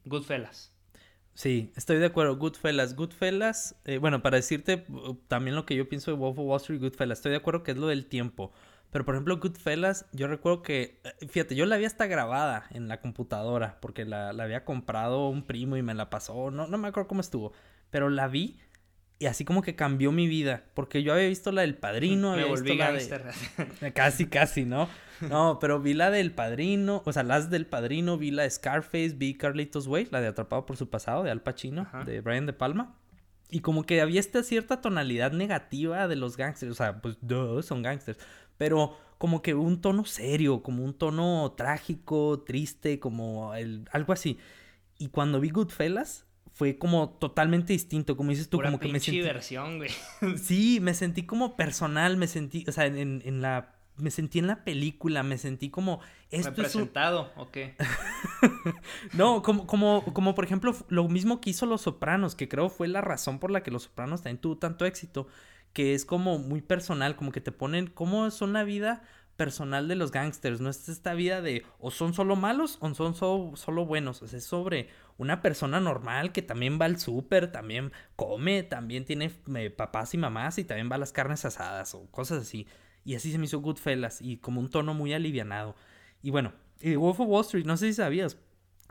Goodfellas. 0.05 0.72
Sí, 1.33 1.71
estoy 1.75 1.97
de 1.97 2.05
acuerdo. 2.05 2.37
Goodfellas. 2.37 2.95
Goodfellas, 2.95 3.75
eh, 3.85 3.97
bueno, 3.97 4.21
para 4.21 4.37
decirte 4.37 4.85
uh, 4.89 5.15
también 5.27 5.55
lo 5.55 5.65
que 5.65 5.75
yo 5.75 5.89
pienso 5.89 6.11
de 6.11 6.17
Wolf 6.17 6.37
of 6.37 6.45
Wall 6.45 6.61
Street, 6.61 6.79
Goodfellas, 6.79 7.19
estoy 7.19 7.31
de 7.31 7.37
acuerdo 7.37 7.63
que 7.63 7.71
es 7.71 7.77
lo 7.77 7.87
del 7.87 8.05
tiempo. 8.05 8.51
Pero 8.91 9.05
por 9.05 9.15
ejemplo, 9.15 9.37
Goodfellas, 9.39 10.05
yo 10.11 10.27
recuerdo 10.27 10.61
que, 10.61 11.01
eh, 11.03 11.27
fíjate, 11.27 11.55
yo 11.55 11.65
la 11.65 11.75
había 11.75 11.87
hasta 11.87 12.05
grabada 12.05 12.67
en 12.69 12.87
la 12.87 13.01
computadora, 13.01 13.79
porque 13.81 14.05
la, 14.05 14.29
había 14.29 14.65
comprado 14.65 15.29
un 15.29 15.43
primo 15.47 15.77
y 15.77 15.81
me 15.81 15.95
la 15.95 16.09
pasó, 16.11 16.51
no, 16.51 16.67
no 16.67 16.77
me 16.77 16.89
acuerdo 16.89 17.07
cómo 17.07 17.21
estuvo, 17.21 17.53
pero 17.89 18.09
la 18.09 18.27
vi 18.27 18.59
y 19.23 19.25
así 19.25 19.45
como 19.45 19.61
que 19.61 19.73
cambió 19.73 20.11
mi 20.11 20.27
vida, 20.27 20.65
porque 20.73 21.01
yo 21.01 21.13
había 21.13 21.29
visto 21.29 21.53
la 21.53 21.61
del 21.61 21.75
padrino, 21.75 22.33
había 22.33 22.45
visto 22.45 22.73
la 22.73 22.91
de... 22.91 23.93
Casi, 23.93 24.27
casi, 24.27 24.65
¿no? 24.65 24.89
No, 25.21 25.59
pero 25.61 25.79
vi 25.79 25.93
la 25.93 26.11
del 26.11 26.33
padrino, 26.33 27.01
o 27.05 27.13
sea, 27.13 27.23
las 27.23 27.49
del 27.49 27.65
padrino, 27.65 28.17
vi 28.17 28.31
la 28.31 28.43
de 28.43 28.49
Scarface, 28.49 29.13
vi 29.15 29.35
Carlitos 29.35 29.87
Way, 29.87 30.09
la 30.11 30.19
de 30.19 30.27
Atrapado 30.27 30.65
por 30.65 30.75
su 30.75 30.89
pasado, 30.89 31.23
de 31.23 31.31
Al 31.31 31.41
Pacino, 31.41 31.87
de 32.05 32.19
Brian 32.19 32.45
De 32.45 32.51
Palma. 32.51 32.97
Y 33.49 33.61
como 33.61 33.85
que 33.85 34.01
había 34.01 34.19
esta 34.19 34.43
cierta 34.43 34.81
tonalidad 34.81 35.31
negativa 35.31 36.09
de 36.09 36.17
los 36.17 36.35
gangsters, 36.35 36.73
o 36.73 36.75
sea, 36.75 36.99
pues 36.99 37.17
son 37.65 37.81
gangsters, 37.81 38.19
pero 38.57 38.97
como 39.19 39.41
que 39.41 39.53
un 39.53 39.79
tono 39.79 40.03
serio, 40.03 40.63
como 40.63 40.83
un 40.83 40.95
tono 40.95 41.53
trágico, 41.55 42.43
triste, 42.45 42.99
como 42.99 43.55
el, 43.55 43.87
algo 43.93 44.11
así. 44.11 44.37
Y 44.97 45.07
cuando 45.07 45.39
vi 45.39 45.49
Goodfellas, 45.49 46.25
fue 46.53 46.77
como 46.77 47.09
totalmente 47.09 47.73
distinto, 47.73 48.15
como 48.15 48.29
dices 48.29 48.47
tú, 48.47 48.57
Pura 48.57 48.69
como 48.69 48.79
que 48.79 48.87
me 48.87 48.99
sentí... 48.99 49.21
versión, 49.21 49.77
güey. 49.77 49.89
Sí, 50.37 50.79
me 50.81 50.93
sentí 50.93 51.23
como 51.23 51.55
personal, 51.55 52.15
me 52.15 52.27
sentí, 52.27 52.63
o 52.67 52.71
sea, 52.71 52.85
en, 52.85 53.21
en 53.25 53.41
la... 53.41 53.75
Me 53.95 54.09
sentí 54.09 54.39
en 54.39 54.47
la 54.47 54.63
película, 54.63 55.21
me 55.21 55.37
sentí 55.37 55.69
como... 55.69 55.99
Esto 56.31 56.49
es 56.49 56.57
un- 56.75 56.81
¿Representado 56.81 57.31
o 57.37 57.51
qué? 57.51 57.75
No, 59.13 59.41
como, 59.43 59.67
como, 59.67 60.03
como 60.13 60.35
por 60.35 60.45
ejemplo 60.45 60.75
lo 60.89 61.07
mismo 61.07 61.41
que 61.41 61.51
hizo 61.51 61.65
Los 61.65 61.81
Sopranos, 61.81 62.35
que 62.35 62.47
creo 62.49 62.69
fue 62.69 62.87
la 62.87 63.01
razón 63.01 63.39
por 63.39 63.51
la 63.51 63.61
que 63.63 63.71
Los 63.71 63.83
Sopranos 63.83 64.21
también 64.21 64.39
tuvo 64.39 64.57
tanto 64.57 64.85
éxito, 64.85 65.27
que 65.73 65.93
es 65.93 66.05
como 66.05 66.39
muy 66.39 66.61
personal, 66.61 67.15
como 67.15 67.31
que 67.31 67.41
te 67.41 67.51
ponen 67.51 67.87
cómo 67.87 68.25
es 68.27 68.41
una 68.41 68.63
vida 68.63 69.03
personal 69.35 69.87
de 69.87 69.95
los 69.95 70.11
gangsters, 70.11 70.61
no 70.61 70.69
es 70.69 70.87
esta 70.89 71.13
vida 71.13 71.41
de 71.41 71.65
o 71.79 71.91
son 71.91 72.13
solo 72.13 72.35
malos 72.35 72.77
o 72.81 72.93
son 72.93 73.15
so- 73.15 73.51
solo 73.55 73.85
buenos, 73.85 74.21
o 74.21 74.27
sea, 74.27 74.37
es 74.37 74.45
sobre 74.45 74.89
una 75.17 75.41
persona 75.41 75.79
normal 75.79 76.31
que 76.31 76.41
también 76.41 76.79
va 76.79 76.85
al 76.85 76.99
súper, 76.99 77.51
también 77.51 77.91
come, 78.15 78.63
también 78.63 79.05
tiene 79.05 79.31
eh, 79.55 79.69
papás 79.69 80.13
y 80.13 80.17
mamás 80.17 80.57
y 80.59 80.63
también 80.63 80.89
va 80.91 80.95
a 80.95 80.99
las 80.99 81.11
carnes 81.11 81.45
asadas 81.45 81.95
o 81.95 82.05
cosas 82.11 82.41
así. 82.43 82.67
Y 83.05 83.15
así 83.15 83.31
se 83.31 83.37
me 83.37 83.45
hizo 83.45 83.59
Goodfellas 83.59 84.21
y 84.21 84.37
como 84.37 84.59
un 84.61 84.69
tono 84.69 84.93
muy 84.93 85.13
alivianado. 85.13 85.75
Y 86.21 86.29
bueno, 86.31 86.53
y 86.79 86.95
Wolf 86.95 87.19
of 87.19 87.27
Wall 87.27 87.41
Street, 87.41 87.65
no 87.65 87.75
sé 87.75 87.87
si 87.87 87.93
sabías, 87.95 88.37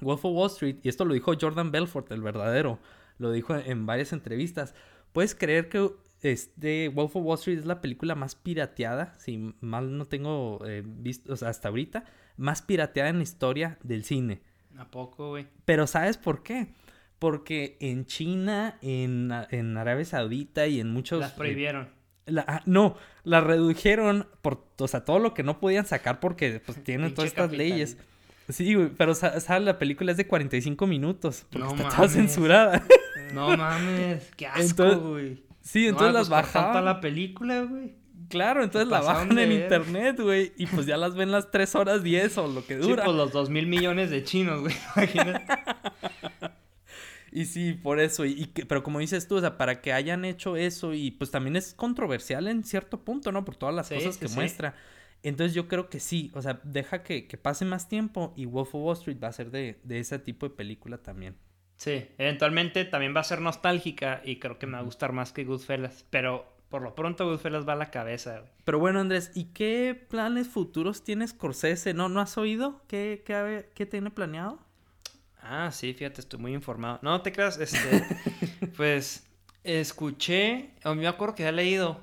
Wolf 0.01 0.25
of 0.25 0.35
Wall 0.35 0.51
Street, 0.51 0.77
y 0.83 0.89
esto 0.89 1.05
lo 1.05 1.15
dijo 1.15 1.33
Jordan 1.41 1.71
Belfort, 1.71 2.11
el 2.13 2.21
verdadero, 2.21 2.79
lo 3.19 3.31
dijo 3.31 3.55
en 3.57 3.87
varias 3.87 4.13
entrevistas. 4.13 4.75
¿Puedes 5.13 5.35
creer 5.35 5.69
que 5.69 5.91
este 6.23 6.89
Wolf 6.89 7.17
of 7.17 7.25
Wall 7.25 7.39
Street 7.39 7.59
es 7.59 7.67
la 7.67 7.81
película 7.81 8.15
más 8.15 8.35
pirateada, 8.35 9.15
si 9.19 9.55
mal 9.61 9.97
no 9.99 10.07
tengo 10.07 10.61
eh, 10.67 10.83
visto, 10.85 11.33
o 11.33 11.37
sea, 11.37 11.49
hasta 11.49 11.69
ahorita, 11.69 12.05
más 12.37 12.63
pirateada 12.63 13.11
en 13.11 13.17
la 13.19 13.23
historia 13.25 13.79
del 13.83 14.05
cine? 14.05 14.41
¿A 14.79 14.87
poco, 14.91 15.31
güey? 15.31 15.47
Pero 15.65 15.87
¿sabes 15.87 16.17
por 16.17 16.43
qué? 16.43 16.69
Porque 17.19 17.77
en 17.81 18.07
China, 18.07 18.79
en, 18.83 19.31
en 19.51 19.77
Arabia 19.77 20.05
Saudita 20.05 20.67
y 20.67 20.81
en 20.81 20.93
muchos... 20.93 21.21
Las 21.21 21.33
eh, 21.33 21.35
prohibieron. 21.37 21.89
la- 22.27 22.45
ah, 22.49 22.63
no, 22.67 22.97
la 23.25 23.41
redujeron 23.41 24.27
por, 24.43 24.67
o 24.79 24.89
sea, 24.89 25.05
todo 25.05 25.19
lo 25.19 25.35
que 25.35 25.43
no 25.43 25.61
podían 25.61 25.87
sacar 25.87 26.21
porque 26.21 26.61
pues 26.65 26.83
tienen 26.85 27.15
todas 27.15 27.31
estas 27.31 27.53
leyes. 27.53 27.97
Sí, 28.49 28.75
güey, 28.75 28.89
pero 28.97 29.15
sa- 29.15 29.39
¿sabes? 29.41 29.63
La 29.65 29.79
película 29.79 30.11
es 30.11 30.17
de 30.17 30.27
45 30.27 30.87
minutos 30.87 31.47
porque 31.51 31.65
No 31.67 31.71
está 31.75 31.83
toda 31.89 31.99
mames. 31.99 32.13
censurada. 32.13 32.83
No 33.35 33.57
mames, 33.57 34.31
qué 34.37 34.47
asco, 34.47 34.99
güey. 34.99 35.43
Sí, 35.63 35.85
No, 35.85 35.91
entonces 35.91 36.13
pues, 36.13 36.15
las 36.15 36.29
bajaban. 36.29 36.85
la 36.85 37.01
película, 37.01 37.63
güey. 37.63 37.95
Claro, 38.29 38.63
entonces 38.65 38.89
la 38.89 39.01
bajan 39.01 39.29
en 39.31 39.49
ver. 39.49 39.53
internet, 39.53 40.19
güey, 40.21 40.53
y 40.57 40.67
pues 40.67 40.87
ya 40.87 40.97
las 40.97 41.15
ven 41.15 41.31
las 41.31 41.51
3 41.51 41.75
horas 41.75 42.03
10 42.03 42.39
o 42.39 42.47
lo 42.49 42.65
que 42.67 42.77
Sí, 42.81 42.89
dura. 42.89 43.05
pues 43.05 43.17
los 43.17 43.31
dos 43.33 43.51
mil 43.51 43.67
millones 43.67 44.11
de 44.11 44.25
chinos, 44.25 44.61
güey. 44.61 44.75
Imagínate. 44.97 45.45
Y 47.31 47.47
sí, 47.47 47.73
por 47.73 47.99
eso. 48.01 48.25
Y, 48.25 48.33
y 48.33 48.47
que- 48.47 48.67
pero 48.67 48.83
como 48.83 48.99
dices 48.99 49.27
tú, 49.27 49.37
o 49.37 49.41
sea, 49.41 49.57
para 49.57 49.81
que 49.81 49.93
hayan 49.93 50.25
hecho 50.25 50.57
eso 50.57 50.93
y 50.95 51.11
pues 51.13 51.31
también 51.31 51.57
es 51.57 51.73
controversial 51.75 52.47
en 52.49 52.65
cierto 52.65 53.05
punto, 53.05 53.33
¿no? 53.33 53.45
Por 53.45 53.57
todas 53.57 53.75
las 53.75 53.89
Sí, 53.89 53.95
cosas 53.95 54.15
sí, 54.15 54.21
que 54.21 54.29
sí. 54.29 54.35
muestra. 54.35 54.75
Entonces 55.23 55.55
yo 55.55 55.69
creo 55.69 55.89
que 55.89 56.01
sí, 56.01 56.31
o 56.35 56.43
sea, 56.43 56.61
deja 56.65 57.03
que, 57.03 57.27
que 57.29 57.37
pase 57.39 57.65
más 57.65 57.89
tiempo 57.89 58.35
y 58.37 58.45
Wolf 58.47 58.75
of 58.75 58.83
Wall 58.83 58.97
Street 58.97 59.19
va 59.23 59.29
a 59.29 59.33
ser 59.33 59.51
de, 59.51 59.79
de 59.85 59.99
ese 60.01 60.19
tipo 60.19 60.49
de 60.49 60.55
película 60.55 60.99
también. 60.99 61.37
Sí, 61.83 62.07
eventualmente 62.17 62.85
también 62.85 63.13
va 63.13 63.23
a 63.23 63.25
ser 63.25 63.41
nostálgica 63.41 64.23
y 64.25 64.37
creo 64.37 64.57
que 64.57 64.69
me 64.69 64.75
va 64.75 64.79
a 64.79 64.83
gustar 64.83 65.11
más 65.11 65.33
que 65.33 65.43
Goodfellas. 65.43 66.05
Pero 66.11 66.47
por 66.69 66.81
lo 66.81 66.95
pronto 66.95 67.29
Goodfellas 67.29 67.67
va 67.69 67.73
a 67.73 67.77
la 67.77 67.91
cabeza, 67.91 68.39
güey. 68.39 68.53
Pero 68.63 68.79
bueno, 68.79 69.01
Andrés, 69.01 69.33
¿y 69.35 69.47
qué 69.47 70.01
planes 70.09 70.47
futuros 70.47 71.03
tienes 71.03 71.31
Scorsese? 71.31 71.93
¿No, 71.93 72.09
¿no 72.09 72.21
has 72.21 72.39
oído? 72.39 72.83
¿Qué, 72.87 73.25
qué, 73.75 73.87
tiene 73.87 74.13
planeado? 74.13 74.61
Ah, 75.41 75.71
sí, 75.73 75.93
fíjate, 75.93 76.21
estoy 76.21 76.39
muy 76.39 76.55
informado. 76.55 77.01
No 77.03 77.21
te 77.21 77.33
creas, 77.33 77.59
este, 77.59 78.07
pues 78.77 79.27
escuché, 79.65 80.71
o 80.85 80.95
me 80.95 81.09
acuerdo 81.09 81.35
que 81.35 81.43
había 81.43 81.65
leído 81.65 82.01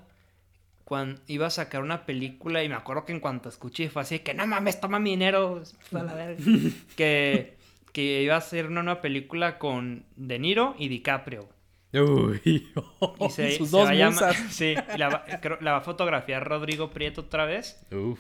cuando 0.83 1.21
iba 1.27 1.47
a 1.47 1.51
sacar 1.51 1.83
una 1.83 2.05
película 2.05 2.61
y 2.65 2.67
me 2.67 2.75
acuerdo 2.75 3.05
que 3.05 3.13
en 3.13 3.21
cuanto 3.21 3.47
escuché 3.47 3.89
fue 3.89 4.01
así 4.01 4.19
que 4.19 4.33
no 4.33 4.45
mames, 4.45 4.81
toma 4.81 4.99
mi 4.99 5.11
dinero, 5.11 5.63
a 5.93 6.03
la 6.03 6.13
verga". 6.15 6.43
que, 6.97 7.58
que 7.93 8.21
iba 8.23 8.35
a 8.35 8.39
hacer 8.39 8.67
una 8.67 8.83
nueva 8.83 9.01
película 9.01 9.57
con 9.59 10.05
De 10.15 10.39
Niro 10.39 10.75
y 10.77 10.87
DiCaprio. 10.89 11.49
Uy, 11.93 12.69
Y 13.19 13.29
se, 13.29 13.57
sus 13.57 13.69
se 13.69 13.77
dos 13.77 13.85
va 13.87 13.91
a 13.91 13.93
llamar- 13.95 14.11
musas. 14.35 14.35
sí, 14.53 14.75
y 14.93 14.97
la, 14.97 15.09
va- 15.09 15.25
creo- 15.41 15.57
la 15.61 15.71
va 15.71 15.77
a 15.77 15.81
fotografiar 15.81 16.47
Rodrigo 16.47 16.91
Prieto 16.91 17.21
otra 17.21 17.45
vez 17.45 17.85
Uf. 17.91 18.19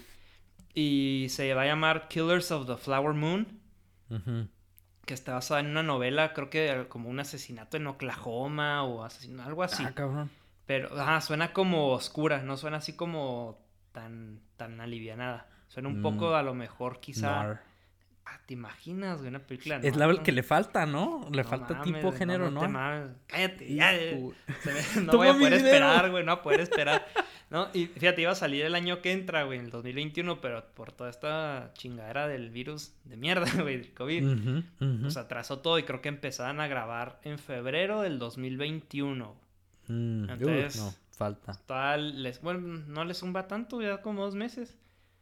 y 0.73 1.27
se 1.29 1.53
va 1.53 1.63
a 1.63 1.65
llamar 1.65 2.07
Killers 2.07 2.51
of 2.51 2.65
the 2.67 2.77
Flower 2.77 3.13
Moon. 3.13 3.47
Ujú. 4.09 4.47
que 5.05 5.13
está 5.13 5.33
basada 5.35 5.59
en 5.59 5.67
una 5.67 5.83
novela, 5.83 6.33
creo 6.33 6.49
que 6.49 6.85
como 6.89 7.09
un 7.09 7.19
asesinato 7.19 7.77
en 7.77 7.85
Oklahoma 7.87 8.83
o 8.83 9.03
asesino, 9.03 9.43
algo 9.43 9.61
así. 9.63 9.83
Ah, 9.85 9.93
cabrón. 9.93 10.29
Pero, 10.65 10.99
ajá, 10.99 11.21
suena 11.21 11.51
como 11.53 11.89
oscura, 11.89 12.41
no 12.43 12.57
suena 12.57 12.77
así 12.77 12.93
como 12.93 13.59
tan, 13.91 14.39
tan 14.57 14.81
alivianada. 14.81 15.47
Suena 15.67 15.89
un 15.89 15.99
Mm. 15.99 16.03
poco 16.03 16.35
a 16.35 16.41
lo 16.43 16.53
mejor 16.55 16.99
quizá... 16.99 17.61
Ah, 18.31 18.39
¿Te 18.45 18.53
imaginas, 18.53 19.17
güey, 19.17 19.29
una 19.29 19.39
película 19.39 19.77
Es 19.81 19.95
la 19.95 20.21
que 20.21 20.31
le 20.31 20.43
falta, 20.43 20.85
¿no? 20.85 21.27
Le 21.31 21.41
No 21.43 21.49
falta 21.49 21.73
mames, 21.75 21.93
tipo 21.95 22.11
género, 22.11 22.45
no, 22.45 22.51
¿no? 22.51 22.61
te 22.61 22.67
mames. 22.67 23.09
Cállate, 23.27 23.73
ya. 23.73 23.91
Se 23.91 24.99
me- 24.99 25.05
no 25.05 25.13
voy 25.13 25.27
a 25.29 25.33
poder 25.33 25.53
esperar, 25.53 26.11
güey, 26.11 26.23
no 26.23 26.31
voy 26.33 26.39
a 26.39 26.43
poder 26.43 26.59
esperar. 26.61 27.05
No, 27.51 27.67
y 27.73 27.87
fíjate, 27.87 28.21
iba 28.21 28.31
a 28.31 28.35
salir 28.35 28.63
el 28.63 28.75
año 28.75 29.01
que 29.01 29.11
entra, 29.11 29.41
güey, 29.43 29.57
en 29.57 29.65
el 29.65 29.71
2021, 29.71 30.39
pero 30.39 30.63
por 30.75 30.91
toda 30.91 31.09
esta 31.09 31.71
chingadera 31.73 32.27
del 32.27 32.51
virus 32.51 32.93
de 33.05 33.17
mierda, 33.17 33.47
güey, 33.63 33.77
del 33.77 33.91
COVID. 33.95 34.23
Ujú, 34.23 34.63
ujú. 34.79 35.01
Pues 35.01 35.17
atrasó 35.17 35.57
todo 35.57 35.79
y 35.79 35.83
creo 35.83 35.99
que 35.99 36.09
empezaban 36.09 36.59
a 36.59 36.67
grabar 36.67 37.19
en 37.23 37.39
febrero 37.39 38.01
del 38.01 38.19
2021. 38.19 39.35
Mm, 39.87 40.29
entonces- 40.29 40.75
no, 40.77 40.93
falta. 41.17 41.53
Tal, 41.65 42.21
les, 42.21 42.39
bueno, 42.41 42.59
no 42.87 43.03
les 43.03 43.17
zumba 43.17 43.47
tanto, 43.47 43.81
ya 43.81 44.03
como 44.03 44.23
dos 44.25 44.35
meses. 44.35 44.77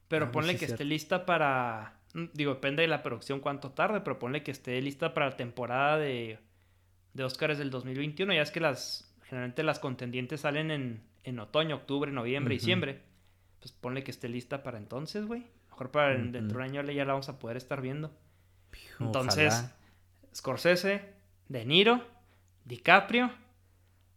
Pero 0.09 0.25
Ah, 0.25 0.31
ponle 0.33 0.51
que 0.53 0.59
cierto. 0.59 0.73
esté 0.73 0.83
lista 0.83 1.25
para. 1.25 1.93
Mm, 2.13 2.25
Digo, 2.33 2.53
depende 2.55 2.81
de 2.83 2.87
la 2.87 3.03
producción 3.03 3.39
cuánto 3.39 3.71
tarde, 3.71 4.01
pero 4.01 4.19
ponle 4.19 4.43
que 4.43 4.51
esté 4.51 4.81
lista 4.81 5.13
para 5.13 5.29
la 5.29 5.37
temporada 5.37 5.97
de, 5.97 6.39
de 7.13 7.23
Oscars 7.23 7.57
del 7.57 7.69
2021. 7.69 8.33
Ya 8.33 8.41
es 8.41 8.51
que 8.51 8.59
las. 8.59 9.03
Generalmente 9.23 9.63
las 9.63 9.79
contendientes 9.79 10.41
salen 10.41 10.71
en, 10.71 11.01
en 11.25 11.39
otoño, 11.39 11.75
octubre, 11.75 12.11
noviembre, 12.11 12.53
diciembre. 12.55 13.01
Pues 13.59 13.71
ponle 13.73 14.03
que 14.03 14.11
esté 14.11 14.29
lista 14.29 14.63
para 14.63 14.77
entonces, 14.77 15.25
güey. 15.25 15.45
Mejor 15.69 15.91
para 15.91 16.13
el- 16.13 16.31
dentro 16.31 16.59
de 16.59 16.63
un 16.69 16.69
año 16.77 16.91
ya 16.91 17.03
la 17.05 17.11
vamos 17.13 17.27
a 17.27 17.37
poder 17.39 17.57
estar 17.57 17.81
viendo. 17.81 18.07
Ojalá. 18.95 19.05
Entonces, 19.07 19.65
Scorsese, 20.33 21.01
De 21.49 21.65
Niro, 21.65 22.05
DiCaprio, 22.65 23.31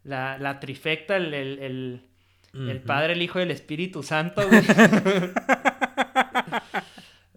la, 0.05 0.39
la 0.39 0.61
trifecta, 0.61 1.17
el, 1.17 1.35
el, 1.35 1.59
el- 1.59 2.07
el. 2.69 2.81
Padre, 2.83 3.15
el 3.15 3.23
Hijo 3.23 3.39
y 3.41 3.43
el 3.43 3.51
Espíritu 3.51 4.03
Santo, 4.03 4.43
güey. 4.49 4.63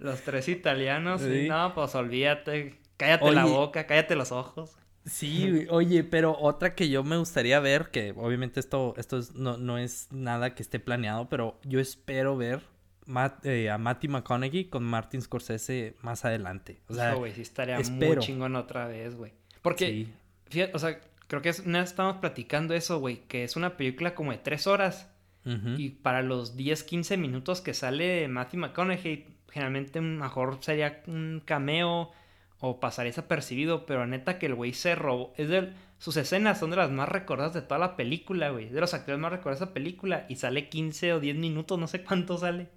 Los 0.04 0.22
tres 0.22 0.48
italianos, 0.50 1.22
sí. 1.22 1.48
No, 1.50 1.74
pues 1.74 1.96
olvídate. 1.96 2.78
Cállate 2.98 3.32
la 3.32 3.46
boca, 3.46 3.88
cállate 3.88 4.16
los 4.16 4.32
ojos. 4.32 4.76
Sí, 5.06 5.66
oye, 5.70 6.04
pero 6.04 6.38
otra 6.40 6.76
que 6.76 6.88
yo 6.90 7.04
me 7.04 7.18
gustaría 7.18 7.60
ver, 7.60 7.90
que 7.92 8.14
obviamente 8.16 8.60
esto, 8.60 8.94
esto 8.98 9.18
es- 9.18 9.34
no, 9.34 9.58
no 9.58 9.78
es 9.78 10.08
nada 10.12 10.56
que 10.56 10.64
esté 10.64 10.80
planeado, 10.80 11.28
pero 11.28 11.60
yo 11.64 11.80
espero 11.82 12.38
ver 12.38 12.62
Matt- 13.06 13.46
eh, 13.46 13.70
a 13.70 13.78
Matthew 13.78 14.12
McConaughey 14.12 14.66
con 14.66 14.84
Martin 14.84 15.22
Scorsese 15.22 15.96
más 16.02 16.24
adelante. 16.24 16.80
O 16.88 16.94
sea, 16.94 17.16
güey, 17.16 17.34
sí 17.34 17.42
estaría 17.42 17.78
espero. 17.80 18.16
muy 18.16 18.24
chingón 18.26 18.56
otra 18.56 18.88
vez, 18.88 19.16
güey. 19.16 19.34
Porque, 19.62 19.88
sí. 19.88 20.14
fíjate, 20.50 20.72
o 20.74 20.80
sea, 20.80 21.02
creo 21.28 21.42
que 21.42 21.50
es, 21.50 21.60
una 21.60 21.80
vez 21.82 21.90
estábamos 21.90 22.22
platicando 22.22 22.74
eso, 22.74 23.00
güey, 23.00 23.18
que 23.28 23.44
es 23.44 23.58
una 23.58 23.76
película 23.76 24.16
como 24.16 24.32
de 24.32 24.38
tres 24.38 24.68
horas. 24.68 25.10
Y 25.76 25.90
para 25.90 26.22
los 26.22 26.56
10, 26.56 26.84
15 26.84 27.18
minutos 27.18 27.60
que 27.60 27.74
sale 27.74 28.30
Matthew 28.30 28.62
McConaughey, 28.62 29.28
generalmente 29.54 30.02
mejor 30.02 30.58
sería 30.62 31.04
un 31.06 31.42
cameo 31.46 32.12
o 32.60 32.80
pasaría 32.80 33.12
desapercibido, 33.12 33.86
pero 33.86 34.08
neta 34.08 34.40
que 34.40 34.48
el 34.48 34.56
güey 34.56 34.74
se 34.74 34.96
robó. 34.96 35.34
Es 35.38 35.48
de 35.50 35.74
sus 36.00 36.18
escenas 36.18 36.60
son 36.60 36.72
de 36.72 36.78
las 36.78 36.90
más 36.90 37.08
recordadas 37.08 37.54
de 37.54 37.62
toda 37.62 37.78
la 37.78 37.96
película, 37.96 38.50
güey. 38.50 38.70
De 38.70 38.82
los 38.82 38.94
actores 38.94 39.20
más 39.20 39.32
recordados 39.32 39.60
de 39.60 39.66
esa 39.66 39.74
película 39.74 40.26
y 40.28 40.38
sale 40.38 40.70
15 40.70 41.14
o 41.14 41.20
10 41.20 41.36
minutos, 41.38 41.78
no 41.80 41.88
sé 41.88 42.04
cuánto 42.04 42.38
sale. 42.38 42.70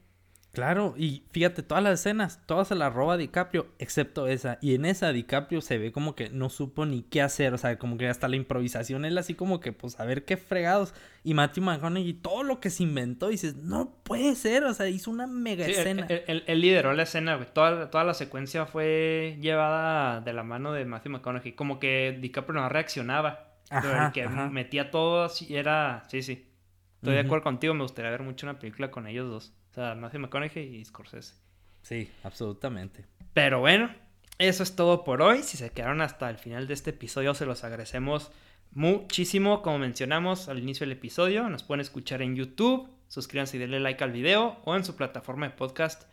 Claro, 0.56 0.94
y 0.96 1.22
fíjate, 1.32 1.62
todas 1.62 1.84
las 1.84 2.00
escenas, 2.00 2.40
todas 2.46 2.68
se 2.68 2.74
las 2.74 2.90
roba 2.90 3.18
DiCaprio, 3.18 3.66
excepto 3.78 4.26
esa. 4.26 4.56
Y 4.62 4.74
en 4.74 4.86
esa 4.86 5.12
DiCaprio 5.12 5.60
se 5.60 5.76
ve 5.76 5.92
como 5.92 6.14
que 6.14 6.30
no 6.30 6.48
supo 6.48 6.86
ni 6.86 7.02
qué 7.02 7.20
hacer, 7.20 7.52
o 7.52 7.58
sea, 7.58 7.78
como 7.78 7.98
que 7.98 8.08
hasta 8.08 8.26
la 8.26 8.36
improvisación, 8.36 9.04
él 9.04 9.18
así 9.18 9.34
como 9.34 9.60
que, 9.60 9.72
pues, 9.72 10.00
a 10.00 10.06
ver 10.06 10.24
qué 10.24 10.38
fregados. 10.38 10.94
Y 11.24 11.34
Matthew 11.34 11.62
McConaughey, 11.64 12.14
todo 12.14 12.42
lo 12.42 12.58
que 12.58 12.70
se 12.70 12.84
inventó, 12.84 13.28
dices, 13.28 13.54
no 13.56 13.90
puede 14.02 14.34
ser, 14.34 14.64
o 14.64 14.72
sea, 14.72 14.88
hizo 14.88 15.10
una 15.10 15.26
mega 15.26 15.66
Sí, 15.66 15.72
escena. 15.72 16.06
él- 16.08 16.22
él- 16.26 16.44
él 16.46 16.60
lideró 16.62 16.94
la 16.94 17.02
escena, 17.02 17.34
güey. 17.34 17.48
Toda, 17.52 17.90
toda 17.90 18.04
la 18.04 18.14
secuencia 18.14 18.64
fue 18.64 19.36
llevada 19.42 20.22
de 20.22 20.32
la 20.32 20.42
mano 20.42 20.72
de 20.72 20.86
Matthew 20.86 21.12
McConaughey. 21.12 21.52
Como 21.52 21.78
que 21.78 22.16
DiCaprio 22.18 22.58
no 22.60 22.68
reaccionaba. 22.70 23.58
pero 23.68 23.92
Ajá, 23.94 24.06
el 24.06 24.12
que 24.12 24.22
ajá. 24.22 24.48
metía 24.48 24.90
todo 24.90 25.24
así 25.24 25.54
era... 25.54 26.04
Sí, 26.08 26.22
sí. 26.22 26.48
Estoy 26.94 27.14
de 27.14 27.20
acuerdo 27.20 27.42
contigo. 27.44 27.74
Me 27.74 27.82
gustaría 27.82 28.10
ver 28.10 28.22
mucho 28.22 28.46
una 28.46 28.58
película 28.58 28.90
con 28.90 29.06
ellos 29.06 29.28
dos. 29.28 29.52
O 29.76 29.78
sea, 29.78 29.94
Matthew 29.94 30.20
McConaughey 30.20 30.76
y 30.76 30.84
Scorsese. 30.86 31.34
Sí, 31.82 32.10
absolutamente. 32.22 33.04
Pero 33.34 33.60
bueno, 33.60 33.94
eso 34.38 34.62
es 34.62 34.74
todo 34.74 35.04
por 35.04 35.20
hoy. 35.20 35.42
Si 35.42 35.58
se 35.58 35.70
quedaron 35.70 36.00
hasta 36.00 36.30
el 36.30 36.38
final 36.38 36.66
de 36.66 36.72
este 36.72 36.90
episodio, 36.90 37.34
se 37.34 37.44
los 37.44 37.62
agradecemos 37.62 38.32
muchísimo. 38.70 39.60
Como 39.60 39.78
mencionamos 39.78 40.48
al 40.48 40.60
inicio 40.60 40.86
del 40.86 40.96
episodio, 40.96 41.50
nos 41.50 41.62
pueden 41.62 41.82
escuchar 41.82 42.22
en 42.22 42.36
YouTube. 42.36 42.88
Suscríbanse 43.08 43.58
y 43.58 43.60
denle 43.60 43.78
like 43.78 44.02
al 44.02 44.12
video 44.12 44.62
o 44.64 44.74
en 44.74 44.82
su 44.82 44.96
plataforma 44.96 45.46
de 45.46 45.54
podcast 45.54 46.04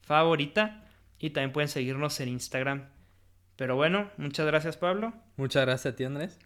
favorita. 0.00 0.88
Y 1.18 1.28
también 1.28 1.52
pueden 1.52 1.68
seguirnos 1.68 2.18
en 2.20 2.30
Instagram. 2.30 2.88
Pero 3.56 3.76
bueno, 3.76 4.10
muchas 4.16 4.46
gracias 4.46 4.78
Pablo. 4.78 5.12
Muchas 5.36 5.66
gracias 5.66 5.92
a 5.92 5.96
ti 5.96 6.04
Andrés. 6.04 6.38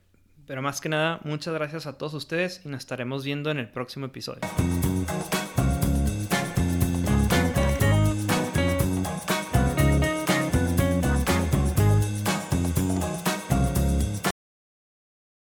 Pero 0.44 0.60
más 0.60 0.80
que 0.80 0.88
nada, 0.88 1.20
muchas 1.22 1.54
gracias 1.54 1.86
a 1.86 1.98
todos 1.98 2.14
ustedes 2.14 2.62
y 2.64 2.68
nos 2.68 2.80
estaremos 2.80 3.24
viendo 3.24 3.52
en 3.52 3.58
el 3.58 3.70
próximo 3.70 4.06
episodio. 4.06 4.40